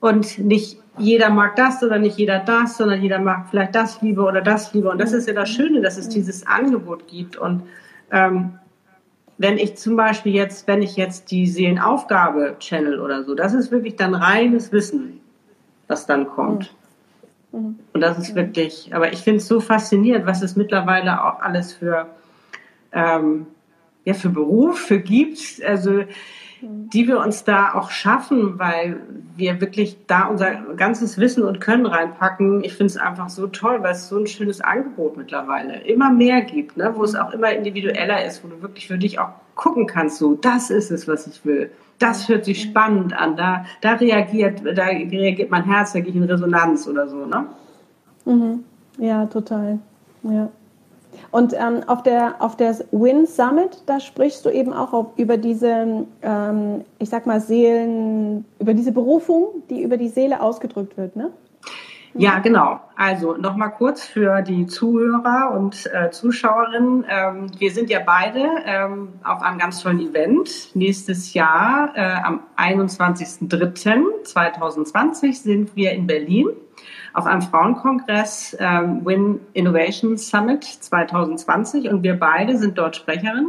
und 0.00 0.38
nicht 0.38 0.78
jeder 0.98 1.30
mag 1.30 1.56
das 1.56 1.82
oder 1.82 1.98
nicht 1.98 2.18
jeder 2.18 2.40
das, 2.40 2.76
sondern 2.76 3.00
jeder 3.00 3.18
mag 3.18 3.46
vielleicht 3.50 3.74
das 3.74 4.02
lieber 4.02 4.26
oder 4.26 4.40
das 4.40 4.74
lieber. 4.74 4.90
Und 4.90 5.00
das 5.00 5.12
ist 5.12 5.28
ja 5.28 5.34
das 5.34 5.48
Schöne, 5.48 5.80
dass 5.80 5.96
es 5.96 6.08
dieses 6.08 6.46
Angebot 6.46 7.06
gibt. 7.06 7.36
Und 7.36 7.62
ähm, 8.10 8.58
wenn 9.38 9.56
ich 9.56 9.76
zum 9.76 9.96
Beispiel 9.96 10.34
jetzt, 10.34 10.66
wenn 10.66 10.82
ich 10.82 10.96
jetzt 10.96 11.30
die 11.30 11.46
Seelenaufgabe 11.46 12.56
channel 12.58 13.00
oder 13.00 13.24
so, 13.24 13.34
das 13.34 13.54
ist 13.54 13.70
wirklich 13.70 13.96
dann 13.96 14.14
reines 14.14 14.72
Wissen, 14.72 15.20
was 15.86 16.06
dann 16.06 16.26
kommt. 16.26 16.74
Mhm. 17.52 17.78
Und 17.92 18.00
das 18.00 18.18
ist 18.18 18.34
wirklich, 18.34 18.90
aber 18.94 19.12
ich 19.12 19.20
finde 19.20 19.38
es 19.38 19.48
so 19.48 19.60
faszinierend, 19.60 20.26
was 20.26 20.42
es 20.42 20.56
mittlerweile 20.56 21.24
auch 21.24 21.40
alles 21.40 21.72
für 21.72 22.06
ähm, 22.92 23.46
ja, 24.04 24.14
für 24.14 24.30
Berufe 24.30 25.00
gibt, 25.00 25.62
also 25.66 26.04
die 26.62 27.08
wir 27.08 27.20
uns 27.20 27.44
da 27.44 27.72
auch 27.74 27.90
schaffen, 27.90 28.58
weil 28.58 29.00
wir 29.36 29.60
wirklich 29.60 29.96
da 30.06 30.26
unser 30.26 30.50
ganzes 30.76 31.16
Wissen 31.18 31.42
und 31.42 31.60
Können 31.60 31.86
reinpacken. 31.86 32.62
Ich 32.62 32.74
finde 32.74 32.86
es 32.86 32.96
einfach 32.96 33.30
so 33.30 33.46
toll, 33.46 33.82
weil 33.82 33.92
es 33.92 34.08
so 34.08 34.18
ein 34.18 34.26
schönes 34.26 34.60
Angebot 34.60 35.16
mittlerweile 35.16 35.80
immer 35.80 36.10
mehr 36.10 36.42
gibt, 36.42 36.76
ne? 36.76 36.92
wo 36.94 37.04
es 37.04 37.14
auch 37.14 37.32
immer 37.32 37.50
individueller 37.50 38.24
ist, 38.24 38.44
wo 38.44 38.48
du 38.48 38.60
wirklich 38.60 38.88
für 38.88 38.98
dich 38.98 39.18
auch 39.18 39.30
gucken 39.54 39.86
kannst, 39.86 40.18
so, 40.18 40.34
das 40.34 40.70
ist 40.70 40.90
es, 40.90 41.08
was 41.08 41.26
ich 41.26 41.44
will. 41.44 41.70
Das 41.98 42.28
hört 42.28 42.46
sich 42.46 42.62
spannend 42.62 43.12
an, 43.12 43.36
da, 43.36 43.64
da 43.82 43.92
reagiert, 43.92 44.62
da 44.74 44.84
reagiert 44.86 45.50
mein 45.50 45.64
Herz, 45.64 45.92
da 45.92 46.00
gehe 46.00 46.10
ich 46.10 46.16
in 46.16 46.24
Resonanz 46.24 46.86
oder 46.88 47.08
so, 47.08 47.26
ne? 47.26 47.46
Mhm. 48.24 48.64
Ja, 48.98 49.26
total. 49.26 49.78
Ja. 50.22 50.50
Und 51.30 51.54
ähm, 51.54 51.82
auf 51.86 52.02
der, 52.02 52.36
auf 52.40 52.56
der 52.56 52.76
Win 52.90 53.26
Summit, 53.26 53.82
da 53.86 54.00
sprichst 54.00 54.44
du 54.44 54.50
eben 54.50 54.72
auch 54.72 54.92
auf, 54.92 55.06
über 55.16 55.36
diese, 55.36 56.06
ähm, 56.22 56.84
ich 56.98 57.08
sag 57.08 57.26
mal, 57.26 57.40
Seelen, 57.40 58.44
über 58.58 58.74
diese 58.74 58.92
Berufung, 58.92 59.62
die 59.70 59.82
über 59.82 59.96
die 59.96 60.08
Seele 60.08 60.40
ausgedrückt 60.40 60.96
wird, 60.96 61.16
ne? 61.16 61.30
Ja, 62.14 62.40
genau. 62.40 62.80
Also 62.96 63.36
nochmal 63.36 63.70
kurz 63.70 64.04
für 64.04 64.42
die 64.42 64.66
Zuhörer 64.66 65.52
und 65.56 65.88
äh, 65.94 66.10
Zuschauerinnen. 66.10 67.04
Ähm, 67.08 67.46
wir 67.58 67.70
sind 67.70 67.88
ja 67.88 68.00
beide 68.04 68.48
ähm, 68.64 69.10
auf 69.22 69.40
einem 69.42 69.58
ganz 69.58 69.80
tollen 69.80 70.00
Event. 70.00 70.74
Nächstes 70.74 71.34
Jahr, 71.34 71.92
äh, 71.94 72.16
am 72.24 72.40
21.03.2020, 72.56 75.40
sind 75.40 75.76
wir 75.76 75.92
in 75.92 76.08
Berlin 76.08 76.48
auf 77.12 77.26
einem 77.26 77.42
Frauenkongress 77.42 78.56
ähm, 78.58 79.04
Win 79.04 79.40
Innovation 79.52 80.16
Summit 80.16 80.64
2020 80.64 81.88
und 81.90 82.02
wir 82.02 82.18
beide 82.18 82.56
sind 82.56 82.78
dort 82.78 82.96
Sprecherin. 82.96 83.48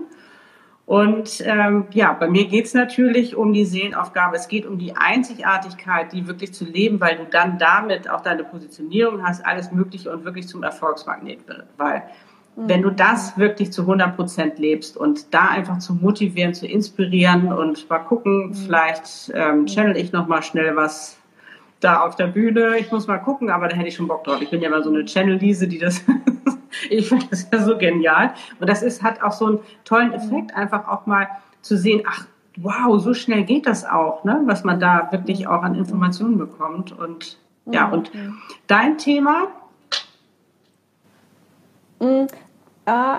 Und 0.92 1.42
ähm, 1.46 1.86
ja, 1.92 2.12
bei 2.12 2.28
mir 2.28 2.48
geht 2.50 2.66
es 2.66 2.74
natürlich 2.74 3.38
um 3.38 3.54
die 3.54 3.64
Seelenaufgabe. 3.64 4.36
Es 4.36 4.50
geht 4.50 4.66
um 4.66 4.78
die 4.78 4.94
Einzigartigkeit, 4.94 6.12
die 6.12 6.28
wirklich 6.28 6.54
zu 6.54 6.66
leben, 6.66 7.00
weil 7.00 7.16
du 7.16 7.26
dann 7.26 7.58
damit 7.58 8.10
auch 8.10 8.20
deine 8.20 8.44
Positionierung 8.44 9.24
hast, 9.24 9.46
alles 9.46 9.72
Mögliche 9.72 10.12
und 10.12 10.26
wirklich 10.26 10.50
zum 10.50 10.64
Erfolgsmagnet 10.64 11.48
wird. 11.48 11.66
Weil 11.78 12.04
mhm. 12.58 12.68
wenn 12.68 12.82
du 12.82 12.90
das 12.90 13.38
wirklich 13.38 13.72
zu 13.72 13.84
100 13.84 14.18
Prozent 14.18 14.60
lebst 14.60 14.98
und 14.98 15.34
da 15.34 15.48
einfach 15.48 15.78
zu 15.78 15.94
motivieren, 15.94 16.54
zu 16.54 16.68
inspirieren 16.68 17.54
und 17.54 17.90
mal 17.90 18.00
gucken, 18.00 18.48
mhm. 18.48 18.54
vielleicht 18.54 19.32
ähm, 19.34 19.68
channel 19.68 19.96
ich 19.96 20.12
noch 20.12 20.28
mal 20.28 20.42
schnell 20.42 20.76
was 20.76 21.21
da 21.82 22.02
auf 22.02 22.16
der 22.16 22.28
Bühne. 22.28 22.78
Ich 22.78 22.92
muss 22.92 23.08
mal 23.08 23.18
gucken, 23.18 23.50
aber 23.50 23.68
da 23.68 23.76
hätte 23.76 23.90
ich 23.90 23.96
schon 23.96 24.08
Bock 24.08 24.24
drauf. 24.24 24.42
Ich 24.42 24.50
bin 24.50 24.62
ja 24.62 24.70
mal 24.70 24.84
so 24.84 24.90
eine 24.90 25.04
Channel-Lise, 25.06 25.68
die 25.68 25.80
das, 25.80 26.02
ich 26.90 27.10
finde 27.10 27.28
das 27.30 27.48
ja 27.52 27.60
so 27.60 27.78
genial. 27.78 28.34
Und 28.60 28.70
das 28.70 28.82
ist, 28.82 29.04
hat 29.04 29.22
auch 29.22 29.32
so 29.34 29.48
einen 29.48 29.60
tollen 29.84 30.14
Effekt, 30.14 30.56
einfach 30.56 30.88
auch 30.88 31.06
mal 31.06 31.28
zu 31.62 31.78
sehen, 31.78 32.04
ach, 32.08 32.26
wow, 32.58 33.00
so 33.00 33.14
schnell 33.14 33.44
geht 33.44 33.66
das 33.66 33.86
auch, 33.86 34.24
ne? 34.24 34.42
was 34.46 34.64
man 34.64 34.80
da 34.80 35.10
wirklich 35.12 35.48
auch 35.48 35.64
an 35.64 35.76
Informationen 35.76 36.38
bekommt. 36.38 36.92
Und 36.92 37.38
ja, 37.66 37.90
und 37.90 38.12
dein 38.68 38.98
Thema? 38.98 39.48
Mm, 42.00 42.26
äh, 42.86 43.18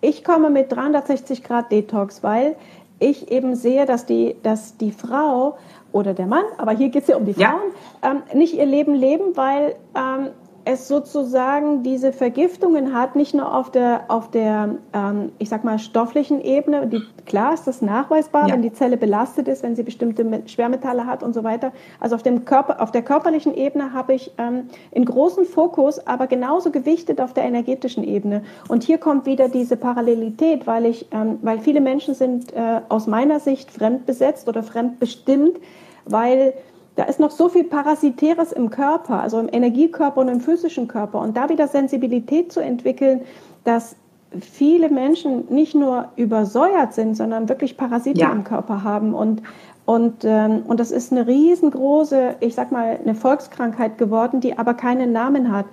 ich 0.00 0.24
komme 0.24 0.50
mit 0.50 0.72
360 0.72 1.42
Grad 1.42 1.70
Detox, 1.70 2.22
weil 2.22 2.56
ich 2.98 3.30
eben 3.30 3.54
sehe, 3.54 3.86
dass 3.86 4.06
die, 4.06 4.36
dass 4.42 4.76
die 4.76 4.92
Frau 4.92 5.56
oder 5.92 6.14
der 6.14 6.26
Mann, 6.26 6.44
aber 6.58 6.72
hier 6.72 6.88
geht 6.88 7.02
es 7.02 7.08
ja 7.08 7.16
um 7.16 7.24
die 7.24 7.34
Frauen, 7.34 7.72
ja. 8.02 8.10
ähm, 8.10 8.22
nicht 8.34 8.54
ihr 8.54 8.66
Leben 8.66 8.94
leben, 8.94 9.36
weil 9.36 9.76
ähm, 9.94 10.28
es 10.68 10.88
sozusagen 10.88 11.84
diese 11.84 12.12
Vergiftungen 12.12 12.92
hat, 12.92 13.14
nicht 13.14 13.34
nur 13.34 13.54
auf 13.54 13.70
der, 13.70 14.06
auf 14.08 14.32
der 14.32 14.74
ähm, 14.92 15.30
ich 15.38 15.48
sag 15.48 15.62
mal, 15.62 15.78
stofflichen 15.78 16.40
Ebene, 16.40 16.88
die, 16.88 17.02
klar 17.24 17.54
ist 17.54 17.68
das 17.68 17.82
nachweisbar, 17.82 18.48
ja. 18.48 18.52
wenn 18.52 18.62
die 18.62 18.72
Zelle 18.72 18.96
belastet 18.96 19.46
ist, 19.46 19.62
wenn 19.62 19.76
sie 19.76 19.84
bestimmte 19.84 20.42
Schwermetalle 20.46 21.06
hat 21.06 21.22
und 21.22 21.34
so 21.34 21.44
weiter. 21.44 21.70
Also 22.00 22.16
auf, 22.16 22.24
dem 22.24 22.44
Körper, 22.44 22.82
auf 22.82 22.90
der 22.90 23.02
körperlichen 23.02 23.54
Ebene 23.54 23.92
habe 23.92 24.14
ich 24.14 24.32
ähm, 24.38 24.64
einen 24.92 25.04
großen 25.04 25.44
Fokus, 25.44 26.04
aber 26.04 26.26
genauso 26.26 26.72
gewichtet 26.72 27.20
auf 27.20 27.32
der 27.32 27.44
energetischen 27.44 28.02
Ebene. 28.02 28.42
Und 28.66 28.82
hier 28.82 28.98
kommt 28.98 29.24
wieder 29.24 29.48
diese 29.48 29.76
Parallelität, 29.76 30.66
weil, 30.66 30.86
ich, 30.86 31.06
ähm, 31.12 31.38
weil 31.42 31.60
viele 31.60 31.80
Menschen 31.80 32.14
sind 32.14 32.52
äh, 32.54 32.80
aus 32.88 33.06
meiner 33.06 33.38
Sicht 33.38 33.70
fremdbesetzt 33.70 34.48
oder 34.48 34.64
fremdbestimmt, 34.64 35.60
weil 36.06 36.54
da 36.96 37.04
ist 37.04 37.20
noch 37.20 37.30
so 37.30 37.48
viel 37.48 37.64
Parasitäres 37.64 38.52
im 38.52 38.70
Körper, 38.70 39.20
also 39.20 39.38
im 39.38 39.48
Energiekörper 39.52 40.22
und 40.22 40.28
im 40.28 40.40
physischen 40.40 40.88
Körper. 40.88 41.20
Und 41.20 41.36
da 41.36 41.48
wieder 41.48 41.68
Sensibilität 41.68 42.50
zu 42.52 42.60
entwickeln, 42.60 43.20
dass 43.64 43.96
viele 44.40 44.88
Menschen 44.88 45.44
nicht 45.50 45.74
nur 45.74 46.08
übersäuert 46.16 46.94
sind, 46.94 47.16
sondern 47.16 47.48
wirklich 47.48 47.76
Parasiten 47.76 48.20
ja. 48.20 48.32
im 48.32 48.44
Körper 48.44 48.82
haben. 48.82 49.14
Und, 49.14 49.42
und, 49.84 50.24
ähm, 50.24 50.62
und 50.66 50.80
das 50.80 50.90
ist 50.90 51.12
eine 51.12 51.26
riesengroße, 51.26 52.36
ich 52.40 52.54
sag 52.54 52.72
mal, 52.72 52.98
eine 53.02 53.14
Volkskrankheit 53.14 53.98
geworden, 53.98 54.40
die 54.40 54.58
aber 54.58 54.74
keinen 54.74 55.12
Namen 55.12 55.52
hat. 55.52 55.66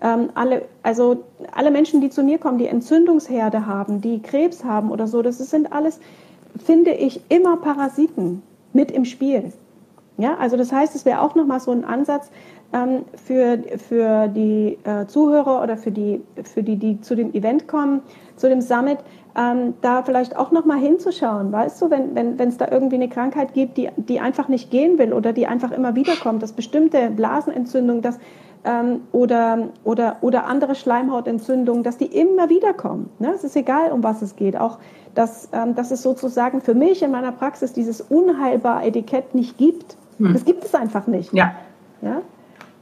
Ähm, 0.00 0.30
alle, 0.34 0.62
also 0.84 1.24
alle 1.52 1.72
Menschen, 1.72 2.00
die 2.00 2.08
zu 2.08 2.22
mir 2.22 2.38
kommen, 2.38 2.58
die 2.58 2.68
Entzündungsherde 2.68 3.66
haben, 3.66 4.00
die 4.00 4.22
Krebs 4.22 4.64
haben 4.64 4.92
oder 4.92 5.08
so, 5.08 5.22
das 5.22 5.38
sind 5.38 5.72
alles, 5.72 5.98
finde 6.64 6.92
ich, 6.92 7.20
immer 7.28 7.56
Parasiten 7.56 8.42
mit 8.72 8.92
im 8.92 9.04
Spiel. 9.04 9.52
Ja, 10.18 10.36
also 10.36 10.56
das 10.56 10.72
heißt, 10.72 10.94
es 10.94 11.04
wäre 11.04 11.22
auch 11.22 11.34
nochmal 11.34 11.60
so 11.60 11.70
ein 11.70 11.84
Ansatz 11.84 12.30
ähm, 12.72 13.04
für, 13.14 13.58
für 13.78 14.28
die 14.28 14.76
äh, 14.84 15.06
Zuhörer 15.06 15.62
oder 15.62 15.76
für 15.76 15.92
die, 15.92 16.20
für 16.42 16.62
die, 16.62 16.76
die 16.76 17.00
zu 17.00 17.14
dem 17.14 17.32
Event 17.32 17.68
kommen, 17.68 18.02
zu 18.36 18.48
dem 18.48 18.60
Summit, 18.60 18.98
ähm, 19.36 19.74
da 19.80 20.02
vielleicht 20.02 20.36
auch 20.36 20.50
nochmal 20.50 20.78
hinzuschauen. 20.78 21.52
Weißt 21.52 21.80
du, 21.80 21.90
wenn 21.90 22.16
wenn 22.16 22.38
wenn, 22.38 22.48
es 22.48 22.56
da 22.56 22.68
irgendwie 22.68 22.96
eine 22.96 23.08
Krankheit 23.08 23.54
gibt, 23.54 23.76
die, 23.76 23.88
die 23.96 24.18
einfach 24.18 24.48
nicht 24.48 24.70
gehen 24.70 24.98
will 24.98 25.12
oder 25.12 25.32
die 25.32 25.46
einfach 25.46 25.70
immer 25.70 25.94
wiederkommt, 25.94 26.42
dass 26.42 26.52
bestimmte 26.52 27.10
Blasenentzündungen, 27.10 28.02
dass 28.02 28.18
ähm, 28.64 29.02
oder, 29.12 29.68
oder, 29.84 30.16
oder 30.20 30.46
andere 30.46 30.74
Schleimhautentzündungen, 30.74 31.82
dass 31.82 31.96
die 31.96 32.06
immer 32.06 32.48
wieder 32.48 32.74
kommen. 32.74 33.10
Ne? 33.18 33.32
Es 33.34 33.44
ist 33.44 33.56
egal, 33.56 33.92
um 33.92 34.02
was 34.02 34.22
es 34.22 34.36
geht. 34.36 34.56
Auch, 34.56 34.78
dass, 35.14 35.48
ähm, 35.52 35.74
dass 35.74 35.90
es 35.90 36.02
sozusagen 36.02 36.60
für 36.60 36.74
mich 36.74 37.02
in 37.02 37.10
meiner 37.10 37.32
Praxis 37.32 37.72
dieses 37.72 38.00
unheilbare 38.00 38.84
Etikett 38.84 39.34
nicht 39.34 39.58
gibt. 39.58 39.96
Hm. 40.18 40.32
Das 40.32 40.44
gibt 40.44 40.64
es 40.64 40.74
einfach 40.74 41.06
nicht. 41.06 41.32
Ja. 41.32 41.52
ja? 42.02 42.22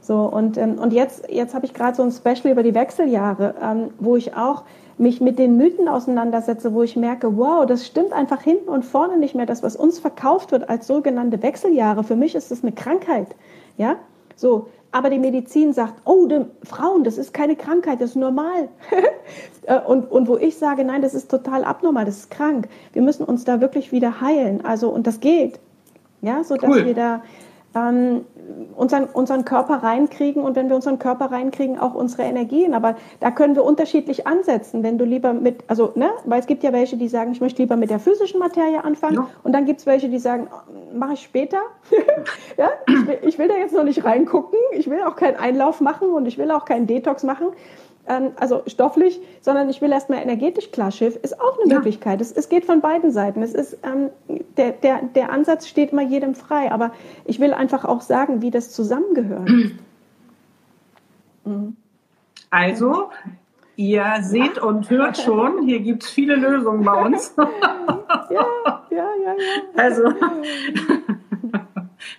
So, 0.01 0.21
und, 0.21 0.57
ähm, 0.57 0.79
und 0.79 0.93
jetzt, 0.93 1.29
jetzt 1.29 1.53
habe 1.53 1.65
ich 1.65 1.73
gerade 1.73 1.95
so 1.95 2.03
ein 2.03 2.11
Special 2.11 2.51
über 2.51 2.63
die 2.63 2.73
Wechseljahre, 2.73 3.55
ähm, 3.61 3.89
wo 3.99 4.15
ich 4.15 4.35
auch 4.35 4.63
mich 4.97 5.21
mit 5.21 5.37
den 5.37 5.57
Mythen 5.57 5.87
auseinandersetze, 5.87 6.73
wo 6.73 6.81
ich 6.81 6.95
merke, 6.95 7.37
wow, 7.37 7.65
das 7.65 7.85
stimmt 7.85 8.13
einfach 8.13 8.41
hinten 8.41 8.69
und 8.69 8.83
vorne 8.83 9.17
nicht 9.17 9.35
mehr. 9.35 9.45
Das, 9.45 9.63
was 9.63 9.75
uns 9.75 9.99
verkauft 9.99 10.51
wird 10.51 10.69
als 10.69 10.87
sogenannte 10.87 11.41
Wechseljahre, 11.43 12.03
für 12.03 12.15
mich 12.15 12.35
ist 12.35 12.51
das 12.51 12.63
eine 12.63 12.71
Krankheit. 12.71 13.35
Ja, 13.77 13.97
so. 14.35 14.67
Aber 14.93 15.09
die 15.09 15.19
Medizin 15.19 15.73
sagt, 15.73 16.01
oh, 16.05 16.27
die, 16.27 16.45
Frauen, 16.63 17.03
das 17.03 17.17
ist 17.17 17.33
keine 17.33 17.57
Krankheit, 17.57 17.99
das 18.01 18.11
ist 18.11 18.15
normal. 18.15 18.69
Äh, 19.63 19.81
und, 19.81 20.09
und 20.09 20.29
wo 20.29 20.37
ich 20.37 20.55
sage, 20.55 20.85
nein, 20.85 21.01
das 21.01 21.13
ist 21.13 21.29
total 21.29 21.65
abnormal, 21.65 22.05
das 22.05 22.19
ist 22.19 22.31
krank. 22.31 22.69
Wir 22.93 23.01
müssen 23.01 23.25
uns 23.25 23.43
da 23.43 23.59
wirklich 23.59 23.91
wieder 23.91 24.21
heilen. 24.21 24.63
Also, 24.63 24.87
und 24.87 25.05
das 25.05 25.19
geht. 25.19 25.59
Ja, 26.21 26.43
so 26.43 26.55
dass 26.55 26.69
cool. 26.69 26.85
wir 26.85 26.93
da, 26.93 27.21
ähm, 27.75 28.25
unseren, 28.75 29.05
unseren 29.05 29.45
Körper 29.45 29.83
reinkriegen 29.83 30.41
und 30.43 30.55
wenn 30.55 30.69
wir 30.69 30.75
unseren 30.75 30.99
Körper 30.99 31.31
reinkriegen, 31.31 31.79
auch 31.79 31.93
unsere 31.93 32.23
Energien. 32.23 32.73
Aber 32.73 32.95
da 33.19 33.31
können 33.31 33.55
wir 33.55 33.63
unterschiedlich 33.63 34.25
ansetzen. 34.25 34.83
Wenn 34.83 34.97
du 34.97 35.05
lieber 35.05 35.33
mit, 35.33 35.63
also, 35.67 35.91
ne, 35.95 36.09
weil 36.25 36.39
es 36.39 36.47
gibt 36.47 36.63
ja 36.63 36.71
welche, 36.73 36.97
die 36.97 37.07
sagen, 37.07 37.31
ich 37.31 37.41
möchte 37.41 37.61
lieber 37.61 37.75
mit 37.75 37.89
der 37.89 37.99
physischen 37.99 38.39
Materie 38.39 38.83
anfangen. 38.83 39.15
Ja. 39.15 39.27
Und 39.43 39.53
dann 39.53 39.65
gibt 39.65 39.81
es 39.81 39.85
welche, 39.85 40.09
die 40.09 40.19
sagen, 40.19 40.47
mache 40.93 41.13
ich 41.13 41.21
später. 41.21 41.59
ja, 42.57 42.69
ich 42.87 43.07
will, 43.07 43.19
ich 43.23 43.37
will 43.37 43.47
da 43.47 43.55
jetzt 43.55 43.73
noch 43.73 43.83
nicht 43.83 44.05
reingucken. 44.05 44.59
Ich 44.71 44.89
will 44.89 45.01
auch 45.03 45.15
keinen 45.15 45.37
Einlauf 45.37 45.81
machen 45.81 46.09
und 46.11 46.25
ich 46.25 46.37
will 46.37 46.51
auch 46.51 46.65
keinen 46.65 46.87
Detox 46.87 47.23
machen 47.23 47.47
ähm, 48.07 48.31
also 48.35 48.63
stofflich, 48.67 49.19
sondern 49.41 49.69
ich 49.69 49.81
will 49.81 49.91
erstmal 49.91 50.21
energetisch 50.21 50.71
klar 50.71 50.91
Schiff, 50.91 51.15
ist 51.15 51.39
auch 51.39 51.59
eine 51.59 51.71
ja. 51.71 51.77
Möglichkeit. 51.77 52.21
Es, 52.21 52.31
es, 52.31 52.49
geht 52.49 52.65
von 52.65 52.81
beiden 52.81 53.11
Seiten. 53.11 53.41
Es 53.41 53.53
ist, 53.53 53.77
ähm, 53.83 54.09
der, 54.57 54.71
der, 54.71 55.01
der 55.03 55.31
Ansatz 55.31 55.67
steht 55.67 55.91
immer 55.91 56.03
jedem 56.03 56.35
frei, 56.35 56.71
aber 56.71 56.91
ich 57.25 57.39
will 57.39 57.53
einfach 57.53 57.85
auch 57.85 58.01
sagen, 58.01 58.41
wie 58.41 58.51
das 58.51 58.71
zusammengehört. 58.71 59.49
Mhm. 61.43 61.77
Also, 62.49 63.09
ihr 63.75 64.17
seht 64.21 64.57
und 64.57 64.89
hört 64.89 65.17
schon, 65.17 65.65
hier 65.65 65.79
gibt 65.79 66.03
es 66.03 66.09
viele 66.09 66.35
Lösungen 66.35 66.83
bei 66.83 67.05
uns. 67.05 67.33
ja, 67.37 67.47
ja, 68.29 68.45
ja, 68.89 69.07
ja. 69.23 69.35
Also, 69.75 70.03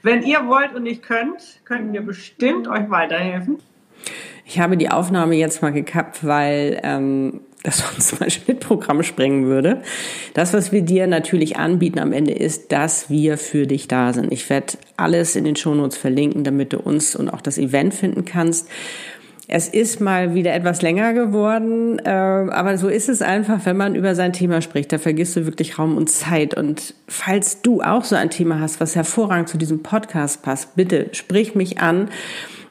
wenn 0.02 0.22
ihr 0.22 0.46
wollt 0.46 0.74
und 0.74 0.84
nicht 0.84 1.02
könnt, 1.02 1.60
können 1.64 1.92
wir 1.92 2.02
bestimmt 2.02 2.68
euch 2.68 2.90
weiterhelfen. 2.90 3.58
Ich 4.48 4.58
habe 4.58 4.78
die 4.78 4.90
Aufnahme 4.90 5.34
jetzt 5.34 5.60
mal 5.60 5.72
gekappt, 5.72 6.24
weil 6.24 6.80
ähm, 6.82 7.40
das 7.62 7.78
sonst 7.94 8.18
mein 8.18 8.30
Schnittprogramm 8.30 9.02
sprengen 9.02 9.44
würde. 9.44 9.82
Das, 10.32 10.54
was 10.54 10.72
wir 10.72 10.80
dir 10.80 11.06
natürlich 11.06 11.58
anbieten 11.58 11.98
am 11.98 12.14
Ende 12.14 12.32
ist, 12.32 12.72
dass 12.72 13.10
wir 13.10 13.36
für 13.36 13.66
dich 13.66 13.88
da 13.88 14.14
sind. 14.14 14.32
Ich 14.32 14.48
werde 14.48 14.78
alles 14.96 15.36
in 15.36 15.44
den 15.44 15.54
Shownotes 15.54 15.98
verlinken, 15.98 16.44
damit 16.44 16.72
du 16.72 16.78
uns 16.78 17.14
und 17.14 17.28
auch 17.28 17.42
das 17.42 17.58
Event 17.58 17.92
finden 17.92 18.24
kannst. 18.24 18.68
Es 19.50 19.68
ist 19.68 20.00
mal 20.00 20.34
wieder 20.34 20.54
etwas 20.54 20.80
länger 20.82 21.12
geworden, 21.12 21.98
äh, 21.98 22.08
aber 22.08 22.76
so 22.76 22.88
ist 22.88 23.08
es 23.08 23.22
einfach, 23.22 23.64
wenn 23.64 23.78
man 23.78 23.94
über 23.94 24.14
sein 24.14 24.32
Thema 24.32 24.62
spricht. 24.62 24.92
Da 24.92 24.98
vergisst 24.98 25.36
du 25.36 25.44
wirklich 25.44 25.78
Raum 25.78 25.96
und 25.96 26.08
Zeit. 26.08 26.54
Und 26.54 26.94
falls 27.06 27.60
du 27.60 27.82
auch 27.82 28.04
so 28.04 28.16
ein 28.16 28.30
Thema 28.30 28.60
hast, 28.60 28.80
was 28.80 28.96
hervorragend 28.96 29.48
zu 29.48 29.58
diesem 29.58 29.82
Podcast 29.82 30.42
passt, 30.42 30.74
bitte 30.74 31.08
sprich 31.12 31.54
mich 31.54 31.80
an. 31.80 32.08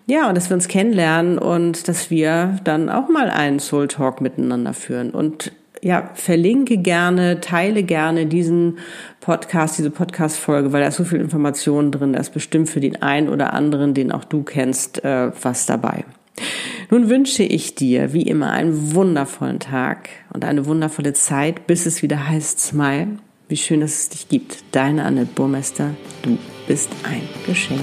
Ja, 0.09 0.29
und 0.29 0.35
dass 0.35 0.49
wir 0.49 0.55
uns 0.55 0.69
kennenlernen 0.69 1.37
und 1.37 1.89
dass 1.89 2.09
wir 2.09 2.57
dann 2.63 2.89
auch 2.89 3.09
mal 3.09 3.29
einen 3.29 3.59
Soul 3.59 3.89
Talk 3.89 4.21
miteinander 4.21 4.73
führen. 4.73 5.11
Und 5.11 5.51
ja, 5.81 6.09
verlinke 6.13 6.77
gerne, 6.77 7.41
teile 7.41 7.83
gerne 7.83 8.25
diesen 8.25 8.79
Podcast, 9.19 9.77
diese 9.77 9.91
Podcast-Folge, 9.91 10.71
weil 10.71 10.81
da 10.81 10.87
ist 10.87 10.95
so 10.95 11.03
viel 11.03 11.19
Information 11.19 11.91
drin, 11.91 12.13
da 12.13 12.19
ist 12.21 12.33
bestimmt 12.33 12.69
für 12.69 12.79
den 12.79 13.01
einen 13.01 13.27
oder 13.27 13.53
anderen, 13.53 13.93
den 13.93 14.13
auch 14.13 14.23
du 14.23 14.43
kennst, 14.43 15.03
äh, 15.03 15.31
was 15.41 15.65
dabei. 15.65 16.05
Nun 16.89 17.09
wünsche 17.09 17.43
ich 17.43 17.75
dir 17.75 18.13
wie 18.13 18.21
immer 18.21 18.51
einen 18.51 18.93
wundervollen 18.95 19.59
Tag 19.59 20.07
und 20.31 20.45
eine 20.45 20.65
wundervolle 20.65 21.13
Zeit, 21.13 21.67
bis 21.67 21.85
es 21.85 22.01
wieder 22.01 22.29
heißt 22.29 22.61
Smile. 22.61 23.17
Wie 23.49 23.57
schön, 23.57 23.81
dass 23.81 23.99
es 23.99 24.09
dich 24.09 24.29
gibt. 24.29 24.63
Deine 24.71 25.03
Annette 25.03 25.31
Burmester, 25.35 25.91
du 26.21 26.37
bist 26.65 26.89
ein 27.03 27.27
Geschenk. 27.45 27.81